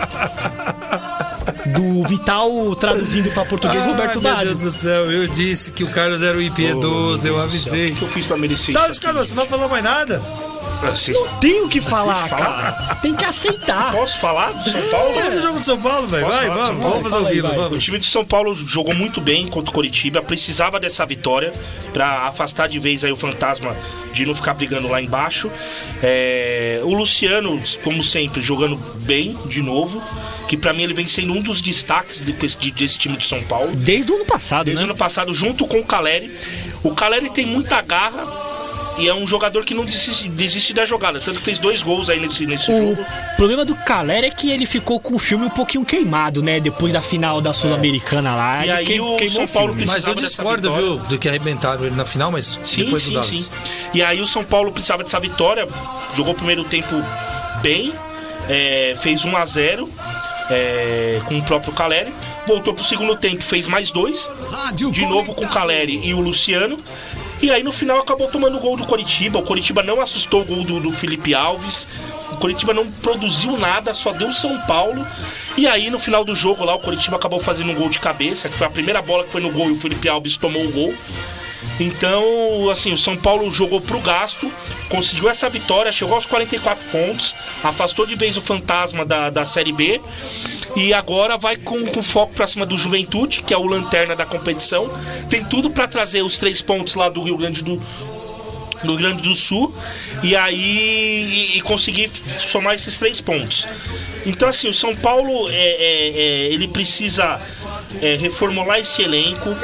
Do 1.65 2.03
Vital 2.03 2.75
traduzindo 2.75 3.31
pra 3.33 3.45
português, 3.45 3.85
Roberto 3.85 4.19
Ah, 4.19 4.21
meu 4.21 4.31
Baggio. 4.31 4.45
Deus 4.45 4.59
do 4.59 4.71
céu, 4.71 5.11
eu 5.11 5.27
disse 5.27 5.71
que 5.71 5.83
o 5.83 5.87
Carlos 5.89 6.21
era 6.21 6.37
o 6.37 6.41
impiedoso, 6.41 7.25
eu 7.27 7.35
O 7.37 7.39
avisei. 7.41 7.91
que, 7.91 7.97
que 7.97 8.01
eu 8.03 8.09
fiz 8.09 8.25
pra 8.25 8.37
merecer 8.37 8.75
Tá, 8.75 8.87
isso? 8.89 9.01
Carlos, 9.01 9.29
você 9.29 9.35
não 9.35 9.45
falou 9.47 9.69
mais 9.69 9.83
nada? 9.83 10.21
Vocês- 10.91 11.17
Tem 11.41 11.61
o 11.63 11.69
que 11.69 11.81
falar, 11.81 12.27
cara. 12.29 12.95
Tem 13.01 13.13
que 13.15 13.25
aceitar. 13.25 13.91
Posso 13.91 14.17
falar 14.19 14.51
do 14.51 14.69
São 14.69 14.81
Paulo? 14.89 15.13
Fala 15.13 15.29
do 15.31 15.41
jogo 15.41 15.59
do 15.59 15.65
São 15.65 15.81
Paulo, 15.81 16.07
velho. 16.07 16.27
Vai, 16.27 16.49
vamos, 16.49 16.83
vamos 16.83 17.01
fazer 17.09 17.17
o 17.17 17.23
vai. 17.23 17.51
O 17.51 17.55
vamos. 17.61 17.83
time 17.83 17.99
de 17.99 18.05
São 18.05 18.23
Paulo 18.25 18.53
jogou 18.55 18.93
muito 18.93 19.19
bem 19.21 19.47
contra 19.47 19.69
o 19.71 19.73
Coritiba, 19.73 20.21
precisava 20.21 20.79
dessa 20.79 21.05
vitória 21.05 21.51
pra 21.93 22.27
afastar 22.27 22.67
de 22.67 22.79
vez 22.79 23.03
aí 23.03 23.11
o 23.11 23.15
fantasma 23.17 23.75
de 24.13 24.25
não 24.25 24.35
ficar 24.35 24.53
brigando 24.53 24.87
lá 24.89 25.01
embaixo. 25.01 25.49
É, 26.01 26.81
o 26.83 26.93
Luciano, 26.93 27.61
como 27.83 28.03
sempre, 28.03 28.41
jogando 28.41 28.75
bem 29.01 29.35
de 29.47 29.61
novo, 29.61 30.01
que 30.47 30.57
pra 30.57 30.73
mim 30.73 30.83
ele 30.83 30.93
vem 30.93 31.07
sendo 31.07 31.33
um 31.33 31.41
dos 31.41 31.61
destaques 31.61 32.19
de- 32.19 32.33
de- 32.33 32.71
desse 32.71 32.97
time 32.97 33.17
de 33.17 33.25
São 33.27 33.41
Paulo. 33.43 33.71
Desde 33.75 34.11
o 34.11 34.15
ano 34.15 34.25
passado, 34.25 34.65
Desde 34.65 34.83
o 34.83 34.87
né? 34.87 34.91
ano 34.91 34.97
passado, 34.97 35.33
junto 35.33 35.65
com 35.67 35.79
o 35.79 35.83
Caleri. 35.85 36.31
O 36.83 36.93
Caleri 36.93 37.29
tem 37.29 37.45
muita 37.45 37.81
garra 37.81 38.23
e 38.97 39.07
é 39.07 39.13
um 39.13 39.25
jogador 39.25 39.65
que 39.65 39.73
não 39.73 39.83
desiste, 39.83 40.29
desiste 40.29 40.73
da 40.73 40.85
jogada. 40.85 41.19
Tanto 41.19 41.39
que 41.39 41.45
fez 41.45 41.57
dois 41.59 41.81
gols 41.81 42.09
aí 42.09 42.19
nesse, 42.19 42.45
nesse 42.45 42.71
O 42.71 42.77
jogo. 42.95 43.05
problema 43.35 43.65
do 43.65 43.75
Caleri 43.75 44.27
é 44.27 44.29
que 44.29 44.51
ele 44.51 44.65
ficou 44.65 44.99
com 44.99 45.15
o 45.15 45.19
filme 45.19 45.45
um 45.45 45.49
pouquinho 45.49 45.83
queimado, 45.83 46.41
né? 46.43 46.59
Depois 46.59 46.93
da 46.93 47.01
final 47.01 47.41
da 47.41 47.53
Sul-Americana 47.53 48.35
lá. 48.35 48.65
E 48.65 48.71
aí 48.71 48.85
queim- 48.85 48.99
o 48.99 49.17
São 49.29 49.47
Paulo 49.47 49.73
filme. 49.73 49.85
precisa- 49.85 49.93
Mas 49.93 50.05
eu 50.07 50.13
precisava 50.13 50.15
dessa 50.15 50.27
discordo, 50.27 50.69
vitória. 50.73 50.87
viu, 50.99 51.07
do 51.09 51.17
que 51.17 51.27
arrebentaram 51.27 51.85
ele 51.85 51.95
na 51.95 52.05
final, 52.05 52.31
mas 52.31 52.59
Sim, 52.63 52.83
depois 52.85 53.03
do 53.03 53.07
sim, 53.07 53.13
Dallas. 53.13 53.29
sim. 53.29 53.49
E 53.93 54.01
aí 54.03 54.21
o 54.21 54.27
São 54.27 54.43
Paulo 54.43 54.71
precisava 54.71 55.03
dessa 55.03 55.19
vitória, 55.19 55.67
jogou 56.15 56.33
o 56.33 56.35
primeiro 56.35 56.63
tempo 56.63 56.95
bem, 57.61 57.91
é, 58.49 58.95
fez 59.01 59.25
1 59.25 59.35
a 59.35 59.45
0 59.45 59.89
é, 60.49 61.21
com 61.25 61.37
o 61.37 61.43
próprio 61.43 61.71
Caleri, 61.73 62.13
voltou 62.45 62.73
pro 62.73 62.83
segundo 62.83 63.15
tempo, 63.15 63.41
fez 63.43 63.67
mais 63.67 63.89
dois, 63.91 64.29
Rádio 64.51 64.91
de 64.91 65.05
novo 65.05 65.33
com 65.33 65.45
o 65.45 65.49
Caleri 65.49 66.05
e 66.05 66.13
o 66.13 66.19
Luciano. 66.19 66.77
E 67.43 67.51
aí 67.51 67.61
no 67.61 67.73
final 67.73 67.99
acabou 67.99 68.29
tomando 68.29 68.55
o 68.55 68.59
gol 68.61 68.77
do 68.77 68.85
Coritiba. 68.85 69.37
O 69.37 69.43
Coritiba 69.43 69.83
não 69.83 69.99
assustou 69.99 70.43
o 70.43 70.45
gol 70.45 70.63
do, 70.63 70.79
do 70.79 70.91
Felipe 70.91 71.33
Alves. 71.33 71.85
O 72.31 72.37
Coritiba 72.37 72.73
não 72.73 72.89
produziu 72.89 73.57
nada, 73.57 73.93
só 73.93 74.13
deu 74.13 74.31
São 74.31 74.57
Paulo. 74.61 75.05
E 75.57 75.67
aí 75.67 75.89
no 75.89 75.99
final 75.99 76.23
do 76.23 76.33
jogo 76.33 76.63
lá 76.63 76.73
o 76.73 76.79
Coritiba 76.79 77.17
acabou 77.17 77.39
fazendo 77.39 77.71
um 77.71 77.75
gol 77.75 77.89
de 77.89 77.99
cabeça, 77.99 78.47
que 78.47 78.55
foi 78.55 78.65
a 78.65 78.69
primeira 78.69 79.01
bola 79.01 79.25
que 79.25 79.31
foi 79.33 79.41
no 79.41 79.51
gol 79.51 79.67
e 79.67 79.73
o 79.73 79.75
Felipe 79.75 80.07
Alves 80.07 80.37
tomou 80.37 80.63
o 80.63 80.71
gol. 80.71 80.93
Então, 81.81 82.69
assim, 82.69 82.93
o 82.93 82.97
São 82.97 83.17
Paulo 83.17 83.51
jogou 83.51 83.81
pro 83.81 83.99
gasto, 83.99 84.49
conseguiu 84.87 85.29
essa 85.29 85.49
vitória, 85.49 85.91
chegou 85.91 86.15
aos 86.15 86.25
44 86.25 86.81
pontos, 86.91 87.35
afastou 87.61 88.05
de 88.05 88.15
vez 88.15 88.37
o 88.37 88.41
fantasma 88.41 89.03
da, 89.03 89.29
da 89.29 89.43
Série 89.43 89.73
B 89.73 89.99
e 90.75 90.93
agora 90.93 91.37
vai 91.37 91.55
com, 91.55 91.85
com 91.85 92.01
foco 92.01 92.33
pra 92.33 92.47
cima 92.47 92.65
do 92.65 92.77
Juventude, 92.77 93.43
que 93.43 93.53
é 93.53 93.57
o 93.57 93.65
lanterna 93.65 94.15
da 94.15 94.25
competição. 94.25 94.89
Tem 95.29 95.43
tudo 95.45 95.69
pra 95.69 95.87
trazer 95.87 96.21
os 96.23 96.37
três 96.37 96.61
pontos 96.61 96.95
lá 96.95 97.09
do 97.09 97.21
Rio 97.23 97.37
Grande 97.37 97.63
do, 97.63 97.81
do 98.83 98.95
Grande 98.97 99.21
do 99.21 99.35
Sul 99.35 99.73
e 100.23 100.35
aí 100.35 100.55
e, 101.53 101.57
e 101.57 101.61
conseguir 101.61 102.09
somar 102.45 102.73
esses 102.75 102.97
três 102.97 103.21
pontos. 103.21 103.67
Então 104.25 104.49
assim, 104.49 104.67
o 104.67 104.73
São 104.73 104.95
Paulo 104.95 105.49
é, 105.49 105.53
é- 105.53 106.09
é- 106.09 106.53
ele 106.53 106.67
precisa 106.67 107.39
é, 108.01 108.15
reformular 108.15 108.79
esse 108.79 109.01
elenco, 109.01 109.55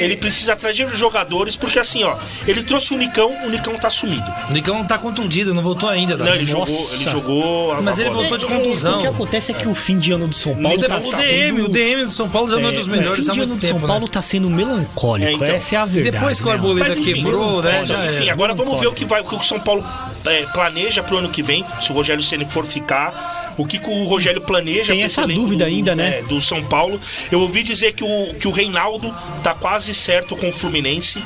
ele 0.00 0.16
precisa 0.16 0.54
trazer 0.56 0.84
os 0.86 0.98
jogadores, 0.98 1.56
porque 1.56 1.78
assim, 1.78 2.04
ó, 2.04 2.16
ele 2.46 2.62
trouxe 2.62 2.94
o 2.94 2.98
Nicão, 2.98 3.30
o 3.44 3.50
Nicão 3.50 3.76
tá 3.78 3.90
sumido. 3.90 4.24
O 4.48 4.52
Nicão 4.52 4.84
tá 4.84 4.98
contundido, 4.98 5.52
não 5.54 5.62
voltou 5.62 5.88
ainda, 5.88 6.16
Não, 6.16 6.34
ele 6.34 6.44
jogou, 6.44 6.66
ele 6.92 7.04
jogou. 7.04 7.82
Mas 7.82 7.98
ele 7.98 8.10
voltou 8.10 8.38
de 8.38 8.44
O 8.44 8.48
contusão. 8.48 9.00
que 9.00 9.06
acontece 9.06 9.52
é 9.52 9.54
que 9.54 9.68
o 9.68 9.74
fim 9.74 9.98
de 9.98 10.12
ano 10.12 10.28
do 10.28 10.36
São 10.36 10.54
Paulo 10.54 10.78
O, 10.78 10.88
tá 10.88 10.96
o 10.98 11.00
DM, 11.00 11.12
sendo... 11.22 11.64
o 11.64 11.68
DM 11.68 12.04
do 12.04 12.12
São 12.12 12.28
Paulo 12.28 12.50
já 12.50 12.58
não 12.58 12.68
é 12.70 12.72
dos 12.72 12.86
melhores 12.86 13.26
o 13.26 13.30
há 13.30 13.34
fim 13.34 13.40
de 13.40 13.44
ano 13.44 13.56
do 13.56 13.60
São 13.66 13.74
tempo, 13.76 13.86
Paulo 13.86 14.04
né? 14.04 14.10
tá 14.12 14.22
sendo 14.22 14.48
melancólico, 14.50 15.28
É, 15.30 15.32
então. 15.32 15.46
essa 15.56 15.74
é 15.76 15.78
a 15.78 15.84
verdade. 15.84 16.16
Depois 16.16 16.38
que 16.40 16.44
o 16.46 16.48
né, 16.48 16.52
Arboleda 16.54 16.88
Mas, 16.88 16.96
enfim, 16.96 17.14
quebrou, 17.14 17.62
né, 17.62 17.80
é, 17.82 17.86
já 17.86 18.06
enfim, 18.06 18.30
agora 18.30 18.54
vamos 18.54 18.78
ver 18.80 18.86
o 18.86 18.92
que, 18.92 19.04
vai, 19.04 19.20
o 19.20 19.24
que 19.24 19.34
o 19.34 19.42
São 19.42 19.58
Paulo 19.60 19.84
é, 20.26 20.42
planeja 20.46 21.02
pro 21.02 21.18
ano 21.18 21.28
que 21.30 21.42
vem, 21.42 21.64
se 21.80 21.90
o 21.90 21.94
Rogério 21.94 22.22
Ceni 22.22 22.44
for 22.44 22.64
ficar. 22.66 23.41
O 23.58 23.66
que, 23.66 23.78
que 23.78 23.88
o 23.88 24.04
Rogério 24.04 24.40
planeja 24.40 24.92
Tem 24.92 25.02
essa 25.02 25.26
dúvida 25.26 25.64
do- 25.64 25.68
ainda, 25.68 25.94
né? 25.94 26.18
é, 26.18 26.22
do 26.22 26.40
São 26.40 26.62
Paulo. 26.64 26.98
Eu 27.30 27.40
ouvi 27.40 27.62
dizer 27.62 27.92
que 27.92 28.02
o, 28.04 28.34
que 28.40 28.48
o 28.48 28.50
Reinaldo 28.50 29.14
tá 29.42 29.54
quase 29.54 29.92
certo 29.94 30.34
com 30.36 30.48
o 30.48 30.52
Fluminense. 30.52 31.22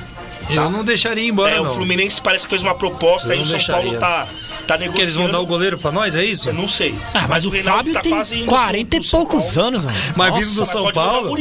Eu 0.50 0.70
não 0.70 0.84
deixaria 0.84 1.24
ir 1.24 1.28
embora, 1.28 1.56
É, 1.56 1.60
o 1.60 1.64
não. 1.64 1.74
Fluminense 1.74 2.20
parece 2.20 2.44
que 2.44 2.50
fez 2.50 2.62
uma 2.62 2.74
proposta 2.74 3.34
e 3.34 3.40
o 3.40 3.44
São 3.44 3.58
Paulo 3.58 3.90
deixaria. 3.90 3.98
tá, 3.98 4.26
tá 4.66 4.74
negociando. 4.74 4.90
Porque 4.92 5.02
eles 5.02 5.14
vão 5.14 5.28
dar 5.30 5.40
o 5.40 5.46
goleiro 5.46 5.78
pra 5.78 5.92
nós, 5.92 6.14
é 6.14 6.24
isso? 6.24 6.48
Eu 6.50 6.54
não 6.54 6.66
sei. 6.68 6.94
Ah, 7.14 7.26
mas, 7.28 7.46
o 7.46 7.50
Reinaldo 7.50 7.76
Fábio 7.78 7.92
tá 7.94 8.00
tem 8.00 8.12
quase 8.12 8.36
indo 8.36 8.46
40 8.46 8.96
pro 8.96 9.06
e 9.06 9.10
poucos 9.10 9.58
anos, 9.58 9.84
mano. 9.84 9.96
Mas 10.16 10.28
Nossa, 10.30 10.40
vindo 10.40 10.54
do 10.54 10.60
mas 10.60 10.68
São 10.68 10.84
o 10.86 10.92
Paulo? 10.92 11.36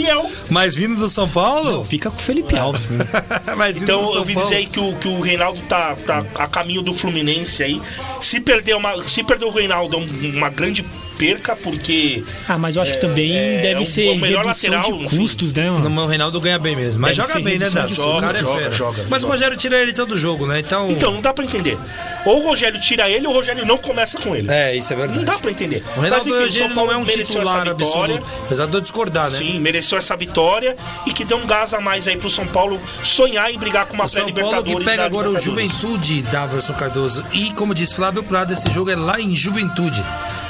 Mas 0.49 0.75
vindo 0.75 0.95
do 0.95 1.09
São 1.09 1.29
Paulo? 1.29 1.85
Fica 1.85 2.09
com 2.11 2.17
o 2.17 2.21
Felipe 2.21 2.57
Alves. 2.57 2.81
Mas 3.57 3.73
vindo 3.73 3.83
Então 3.83 4.01
do 4.01 4.07
eu 4.13 4.19
ouvi 4.19 4.33
Paulo. 4.33 4.47
dizer 4.49 4.57
aí 4.59 4.65
que 4.67 4.79
o, 4.79 4.93
que 4.95 5.07
o 5.07 5.19
Reinaldo 5.21 5.59
tá, 5.61 5.95
tá 6.05 6.23
a 6.35 6.47
caminho 6.47 6.81
do 6.81 6.93
Fluminense 6.93 7.63
aí. 7.63 7.81
Se 8.21 8.39
perder, 8.39 8.75
uma, 8.75 9.03
se 9.03 9.23
perder 9.23 9.45
o 9.45 9.49
Reinaldo, 9.51 9.97
é 9.97 9.99
um- 9.99 10.37
uma 10.37 10.49
grande 10.49 10.83
perca, 11.17 11.55
porque. 11.55 12.23
Ah, 12.47 12.57
mas 12.57 12.75
eu 12.75 12.81
acho 12.81 12.93
que 12.93 13.01
também 13.01 13.35
é, 13.35 13.61
deve 13.61 13.79
é 13.79 13.81
o- 13.81 13.85
ser 13.85 14.09
o 14.09 14.15
melhor 14.15 14.45
lateral, 14.45 14.83
de 14.83 14.91
enfim. 15.05 15.17
custos, 15.17 15.53
né, 15.53 15.69
mano? 15.69 15.89
Não, 15.89 16.03
o 16.03 16.07
Reinaldo 16.07 16.39
ganha 16.41 16.59
bem 16.59 16.75
mesmo. 16.75 17.01
Mas 17.01 17.15
Deve 17.17 17.27
joga 17.29 17.39
bem, 17.43 17.57
né, 17.59 17.69
Davi? 17.69 17.93
de 17.93 18.01
O 18.01 18.17
cara 18.19 18.37
é 18.37 18.41
joga, 18.41 18.57
fera. 18.59 18.71
joga, 18.73 19.05
Mas 19.09 19.19
o 19.19 19.21
joga. 19.21 19.33
Rogério 19.33 19.57
tira 19.57 19.77
ele 19.77 19.93
todo 19.93 20.17
jogo, 20.17 20.45
né? 20.47 20.59
Então. 20.59 20.91
Então, 20.91 21.11
não 21.13 21.21
dá 21.21 21.33
pra 21.33 21.43
entender. 21.43 21.77
Ou 22.25 22.41
o 22.41 22.45
Rogério 22.47 22.79
tira 22.81 23.09
ele 23.09 23.25
ou 23.27 23.33
o 23.33 23.35
Rogério 23.35 23.65
não 23.65 23.77
começa 23.77 24.17
com 24.19 24.35
ele. 24.35 24.49
É, 24.51 24.75
isso 24.75 24.91
é 24.93 24.95
Não 24.95 25.05
verdade. 25.07 25.25
dá 25.25 25.37
pra 25.37 25.51
entender. 25.51 25.83
O 25.95 26.01
Reinaldo 26.01 26.29
Mas, 26.29 26.55
enfim, 26.55 26.69
Paulo 26.73 26.91
não 26.91 26.99
é 26.99 27.01
um 27.01 27.05
titular 27.05 27.67
absoluto. 27.67 28.25
Apesar 28.45 28.65
de 28.65 28.73
eu 28.73 28.81
discordar, 28.81 29.29
né? 29.31 29.37
Sim, 29.37 29.59
mereceu 29.59 29.97
essa 29.97 30.15
vitória 30.17 30.75
e 31.05 31.11
que 31.13 31.23
deu 31.23 31.37
um 31.37 31.45
gás 31.45 31.73
a 31.73 31.79
mais 31.79 32.07
aí 32.07 32.17
pro 32.17 32.29
São 32.29 32.45
Paulo 32.47 32.79
sonhar 33.03 33.51
em 33.51 33.57
brigar 33.57 33.85
com 33.85 33.93
uma 33.93 34.05
O 34.05 34.07
São 34.07 34.21
Paulo 34.23 34.33
pré-Libertadores. 34.33 34.79
que 34.79 34.91
pega 34.91 35.05
agora 35.05 35.29
o. 35.29 35.37
Juventude, 35.37 36.21
Daverson 36.23 36.73
Cardoso. 36.73 37.23
E 37.31 37.51
como 37.53 37.73
diz 37.75 37.91
Flávio 37.93 38.23
Prado, 38.23 38.51
esse 38.53 38.69
jogo 38.71 38.89
é 38.89 38.95
lá 38.95 39.19
em 39.21 39.35
Juventude. 39.35 40.03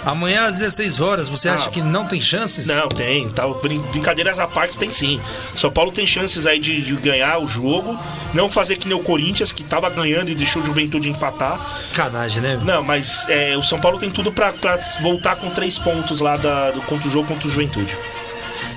Amanhã 0.06 0.46
às 0.46 0.56
16 0.60 1.02
horas, 1.02 1.28
você 1.28 1.50
acha 1.50 1.68
Ah. 1.68 1.72
que 1.72 1.82
não 1.82 2.06
tem 2.06 2.22
chances? 2.22 2.68
Não, 2.68 2.88
tem. 2.88 3.28
Tá, 3.30 3.48
brin- 3.48 3.82
brincadeiras 3.92 4.40
à 4.40 4.48
parte, 4.48 4.78
tem 4.78 4.92
sim. 4.92 5.20
São 5.56 5.72
Paulo 5.72 5.92
tem 5.92 6.06
chances 6.06 6.46
aí 6.46 6.60
de, 6.60 6.82
de 6.82 6.96
ganhar 6.98 7.40
o 7.40 7.48
jogo. 7.48 7.98
Não 8.34 8.48
fazer 8.48 8.76
que 8.76 8.88
nem 8.88 8.96
o 8.96 9.02
Corinthians, 9.04 9.52
que 9.52 9.64
tava 9.64 9.90
ganhando 9.90 10.30
e 10.30 10.36
deixou 10.36 10.62
o 10.62 10.66
Juventude 10.66 11.10
empatar. 11.10 11.60
Canagem, 11.94 12.42
né? 12.42 12.60
Não, 12.64 12.84
mas 12.84 13.28
é, 13.30 13.58
o 13.58 13.64
São 13.64 13.80
Paulo 13.82 13.98
tem 13.98 14.10
tudo 14.12 14.32
pra, 14.32 14.54
pra 14.54 14.78
voltar 15.02 15.36
com 15.38 15.50
três 15.50 15.80
pontos 15.80 16.20
lá 16.20 16.38
da, 16.38 16.70
do, 16.72 16.82
contra 16.82 17.08
o 17.08 17.12
jogo 17.12 17.28
contra 17.28 17.48
o 17.48 17.52
Juventude. 17.52 17.96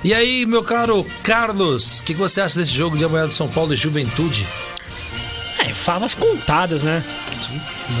E 0.03 0.13
aí, 0.13 0.45
meu 0.45 0.63
caro 0.63 1.05
Carlos, 1.23 1.99
o 1.99 2.03
que, 2.05 2.13
que 2.13 2.19
você 2.19 2.41
acha 2.41 2.57
desse 2.57 2.71
jogo 2.73 2.97
de 2.97 3.03
amanhã 3.03 3.27
do 3.27 3.33
São 3.33 3.47
Paulo 3.47 3.73
e 3.73 3.77
Juventude? 3.77 4.47
É, 5.59 5.65
favas 5.73 6.13
contadas, 6.13 6.83
né? 6.83 7.03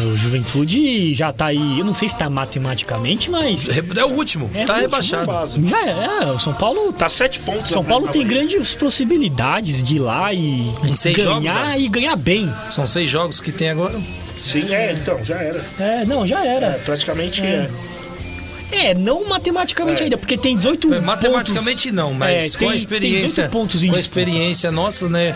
O 0.03 0.17
Juventude 0.17 1.13
já 1.15 1.33
tá 1.33 1.47
aí, 1.47 1.79
eu 1.79 1.83
não 1.85 1.95
sei 1.95 2.07
se 2.07 2.15
tá 2.15 2.29
matematicamente, 2.29 3.29
mas. 3.29 3.67
É 3.97 4.05
o 4.05 4.09
último, 4.09 4.49
É 4.53 4.63
tá 4.63 4.73
o 4.73 4.75
último 4.75 4.81
rebaixado. 4.81 5.67
Já 5.67 5.85
é, 5.87 6.25
o 6.31 6.39
São 6.39 6.53
Paulo. 6.53 6.93
Tá 6.93 7.09
sete 7.09 7.39
pontos. 7.39 7.71
São 7.71 7.83
Paulo 7.83 8.07
tem 8.07 8.25
grandes 8.25 8.75
possibilidades 8.75 9.81
de 9.83 9.95
ir 9.95 9.99
lá 9.99 10.31
e 10.33 10.71
Em 10.83 10.95
seis 10.95 11.17
jogos, 11.17 11.39
ganhar 11.43 11.63
Alex? 11.65 11.81
e 11.81 11.87
ganhar 11.89 12.15
bem. 12.15 12.53
São 12.71 12.85
seis 12.87 13.09
jogos 13.09 13.39
que 13.41 13.51
tem 13.51 13.69
agora. 13.69 13.99
Sim, 14.43 14.71
é, 14.73 14.93
então, 14.93 15.19
já 15.23 15.35
era. 15.37 15.65
É, 15.79 16.05
não, 16.05 16.25
já 16.25 16.45
É, 16.45 16.55
era. 16.55 16.81
praticamente 16.85 17.41
É. 17.41 17.67
é. 18.71 18.89
É, 18.89 18.93
não 18.93 19.27
matematicamente 19.27 20.01
É. 20.01 20.03
ainda, 20.03 20.17
porque 20.17 20.37
tem 20.37 20.55
18 20.55 20.93
É, 20.93 20.99
Matematicamente 21.01 21.87
pontos. 21.89 21.91
não, 21.91 22.13
mas 22.13 22.45
É, 22.45 22.49
com 22.51 22.57
tem- 22.59 22.67
a 22.67 22.71
tem 22.71 22.77
experiência, 22.77 23.27
18 23.47 23.51
pontos 23.51 23.83
em 23.83 23.89
com 23.89 23.95
a 23.95 23.99
experiência 23.99 24.71
nossa, 24.71 25.09
né? 25.09 25.35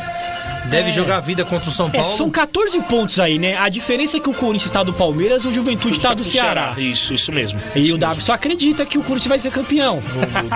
Deve 0.65 0.89
É. 0.89 0.91
jogar 0.91 1.17
a 1.17 1.21
vida 1.21 1.43
contra 1.45 1.69
o 1.69 1.71
São 1.71 1.87
É, 1.93 1.97
Paulo. 2.01 2.17
são 2.17 2.29
14 2.29 2.79
pontos 2.81 3.19
aí, 3.19 3.37
né? 3.37 3.57
A 3.57 3.69
diferença 3.69 4.17
é 4.17 4.19
que 4.19 4.29
o 4.29 4.33
Corinthians 4.33 4.65
está 4.65 4.81
do 4.83 4.93
Palmeiras 4.93 5.43
e 5.43 5.47
o 5.47 5.53
Juventude 5.53 5.97
está 5.97 6.09
Tá 6.09 6.15
do 6.15 6.23
Ceará. 6.23 6.73
Isso, 6.77 7.13
isso 7.13 7.31
mesmo. 7.31 7.59
E 7.75 7.81
Isso 7.81 7.95
o 7.95 7.97
Davi 7.97 8.21
só 8.21 8.33
acredita 8.33 8.85
que 8.85 8.97
o 8.97 9.01
Corinthians 9.03 9.27
vai 9.29 9.39
ser 9.39 9.51
campeão. 9.51 9.99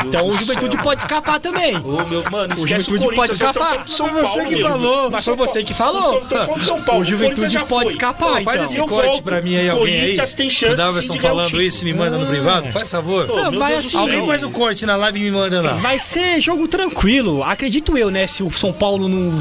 Então 0.05 0.27
o 0.27 0.35
Juventude 0.37 0.77
pode 0.77 1.01
escapar 1.01 1.39
também. 1.39 1.75
Ô, 1.77 2.03
meu, 2.05 2.23
mano, 2.31 2.53
O 2.55 2.57
Juventude 2.67 2.99
pode 3.15 3.15
Corinthians, 3.15 3.39
nós 3.39 3.55
escapar. 3.55 3.85
Foi 3.87 4.09
você 4.11 4.45
que 4.47 4.61
falou. 4.61 5.11
Mas 5.11 5.23
foi 5.25 5.35
você 5.35 5.63
que 5.63 5.73
falou. 5.73 6.23
O 6.99 7.03
Juventude 7.03 7.59
pode 7.65 7.89
escapar, 7.89 8.41
faz 8.43 8.61
então. 8.61 8.63
esse 8.65 8.77
corte 8.87 9.21
pra 9.21 9.41
mim 9.41 9.55
aí, 9.55 9.69
alguém 9.69 9.93
aí. 9.93 9.99
Corinthians 10.01 10.33
tem 10.33 10.49
chance 10.49 10.73
O 10.73 10.77
Daverson 10.77 11.01
sim 11.01 11.13
de 11.13 11.19
ganhar 11.19 11.33
o 11.33 11.37
falando 11.37 11.61
isso, 11.61 11.85
me 11.85 11.93
manda 11.93 12.17
no 12.17 12.25
privado, 12.25 12.71
faz 12.71 12.89
favor. 12.89 13.27
Assim. 13.77 13.89
céu. 13.89 14.01
Alguém 14.01 14.25
faz 14.25 14.43
o 14.43 14.49
corte 14.49 14.85
na 14.85 14.95
live 14.95 15.19
e 15.19 15.23
me 15.23 15.31
manda 15.31 15.61
lá. 15.61 15.73
Vai 15.73 15.99
ser 15.99 16.39
jogo 16.41 16.67
tranquilo. 16.67 17.43
Acredito 17.43 17.97
eu, 17.97 18.09
né? 18.09 18.25
Se 18.27 18.43
o 18.43 18.51
São 18.51 18.71
Paulo 18.73 19.07
não 19.07 19.31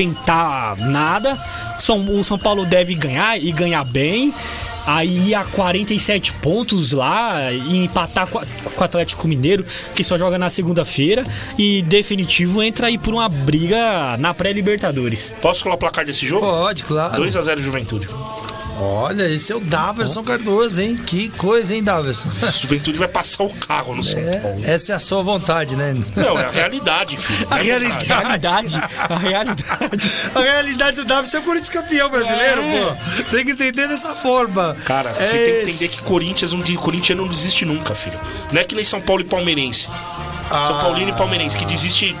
inventar 0.00 0.76
nada, 0.78 1.38
São, 1.78 2.04
o 2.18 2.24
São 2.24 2.38
Paulo 2.38 2.64
deve 2.64 2.94
ganhar 2.94 3.40
e 3.40 3.52
ganhar 3.52 3.84
bem. 3.84 4.32
Aí 4.86 5.34
a 5.34 5.44
47 5.44 6.32
pontos 6.34 6.92
lá 6.92 7.52
e 7.52 7.84
empatar 7.84 8.26
com, 8.26 8.38
o 8.38 8.84
Atlético 8.84 9.28
Mineiro, 9.28 9.64
que 9.94 10.02
só 10.02 10.18
joga 10.18 10.38
na 10.38 10.48
segunda-feira. 10.48 11.24
E 11.58 11.82
definitivo 11.82 12.62
entra 12.62 12.86
aí 12.86 12.96
por 12.96 13.12
uma 13.12 13.28
briga 13.28 14.16
na 14.16 14.32
pré-Libertadores. 14.32 15.32
Posso 15.40 15.62
falar 15.62 15.74
o 15.74 15.78
placar 15.78 16.04
desse 16.04 16.26
jogo? 16.26 16.46
Pode, 16.46 16.84
claro. 16.84 17.22
2x0 17.22 17.60
Juventude. 17.60 18.08
Olha, 18.82 19.28
esse 19.28 19.52
é 19.52 19.56
o 19.56 19.60
Daverson 19.60 20.22
Cardoso, 20.24 20.80
hein? 20.80 20.96
Que 20.96 21.28
coisa, 21.30 21.74
hein, 21.74 21.84
Daverson? 21.84 22.30
Juventude 22.62 22.98
vai 22.98 23.08
passar 23.08 23.44
o 23.44 23.50
carro 23.50 23.94
no 23.94 24.02
São 24.02 24.18
Paulo. 24.22 24.62
É, 24.64 24.72
essa 24.72 24.92
é 24.92 24.96
a 24.96 24.98
sua 24.98 25.22
vontade, 25.22 25.76
né? 25.76 25.94
Não, 26.16 26.38
é 26.38 26.46
a 26.46 26.50
realidade, 26.50 27.16
filho. 27.18 27.46
A 27.50 27.56
realidade. 27.56 28.06
Realidade, 28.06 28.82
a 29.08 29.18
realidade. 29.18 29.64
A 30.34 30.40
realidade 30.40 30.96
do 30.96 31.04
Daverson 31.04 31.36
é 31.36 31.40
o 31.40 31.42
Corinthians 31.42 31.68
campeão 31.70 32.08
brasileiro, 32.08 32.62
É. 32.62 32.80
pô. 32.80 33.24
Tem 33.30 33.44
que 33.44 33.50
entender 33.52 33.86
dessa 33.86 34.14
forma. 34.14 34.74
Cara, 34.86 35.12
você 35.12 35.22
É 35.24 35.28
tem 35.28 35.64
que 35.66 35.70
entender 35.72 35.88
que 35.88 36.02
Corinthians, 36.04 36.52
um 36.54 36.60
dia, 36.60 36.78
Corinthians 36.78 37.18
não 37.18 37.28
desiste 37.28 37.64
nunca, 37.66 37.94
filho. 37.94 38.18
Não 38.50 38.60
é 38.60 38.64
que 38.64 38.74
nem 38.74 38.84
São 38.84 39.00
Paulo 39.00 39.20
e 39.20 39.24
Palmeirense. 39.26 39.88
Ah. 40.50 40.68
São 40.68 40.80
Paulino 40.80 41.10
e 41.10 41.12
Palmeirense, 41.12 41.56
que 41.56 41.64
desiste. 41.66 42.16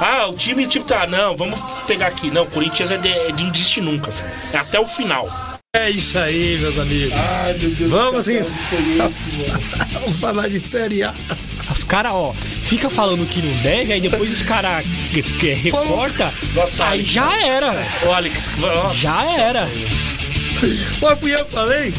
Ah, 0.00 0.26
o 0.26 0.34
time, 0.34 0.66
tipo, 0.66 0.84
tá, 0.84 1.06
não, 1.06 1.36
vamos 1.36 1.58
pegar 1.86 2.08
aqui. 2.08 2.28
Não, 2.30 2.44
Corinthians 2.46 2.90
é 2.90 2.96
de, 2.98 3.08
é 3.08 3.30
de 3.30 3.44
não 3.44 3.50
desiste 3.50 3.80
nunca, 3.80 4.10
filho. 4.10 4.28
É 4.52 4.56
até 4.58 4.80
o 4.80 4.86
final. 4.86 5.28
É 5.82 5.90
isso 5.90 6.16
aí, 6.16 6.58
meus 6.60 6.78
amigos. 6.78 7.12
Vamos 7.88 8.24
sim. 8.24 8.38
Vamos 9.92 10.16
falar 10.20 10.48
de 10.48 10.60
Série 10.60 11.02
A. 11.02 11.12
Os 11.72 11.82
caras, 11.82 12.12
ó, 12.14 12.32
fica 12.62 12.88
falando 12.88 13.26
que 13.26 13.42
não 13.42 13.52
deve, 13.62 13.92
aí 13.92 14.00
depois 14.00 14.30
os 14.30 14.42
caras 14.42 14.86
que, 15.10 15.22
que 15.22 15.54
recorta, 15.54 16.32
Nossa, 16.54 16.84
aí 16.84 16.90
Alex. 17.00 17.08
já 17.08 17.44
era. 17.44 17.72
Ô, 18.06 18.12
Alex, 18.12 18.52
nossa. 18.58 18.94
Já 18.94 19.24
era. 19.40 19.68
Fui 21.20 21.34
eu 21.34 21.44
falei? 21.46 21.92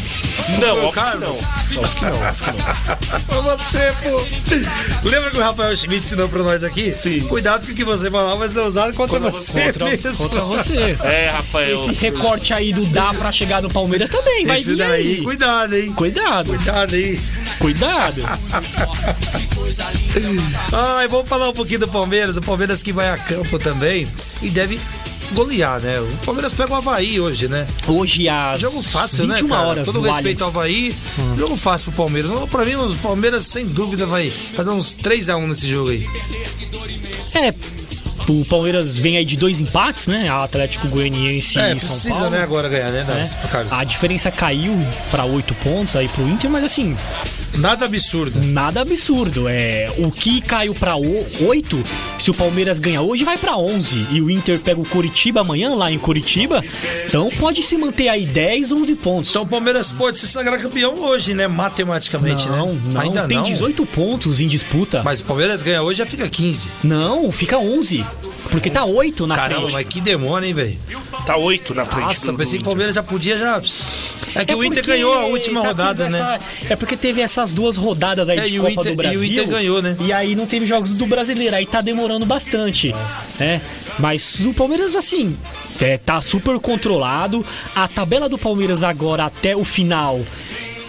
Não, 0.59 0.91
Carlos? 0.91 1.41
não. 1.41 1.83
Que 1.83 2.05
não. 2.05 2.13
Foi 3.27 3.41
você, 3.57 3.93
pô. 4.03 5.09
Lembra 5.09 5.31
que 5.31 5.37
o 5.37 5.41
Rafael 5.41 5.75
Schmidt 5.75 6.03
ensinou 6.05 6.27
pra 6.29 6.43
nós 6.43 6.63
aqui? 6.63 6.93
Sim. 6.93 7.21
Cuidado 7.21 7.65
com 7.65 7.71
o 7.71 7.75
que 7.75 7.83
você 7.83 8.09
falar 8.11 8.35
vai 8.35 8.49
ser 8.49 8.61
usado 8.61 8.93
contra, 8.93 9.19
você 9.19 9.63
Contra, 9.63 9.85
mesmo. 9.85 10.17
contra 10.29 10.41
você. 10.41 10.97
É, 11.03 11.29
Rafael. 11.29 11.77
Esse 11.77 11.93
recorte 11.93 12.53
aí 12.53 12.73
do 12.73 12.85
dá 12.87 13.13
pra 13.13 13.31
chegar 13.31 13.61
no 13.61 13.69
Palmeiras 13.69 14.09
também, 14.09 14.45
vai 14.45 14.57
Esse 14.57 14.75
daí, 14.75 15.17
aí. 15.17 15.21
cuidado, 15.23 15.75
hein? 15.75 15.93
Cuidado, 15.93 16.47
Cuidado 16.55 16.95
aí. 16.95 17.19
cuidado. 17.59 18.21
Ai, 20.71 21.07
vamos 21.07 21.27
falar 21.27 21.49
um 21.49 21.53
pouquinho 21.53 21.79
do 21.81 21.87
Palmeiras. 21.87 22.37
O 22.37 22.41
Palmeiras 22.41 22.83
que 22.83 22.91
vai 22.93 23.09
a 23.09 23.17
campo 23.17 23.57
também 23.59 24.07
e 24.41 24.49
deve 24.49 24.79
golear, 25.33 25.79
né? 25.81 25.99
O 25.99 26.25
Palmeiras 26.25 26.53
pega 26.53 26.71
o 26.71 26.75
Havaí 26.75 27.19
hoje, 27.19 27.47
né? 27.47 27.67
Hoje 27.87 28.27
às 28.29 28.59
Jogo 28.59 28.81
fácil, 28.81 29.27
né, 29.27 29.35
21 29.35 29.49
cara? 29.49 29.67
horas 29.67 29.85
Todo 29.87 30.01
respeito 30.01 30.43
ao. 30.43 30.49
Havaí, 30.49 30.95
jogo 31.37 31.55
fácil 31.57 31.85
pro 31.91 32.03
Palmeiras. 32.03 32.31
Não, 32.31 32.47
Pra 32.47 32.63
mim, 32.65 32.75
o 32.75 32.95
Palmeiras, 32.97 33.45
sem 33.47 33.65
dúvida, 33.67 34.05
vai, 34.05 34.31
vai 34.55 34.65
dar 34.65 34.73
uns 34.73 34.95
3x1 34.97 35.47
nesse 35.47 35.67
jogo 35.69 35.89
aí. 35.89 36.07
É, 37.35 37.53
o 38.29 38.45
Palmeiras 38.45 38.95
vem 38.95 39.17
aí 39.17 39.25
de 39.25 39.35
dois 39.35 39.59
empates, 39.59 40.07
né? 40.07 40.29
Atlético 40.29 40.87
Goianiense 40.87 41.59
É, 41.59 41.73
e 41.75 41.79
São 41.79 41.89
precisa, 41.89 42.13
Paulo. 42.15 42.29
né, 42.29 42.41
agora 42.43 42.69
ganhar, 42.69 42.89
né, 42.91 43.03
né? 43.03 43.23
Carlos? 43.51 43.73
A 43.73 43.83
diferença 43.83 44.31
caiu 44.31 44.75
pra 45.11 45.25
8 45.25 45.53
pontos 45.55 45.95
aí 45.95 46.07
pro 46.07 46.27
Inter, 46.27 46.49
mas 46.49 46.63
assim, 46.63 46.95
Nada 47.57 47.85
absurdo. 47.85 48.43
nada 48.47 48.81
absurdo. 48.81 49.47
É, 49.47 49.91
o 49.97 50.09
que 50.09 50.41
caiu 50.41 50.73
pra 50.73 50.95
8, 50.95 51.83
se 52.17 52.31
o 52.31 52.33
Palmeiras 52.33 52.79
ganhar 52.79 53.01
hoje, 53.01 53.23
vai 53.23 53.37
pra 53.37 53.57
11. 53.57 54.07
E 54.11 54.21
o 54.21 54.29
Inter 54.29 54.59
pega 54.59 54.81
o 54.81 54.85
Curitiba 54.85 55.41
amanhã, 55.41 55.73
lá 55.75 55.91
em 55.91 55.99
Curitiba. 55.99 56.63
Então 57.05 57.29
pode 57.39 57.61
se 57.63 57.77
manter 57.77 58.09
aí 58.09 58.25
10, 58.25 58.71
11 58.71 58.95
pontos. 58.95 59.29
Então 59.29 59.43
o 59.43 59.47
Palmeiras 59.47 59.91
pode 59.91 60.17
se 60.17 60.27
sagrar 60.27 60.59
campeão 60.59 60.95
hoje, 61.03 61.33
né? 61.33 61.47
Matematicamente, 61.47 62.47
não, 62.47 62.73
né? 62.73 62.81
não, 62.93 63.01
Ainda 63.01 63.27
tem 63.27 63.37
não. 63.37 63.43
18 63.43 63.85
pontos 63.85 64.39
em 64.41 64.47
disputa. 64.47 65.01
Mas 65.03 65.19
o 65.19 65.23
Palmeiras 65.25 65.61
ganha 65.61 65.81
hoje 65.81 65.99
já 65.99 66.05
fica 66.05 66.27
15. 66.27 66.71
Não, 66.83 67.31
fica 67.31 67.57
11. 67.57 68.03
Porque 68.53 68.69
tá 68.69 68.85
8 68.85 69.25
na 69.25 69.35
Caramba, 69.35 69.61
frente. 69.61 69.73
mas 69.73 69.87
que 69.87 69.99
demônio, 69.99 70.47
hein, 70.47 70.53
velho? 70.53 70.77
Tá 71.25 71.35
8 71.35 71.73
na 71.73 71.85
frente. 71.85 72.05
Nossa, 72.05 72.31
do- 72.31 72.37
pensei 72.37 72.59
que 72.59 72.61
o 72.61 72.65
Palmeiras 72.65 72.93
já 72.93 73.01
podia 73.01 73.35
já. 73.35 73.59
É 74.35 74.45
que 74.45 74.51
É 74.53 74.55
o 74.55 74.63
Inter 74.63 74.85
ganhou 74.85 75.11
a 75.13 75.25
última 75.25 75.61
tá 75.61 75.67
rodada, 75.69 76.07
né? 76.07 76.17
essa- 76.19 76.73
É 76.73 76.75
porque 76.75 76.95
teve 76.95 77.19
essas 77.21 77.51
duas 77.51 77.77
rodadas 77.77 78.29
aí 78.29 78.37
É, 78.37 78.43
de 78.43 78.57
Copa 78.59 78.71
Inter- 78.71 78.91
do 78.91 78.95
Brasil. 78.97 79.23
e 79.23 79.27
o 79.27 79.31
Inter 79.31 79.47
ganhou, 79.47 79.81
né? 79.81 79.97
E 79.99 80.13
aí 80.13 80.35
não 80.35 80.45
teve 80.45 80.67
jogos 80.67 80.91
do 80.91 81.07
brasileiro, 81.07 81.55
aí 81.55 81.65
tá 81.65 81.81
demorando 81.81 82.25
bastante. 82.27 82.93
né? 83.39 83.59
Mas 83.97 84.39
o 84.41 84.53
Palmeiras, 84.53 84.95
assim, 84.95 85.35
é, 85.81 85.97
tá 85.97 86.21
super 86.21 86.59
controlado. 86.59 87.43
A 87.75 87.87
tabela 87.87 88.29
do 88.29 88.37
Palmeiras 88.37 88.83
agora 88.83 89.25
até 89.25 89.55
o 89.55 89.63
final. 89.65 90.21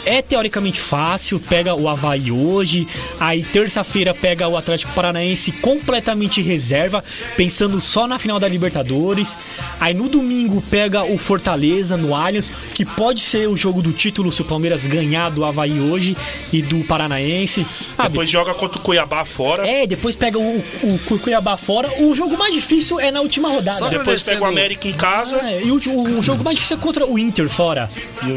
É 0.06 0.20
teoricamente 0.20 0.78
fácil, 0.80 1.40
pega 1.40 1.74
o 1.74 1.88
Havaí 1.88 2.30
hoje, 2.30 2.86
aí 3.18 3.42
terça-feira 3.42 4.12
pega 4.12 4.46
o 4.46 4.56
Atlético 4.56 4.92
Paranaense 4.92 5.50
completamente 5.52 6.42
reserva, 6.42 7.02
pensando 7.36 7.80
só 7.80 8.06
na 8.06 8.18
final 8.18 8.38
da 8.38 8.46
Libertadores. 8.48 9.36
Aí 9.80 9.94
no 9.94 10.08
domingo 10.08 10.62
pega 10.70 11.04
o 11.04 11.16
Fortaleza 11.16 11.96
no 11.96 12.14
Allianz, 12.14 12.50
que 12.74 12.84
pode 12.84 13.20
ser 13.22 13.48
o 13.48 13.56
jogo 13.56 13.80
do 13.80 13.92
título 13.92 14.30
se 14.30 14.42
o 14.42 14.44
Palmeiras 14.44 14.86
ganhar 14.86 15.30
do 15.30 15.44
Havaí 15.44 15.80
hoje 15.80 16.16
e 16.52 16.60
do 16.60 16.84
Paranaense. 16.84 17.66
Ah, 17.96 18.08
Depois 18.08 18.28
joga 18.28 18.52
contra 18.54 18.78
o 18.78 18.82
Cuiabá 18.82 19.24
fora. 19.24 19.66
é, 19.66 19.86
depois 19.86 20.14
pega 20.14 20.38
o, 20.38 20.58
o, 20.82 21.00
o 21.10 21.18
Cuiabá 21.18 21.56
fora. 21.56 21.90
O 22.02 22.14
jogo 22.14 22.36
mais 22.36 22.52
difícil 22.52 23.00
é 23.00 23.10
na 23.10 23.20
última 23.20 23.48
rodada. 23.48 23.76
Só 23.76 23.88
Depois 23.88 24.22
pega 24.22 24.42
o 24.42 24.46
América 24.46 24.88
em 24.88 24.92
casa. 24.92 25.38
É, 25.38 25.62
e 25.64 25.70
o, 25.70 25.76
o 26.18 26.22
jogo 26.22 26.44
mais 26.44 26.56
difícil 26.56 26.76
é 26.76 26.80
contra 26.80 27.06
o 27.06 27.18
Inter 27.18 27.48
fora. 27.48 27.88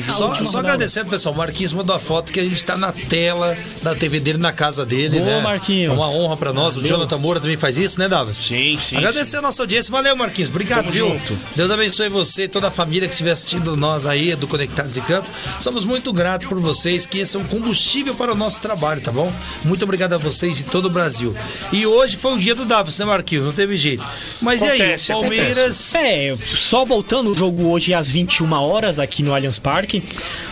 Só, 0.10 0.34
só 0.46 0.60
agradecendo, 0.60 1.10
pessoal. 1.10 1.36
O 1.58 1.60
Marquinhos 1.60 1.74
mandou 1.74 1.96
a 1.96 2.00
foto 2.00 2.32
que 2.32 2.40
a 2.40 2.44
gente 2.44 2.64
tá 2.64 2.78
na 2.78 2.92
tela 2.92 3.58
da 3.82 3.96
TV 3.96 4.20
dele, 4.20 4.38
na 4.38 4.52
casa 4.52 4.86
dele, 4.86 5.18
Boa, 5.18 5.26
né? 5.26 5.42
Marquinhos. 5.42 5.92
É 5.92 5.96
uma 5.96 6.08
honra 6.08 6.38
pra 6.38 6.54
nós. 6.54 6.76
O 6.76 6.86
Jonathan 6.86 7.18
Moura 7.18 7.40
também 7.40 7.58
faz 7.58 7.80
isso, 7.80 8.00
né, 8.00 8.08
Davis? 8.08 8.38
Sim, 8.38 8.78
sim. 8.80 8.96
Agradecer 8.96 9.38
a 9.38 9.42
nossa 9.42 9.64
audiência. 9.64 9.92
Valeu, 9.92 10.16
Marquinhos. 10.16 10.52
Obrigado, 10.52 10.82
Tamo 10.82 10.92
viu? 10.92 11.10
junto. 11.10 11.36
Deus 11.56 11.72
abençoe 11.72 12.10
você 12.10 12.44
e 12.44 12.48
toda 12.48 12.68
a 12.68 12.72
família 12.72 13.08
que 13.08 13.14
estiver 13.16 13.32
assistindo 13.32 13.76
nós 13.76 14.06
aí 14.06 14.36
do 14.36 14.48
Conectados 14.48 14.96
em 14.98 15.02
Campo. 15.02 15.28
Somos 15.60 15.84
muito 15.84 16.14
gratos 16.14 16.48
por 16.48 16.60
vocês, 16.60 17.08
que 17.08 17.18
esse 17.18 17.36
é 17.36 17.40
um 17.40 17.46
combustível 17.46 18.14
para 18.14 18.34
o 18.34 18.36
nosso 18.36 18.62
trabalho, 18.62 19.02
tá 19.02 19.12
bom? 19.12 19.34
Muito 19.66 19.82
obrigado 19.82 20.14
a 20.14 20.20
vocês 20.20 20.58
de 20.58 20.64
todo 20.66 20.86
o 20.86 20.90
Brasil. 20.92 21.36
E 21.74 21.88
hoje 21.88 22.18
foi 22.18 22.36
o 22.36 22.38
dia 22.38 22.54
do 22.54 22.66
Davis, 22.66 23.00
né, 23.00 23.06
Marquinhos? 23.06 23.46
Não 23.46 23.54
teve 23.54 23.78
jeito. 23.78 24.06
Mas 24.44 24.62
Acontece, 24.62 25.12
e 25.12 25.16
aí, 25.16 25.22
Palmeiras. 25.22 25.96
É, 25.96 26.36
só 26.40 26.86
voltando 26.86 27.32
o 27.32 27.36
jogo 27.36 27.68
hoje 27.70 27.96
às 27.96 28.12
21 28.12 28.54
horas 28.54 29.00
aqui 29.00 29.24
no 29.24 29.34
Allianz 29.34 29.58
Parque. 29.58 30.04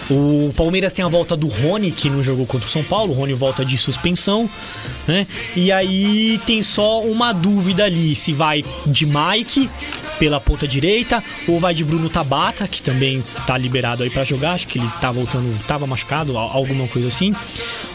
O 0.10 0.54
Palmeiras 0.56 0.94
tem 0.94 1.04
a 1.04 1.08
volta 1.08 1.36
do 1.36 1.48
Rony, 1.48 1.92
que 1.92 2.10
não 2.10 2.22
jogou 2.22 2.46
contra 2.46 2.68
o 2.68 2.72
São 2.72 2.84
Paulo. 2.84 3.12
O 3.14 3.16
Rony 3.16 3.34
volta 3.34 3.66
de 3.66 3.78
suspensão, 3.78 4.50
né? 5.08 5.26
E 5.56 5.72
aí 5.72 6.40
tem 6.46 6.62
só 6.62 7.02
uma 7.02 7.34
dúvida 7.34 7.86
ali: 7.86 8.16
se 8.16 8.32
vai 8.32 8.64
de 8.86 9.06
Mike 9.06 9.70
pela 10.20 10.40
ponta 10.40 10.68
direita 10.68 11.22
ou 11.48 11.60
vai 11.60 11.74
de 11.74 11.84
Bruno 11.84 12.08
Tabata, 12.10 12.68
que 12.68 12.82
também 12.82 13.22
tá 13.48 13.58
liberado 13.58 14.04
aí 14.04 14.10
pra 14.10 14.24
jogar. 14.24 14.54
Acho 14.54 14.68
que 14.68 14.78
ele 14.80 14.90
tá 15.02 15.12
voltando, 15.12 15.52
tava 15.66 15.88
machucado, 15.88 16.38
al- 16.38 16.52
alguma 16.52 16.88
coisa 16.88 17.08
assim. 17.08 17.34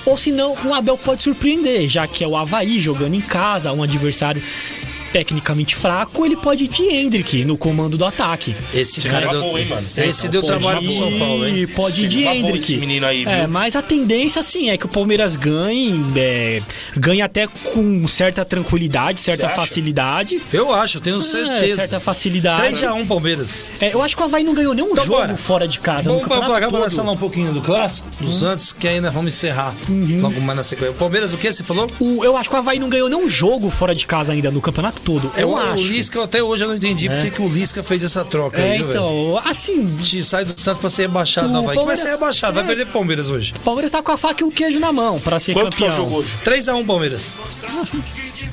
Ou 0.05 0.17
se 0.17 0.33
não, 0.33 0.57
o 0.65 0.75
Abel 0.75 0.99
pode 0.99 1.23
surpreender, 1.23 1.89
já 1.89 2.07
que 2.07 2.25
é 2.25 2.27
o 2.29 2.37
Havaí 2.37 2.81
jogando 2.81 3.15
em 3.15 3.21
casa, 3.21 3.73
um 3.73 3.83
adversário 3.83 4.43
tecnicamente 5.13 5.75
fraco, 5.77 6.25
ele 6.25 6.37
pode 6.37 6.65
ir 6.65 6.69
de 6.69 6.83
Hendrick 6.85 7.45
no 7.45 7.57
comando 7.57 7.97
do 7.99 8.05
ataque. 8.05 8.55
Esse 8.75 9.01
cara 9.03 9.29
deu, 9.29 9.41
boa, 9.43 9.61
hein, 9.61 9.67
mano? 9.69 9.87
esse 9.97 10.29
deu 10.29 10.41
Pode 10.43 10.53
trabalho 10.59 10.83
pro 10.83 10.93
São 10.93 11.19
Paulo, 11.19 11.47
hein? 11.47 11.67
Pode 11.69 12.05
ir 12.05 12.09
de 12.09 12.23
boa 12.23 12.35
Hendrick. 12.35 12.73
esse 12.73 12.77
menino 12.81 13.07
aí, 13.07 13.25
viu? 13.25 13.33
É, 13.33 13.47
mas 13.47 13.75
a 13.77 13.83
tendência, 13.83 14.41
assim, 14.41 14.71
é 14.71 14.77
que 14.77 14.87
o 14.87 14.89
Palmeiras 14.89 15.37
ganhe, 15.37 16.01
é, 16.17 16.61
ganhe 16.97 17.23
até 17.23 17.47
com 17.47 18.07
certa 18.09 18.45
tranquilidade, 18.45 19.21
certa 19.21 19.49
facilidade. 19.51 20.41
Eu 20.53 20.73
acho, 20.73 21.01
tenho 21.01 21.19
É, 21.19 21.21
certeza. 21.21 21.77
certa 21.77 22.01
facilidade. 22.01 22.63
3x1 22.77 23.07
Palmeiras. 23.07 23.73
É, 23.81 23.93
eu 23.95 24.03
acho 24.03 24.17
que 24.17 24.23
o 24.23 24.25
Havaí 24.25 24.45
não 24.45 24.55
ganhou 24.55 24.75
nenhum 24.75 24.91
Então 24.93 25.05
jogo 25.05 25.19
bora. 25.19 25.37
fora 25.37 25.69
de 25.69 25.79
casa. 25.81 26.09
Vamos 26.11 26.23
no 26.23 26.29
para 26.29 26.91
falar 26.91 27.11
um 27.13 27.17
pouquinho 27.17 27.53
do 27.53 27.61
clássico, 27.61 28.09
do 28.21 28.31
Santos, 28.31 28.73
que 28.73 28.87
ainda 28.87 29.11
vamos 29.11 29.35
encerrar 29.35 29.75
logo 30.21 30.41
mais 30.41 30.57
na 30.57 30.63
sequência. 30.63 30.93
O 30.93 30.95
Palmeiras, 30.95 31.33
o 31.33 31.37
que 31.39 31.53
você 31.53 31.63
falou? 31.63 31.89
O- 31.99 32.25
eu 32.25 32.37
acho 32.37 32.49
que 32.49 32.55
o 32.55 32.59
Havaí 32.59 32.79
não 32.79 32.89
ganhou 32.89 33.09
nenhum 33.09 33.29
jogo 33.29 33.71
fora 33.71 33.95
de 33.95 34.07
casa 34.07 34.33
ainda 34.33 34.51
no 34.51 34.61
campeonato 34.61 35.00
todo. 35.01 35.33
Eu 35.37 35.51
o, 35.51 35.57
acho. 35.57 35.75
O 35.83 35.87
Lisca, 35.87 36.23
até 36.25 36.43
hoje 36.43 36.65
eu 36.65 36.69
não 36.69 36.77
entendi 36.77 37.09
porque 37.09 37.31
que 37.31 37.43
o 37.43 37.49
Lisca 37.49 37.83
fez 37.83 38.03
essa 38.03 38.25
troca 38.25 38.61
É, 38.61 38.73
aí, 38.73 38.81
então, 38.83 39.41
assim, 39.45 39.87
Te 40.03 40.23
sai 40.25 40.45
do 40.45 40.59
Santos 40.61 40.81
pra 40.81 40.91
ser 40.91 41.03
rebaixado, 41.03 41.49
O 41.49 41.53
não 41.53 41.63
vai. 41.65 41.71
Que 41.71 41.77
vai 41.77 41.77
Palmeiras- 41.77 42.01
ser 42.01 42.11
rebaixado, 42.11 42.55
vai 42.55 42.65
É. 42.65 42.67
perder 42.67 42.85
pro 42.85 42.93
Palmeiras 42.95 43.29
hoje. 43.29 43.53
o 43.57 43.61
Palmeiras 43.61 43.91
tá 43.93 44.03
com 44.03 44.13
a 44.13 44.17
faca 44.19 44.43
e 44.43 44.47
o 44.47 44.51
queijo 44.51 44.79
na 44.79 44.93
mão 44.93 45.19
pra 45.21 45.41
ser 45.41 45.53
Quanto 45.53 45.77
que 45.77 45.85
é 45.85 45.89
o 45.89 45.91
campeão. 45.91 46.05
jogo 46.11 46.21
hoje? 46.21 46.31
3x1 46.45 46.85
Palmeiras. 46.87 47.37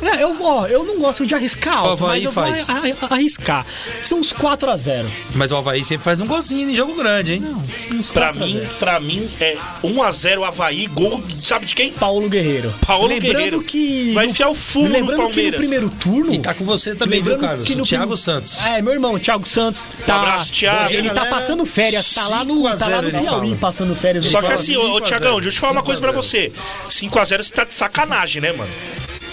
É, 0.02 0.22
eu, 0.24 0.36
ó, 0.41 0.68
eu 0.68 0.84
não 0.86 0.99
gosto 0.99 1.26
de 1.26 1.34
arriscar 1.34 1.78
alto, 1.80 2.03
Havaí 2.06 2.19
mas 2.19 2.24
eu 2.26 2.32
faz. 2.32 2.68
vou 2.68 2.76
a- 2.76 3.07
a- 3.10 3.14
arriscar. 3.15 3.65
São 4.06 4.19
uns 4.19 4.32
4x0. 4.32 5.06
Mas 5.34 5.52
o 5.52 5.56
Havaí 5.57 5.84
sempre 5.84 6.03
faz 6.03 6.19
um 6.19 6.28
golzinho 6.28 6.69
em 6.69 6.76
jogo 6.76 6.94
grande, 6.95 7.34
hein? 7.34 7.45
Uns 7.91 8.11
Pra 8.11 8.26
4 8.28 8.44
a 8.44 8.45
mim, 8.45 8.53
0. 8.53 8.68
pra 8.80 8.99
mim 8.99 9.28
é 9.40 9.57
1x0 9.84 10.44
Havaí, 10.44 10.86
gol, 10.88 11.24
sabe 11.34 11.65
de 11.65 11.74
quem? 11.74 11.91
Paulo 11.91 12.30
Guerreiro. 12.30 12.72
Paulo 12.86 13.07
lembrando 13.07 13.34
Guerreiro. 13.34 13.64
Que 13.64 14.11
Vai 14.14 14.28
enfiar 14.28 14.49
o 14.49 14.56
fumo 14.56 14.88
no 14.88 14.94
lembrando 14.94 15.18
que 15.18 15.24
Palmeiras. 15.24 15.52
no 15.53 15.57
primeiro 15.57 15.90
turno. 15.90 16.32
E 16.38 16.41
tá 16.41 16.53
com 16.53 16.64
você 16.64 16.95
também, 16.95 17.22
viu, 17.22 17.38
Carlos? 17.38 17.68
que 17.68 17.73
O 17.73 17.77
no 17.77 17.84
Thiago 17.84 18.15
Santos. 18.15 18.65
É, 18.65 18.81
meu 18.81 18.93
irmão, 18.93 19.18
Thiago 19.18 19.47
Santos. 19.47 19.84
Tá, 20.05 20.18
Um 20.18 20.22
abraço, 20.22 20.51
Thiago. 20.51 20.93
Ele 20.93 21.09
tá 21.09 21.26
passando 21.26 21.65
férias, 21.65 22.14
tá 22.14 22.27
lá 22.27 22.45
no, 22.45 22.55
5 22.55 22.68
a 22.68 22.77
tá 22.77 22.88
lá 22.88 23.01
0 23.01 23.11
no 23.11 23.22
Piauí 23.23 23.55
passando 23.55 23.95
férias. 23.95 24.26
Só 24.27 24.41
que 24.41 24.51
assim, 24.51 24.73
5 24.73 24.81
ô, 24.81 24.85
a 24.85 24.91
ô 24.91 24.97
0. 24.99 25.05
Tiagão, 25.05 25.41
deixa 25.41 25.57
eu 25.57 25.61
falar 25.61 25.73
uma 25.73 25.81
5 25.81 25.84
a 25.84 25.85
coisa 25.85 26.01
pra 26.01 26.11
0. 26.11 26.22
você. 26.23 26.51
5x0 26.89 27.43
você 27.43 27.51
tá 27.53 27.64
de 27.64 27.73
sacanagem, 27.73 28.41
né, 28.41 28.51
mano? 28.51 28.72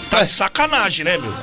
Tá 0.09 0.23
de 0.23 0.31
sacanagem, 0.31 1.05
né, 1.05 1.17
meu? 1.17 1.33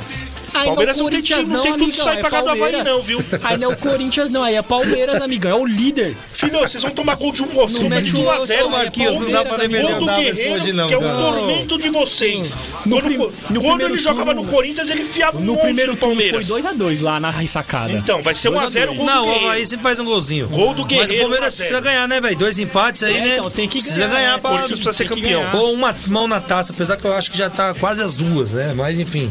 Aí 0.55 0.66
Palmeiras 0.66 0.97
não, 0.99 1.05
não 1.05 1.11
tem 1.11 1.20
Corinthians 1.20 1.41
time, 1.45 1.55
não 1.55 1.62
tem 1.62 1.73
tudo 1.73 1.91
isso 1.91 2.09
aí 2.09 2.16
é 2.16 2.20
pra 2.20 2.31
cá 2.31 2.41
do 2.43 2.49
Havaí, 2.49 2.59
Palmeiras. 2.61 2.87
não, 2.87 3.03
viu? 3.03 3.24
Aí 3.43 3.57
não 3.57 3.70
é 3.70 3.74
o 3.74 3.77
Corinthians, 3.77 4.31
não, 4.31 4.43
aí 4.45 4.55
é 4.55 4.62
Palmeiras, 4.62 5.20
amigão, 5.20 5.51
é 5.51 5.55
o 5.55 5.66
líder. 5.66 6.16
Filho, 6.35 6.59
vocês 6.61 6.83
vão 6.83 6.93
tomar 6.93 7.15
gol 7.16 7.33
de 7.33 7.43
um 7.43 7.47
gol, 7.47 7.69
vocês 7.69 7.81
vão 7.81 7.89
mete 7.91 8.05
de 8.11 8.16
o 8.16 8.20
1x0. 8.24 8.39
outro, 8.41 8.70
Marquinhos, 8.70 9.19
não 9.20 9.31
dá 9.31 9.45
pra 9.45 9.57
defender 9.57 9.95
o 9.97 10.05
Guerreiro, 10.07 10.55
hoje, 10.55 10.73
não, 10.73 10.87
que 10.89 10.95
é 10.95 10.99
o 10.99 11.01
tormento 11.01 11.79
de 11.79 11.89
vocês. 11.89 12.57
No 12.87 13.01
quando 13.62 13.83
ele 13.83 13.99
jogava 13.99 14.35
no 14.35 14.45
Corinthians, 14.45 14.91
ele 14.91 15.03
enfiava 15.03 15.39
um 15.39 15.43
No 15.43 15.57
primeiro 15.57 15.97
turno 15.97 16.15
foi 16.16 16.31
Palmeiras. 16.33 16.49
2x2 16.49 17.03
lá 17.03 17.19
na 17.20 17.31
ressacada. 17.31 17.93
Então, 17.93 18.23
vai 18.23 18.35
ser 18.35 18.51
1x0 18.51 18.97
gol 18.97 19.07
Não, 19.07 19.15
do 19.15 19.23
o 19.23 19.24
Guerreiro. 19.27 19.47
Havaí 19.49 19.66
sempre 19.66 19.83
faz 19.83 19.99
um 20.01 20.05
golzinho. 20.05 20.49
Gol 20.49 20.74
do 20.74 20.83
Mas 20.83 20.85
o 20.85 20.85
Guerreiro, 20.87 21.20
Palmeiras 21.23 21.45
1 21.45 21.47
a 21.47 21.51
0. 21.51 21.57
precisa 21.57 21.81
ganhar, 21.81 22.09
né, 22.09 22.20
velho? 22.20 22.37
Dois 22.37 22.59
empates 22.59 23.03
aí, 23.03 23.16
É, 23.16 23.20
né? 23.20 23.35
então, 23.35 23.51
tem 23.51 23.69
que 23.69 23.79
precisa 23.79 23.97
ganhar, 24.07 24.11
ganhar 24.15 24.33
né? 24.35 24.39
pra... 24.39 24.51
Corinthians 24.51 24.81
precisa 24.81 24.93
ser 24.93 25.09
campeão. 25.09 25.43
ganhar. 25.43 25.57
Ou 25.57 25.73
uma 25.73 25.95
mão 26.07 26.27
na 26.29 26.41
taça, 26.41 26.73
apesar 26.73 26.97
que 26.97 27.05
eu 27.05 27.12
acho 27.12 27.31
que 27.31 27.39
já 27.39 27.49
tá 27.51 27.74
quase 27.74 28.03
as 28.03 28.16
duas, 28.16 28.53
né? 28.53 28.73
Mas 28.77 28.99
enfim, 28.99 29.31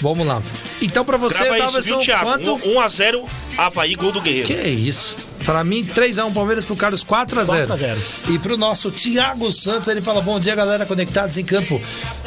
vamos 0.00 0.26
lá. 0.26 0.42
Então 0.80 1.04
pra 1.04 1.16
você, 1.16 1.38
Grava 1.44 1.56
isso, 1.58 1.66
Davidson, 1.72 1.96
viu, 1.96 2.04
Thiago? 2.04 2.24
quanto? 2.24 2.56
1x0 2.58 3.24
Havaí, 3.58 3.94
gol 3.94 4.12
do 4.12 4.20
Guerreiro. 4.20 4.46
Que 4.46 4.54
é 4.54 4.68
isso? 4.68 5.14
Pra 5.44 5.64
mim, 5.64 5.84
3x1 5.84 6.32
Palmeiras 6.32 6.64
pro 6.64 6.76
Carlos 6.76 7.04
4x0. 7.04 7.46
4 7.66 7.72
a 7.72 7.76
0. 7.76 8.00
E 8.30 8.38
pro 8.38 8.56
nosso 8.56 8.90
Thiago 8.92 9.50
Santos, 9.50 9.88
ele 9.88 10.00
fala: 10.00 10.22
Bom 10.22 10.38
dia, 10.38 10.54
galera, 10.54 10.86
conectados 10.86 11.36
em 11.36 11.44
campo. 11.44 11.80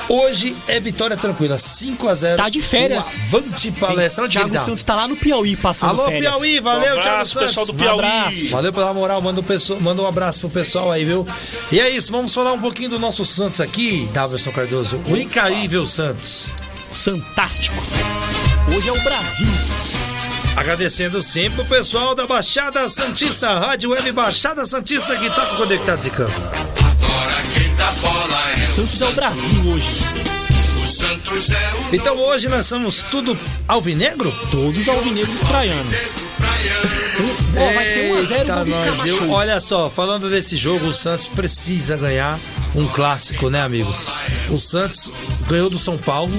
Hoje 0.10 0.56
é 0.68 0.80
vitória 0.82 1.16
tranquila, 1.16 1.56
5x0. 1.56 2.36
Tá 2.36 2.50
de 2.50 2.62
férias. 2.62 3.08
Avante 3.08 3.72
palestra. 3.72 4.26
Onde 4.26 4.34
Thiago 4.34 4.50
ele 4.50 4.58
tá? 4.58 4.66
Santos 4.66 4.84
tá 4.84 4.96
lá 4.96 5.08
no 5.08 5.16
Piauí 5.16 5.56
passando 5.56 5.92
Alô, 5.92 6.04
férias. 6.04 6.22
Piauí, 6.30 6.60
Um 6.60 6.64
valeu, 6.64 6.82
Thiago 6.96 7.00
abraço, 7.00 7.32
Santos. 7.34 7.48
pessoal 7.48 7.66
do 7.66 7.72
Um 7.74 7.76
Piauí. 7.78 8.00
abraço. 8.06 8.50
Valeu 8.50 8.74
pela 8.74 8.94
moral, 8.94 9.22
manda 9.22 9.40
um, 9.40 9.44
pessoal, 9.44 9.80
manda 9.82 10.02
um 10.02 10.08
abraço 10.08 10.42
pro 10.42 10.50
pessoal 10.50 10.92
aí, 10.92 11.06
viu? 11.06 11.26
E 11.72 11.80
é 11.80 11.90
isso, 11.90 12.12
vamos 12.12 12.34
falar 12.34 12.52
um 12.52 12.60
pouquinho 12.60 12.90
do 12.90 13.00
nosso 13.00 13.24
Santos 13.26 13.62
aqui, 13.62 14.08
Davidson 14.14 14.52
Cardoso. 14.52 15.00
O 15.08 15.16
incaível 15.16 15.86
Santos. 15.86 16.48
Fantástico. 16.96 17.76
Hoje 18.76 18.90
é 18.90 18.92
o 18.92 19.02
Brasil. 19.02 19.48
Agradecendo 20.56 21.22
sempre 21.22 21.62
o 21.62 21.66
pessoal 21.66 22.16
da 22.16 22.26
Baixada 22.26 22.88
Santista, 22.88 23.60
Rádio 23.60 23.92
Web 23.92 24.12
Baixada 24.14 24.66
Santista 24.66 25.16
que 25.16 25.30
toca 25.30 25.56
Conectados 25.58 26.06
em 26.06 26.10
Campo. 26.10 26.32
Agora 26.32 27.36
quem 27.54 27.76
dá 27.76 27.92
bola 27.92 28.52
é 28.52 28.68
Santos 28.74 29.02
é 29.02 29.06
o 29.08 29.14
Brasil 29.14 29.72
hoje. 29.72 29.86
o 30.84 30.88
Santos 30.88 31.52
é 31.52 31.74
o 31.74 31.96
Então 31.96 32.18
hoje 32.18 32.48
nós 32.48 32.66
somos 32.66 33.04
tudo 33.04 33.38
alvinegro? 33.68 34.32
Todos 34.50 34.88
alvinegros 34.88 35.38
praianos. 35.40 36.25
Ó, 37.58 37.74
vai 37.74 37.86
ser 37.86 38.12
1x0 38.12 38.32
Eita, 38.40 38.56
gol 38.56 38.64
do 38.66 38.70
nós, 38.72 39.06
eu- 39.06 39.32
Olha 39.32 39.60
só, 39.62 39.90
falando 39.90 40.30
desse 40.30 40.58
jogo, 40.58 40.88
o 40.88 40.94
Santos 40.94 41.28
precisa 41.30 41.96
ganhar 41.96 42.38
um 42.76 42.86
clássico, 42.88 43.50
né, 43.50 43.62
amigos? 43.62 44.08
O 44.50 44.60
Santos 44.60 45.14
ganhou 45.48 45.70
do 45.70 45.80
São 45.80 45.98
Paulo. 45.98 46.34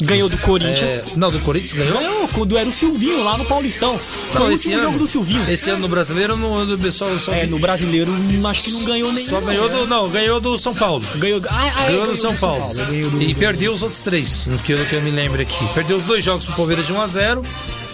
Ganhou 0.00 0.28
do 0.28 0.36
Corinthians. 0.38 0.92
é, 0.92 1.04
não, 1.14 1.30
do 1.30 1.38
Corinthians 1.40 1.72
ganhou? 1.74 1.98
Ganhou 1.98 2.28
quando 2.28 2.58
era 2.58 2.68
o 2.68 2.72
Silvinho 2.72 3.22
lá 3.22 3.38
no 3.38 3.44
Paulistão. 3.44 3.96
Foi 3.98 4.40
Não, 4.40 4.46
o 4.48 4.52
esse 4.52 4.66
último 4.68 4.82
jogo 4.82 4.94
ano, 4.96 4.98
do 5.04 5.08
Silvinho. 5.08 5.50
esse 5.50 5.70
ano 5.70 5.80
no 5.82 5.88
brasileiro 5.88 6.36
no, 6.36 6.64
no, 6.64 6.92
só, 6.92 7.16
só, 7.16 7.32
É, 7.32 7.46
no 7.46 7.58
brasileiro, 7.60 8.10
acho 8.48 8.64
que 8.64 8.70
não 8.72 8.84
ganhou 8.84 9.12
nenhum. 9.12 9.28
só 9.28 9.40
ganhou 9.40 9.68
né? 9.68 9.74
do. 9.76 9.86
Não, 9.86 10.08
ganhou 10.10 10.40
do 10.40 10.58
São 10.58 10.74
Paulo. 10.74 11.04
Ganhou, 11.16 11.40
ah, 11.48 11.70
ah, 11.76 11.82
é, 11.84 11.86
Ganhou 11.92 12.06
do 12.08 12.16
São 12.16 12.34
Paulo. 12.34 12.64
ganhou 12.74 13.10
do- 13.10 13.22
E 13.22 13.32
perdeu 13.34 13.72
os 13.72 13.82
outros 13.84 14.00
três, 14.02 14.48
no 14.48 14.58
que 14.58 14.72
eu, 14.72 14.84
que 14.86 14.94
eu 14.96 15.02
me 15.02 15.10
lembro 15.12 15.40
aqui. 15.40 15.68
Perdeu 15.74 15.96
os 15.96 16.04
dois 16.04 16.24
jogos 16.24 16.44
pro 16.46 16.56
Palmeiras 16.56 16.86
de 16.88 16.92
1x0. 16.92 17.44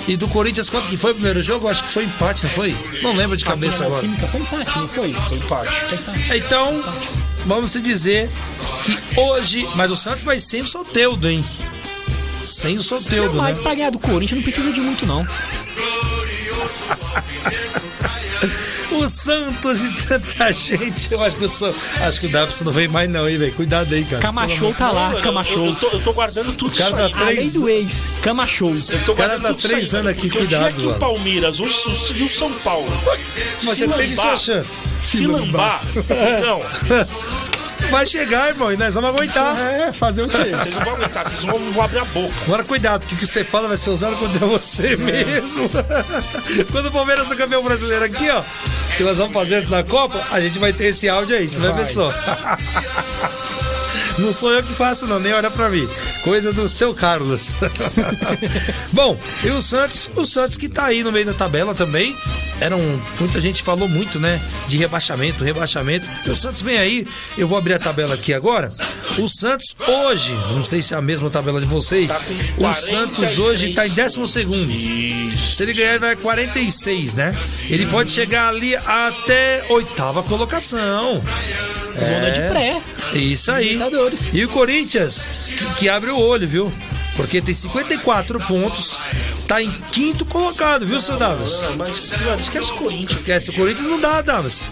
E 0.07 0.17
do 0.17 0.29
Corinthians, 0.29 0.69
quanto 0.69 0.89
que 0.89 0.97
foi 0.97 1.13
o 1.13 1.15
primeiro 1.15 1.43
jogo? 1.43 1.67
Acho 1.67 1.83
que 1.85 1.91
foi 1.91 2.05
empate, 2.05 2.45
não 2.45 2.51
foi? 2.51 2.77
Não 3.03 3.17
lembro 3.17 3.37
de 3.37 3.45
cabeça 3.45 3.87
agora. 3.87 4.03
Foi 4.03 4.41
empate, 4.41 4.79
não 4.79 4.89
foi? 4.89 5.13
Foi 5.13 5.39
empate. 5.39 5.71
Então, 6.37 6.85
vamos 7.47 7.71
se 7.71 7.81
dizer 7.81 8.29
que 8.85 8.99
hoje. 9.19 9.67
Mas 9.75 9.91
o 9.91 9.97
Santos 9.97 10.23
vai 10.23 10.39
sem 10.39 10.61
o 10.61 10.67
Soteudo, 10.67 11.29
hein? 11.29 11.43
Sem 12.45 12.77
o 12.77 12.83
Soteudo, 12.83 13.37
né? 13.37 13.43
Mas 13.43 13.59
pra 13.59 13.75
ganhar 13.75 13.91
do 13.91 13.99
Corinthians 13.99 14.39
não 14.39 14.43
precisa 14.43 14.71
de 14.71 14.81
muito, 14.81 15.07
não. 15.07 15.25
O 18.95 19.09
Santos 19.09 19.81
e 19.83 19.93
tanta 20.07 20.53
gente. 20.53 21.13
Eu 21.13 21.23
acho 21.25 21.37
que 21.37 21.45
o, 21.45 21.49
San... 21.49 21.73
acho 22.03 22.21
que 22.21 22.27
o 22.27 22.31
Davidson 22.31 22.65
não 22.65 22.73
vem 22.73 22.87
mais, 22.89 23.09
não, 23.09 23.29
hein, 23.29 23.37
velho? 23.37 23.53
Cuidado 23.55 23.93
aí, 23.95 24.05
cara. 24.05 24.23
Camachou 24.23 24.73
tá 24.75 24.91
lá, 24.93 25.07
Mano, 25.09 25.19
eu, 25.19 25.23
Camachou. 25.23 25.67
eu, 25.67 25.75
tô, 25.75 25.89
eu 25.89 26.01
tô 26.01 26.13
guardando 26.13 26.53
tudo 26.55 26.73
O 26.73 26.77
cara 26.77 26.91
isso 26.91 26.97
tá 26.97 27.05
aí. 27.05 27.13
três- 27.35 27.39
Além 27.39 27.51
do 27.61 27.69
ex, 27.69 28.03
Camachou. 28.23 28.75
Eu 28.75 29.05
tô 29.05 29.13
O 29.13 29.17
cara 29.17 29.41
tá 29.41 29.55
três 29.55 29.95
anos 29.95 30.11
aqui, 30.13 30.31
cuidado, 30.31 30.77
mano. 30.77 30.91
o 30.93 30.99
Palmeiras 30.99 31.59
o, 31.61 31.65
o, 31.65 31.67
o 31.67 32.29
São 32.29 32.53
Paulo 32.53 32.89
Mas 33.65 33.77
se 33.79 33.87
você 33.87 33.89
teve 33.89 34.15
sua 34.15 34.25
lambar, 34.25 34.39
chance. 34.39 34.81
se 35.03 35.27
lambar, 35.27 35.83
não, 36.41 36.61
Vai 37.91 38.07
chegar, 38.07 38.49
irmão, 38.49 38.73
e 38.73 38.77
nós 38.77 38.95
vamos 38.95 39.11
aguentar. 39.11 39.59
É, 39.59 39.93
fazer 39.93 40.23
o 40.23 40.29
quê? 40.29 40.37
vocês 40.37 40.75
não 40.75 40.85
vão 40.85 40.95
aguentar, 40.95 41.25
vocês 41.25 41.45
vão, 41.45 41.73
vão 41.73 41.83
abrir 41.83 41.99
a 41.99 42.05
boca. 42.05 42.35
Agora 42.45 42.65
cuidado, 42.65 43.01
porque 43.01 43.15
o 43.15 43.19
que 43.19 43.27
você 43.27 43.45
fala 43.45 43.69
vai 43.69 43.77
ser 43.77 43.91
usado 43.91 44.17
contra 44.17 44.47
você 44.47 44.97
mesmo. 44.97 45.69
Quando 46.73 46.87
o 46.87 46.93
Palmeiras 46.93 47.31
é 47.31 47.37
campeão 47.37 47.63
brasileiro 47.63 48.05
aqui, 48.05 48.29
ó, 48.31 48.43
que 48.97 49.03
nós 49.03 49.19
vamos 49.19 49.33
fazer 49.33 49.57
antes 49.57 49.71
da 49.71 49.83
Copa, 49.83 50.25
a 50.31 50.41
gente 50.41 50.59
vai 50.59 50.73
ter 50.73 50.87
esse 50.87 51.09
áudio 51.09 51.37
aí, 51.37 51.49
você 51.49 51.61
vai, 51.61 51.73
ver 51.73 51.93
só. 51.93 52.13
Não 54.19 54.33
sou 54.33 54.53
eu 54.53 54.63
que 54.63 54.73
faço, 54.73 55.07
não, 55.07 55.19
nem 55.19 55.33
olha 55.33 55.51
pra 55.51 55.69
mim. 55.69 55.89
Coisa 56.23 56.53
do 56.53 56.69
seu 56.69 56.95
Carlos. 56.95 57.55
Bom, 58.93 59.19
e 59.43 59.51
o 59.51 59.61
Santos, 59.61 60.09
o 60.17 60.25
Santos 60.25 60.57
que 60.57 60.69
tá 60.69 60.87
aí 60.87 61.03
no 61.03 61.11
meio 61.11 61.27
da 61.27 61.35
tabela 61.35 61.75
também. 61.75 62.17
Era 62.61 62.77
um, 62.77 63.03
muita 63.19 63.41
gente 63.41 63.63
falou 63.63 63.89
muito, 63.89 64.19
né? 64.19 64.41
De 64.69 64.77
rebaixamento, 64.77 65.45
rebaixamento. 65.45 66.07
E 66.27 66.31
o 66.31 66.37
Santos 66.37 66.63
vem 66.63 66.79
aí, 66.79 67.07
eu 67.37 67.47
vou 67.47 67.59
abrir 67.59 67.75
a 67.75 67.79
tabela 67.79 68.15
aqui 68.15 68.33
agora. 68.33 68.71
O 69.19 69.29
Santos 69.29 69.75
hoje, 69.87 70.33
não 70.53 70.65
sei 70.65 70.81
se 70.81 70.95
é 70.95 70.97
a 70.97 71.03
mesma 71.03 71.29
tabela 71.31 71.61
de 71.61 71.67
vocês, 71.67 72.09
Tá 72.09 72.21
o 72.59 72.73
Santos 72.73 73.39
hoje 73.39 73.73
tá 73.73 73.87
em 73.87 73.91
12 73.91 74.29
segundo. 74.29 74.73
Se 75.37 75.63
ele 75.63 75.73
ganhar, 75.73 75.91
ele 75.91 75.99
vai 75.99 76.17
46, 76.17 77.15
né? 77.15 77.35
Ele 77.69 77.87
pode 77.87 78.13
chegar 78.13 78.49
ali 78.49 78.75
até 78.77 79.65
oitava 79.69 80.23
colocação. 80.23 81.23
Zona 81.99 82.31
de 82.31 82.41
pré. 82.51 82.81
Isso 83.15 83.53
aí. 83.53 83.79
E 84.33 84.45
o 84.45 84.49
Corinthians, 84.49 85.53
que, 85.57 85.75
que 85.75 85.89
abre 85.89 86.11
o 86.11 86.19
olho, 86.19 86.47
viu? 86.47 86.73
Porque 87.17 87.41
tem 87.41 87.55
54 87.55 88.41
pontos 88.41 88.99
tá 89.47 89.63
em 89.63 89.71
quinto 89.93 90.25
colocado, 90.25 90.87
viu, 90.87 91.01
seu 91.01 91.17
Davis? 91.17 91.63
Não, 91.63 91.77
mas, 91.77 92.13
mano, 92.21 92.41
esquece 92.41 92.73
o 92.73 92.75
Corinthians. 92.75 93.13
Esquece, 93.13 93.51
o 93.51 93.53
Corinthians 93.53 93.89
não 93.89 94.01
dá, 94.01 94.21
Davis. 94.23 94.69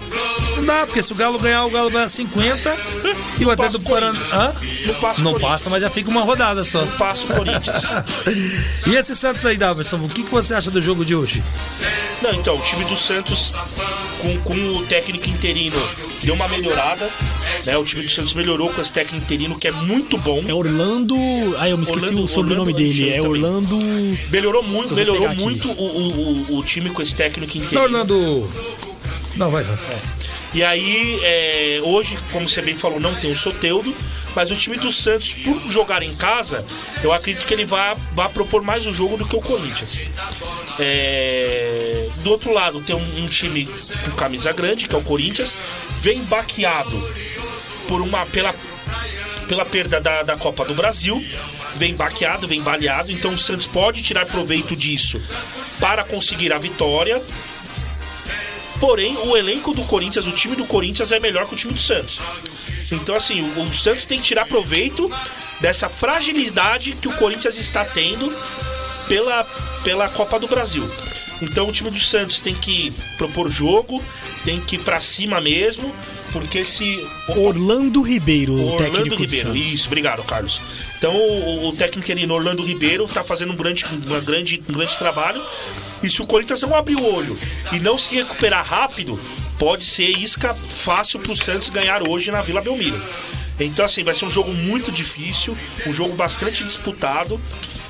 Não 0.57 0.65
dá, 0.65 0.87
porque 0.87 1.03
se 1.03 1.13
o 1.13 1.17
Galo 1.17 1.39
ganhar, 1.39 1.65
o 1.65 1.71
Galo 1.71 1.91
ganha 1.91 2.09
50 2.09 2.77
e 3.39 3.45
o 3.45 3.47
Não 3.47 3.53
até 3.53 3.65
passa 3.65 3.79
do 3.79 3.81
Paraná. 3.81 4.53
Não 5.19 5.33
Não 5.33 5.41
passa, 5.41 5.71
mas 5.71 5.83
já 5.83 5.91
fica 5.91 6.11
uma 6.11 6.23
rodada 6.23 6.65
só. 6.65 6.85
Passa 6.99 7.25
o 7.25 7.27
Corinthians. 7.37 7.83
E 8.87 8.97
esse 8.97 9.15
Santos 9.15 9.45
aí, 9.47 9.57
Davidson, 9.57 9.97
o 9.97 10.09
que, 10.09 10.23
que 10.25 10.31
você 10.31 10.55
acha 10.55 10.71
do 10.71 10.81
jogo 10.81 11.05
de 11.05 11.15
hoje? 11.15 11.43
Não, 12.23 12.33
então, 12.35 12.57
o 12.57 12.63
time 12.63 12.85
do 12.85 12.97
Santos, 12.97 13.55
com, 14.21 14.39
com 14.43 14.55
o 14.55 14.87
técnico 14.87 15.29
interino, 15.29 15.77
deu 16.23 16.35
uma 16.35 16.47
melhorada. 16.49 17.11
Né? 17.67 17.77
O 17.77 17.85
time 17.85 18.05
do 18.05 18.11
Santos 18.11 18.33
melhorou 18.35 18.71
com 18.71 18.81
esse 18.81 18.93
técnico 18.93 19.25
interino, 19.25 19.59
que 19.59 19.67
é 19.67 19.73
muito 19.73 20.17
bom. 20.19 20.41
É 20.47 20.55
Orlando. 20.55 21.17
Ah, 21.59 21.69
eu 21.69 21.77
me 21.77 21.83
esqueci 21.83 22.07
Orlando- 22.07 22.25
o 22.25 22.29
sobrenome 22.29 22.73
Orlando 22.73 22.93
dele. 22.93 23.11
É 23.11 23.17
também. 23.17 23.29
Orlando. 23.29 23.79
Melhorou 24.31 24.63
muito, 24.63 24.95
melhorou 24.95 25.35
muito 25.35 25.69
o, 25.73 25.83
o, 25.83 26.59
o, 26.59 26.65
time 26.65 26.91
com 26.91 27.03
esse 27.03 27.15
técnico 27.15 27.59
interino. 27.59 27.83
Orlando. 27.83 28.49
Não, 29.37 29.51
vai, 29.51 29.65
vai. 29.65 29.77
E 30.55 30.63
aí, 30.63 31.19
é, 31.23 31.81
hoje, 31.83 32.17
como 32.31 32.49
você 32.49 32.63
bem 32.63 32.77
falou, 32.77 33.01
não 33.01 33.15
tem 33.15 33.33
o 33.33 33.37
Soteudo, 33.37 33.93
mas 34.35 34.51
o 34.51 34.57
time 34.57 34.77
do 34.79 34.93
Santos, 34.93 35.35
por 35.35 35.59
jogar 35.69 36.03
em 36.03 36.15
casa, 36.15 36.65
eu 37.03 37.13
acredito 37.13 37.47
que 37.47 37.55
ele 37.55 37.65
vai, 37.65 37.95
vai 38.13 38.29
propor 38.29 38.63
mais 38.63 38.87
o 38.87 38.93
jogo 38.93 39.17
do 39.17 39.27
que 39.27 39.37
o 39.37 39.41
Corinthians. 39.41 40.03
É, 40.79 42.09
do 42.19 42.31
outro 42.31 42.53
lado, 42.53 42.81
tem 42.81 42.97
um, 42.97 43.23
um 43.23 43.27
time 43.27 43.67
com 44.05 44.11
camisa 44.13 44.53
grande, 44.53 44.89
que 44.89 44.95
é 44.95 44.99
o 44.99 45.03
Corinthians, 45.03 45.57
vem 46.01 46.23
baqueado 46.25 47.03
por 47.87 48.01
uma, 48.01 48.25
pela, 48.27 48.55
pela 49.47 49.65
perda 49.65 50.01
da, 50.01 50.23
da 50.23 50.37
Copa 50.37 50.65
do 50.65 50.75
Brasil. 50.75 51.23
Vem 51.77 51.95
baqueado, 51.95 52.47
vem 52.47 52.63
baleado, 52.63 53.11
então 53.11 53.33
o 53.33 53.39
Santos 53.39 53.67
pode 53.67 54.03
tirar 54.03 54.27
proveito 54.27 54.77
disso 54.77 55.21
para 55.81 56.05
conseguir 56.05 56.53
a 56.53 56.59
vitória. 56.59 57.21
Porém, 58.79 59.17
o 59.17 59.37
elenco 59.37 59.73
do 59.73 59.83
Corinthians, 59.85 60.27
o 60.27 60.33
time 60.33 60.55
do 60.55 60.67
Corinthians 60.67 61.13
é 61.13 61.21
melhor 61.21 61.47
que 61.47 61.55
o 61.55 61.57
time 61.57 61.73
do 61.73 61.81
Santos. 61.81 62.21
Então, 62.93 63.15
assim, 63.15 63.41
o, 63.41 63.63
o 63.63 63.75
Santos 63.75 64.05
tem 64.05 64.19
que 64.19 64.25
tirar 64.25 64.47
proveito 64.47 65.11
dessa 65.61 65.89
fragilidade 65.89 66.93
que 66.93 67.09
o 67.09 67.13
Corinthians 67.17 67.59
está 67.59 67.85
tendo 67.85 68.33
pela, 69.09 69.45
pela 69.83 70.09
Copa 70.09 70.39
do 70.39 70.47
Brasil. 70.47 70.89
Então, 71.41 71.69
o 71.69 71.73
time 71.73 71.91
do 71.91 71.99
Santos 71.99 72.39
tem 72.39 72.55
que 72.55 72.93
propor 73.19 73.51
jogo, 73.51 74.03
tem 74.45 74.61
que 74.61 74.77
ir 74.77 74.81
pra 74.81 75.01
cima 75.01 75.41
mesmo, 75.41 75.93
porque 76.33 76.65
se. 76.65 77.05
Orlando 77.29 78.01
Ribeiro, 78.01 78.55
o 78.55 78.75
Orlando 78.75 79.15
Ribeiro, 79.15 79.55
isso, 79.55 79.87
obrigado, 79.87 80.23
Carlos. 80.25 80.61
Então 80.99 81.15
o, 81.15 81.69
o 81.69 81.73
técnico 81.73 82.07
querido 82.07 82.33
Orlando 82.33 82.65
Ribeiro 82.65 83.07
tá 83.07 83.23
fazendo 83.23 83.53
um 83.53 83.57
grande, 83.57 83.85
uma 84.07 84.21
grande, 84.21 84.63
um 84.69 84.73
grande 84.73 84.97
trabalho. 84.97 85.41
E 86.03 86.09
se 86.09 86.23
o 86.23 86.27
Corinthians 86.27 86.63
não 86.63 86.75
abrir 86.75 86.97
o 86.97 87.05
olho 87.05 87.37
e 87.73 87.79
não 87.81 87.99
se 87.99 88.15
recuperar 88.15 88.65
rápido, 88.65 89.19
pode 89.63 89.85
ser 89.85 90.09
isca 90.09 90.53
fácil 90.53 91.21
pro 91.21 91.37
Santos 91.37 91.69
ganhar 91.69 92.03
hoje 92.03 92.33
na 92.33 92.43
Vila 92.43 92.61
Belmiro. 92.61 93.01
Então, 93.61 93.85
assim, 93.85 94.03
vai 94.03 94.13
ser 94.13 94.25
um 94.25 94.31
jogo 94.31 94.53
muito 94.53 94.91
difícil, 94.91 95.57
um 95.87 95.93
jogo 95.93 96.15
bastante 96.15 96.65
disputado. 96.65 97.41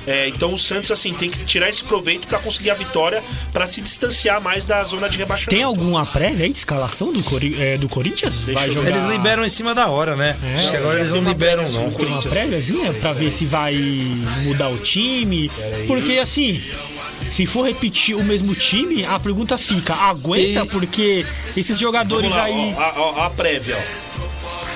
É, 0.05 0.27
então 0.27 0.53
o 0.53 0.59
Santos 0.59 0.91
assim 0.91 1.13
tem 1.15 1.31
que 1.31 1.43
tirar 1.45 1.69
esse 1.69 1.81
proveito 1.83 2.27
para 2.27 2.37
conseguir 2.37 2.69
a 2.69 2.75
vitória, 2.75 3.23
para 3.51 3.65
se 3.65 3.81
distanciar 3.81 4.39
mais 4.39 4.65
da 4.65 4.83
zona 4.83 5.09
de 5.09 5.17
rebaixamento. 5.17 5.49
Tem 5.49 5.63
alguma 5.63 6.05
prévia 6.05 6.45
aí 6.45 6.51
de 6.51 6.59
escalação 6.59 7.11
do, 7.11 7.23
Cori- 7.23 7.59
é, 7.59 7.75
do 7.77 7.89
Corinthians? 7.89 8.43
Vai 8.43 8.69
jogar... 8.69 8.89
Eles 8.91 9.05
liberam 9.05 9.43
em 9.43 9.49
cima 9.49 9.73
da 9.73 9.87
hora, 9.87 10.15
né? 10.15 10.37
Acho 10.55 10.69
que 10.69 10.77
agora 10.77 10.99
eles 10.99 11.11
não 11.11 11.23
liberam, 11.23 11.67
não. 11.71 11.89
Tem 11.89 12.07
uma 12.07 12.21
préviazinha 12.21 12.93
pra 12.93 13.13
ver 13.13 13.31
se 13.31 13.47
vai 13.47 13.73
mudar 14.43 14.69
o 14.69 14.77
time? 14.77 15.49
Porque 15.87 16.19
assim, 16.19 16.61
se 17.29 17.45
for 17.45 17.63
repetir 17.65 18.15
o 18.15 18.23
mesmo 18.23 18.53
time, 18.55 19.05
a 19.05 19.19
pergunta 19.19 19.57
fica: 19.57 19.93
aguenta? 19.93 20.63
E- 20.63 20.67
Porque 20.69 21.25
esses 21.55 21.77
jogadores 21.79 22.29
Vamos 22.29 22.37
lá, 22.37 22.43
aí. 22.45 22.73
ó, 22.77 22.81
a, 22.81 22.93
ó, 22.99 23.25
a 23.25 23.29
prévia, 23.29 23.77
ó. 23.77 24.03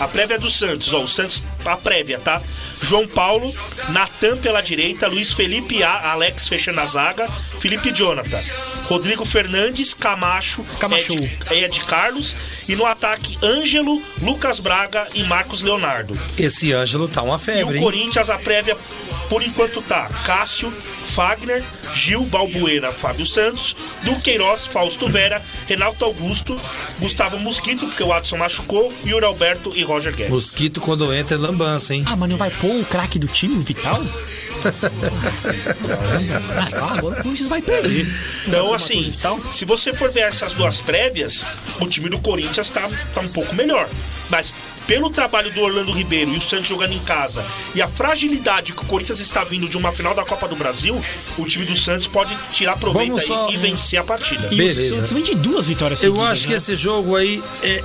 A 0.03 0.07
prévia 0.07 0.37
do 0.37 0.51
Santos, 0.51 0.93
ó. 0.93 1.01
O 1.01 1.07
Santos, 1.07 1.41
a 1.65 1.75
prévia, 1.75 2.19
tá? 2.19 2.39
João 2.83 3.07
Paulo, 3.07 3.51
Natan 3.89 4.37
pela 4.37 4.61
direita, 4.61 5.07
Luiz 5.07 5.33
Felipe 5.33 5.81
A, 5.81 6.11
Alex 6.11 6.47
fechando 6.47 6.79
a 6.79 6.85
zaga, 6.85 7.27
Felipe 7.27 7.91
Jonathan, 7.91 8.39
Rodrigo 8.85 9.25
Fernandes, 9.25 9.95
Camacho, 9.95 10.63
Camacho. 10.79 11.13
Ed, 11.13 11.39
Ed 11.49 11.79
Carlos 11.87 12.35
e 12.69 12.75
no 12.75 12.85
ataque 12.85 13.39
Ângelo, 13.43 13.99
Lucas 14.21 14.59
Braga 14.59 15.07
e 15.15 15.23
Marcos 15.23 15.63
Leonardo. 15.63 16.15
Esse 16.37 16.71
Ângelo 16.71 17.07
tá 17.07 17.23
uma 17.23 17.37
E 17.37 17.39
febre, 17.39 17.63
o 17.63 17.75
hein? 17.77 17.81
Corinthians, 17.81 18.29
a 18.29 18.37
prévia, 18.37 18.77
por 19.27 19.41
enquanto 19.41 19.81
tá 19.81 20.07
Cássio, 20.23 20.71
Fagner, 21.17 21.63
Gil, 21.95 22.21
Balbuena, 22.25 22.91
Fábio 22.91 23.25
Santos, 23.25 23.75
Duqueiroz, 24.03 24.67
Fausto 24.67 25.07
Vera, 25.07 25.41
Renato 25.65 26.05
Augusto, 26.05 26.55
Gustavo 26.99 27.39
Mosquito, 27.39 27.87
porque 27.87 28.03
o 28.03 28.13
Adson 28.13 28.37
machucou, 28.37 28.93
Yuri 29.03 29.25
Alberto 29.25 29.73
e 29.75 29.81
Roger 29.81 30.13
Guedes. 30.13 30.31
Mosquito 30.31 30.79
quando 30.79 31.11
entra 31.11 31.35
é 31.35 31.39
lambança, 31.39 31.95
hein? 31.95 32.03
Ah, 32.05 32.15
mas 32.15 32.29
não 32.29 32.37
vai 32.37 32.51
pôr 32.51 32.79
o 32.79 32.85
craque 32.85 33.17
do 33.17 33.25
time, 33.25 33.55
o 33.55 33.61
Vital? 33.61 33.99
ah, 36.79 36.93
agora 36.99 37.19
o 37.19 37.23
Corinthians 37.23 37.49
vai 37.49 37.63
perder. 37.63 38.05
Então, 38.45 38.71
assim, 38.71 39.11
se 39.51 39.65
você 39.65 39.91
for 39.93 40.11
ver 40.11 40.21
essas 40.21 40.53
duas 40.53 40.79
prévias, 40.79 41.43
o 41.81 41.87
time 41.87 42.09
do 42.09 42.19
Corinthians 42.19 42.69
tá, 42.69 42.87
tá 43.15 43.21
um 43.21 43.29
pouco 43.29 43.55
melhor. 43.55 43.89
Mas 44.29 44.53
pelo 44.87 45.09
trabalho 45.09 45.51
do 45.53 45.61
Orlando 45.61 45.91
Ribeiro 45.91 46.31
e 46.33 46.37
o 46.37 46.41
Santos 46.41 46.67
jogando 46.69 46.93
em 46.93 46.99
casa 46.99 47.45
e 47.75 47.81
a 47.81 47.87
fragilidade 47.87 48.71
que 48.73 48.81
o 48.81 48.85
Corinthians 48.85 49.19
está 49.19 49.43
vindo 49.43 49.67
de 49.67 49.77
uma 49.77 49.91
final 49.91 50.13
da 50.15 50.23
Copa 50.23 50.47
do 50.47 50.55
Brasil, 50.55 50.99
o 51.37 51.45
time 51.45 51.65
do 51.65 51.75
Santos 51.75 52.07
pode 52.07 52.35
tirar 52.53 52.77
proveito 52.77 53.19
só- 53.19 53.49
e 53.51 53.57
vencer 53.57 53.99
a 53.99 54.03
partida. 54.03 54.47
E 54.51 54.55
Beleza. 54.55 54.93
o 54.93 54.95
Santos 54.97 55.11
vem 55.11 55.23
de 55.23 55.35
duas 55.35 55.67
vitórias 55.67 56.01
Eu 56.01 56.13
seguidas, 56.13 56.31
acho 56.31 56.43
que 56.45 56.51
né? 56.51 56.57
esse 56.57 56.75
jogo 56.75 57.15
aí 57.15 57.43
é. 57.61 57.83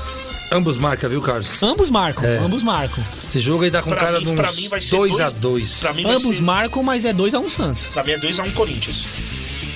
Ambos 0.54 0.76
marcam, 0.76 1.08
viu, 1.08 1.22
Carlos? 1.22 1.62
Ambos 1.62 1.88
marcam, 1.88 2.24
É. 2.28 2.36
ambos 2.36 2.62
marcam. 2.62 3.02
Esse 3.16 3.40
jogo 3.40 3.64
aí 3.64 3.70
dá 3.70 3.80
com 3.80 3.88
Pra 3.88 3.98
cara 3.98 4.18
mim- 4.20 4.24
de 4.34 4.40
uns 4.42 4.68
vai 4.68 4.80
ser 4.82 4.90
2 4.96 5.18
a 5.18 5.24
dois- 5.30 5.34
2 5.34 5.78
Pra 5.80 5.92
mim 5.94 6.02
vai 6.02 6.14
Ambos 6.16 6.36
ser, 6.36 6.42
marcam, 6.42 6.82
mas 6.82 7.04
é 7.06 7.12
2x1 7.14 7.48
Santos. 7.48 7.84
pra 7.86 8.04
mim 8.04 8.12
é 8.12 8.18
2x1 8.18 8.50
Corinthians. 8.52 9.06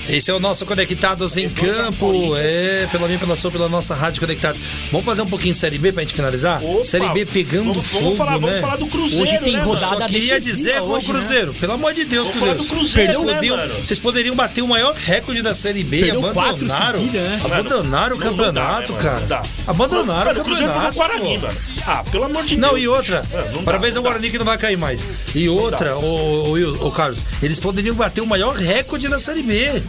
Esse 0.09 0.31
é 0.31 0.33
o 0.33 0.39
nosso 0.39 0.65
Conectados 0.65 1.35
em 1.35 1.49
Campo. 1.49 2.33
É, 2.37 2.87
pela 2.89 3.07
minha, 3.07 3.19
pela 3.19 3.35
sua, 3.35 3.51
pela 3.51 3.67
nossa 3.67 3.93
Rádio 3.93 4.21
Conectados. 4.21 4.61
Vamos 4.89 5.05
fazer 5.05 5.21
um 5.21 5.25
pouquinho 5.27 5.53
de 5.53 5.59
Série 5.59 5.77
B 5.77 5.91
pra 5.91 6.01
gente 6.01 6.13
finalizar? 6.13 6.63
Opa, 6.63 6.81
Série 6.85 7.09
B 7.09 7.25
pegando 7.25 7.73
vamos, 7.73 7.85
fogo, 7.87 8.03
vamos 8.03 8.17
falar, 8.17 8.31
né? 8.31 8.39
Vamos 8.39 8.61
falar 8.61 8.75
do 8.77 8.87
Cruzeiro, 8.87 9.23
Hoje 9.23 9.37
tem 9.39 9.53
né, 9.57 9.63
rodada 9.63 9.85
Só 9.97 10.07
queria 10.07 10.39
dizer 10.39 10.79
com 10.79 10.85
o 10.87 10.97
né? 10.97 11.03
Cruzeiro. 11.03 11.53
Pelo 11.55 11.73
amor 11.73 11.93
de 11.93 12.05
Deus, 12.05 12.29
Vamos 12.29 12.39
falar 12.39 12.53
Cruzeiro. 12.55 12.73
do 12.73 12.79
Cruzeiro, 12.79 13.13
vocês, 13.13 13.25
né, 13.27 13.33
podiam, 13.35 13.57
vocês 13.83 13.99
poderiam 13.99 14.35
bater 14.35 14.61
o 14.61 14.67
maior 14.67 14.93
recorde 14.95 15.41
da 15.41 15.53
Série 15.53 15.83
B 15.83 15.97
e 15.97 16.01
Perdeu 16.03 16.21
quatro 16.21 16.41
abandonaram. 16.65 16.99
seguida, 16.99 17.23
né? 17.23 17.41
Abandonaram 17.43 18.15
o 18.15 18.19
Não- 18.19 18.25
não 18.27 18.35
dá, 18.37 18.45
campeonato, 18.45 18.93
né, 18.93 18.99
cara. 19.01 19.19
Não 19.19 19.27
dá. 19.27 19.41
Abandonaram 19.67 20.25
Mano, 20.33 20.39
o 20.39 20.41
o 20.41 20.45
campeonato. 20.45 20.93
Guarani, 20.95 21.39
pô. 21.39 21.47
mano. 21.47 21.59
Ah, 21.85 22.03
pelo 22.09 22.23
amor 22.23 22.45
de 22.45 22.55
Não, 22.57 22.69
Deus. 22.69 22.81
e 22.81 22.87
outra. 22.87 23.23
Ah, 23.33 23.37
não 23.51 23.59
dá, 23.59 23.63
Parabéns 23.65 23.95
não 23.95 23.99
ao 23.99 24.03
dá. 24.03 24.09
Guarani 24.11 24.31
que 24.31 24.37
não 24.37 24.45
vai 24.45 24.57
cair 24.57 24.77
mais. 24.77 25.05
E 25.35 25.49
outra, 25.49 25.97
ô, 25.97 26.91
Carlos, 26.95 27.25
eles 27.43 27.59
poderiam 27.59 27.93
bater 27.95 28.21
o 28.21 28.25
maior 28.25 28.55
recorde 28.55 29.09
da 29.09 29.19
Série 29.19 29.43
B. 29.43 29.83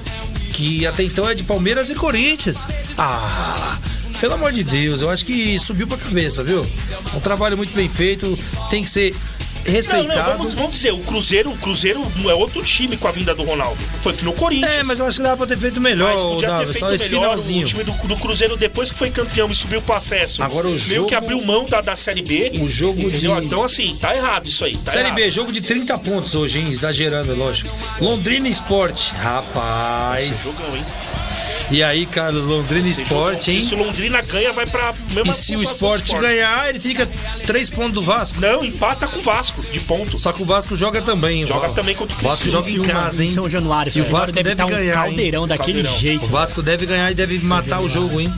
Que 0.53 0.87
até 0.87 1.05
então 1.05 1.29
é 1.29 1.35
de 1.35 1.45
Palmeiras 1.45 1.91
e 1.91 1.95
Corinthians. 1.95 2.67
Ah, 2.97 3.79
pelo 4.21 4.35
amor 4.35 4.53
de 4.53 4.65
Deus, 4.65 5.03
eu 5.03 5.11
acho 5.11 5.25
que 5.25 5.59
subiu 5.59 5.87
pra 5.87 5.97
cabeça, 5.97 6.43
viu? 6.43 6.67
Um 7.15 7.21
trabalho 7.21 7.57
muito 7.57 7.73
bem 7.75 7.89
feito, 7.89 8.35
tem 8.69 8.83
que 8.83 8.91
ser 8.91 9.15
respeitado. 9.71 10.31
não, 10.31 10.39
vamos, 10.39 10.55
vamos 10.55 10.73
dizer, 10.73 10.93
o 10.93 10.99
Cruzeiro, 10.99 11.51
o 11.51 11.57
Cruzeiro 11.59 12.05
não 12.17 12.31
é 12.31 12.35
outro 12.35 12.63
time 12.63 12.97
com 12.97 13.09
a 13.09 13.11
vinda 13.11 13.35
do 13.35 13.43
Ronaldo. 13.45 13.79
Foi 14.03 14.13
que 14.13 14.25
no 14.25 14.33
Corinthians. 14.33 14.71
É, 14.73 14.83
mas 14.83 14.99
eu 15.01 15.07
acho 15.07 15.17
que 15.19 15.23
dava 15.23 15.37
pra 15.39 15.47
ter 15.47 15.57
feito 15.59 15.81
melhor, 15.81 16.13
Mas 16.13 16.23
podia 16.23 16.49
ter 16.49 16.65
feito 16.67 16.79
só 16.79 16.93
esse 16.93 17.09
melhor 17.11 17.23
finalzinho. 17.23 17.65
o 17.67 17.69
time 17.69 17.85
do, 17.85 17.93
do 17.93 18.17
Cruzeiro 18.17 18.57
depois 18.57 18.91
que 18.91 18.99
foi 18.99 19.11
campeão 19.11 19.51
e 19.51 19.55
subiu 19.57 19.81
pro 19.83 19.95
acesso. 19.95 20.43
Agora 20.43 20.67
o 20.67 20.71
Meio 20.71 20.79
jogo- 20.79 21.07
que 21.09 21.15
abriu 21.15 21.45
mão 21.45 21.65
da, 21.67 21.81
da 21.81 21.95
Série 21.97 22.23
B. 22.23 22.53
O 22.61 22.69
jogo 22.69 23.01
entendeu? 23.01 23.39
de- 23.41 23.47
Então 23.47 23.63
assim, 23.65 23.97
tá 24.01 24.15
errado 24.15 24.49
isso 24.49 24.65
aí. 24.65 24.77
Tá 24.77 24.91
Série 24.93 25.07
errado. 25.07 25.17
B, 25.17 25.31
jogo 25.31 25.53
de 25.53 25.61
30 25.63 25.99
pontos 25.99 26.35
hoje, 26.35 26.59
hein? 26.59 26.69
Exagerando, 26.71 27.33
é 27.33 27.35
lógico. 27.35 27.75
Londrina 28.01 28.49
Esporte. 28.49 29.13
Rapaz. 29.15 30.29
Esse 30.29 30.45
jogão, 30.45 30.77
hein? 30.77 31.18
E 31.71 31.83
aí, 31.83 32.07
Carlos, 32.07 32.47
Londrina 32.47 32.89
Esporte, 32.89 33.47
jogão. 33.47 33.59
hein? 33.59 33.65
Se 33.65 33.75
o 33.75 33.79
Londrina 33.79 34.23
ganha, 34.23 34.53
vai 34.53 34.65
pra 34.67 34.91
mesma 35.13 35.31
E 35.33 35.37
se 35.37 35.55
o 35.55 35.63
esporte 35.63 36.17
ganhar, 36.19 36.69
ele 36.71 36.81
fica 36.81 37.07
3 37.47 37.69
pontos 37.71 37.93
do 37.93 38.03
Vasco. 38.03 38.41
Não, 38.41 38.65
empata 38.65 39.07
com 39.07 39.19
o 39.19 39.23
Vasco, 39.23 39.61
de 39.63 39.79
ponto. 39.81 40.17
Só 40.17 40.33
que 40.33 40.41
o 40.43 40.47
Vasco 40.47 40.75
joga 40.75 41.03
também. 41.03 41.47
Joga 41.47 41.71
o 41.71 41.75
também 41.75 41.95
contra 41.95 42.17
o 42.17 42.19
O 42.19 42.23
Vasco 42.23 42.49
joga 42.49 42.71
em 42.71 42.81
casa, 42.83 43.23
hein? 43.23 43.29
São 43.31 43.51
Januário. 43.51 43.93
E 43.95 44.01
o 44.01 44.05
Vasco 44.05 44.35
deve 44.35 44.55
deve 44.55 44.63
um 44.63 44.67
ganhar, 44.67 44.95
hein? 44.95 45.03
caldeirão 45.11 45.47
daquele 45.47 45.83
Caldeirão. 45.83 45.99
jeito. 46.01 46.25
O 46.25 46.29
Vasco 46.31 46.63
deve 46.63 46.87
ganhar 46.87 47.11
e 47.11 47.15
deve 47.15 47.39
matar 47.41 47.81
o 47.81 47.89
jogo, 47.89 48.19
hein? 48.19 48.33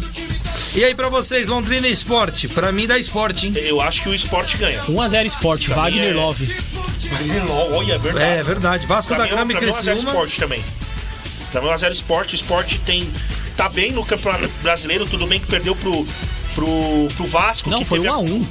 E 0.75 0.85
aí, 0.85 0.95
pra 0.95 1.09
vocês, 1.09 1.47
Londrina 1.49 1.87
Esporte? 1.89 2.49
Pra 2.49 2.71
mim 2.73 2.87
dá 2.87 2.99
esporte, 2.99 3.47
hein? 3.47 3.53
Eu 3.57 3.81
acho 3.81 4.03
que 4.03 4.09
o 4.09 4.15
esporte 4.15 4.57
ganha. 4.57 4.83
1 4.89 4.93
1x0 4.95 5.27
Sport, 5.27 5.65
Pra 5.67 5.75
Wagner 5.77 6.11
é- 6.11 6.15
Love. 6.15 6.49
Olha, 7.75 7.95
é 7.95 7.99
verdade. 7.99 8.25
É 8.25 8.43
verdade. 8.43 8.87
Vasco 8.87 9.15
Pra 9.15 9.25
da 9.25 9.31
é- 9.33 9.37
Gama 9.37 9.53
e 9.53 9.55
é 9.55 9.59
um 9.59 9.61
Criciúma. 9.61 9.95
esporte 9.99 10.39
também. 10.39 10.63
É 11.55 11.59
a 11.75 11.77
zero 11.77 11.95
esporte. 11.95 12.35
O 12.35 12.37
esporte 12.37 12.79
tem. 12.81 13.09
Tá 13.57 13.69
bem 13.69 13.93
no 13.93 14.05
campeonato 14.05 14.49
brasileiro, 14.63 15.05
tudo 15.07 15.27
bem 15.27 15.39
que 15.39 15.47
perdeu 15.47 15.75
pro, 15.77 16.07
pro, 16.55 17.09
pro 17.17 17.27
Vasco. 17.27 17.69
Não, 17.69 17.79
que 17.81 17.85
foi 17.85 17.99
teve 17.99 18.11
a- 18.11 18.17
1x1. 18.19 18.45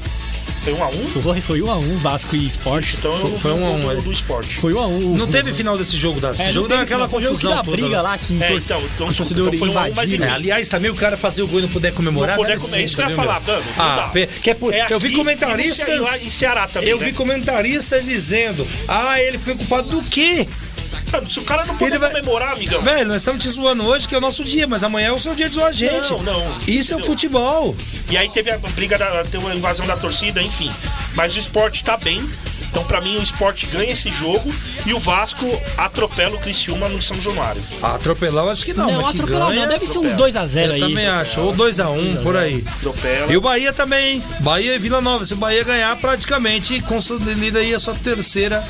Foi 0.61 0.73
1 0.73 0.84
a 0.84 0.88
1 0.89 1.07
Foi, 1.07 1.41
foi 1.41 1.61
1 1.61 1.71
a 1.71 1.77
1 1.77 1.95
Vasco 1.99 2.35
e 2.35 2.45
Sport. 2.47 2.93
Então 2.95 3.15
Foi 3.38 3.53
vi 3.53 3.59
um 3.59 3.65
a 3.65 3.69
o 3.69 3.76
um, 3.76 3.81
gol 3.81 3.91
é. 3.91 3.95
do, 3.95 4.01
do 4.01 4.11
esporte. 4.11 4.55
Foi 4.55 4.73
1 4.73 4.80
a 4.80 4.88
1 4.88 5.15
Não 5.17 5.26
teve 5.27 5.53
final 5.53 5.77
desse 5.77 5.95
jogo, 5.95 6.19
Davi. 6.19 6.38
Esse 6.38 6.49
É, 6.49 6.51
jogo 6.51 6.67
não 6.67 6.76
deu 6.76 6.77
teve, 6.85 6.93
aquela 6.93 7.09
foi 7.09 7.23
o 7.23 7.27
confusão 7.30 7.51
da 7.55 7.63
toda. 7.63 7.77
briga 7.77 8.01
lá. 8.01 8.09
lá 8.11 8.17
que 8.17 8.34
É, 8.34 8.35
então, 8.51 8.57
então, 8.57 9.07
que 9.07 9.15
torcedor 9.15 9.47
então 9.47 9.59
foi 9.59 9.69
um 9.69 9.71
um. 9.71 10.23
É, 10.26 10.30
aliás, 10.30 10.67
também 10.67 10.91
o 10.91 10.95
cara 10.95 11.15
fazer 11.15 11.43
o 11.43 11.47
gol 11.47 11.59
e 11.59 11.61
não 11.63 11.69
puder 11.69 11.93
comemorar. 11.93 12.35
Não 12.35 12.43
poder 12.43 12.57
dá 12.57 12.61
comer, 12.61 12.84
isso 12.84 12.95
que 12.97 13.01
eu 13.03 13.09
ia 13.09 13.15
falar, 13.15 13.39
mano, 13.39 13.63
não 13.77 13.84
Ah, 13.85 14.09
que 14.27 14.49
é 14.49 14.53
por- 14.53 14.73
É 14.73 14.85
eu 14.89 14.99
vi 14.99 15.11
comentaristas. 15.13 16.21
em 16.21 16.30
Ceará 16.30 16.67
também, 16.67 16.89
eu 16.89 16.97
né? 16.99 17.05
vi 17.05 17.13
comentaristas 17.13 18.05
dizendo: 18.05 18.67
Ah, 18.89 19.19
ele 19.21 19.39
foi 19.39 19.55
culpado 19.55 19.88
do 19.89 20.01
quê? 20.03 20.45
Se 21.27 21.40
o 21.40 21.44
cara 21.44 21.65
não 21.65 21.76
puder 21.76 21.91
Ele 21.91 21.99
vai- 21.99 22.10
comemorar, 22.11 22.53
amigão. 22.53 22.81
Velho, 22.81 23.07
nós 23.07 23.18
estamos 23.18 23.44
te 23.44 23.49
zoando 23.49 23.86
hoje, 23.86 24.07
que 24.07 24.15
é 24.15 24.18
o 24.18 24.22
nosso 24.22 24.44
dia, 24.44 24.68
mas 24.68 24.84
amanhã 24.84 25.07
é 25.10 25.11
o 25.11 25.19
seu 25.19 25.34
dia 25.36 25.49
de 25.49 25.56
zoar 25.56 25.68
a 25.69 25.72
gente. 25.73 26.11
Não, 26.11 26.22
não. 26.23 26.48
Isso 26.68 26.94
é 26.94 26.98
o 26.98 26.99
Entendeu? 26.99 27.06
futebol. 27.06 27.76
E 28.10 28.18
aí 28.18 28.30
teve 28.30 28.52
a 28.52 28.57
briga, 28.57 28.98
da, 28.98 29.23
teve 29.23 29.45
a 29.48 29.56
invasão 29.56 29.86
da 29.86 29.95
torcida, 29.98 30.41
enfim. 30.41 30.72
Mas 31.15 31.36
o 31.36 31.40
esporte 31.40 31.84
tá 31.84 31.98
bem. 31.98 32.27
Então, 32.69 32.83
pra 32.83 33.01
mim, 33.01 33.17
o 33.17 33.23
esporte 33.23 33.65
ganha 33.67 33.91
esse 33.91 34.11
jogo 34.11 34.49
e 34.85 34.93
o 34.93 34.99
Vasco 34.99 35.45
atropela 35.77 36.35
o 36.35 36.39
Criciúma 36.39 36.87
no 36.89 37.01
São 37.01 37.19
Januário. 37.21 37.61
Ah, 37.81 37.95
atropelar, 37.95 38.45
eu 38.45 38.51
acho 38.51 38.63
que 38.65 38.73
não, 38.73 38.85
Não, 38.91 39.01
mas 39.01 39.15
que 39.15 39.21
atropelar 39.21 39.49
ganha. 39.49 39.61
não, 39.61 39.67
deve 39.69 39.87
ser 39.87 39.97
uns 39.99 40.13
2x0 40.13 40.65
Eu 40.67 40.73
aí. 40.73 40.79
também 40.79 41.07
acho, 41.07 41.41
ou 41.41 41.53
2x1 41.55 42.21
por 42.23 42.35
aí. 42.37 42.63
Atropela. 42.77 43.31
E 43.33 43.37
o 43.37 43.41
Bahia 43.41 43.73
também. 43.73 44.21
Bahia 44.41 44.75
e 44.75 44.79
Vila 44.79 45.01
Nova. 45.01 45.25
Se 45.25 45.33
o 45.33 45.37
Bahia 45.37 45.63
ganhar, 45.63 45.95
praticamente 45.97 46.79
consolida 46.81 47.59
aí 47.59 47.73
a 47.73 47.79
sua 47.79 47.93
terceira 47.95 48.63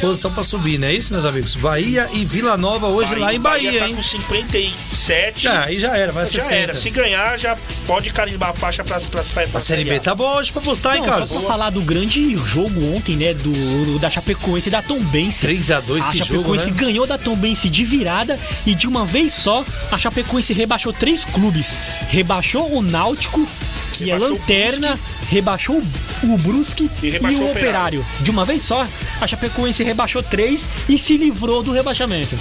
posição 0.00 0.32
pra 0.32 0.44
subir, 0.44 0.78
não 0.78 0.88
é 0.88 0.92
isso, 0.94 1.12
meus 1.12 1.24
amigos? 1.24 1.54
Bahia 1.56 2.08
e 2.12 2.24
Vila 2.24 2.56
Nova 2.56 2.88
hoje 2.88 3.14
lá 3.16 3.34
em 3.34 3.40
Bahia, 3.40 3.80
tá 3.80 3.88
hein? 3.88 3.94
com 3.94 4.02
57. 4.02 5.42
Já, 5.42 5.64
aí 5.64 5.78
já 5.78 5.96
era, 5.96 6.12
vai 6.12 6.24
já 6.24 6.30
60. 6.32 6.54
era. 6.54 6.74
Se 6.74 6.90
ganhar, 6.90 7.38
já 7.38 7.56
pode 7.86 8.10
carimbar 8.10 8.50
a 8.50 8.52
faixa 8.54 8.84
pra, 8.84 8.98
pra, 9.00 9.22
pra, 9.22 9.46
pra 9.46 9.58
A 9.58 9.60
Série 9.60 9.84
B 9.84 9.98
tá 10.00 10.14
bom 10.14 10.36
hoje 10.36 10.52
pra 10.52 10.62
postar, 10.62 10.94
hein, 10.96 11.02
Não, 11.02 11.08
Carlos? 11.08 11.30
só 11.30 11.38
pra 11.40 11.48
falar 11.48 11.70
do 11.70 11.80
grande 11.82 12.36
jogo 12.36 12.94
ontem, 12.94 13.16
né? 13.16 13.34
Do, 13.42 13.50
do- 13.52 13.98
da 13.98 14.10
Chapecoense 14.10 14.68
e 14.68 14.72
da 14.72 14.82
Tombense. 14.82 15.46
3x2, 15.46 16.00
A 16.02 16.10
que 16.12 16.18
jogo, 16.18 16.24
Chapecoense 16.24 16.70
né? 16.70 16.76
ganhou 16.76 17.06
da 17.06 17.16
Tombense 17.18 17.68
de 17.68 17.84
virada 17.84 18.38
e 18.66 18.74
de 18.74 18.86
uma 18.86 19.04
vez 19.04 19.32
só 19.34 19.64
a 19.90 19.98
Chapecoense 19.98 20.52
rebaixou 20.52 20.92
três 20.92 21.24
clubes. 21.24 21.76
Rebaixou 22.10 22.70
o 22.76 22.82
Náutico, 22.82 23.46
que 23.94 24.04
Rebaixou 24.04 24.26
é 24.26 24.30
o 24.30 24.32
lanterna, 24.34 25.00
rebaixou 25.30 25.82
o 26.24 26.38
Brusque 26.38 26.90
E 27.02 27.06
e, 27.08 27.18
o 27.18 27.42
o 27.42 27.50
Operário. 27.50 28.04
De 28.20 28.30
uma 28.30 28.44
vez 28.44 28.62
só, 28.62 28.86
a 29.20 29.26
Chapecoense 29.26 29.82
rebaixou 29.84 30.22
três 30.22 30.66
e 30.88 30.98
se 30.98 31.16
livrou 31.16 31.62
do 31.62 31.72
rebaixamento. 31.72 32.36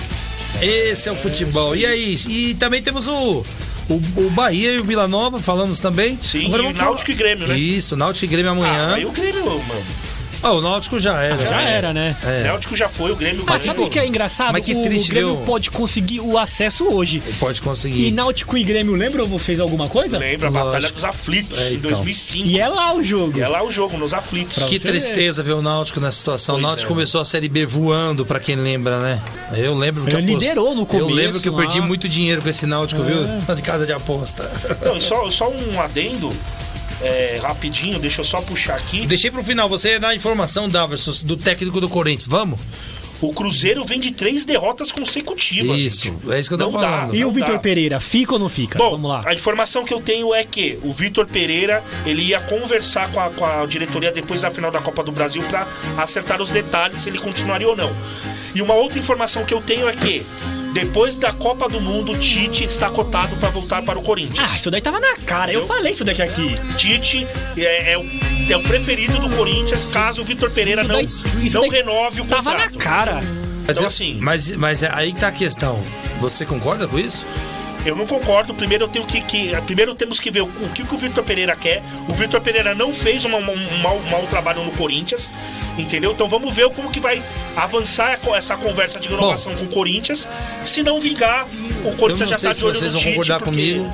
Esse 0.62 1.08
é 1.10 1.12
o 1.12 1.16
futebol. 1.16 1.76
E 1.76 1.86
aí? 1.86 2.16
E 2.28 2.54
também 2.56 2.82
temos 2.82 3.08
o. 3.08 3.44
O, 3.90 3.96
o 4.18 4.30
Bahia 4.30 4.74
e 4.74 4.80
o 4.80 4.84
Vila 4.84 5.08
Nova, 5.08 5.40
falamos 5.40 5.80
também. 5.80 6.20
Sim, 6.24 6.46
Agora 6.46 6.62
e 6.62 6.66
o 6.68 6.74
Náutico 6.74 7.10
e 7.10 7.16
Grêmio, 7.16 7.48
né? 7.48 7.58
Isso, 7.58 7.96
Náutico 7.98 8.26
e 8.26 8.28
Grêmio 8.28 8.52
amanhã. 8.52 8.90
Ah, 8.92 8.96
aí 8.96 9.06
o 9.06 9.12
Grêmio, 9.12 9.44
mano. 9.46 9.84
Ah, 10.42 10.52
o 10.54 10.62
Náutico 10.62 11.00
já 11.00 11.22
era. 11.22 11.46
Já 11.46 11.62
era, 11.62 11.94
né? 11.94 12.16
O 12.24 12.48
Náutico 12.48 12.76
já 12.76 12.88
foi, 12.88 13.12
o 13.12 13.16
Grêmio 13.16 13.44
Mas 13.46 13.64
sabe 13.64 13.82
o 13.82 13.90
que 13.90 14.00
é 14.00 14.08
engraçado? 14.08 14.54
Mas 14.54 14.64
que 14.64 14.74
o 14.74 14.82
triste 14.82 15.10
Grêmio 15.12 15.36
ver 15.36 15.42
o- 15.42 15.46
pode 15.46 15.70
conseguir 15.70 16.20
o 16.22 16.38
acesso 16.38 16.86
hoje. 16.94 17.22
Pode 17.40 17.60
E 17.60 17.62
conseguir. 17.62 18.12
Náutico 18.12 18.58
e 18.58 18.64
Grêmio, 18.64 18.94
lembram 18.96 19.26
vocês 19.26 19.60
alguma 19.60 19.88
coisa? 19.90 20.18
Lembra 20.18 20.48
a 20.48 20.52
Batalha 20.52 20.90
dos 20.92 21.04
Aflitos, 21.04 21.60
É, 21.60 21.72
em 21.72 21.76
então. 21.76 21.90
2005. 21.92 22.48
E 22.48 22.60
é 22.60 22.68
lá 22.68 22.94
o 22.94 23.04
jogo. 23.04 23.38
E 23.38 23.42
é 23.42 23.48
lá 23.48 23.64
o 23.64 23.72
jogo, 23.72 23.98
nos 23.98 24.14
Aflitos. 24.14 24.64
Que 24.64 24.80
você 24.80 24.88
tristeza 24.88 25.44
ver 25.44 25.54
o 25.54 25.62
Náutico 25.62 26.00
nessa 26.00 26.18
situação. 26.18 26.56
Pois 26.56 26.64
o 26.64 26.68
Náutico 26.68 26.92
é. 26.92 26.96
começou 26.96 27.20
a 27.22 27.26
Série 27.26 27.50
B 27.50 27.66
voando, 27.66 28.26
pra 28.26 28.40
quem 28.40 28.56
lembra, 28.56 29.00
né? 29.00 29.22
Eu 29.58 29.76
lembro 29.76 30.06
que 30.06 30.16
Ele 30.16 30.34
eu 30.34 30.40
liderou 30.40 30.74
no 30.76 30.82
Eu 30.82 30.86
começo 30.86 31.10
lembro 31.14 31.40
que 31.42 31.50
eu 31.50 31.54
lá. 31.54 31.60
É. 31.60 31.66
perdi 31.66 31.82
muito 31.82 32.08
dinheiro 32.08 32.42
com 32.42 32.50
esse 32.50 32.66
Náutico, 32.66 33.04
viu? 33.04 33.20
De 33.56 33.62
casa 33.62 33.86
de 33.86 33.92
aposta. 33.94 34.50
Não, 34.86 34.96
e 34.98 35.02
só, 35.02 35.30
só 35.30 35.50
um 35.50 35.82
adendo, 35.82 36.32
é, 37.02 37.40
rapidinho, 37.42 38.00
deixa 38.00 38.22
eu 38.22 38.26
só 38.26 38.42
puxar 38.42 38.76
aqui. 38.76 39.06
Deixei 39.06 39.32
pro 39.32 39.44
final, 39.44 39.68
você 39.70 40.00
dá 40.00 40.10
a 40.10 40.16
informação, 40.16 40.70
Daverson, 40.70 41.12
do 41.26 41.38
técnico 41.38 41.80
do 41.80 41.90
Corinthians. 41.90 42.28
Vamos? 42.28 42.60
O 43.22 43.34
Cruzeiro 43.34 43.84
vem 43.84 44.00
de 44.00 44.12
três 44.12 44.46
derrotas 44.46 44.94
consecutivas. 44.94 45.78
Isso, 45.78 46.06
gente. 46.06 46.32
é 46.32 46.40
isso 46.40 46.48
que 46.50 46.54
eu 46.54 46.58
tô 46.58 46.72
Não 46.72 46.80
dá. 46.80 46.90
falando. 46.90 47.16
E 47.16 47.26
o 47.26 47.32
Vitor 47.32 47.56
dá. 47.56 47.60
Pereira, 47.60 48.00
fica 48.00 48.32
ou 48.32 48.40
não 48.40 48.48
fica? 48.48 48.80
Bom, 48.80 48.92
Vamos 48.92 49.10
lá. 49.12 49.22
a 49.26 49.34
informação 49.34 49.84
que 49.84 49.94
eu 49.94 50.00
tenho 50.00 50.34
é 50.34 50.42
que 50.46 50.80
o 50.84 50.94
Vitor 50.94 51.28
Pereira 51.28 51.84
ele 52.06 52.22
ia 52.22 52.40
conversar 52.40 53.12
com 53.12 53.20
a, 53.20 53.30
com 53.30 53.44
a 53.46 53.66
diretoria 53.66 54.10
depois 54.10 54.40
da 54.40 54.50
final 54.50 54.72
da 54.72 54.80
Copa 54.80 55.04
do 55.04 55.12
Brasil 55.12 55.44
para 55.50 55.68
acertar 55.98 56.42
os 56.42 56.50
detalhes 56.50 57.02
se 57.02 57.10
ele 57.10 57.18
continuaria 57.18 57.68
ou 57.68 57.76
não. 57.76 57.94
E 58.56 58.62
uma 58.62 58.74
outra 58.74 58.98
informação 58.98 59.44
que 59.44 59.54
eu 59.54 59.60
tenho 59.62 59.90
é 59.90 59.94
que 59.94 60.26
depois 60.74 61.16
da 61.16 61.32
Copa 61.34 61.68
do 61.68 61.82
Mundo, 61.82 62.18
Tite 62.20 62.64
está 62.64 62.90
cotado 62.90 63.36
para 63.38 63.50
voltar 63.50 63.82
para 63.82 63.98
o 64.00 64.04
Corinthians. 64.04 64.40
Ah, 64.52 64.56
isso 64.58 64.70
daí 64.70 64.82
tava 64.82 65.00
na 65.00 65.16
cara. 65.18 65.52
Eu 65.52 65.62
Eu- 65.62 65.68
falei 65.68 65.92
isso 65.92 66.04
daqui 66.04 66.22
aqui. 66.22 66.56
Tite 66.78 67.28
é, 67.58 67.94
é 67.94 67.98
o, 67.98 68.06
é 68.52 68.58
o 68.58 68.62
preferido 68.64 69.20
do 69.20 69.36
Corinthians 69.36 69.88
caso 69.92 70.22
o 70.22 70.26
Vitor 70.26 70.50
Pereira 70.52 70.82
Isso 70.82 70.88
não, 70.90 70.96
daí- 70.98 71.46
isso 71.46 71.56
não 71.56 71.62
daí 71.70 71.80
renove 71.80 72.22
o 72.22 72.26
Tava 72.26 72.52
na 72.52 72.58
contrato. 72.70 72.78
cara. 72.78 73.14
Mas, 73.68 73.78
Então, 73.78 73.84
eu- 73.84 73.88
assim- 73.88 74.18
mas, 74.22 74.56
mas 74.56 74.84
aí 74.84 75.14
tá 75.14 75.28
a 75.28 75.32
questão. 75.32 75.84
Você 76.22 76.46
concorda 76.46 76.88
com 76.88 76.98
isso? 77.00 77.26
Eu 77.86 77.96
não 77.96 78.06
concordo. 78.06 78.54
Primeiro 78.54 78.84
eu 78.84 78.88
tenho 78.90 79.06
que, 79.06 79.22
que- 79.22 79.56
primeiro 79.66 79.96
temos 79.96 80.20
que 80.20 80.30
ver 80.30 80.42
o, 80.42 80.46
o 80.48 80.70
que, 80.74 80.84
que 80.84 80.94
o 80.94 80.98
Vitor 80.98 81.24
Pereira 81.24 81.56
quer. 81.56 81.82
O 82.10 82.14
Vitor 82.14 82.42
Pereira 82.42 82.76
não 82.76 82.94
fez 82.94 83.24
uma- 83.26 83.38
uma- 83.38 83.54
um, 83.54 83.78
mau, 83.82 84.00
mau 84.12 84.24
trabalho 84.28 84.64
no 84.64 84.72
Corinthians, 84.72 85.34
entendeu? 85.82 86.12
Então 86.12 86.28
vamos 86.28 86.54
ver 86.56 86.70
como 86.70 86.90
que 86.92 87.00
vai 87.00 87.22
avançar 87.56 88.18
essa 88.36 88.56
conversa 88.58 89.00
de 89.00 89.08
renovação 89.08 89.56
com 89.56 89.66
o 89.66 89.68
Corinthians. 89.68 90.28
Se 90.64 90.84
não 90.84 91.00
vingar, 91.00 91.46
o 91.84 91.96
Corinthians 91.96 92.30
já 92.30 92.38
tá 92.40 92.54
se 92.54 92.60
de 92.60 92.66
olho 92.66 92.76
vocês 92.78 92.94
no 92.94 93.00
vão 93.00 93.10
concordar 93.12 93.40
porque- 93.40 93.50
comigo. 93.74 93.94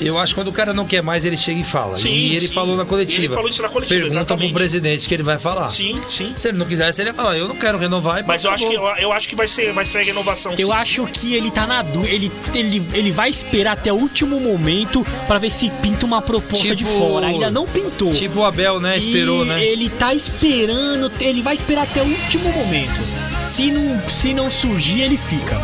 Eu 0.00 0.18
acho 0.18 0.34
que 0.34 0.40
quando 0.40 0.48
o 0.48 0.52
cara 0.52 0.72
não 0.72 0.86
quer 0.86 1.02
mais, 1.02 1.24
ele 1.24 1.36
chega 1.36 1.60
e 1.60 1.64
fala. 1.64 1.96
Sim, 1.96 2.08
e 2.08 2.36
ele 2.36 2.46
sim. 2.48 2.52
falou 2.54 2.76
na 2.76 2.84
coletiva. 2.84 3.26
Ele 3.26 3.34
falou 3.34 3.48
isso 3.48 3.62
na 3.62 3.68
coletiva, 3.68 3.94
Pergunta 4.00 4.14
exatamente. 4.20 4.48
pro 4.50 4.58
presidente 4.58 5.08
que 5.08 5.14
ele 5.14 5.22
vai 5.22 5.38
falar. 5.38 5.70
Sim, 5.70 5.94
sim. 6.08 6.32
Se 6.36 6.48
ele 6.48 6.58
não 6.58 6.66
quisesse, 6.66 7.00
ele 7.00 7.10
ia 7.10 7.14
falar, 7.14 7.36
eu 7.38 7.46
não 7.46 7.56
quero 7.56 7.78
renovar. 7.78 8.24
Mas 8.26 8.42
eu 8.44 8.50
acho, 8.50 8.66
que, 8.68 8.74
eu, 8.74 8.82
eu 8.98 9.12
acho 9.12 9.28
que 9.28 9.36
vai 9.36 9.46
ser, 9.46 9.72
vai 9.72 9.84
ser 9.84 10.02
renovação. 10.02 10.52
Eu 10.58 10.66
sim. 10.68 10.72
acho 10.72 11.06
que 11.06 11.34
ele 11.34 11.50
tá 11.50 11.66
na 11.66 11.82
dúvida. 11.82 12.12
Ele, 12.12 12.32
ele, 12.54 12.82
ele 12.92 13.10
vai 13.12 13.30
esperar 13.30 13.72
até 13.72 13.92
o 13.92 13.96
último 13.96 14.40
momento 14.40 15.04
pra 15.26 15.38
ver 15.38 15.50
se 15.50 15.70
pinta 15.82 16.04
uma 16.06 16.20
proposta 16.20 16.74
de 16.74 16.84
Tipo- 16.84 16.98
fora. 16.98 17.26
Ainda 17.28 17.50
não 17.50 17.66
pintou. 17.66 18.12
Tipo 18.12 18.40
o 18.40 18.44
Abel, 18.44 18.80
né? 18.80 18.98
Esperou, 18.98 19.44
e 19.44 19.48
né? 19.48 19.64
Ele 19.64 19.88
tá 19.90 20.12
esperando, 20.14 21.08
ele 21.24 21.42
vai 21.42 21.54
esperar 21.54 21.82
até 21.84 22.02
o 22.02 22.06
último 22.06 22.52
momento. 22.52 23.00
Se 23.46 23.70
não, 23.70 24.08
se 24.08 24.34
não 24.34 24.50
surgir, 24.50 25.00
ele 25.02 25.16
fica. 25.16 25.56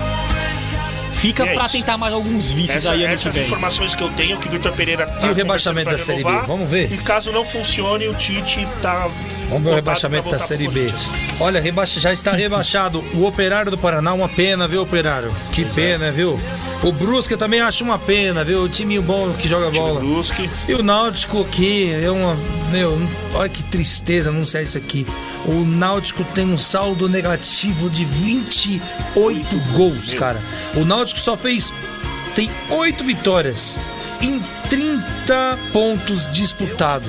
Fica 1.14 1.44
é 1.44 1.52
pra 1.54 1.66
isso. 1.66 1.76
tentar 1.76 1.98
mais 1.98 2.14
alguns 2.14 2.50
vices 2.50 2.76
Essa- 2.76 2.92
aí 2.92 3.00
ano 3.04 3.08
que 3.08 3.14
essas 3.20 3.34
vem. 3.34 3.44
informações 3.44 3.94
que 3.94 4.02
eu 4.02 4.08
tenho 4.10 4.38
que 4.38 4.48
o 4.48 4.50
Vitor 4.50 4.72
Pereira 4.72 5.06
tá 5.06 5.26
E 5.26 5.30
o 5.30 5.34
rebaixamento 5.34 5.90
da 5.90 5.98
Série 5.98 6.24
B? 6.24 6.30
Vamos 6.46 6.70
ver? 6.70 6.90
E 6.90 6.96
caso 6.98 7.30
não 7.30 7.44
funcione, 7.44 8.08
o 8.08 8.14
Tite 8.14 8.66
tá. 8.80 9.06
Vamos 9.50 9.64
ver 9.64 9.70
o 9.70 9.74
rebaixamento 9.74 10.30
da 10.30 10.38
Série 10.38 10.68
B. 10.68 10.92
Olha, 11.40 11.60
rebaixa, 11.60 11.98
já 11.98 12.12
está 12.12 12.32
rebaixado 12.32 13.04
o 13.14 13.26
Operário 13.26 13.70
do 13.70 13.76
Paraná, 13.76 14.14
uma 14.14 14.28
pena, 14.28 14.68
viu, 14.68 14.82
Operário? 14.82 15.34
Que 15.52 15.64
pena, 15.64 16.12
viu? 16.12 16.38
O 16.82 16.92
Brusque 16.92 17.34
eu 17.34 17.38
também 17.38 17.60
acho 17.60 17.82
uma 17.82 17.98
pena, 17.98 18.44
viu? 18.44 18.62
O 18.62 18.68
time 18.68 18.98
bom 19.00 19.32
que 19.34 19.48
joga 19.48 19.68
bola. 19.70 20.00
Brusque. 20.00 20.48
E 20.68 20.74
o 20.74 20.82
Náutico 20.82 21.42
aqui 21.42 21.92
é 21.92 22.10
uma. 22.10 22.36
Meu, 22.70 22.96
olha 23.34 23.48
que 23.48 23.62
tristeza 23.64 24.30
anunciar 24.30 24.62
isso 24.62 24.78
aqui. 24.78 25.04
O 25.44 25.64
Náutico 25.64 26.22
tem 26.32 26.46
um 26.46 26.56
saldo 26.56 27.08
negativo 27.08 27.90
de 27.90 28.04
28 28.04 29.58
gols, 29.74 30.14
cara. 30.14 30.40
O 30.74 30.84
Náutico 30.84 31.20
só 31.20 31.36
fez. 31.36 31.72
Tem 32.34 32.48
8 32.70 33.04
vitórias 33.04 33.76
em 34.22 34.40
30 34.68 35.58
pontos 35.72 36.30
disputados. 36.30 37.08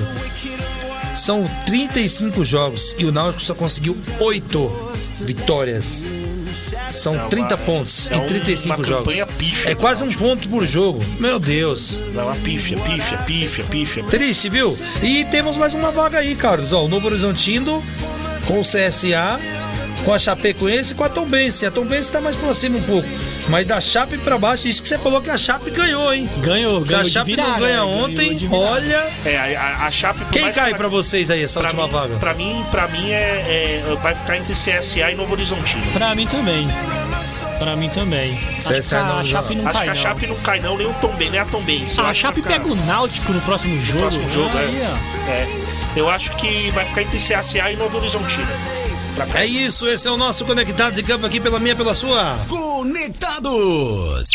São 1.16 1.48
35 1.66 2.44
jogos 2.44 2.94
e 2.98 3.04
o 3.04 3.12
Náutico 3.12 3.42
só 3.42 3.54
conseguiu 3.54 3.96
8 4.20 4.70
vitórias. 5.22 6.04
São 6.88 7.14
uma- 7.14 7.28
30 7.28 7.56
pontos 7.56 8.10
é 8.10 8.16
em 8.16 8.26
35 8.26 8.76
uma 8.76 8.84
jogos. 8.84 9.14
É 9.64 9.74
quase 9.74 10.02
um 10.04 10.12
ponto 10.12 10.48
por 10.48 10.66
jogo. 10.66 11.02
Meu 11.18 11.38
Deus. 11.38 12.00
Dá 12.14 12.24
uma 12.24 12.34
pífia, 12.36 12.76
pífia, 12.78 13.18
pífia, 13.18 13.64
pífia. 13.64 14.04
Triste, 14.04 14.48
viu? 14.50 14.76
E 15.02 15.24
temos 15.26 15.56
mais 15.56 15.72
uma 15.74 15.90
vaga 15.90 16.18
aí, 16.18 16.34
Carlos. 16.34 16.72
Ó, 16.72 16.84
o 16.84 16.88
Novo 16.88 17.06
Horizontino 17.06 17.82
com 18.46 18.60
o 18.60 18.62
CSA, 18.62 19.40
com 20.04 20.12
a 20.12 20.18
Chapecoense 20.18 20.92
e 20.92 20.94
com 20.96 21.04
a 21.04 21.08
Tombense. 21.08 21.64
A 21.66 21.70
Tombense 21.70 22.10
tá 22.12 22.20
mais 22.20 22.36
pra 22.36 22.52
cima 22.54 22.78
um 22.78 22.82
pouco. 22.82 23.08
Mas 23.48 23.66
da 23.66 23.80
Chape 23.80 24.18
pra 24.18 24.36
baixo, 24.38 24.66
isso 24.68 24.82
que 24.82 24.88
você 24.88 24.98
falou 24.98 25.20
que 25.20 25.30
a 25.30 25.38
Chape 25.38 25.70
ganhou, 25.70 26.12
hein? 26.12 26.28
Ganhou, 26.38 26.84
Se 26.86 26.94
a 26.94 26.98
ganhou 26.98 27.10
Chape 27.10 27.30
virada, 27.30 27.50
não 27.50 27.58
ganha 27.58 27.76
ganhou 27.80 28.04
ontem, 28.04 28.48
olha. 28.50 29.10
É, 29.24 29.36
a, 29.56 29.60
a- 29.62 29.86
a 29.86 29.90
Chape. 29.90 30.24
Quem 30.32 30.50
cai 30.52 30.74
pra 30.74 30.88
vocês 30.88 31.30
aí 31.30 31.42
essa 31.42 31.60
pra 31.60 31.68
última 31.68 31.86
mim, 31.86 31.92
vaga? 31.92 32.14
Pra 32.18 32.34
mim, 32.34 32.64
pra 32.70 32.88
mim 32.88 33.10
é, 33.10 33.82
é- 33.86 33.94
vai 34.02 34.14
ficar 34.14 34.36
entre 34.38 34.54
CSA 34.54 35.10
e 35.10 35.14
Novo 35.14 35.32
Horizontino. 35.32 35.82
Pra 35.92 36.14
mim 36.14 36.26
também. 36.26 36.66
Pra 37.58 37.76
mim 37.76 37.88
também. 37.90 38.32
Acho 38.58 38.68
CSA 38.72 38.98
que 38.98 39.04
não- 39.04 39.18
a 39.20 39.24
Chape 39.24 39.54
não 39.54 39.68
Acho 39.68 39.78
cai, 39.78 39.84
que 39.84 39.90
a 39.90 39.94
não. 39.94 40.00
Chape 40.02 40.26
não 40.26 40.34
cai, 40.36 40.60
não, 40.60 40.76
nem 40.78 40.86
o 40.86 40.94
Tom 40.94 41.08
Ben, 41.16 41.30
nem 41.30 41.40
a 41.40 41.44
Tom 41.44 41.62
Ben. 41.62 41.86
Ah, 41.98 42.08
a 42.08 42.14
Chape 42.14 42.42
pega 42.42 42.66
o 42.66 42.74
Náutico 42.74 43.32
no 43.32 43.40
próximo 43.42 43.80
jogo. 43.80 44.00
próximo 44.00 44.32
jogo, 44.32 44.58
Aí, 44.58 44.76
é. 44.82 45.30
É. 45.30 45.48
Eu 45.94 46.08
acho 46.08 46.30
que 46.36 46.70
vai 46.70 46.84
ficar 46.86 47.02
entre 47.02 47.18
CSA 47.18 47.70
e 47.70 47.76
Novo 47.76 47.98
Horizontino. 47.98 48.46
É 49.34 49.46
isso, 49.46 49.88
esse 49.88 50.08
é 50.08 50.10
o 50.10 50.16
nosso 50.16 50.44
Conectados 50.44 50.98
em 50.98 51.02
Campo 51.02 51.26
aqui 51.26 51.40
pela 51.40 51.60
minha, 51.60 51.76
pela 51.76 51.94
sua. 51.94 52.38
Conectados. 52.48 54.30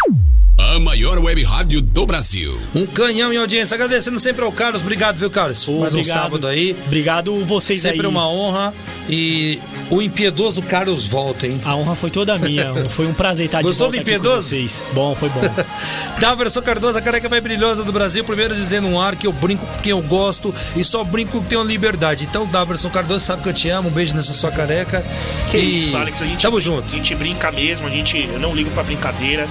A 0.60 0.80
maior 0.80 1.20
web 1.20 1.44
rádio 1.44 1.82
do 1.82 2.06
Brasil. 2.06 2.60
Um 2.76 2.86
canhão 2.86 3.32
em 3.32 3.38
audiência. 3.38 3.76
Agradecendo 3.76 4.20
sempre 4.20 4.44
ao 4.44 4.52
Carlos. 4.52 4.82
Obrigado, 4.82 5.18
viu, 5.18 5.30
Carlos? 5.30 5.66
Mais 5.68 5.94
um 5.94 6.00
Obrigado. 6.00 6.22
sábado 6.22 6.48
aí. 6.48 6.76
Obrigado 6.86 7.46
vocês 7.46 7.80
Sempre 7.82 8.02
aí. 8.02 8.08
uma 8.08 8.28
honra. 8.30 8.74
E 9.10 9.60
o 9.90 10.02
impiedoso 10.02 10.62
Carlos 10.64 11.06
volta, 11.06 11.48
hein? 11.48 11.62
A 11.64 11.76
honra 11.76 11.96
foi 11.96 12.10
toda 12.12 12.38
minha. 12.38 12.74
Foi 12.98 13.08
um 13.08 13.14
prazer 13.14 13.46
estar 13.46 13.62
Gostou 13.62 13.90
de 13.92 14.00
do 14.00 14.04
volta 14.04 14.12
aqui 14.12 14.20
com 14.20 14.26
impiedoso? 14.28 14.50
vocês. 14.50 14.84
Bom, 14.94 15.16
foi 15.16 15.30
bom. 15.30 15.42
Daverson 16.20 16.62
Cardoso, 16.62 16.98
a 16.98 17.02
careca 17.02 17.30
mais 17.30 17.42
brilhosa 17.42 17.84
do 17.84 17.92
Brasil. 17.94 18.24
Primeiro 18.24 18.54
dizendo 18.56 18.88
um 18.88 19.00
ar 19.00 19.16
que 19.16 19.28
eu 19.28 19.32
brinco 19.32 19.66
com 19.66 19.80
quem 19.82 19.92
eu 19.92 20.02
gosto 20.02 20.54
e 20.76 20.84
só 20.84 21.04
brinco 21.04 21.34
com 21.34 21.40
quem 21.40 21.48
tenho 21.50 21.64
liberdade. 21.64 22.26
Então, 22.26 22.46
Daverson 22.46 22.90
Cardoso 22.90 23.22
sabe 23.22 23.44
que 23.44 23.50
eu 23.50 23.54
te 23.54 23.70
amo. 23.70 23.90
Um 23.90 23.92
beijo 23.92 24.16
nessa 24.16 24.34
sua 24.34 24.52
careca. 24.52 25.06
Que 25.52 25.58
e 25.58 25.80
isso, 25.82 25.96
Alex, 25.96 26.22
a 26.22 26.26
gente, 26.26 26.42
Tamo 26.42 26.60
junto. 26.60 26.86
A 26.86 26.90
gente 26.96 27.16
brinca 27.16 27.52
mesmo, 27.52 27.88
a 27.88 27.90
gente, 27.90 28.18
eu 28.18 28.40
não 28.40 28.54
ligo 28.54 28.70
pra 28.72 28.84
brincadeira. 28.84 29.48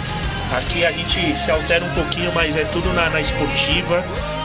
Aqui 0.52 0.84
a 0.84 0.92
gente 0.92 1.38
se 1.38 1.50
altera 1.50 1.84
um 1.84 1.94
pouquinho, 1.94 2.32
mas 2.32 2.56
é 2.56 2.64
tudo 2.64 2.92
na, 2.92 3.10
na 3.10 3.20
esportiva. 3.20 4.04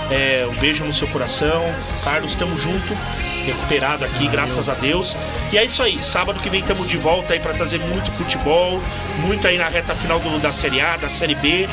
É, 0.09 0.45
um 0.49 0.55
beijo 0.59 0.83
no 0.83 0.93
seu 0.93 1.07
coração. 1.07 1.63
Carlos, 2.03 2.35
tamo 2.35 2.57
junto. 2.57 2.97
Recuperado 3.45 4.05
aqui, 4.05 4.27
graças 4.27 4.69
a 4.69 4.73
Deus. 4.75 5.17
E 5.51 5.57
é 5.57 5.65
isso 5.65 5.81
aí. 5.81 6.01
Sábado 6.03 6.39
que 6.39 6.49
vem 6.49 6.59
estamos 6.61 6.87
de 6.87 6.97
volta 6.97 7.33
aí 7.33 7.39
pra 7.39 7.53
trazer 7.53 7.79
muito 7.79 8.09
futebol. 8.11 8.81
Muito 9.25 9.45
aí 9.47 9.57
na 9.57 9.67
reta 9.67 9.95
final 9.95 10.19
do- 10.19 10.39
da 10.39 10.51
Série 10.51 10.79
A, 10.81 10.97
da 10.97 11.09
Série 11.09 11.35
B. 11.35 11.67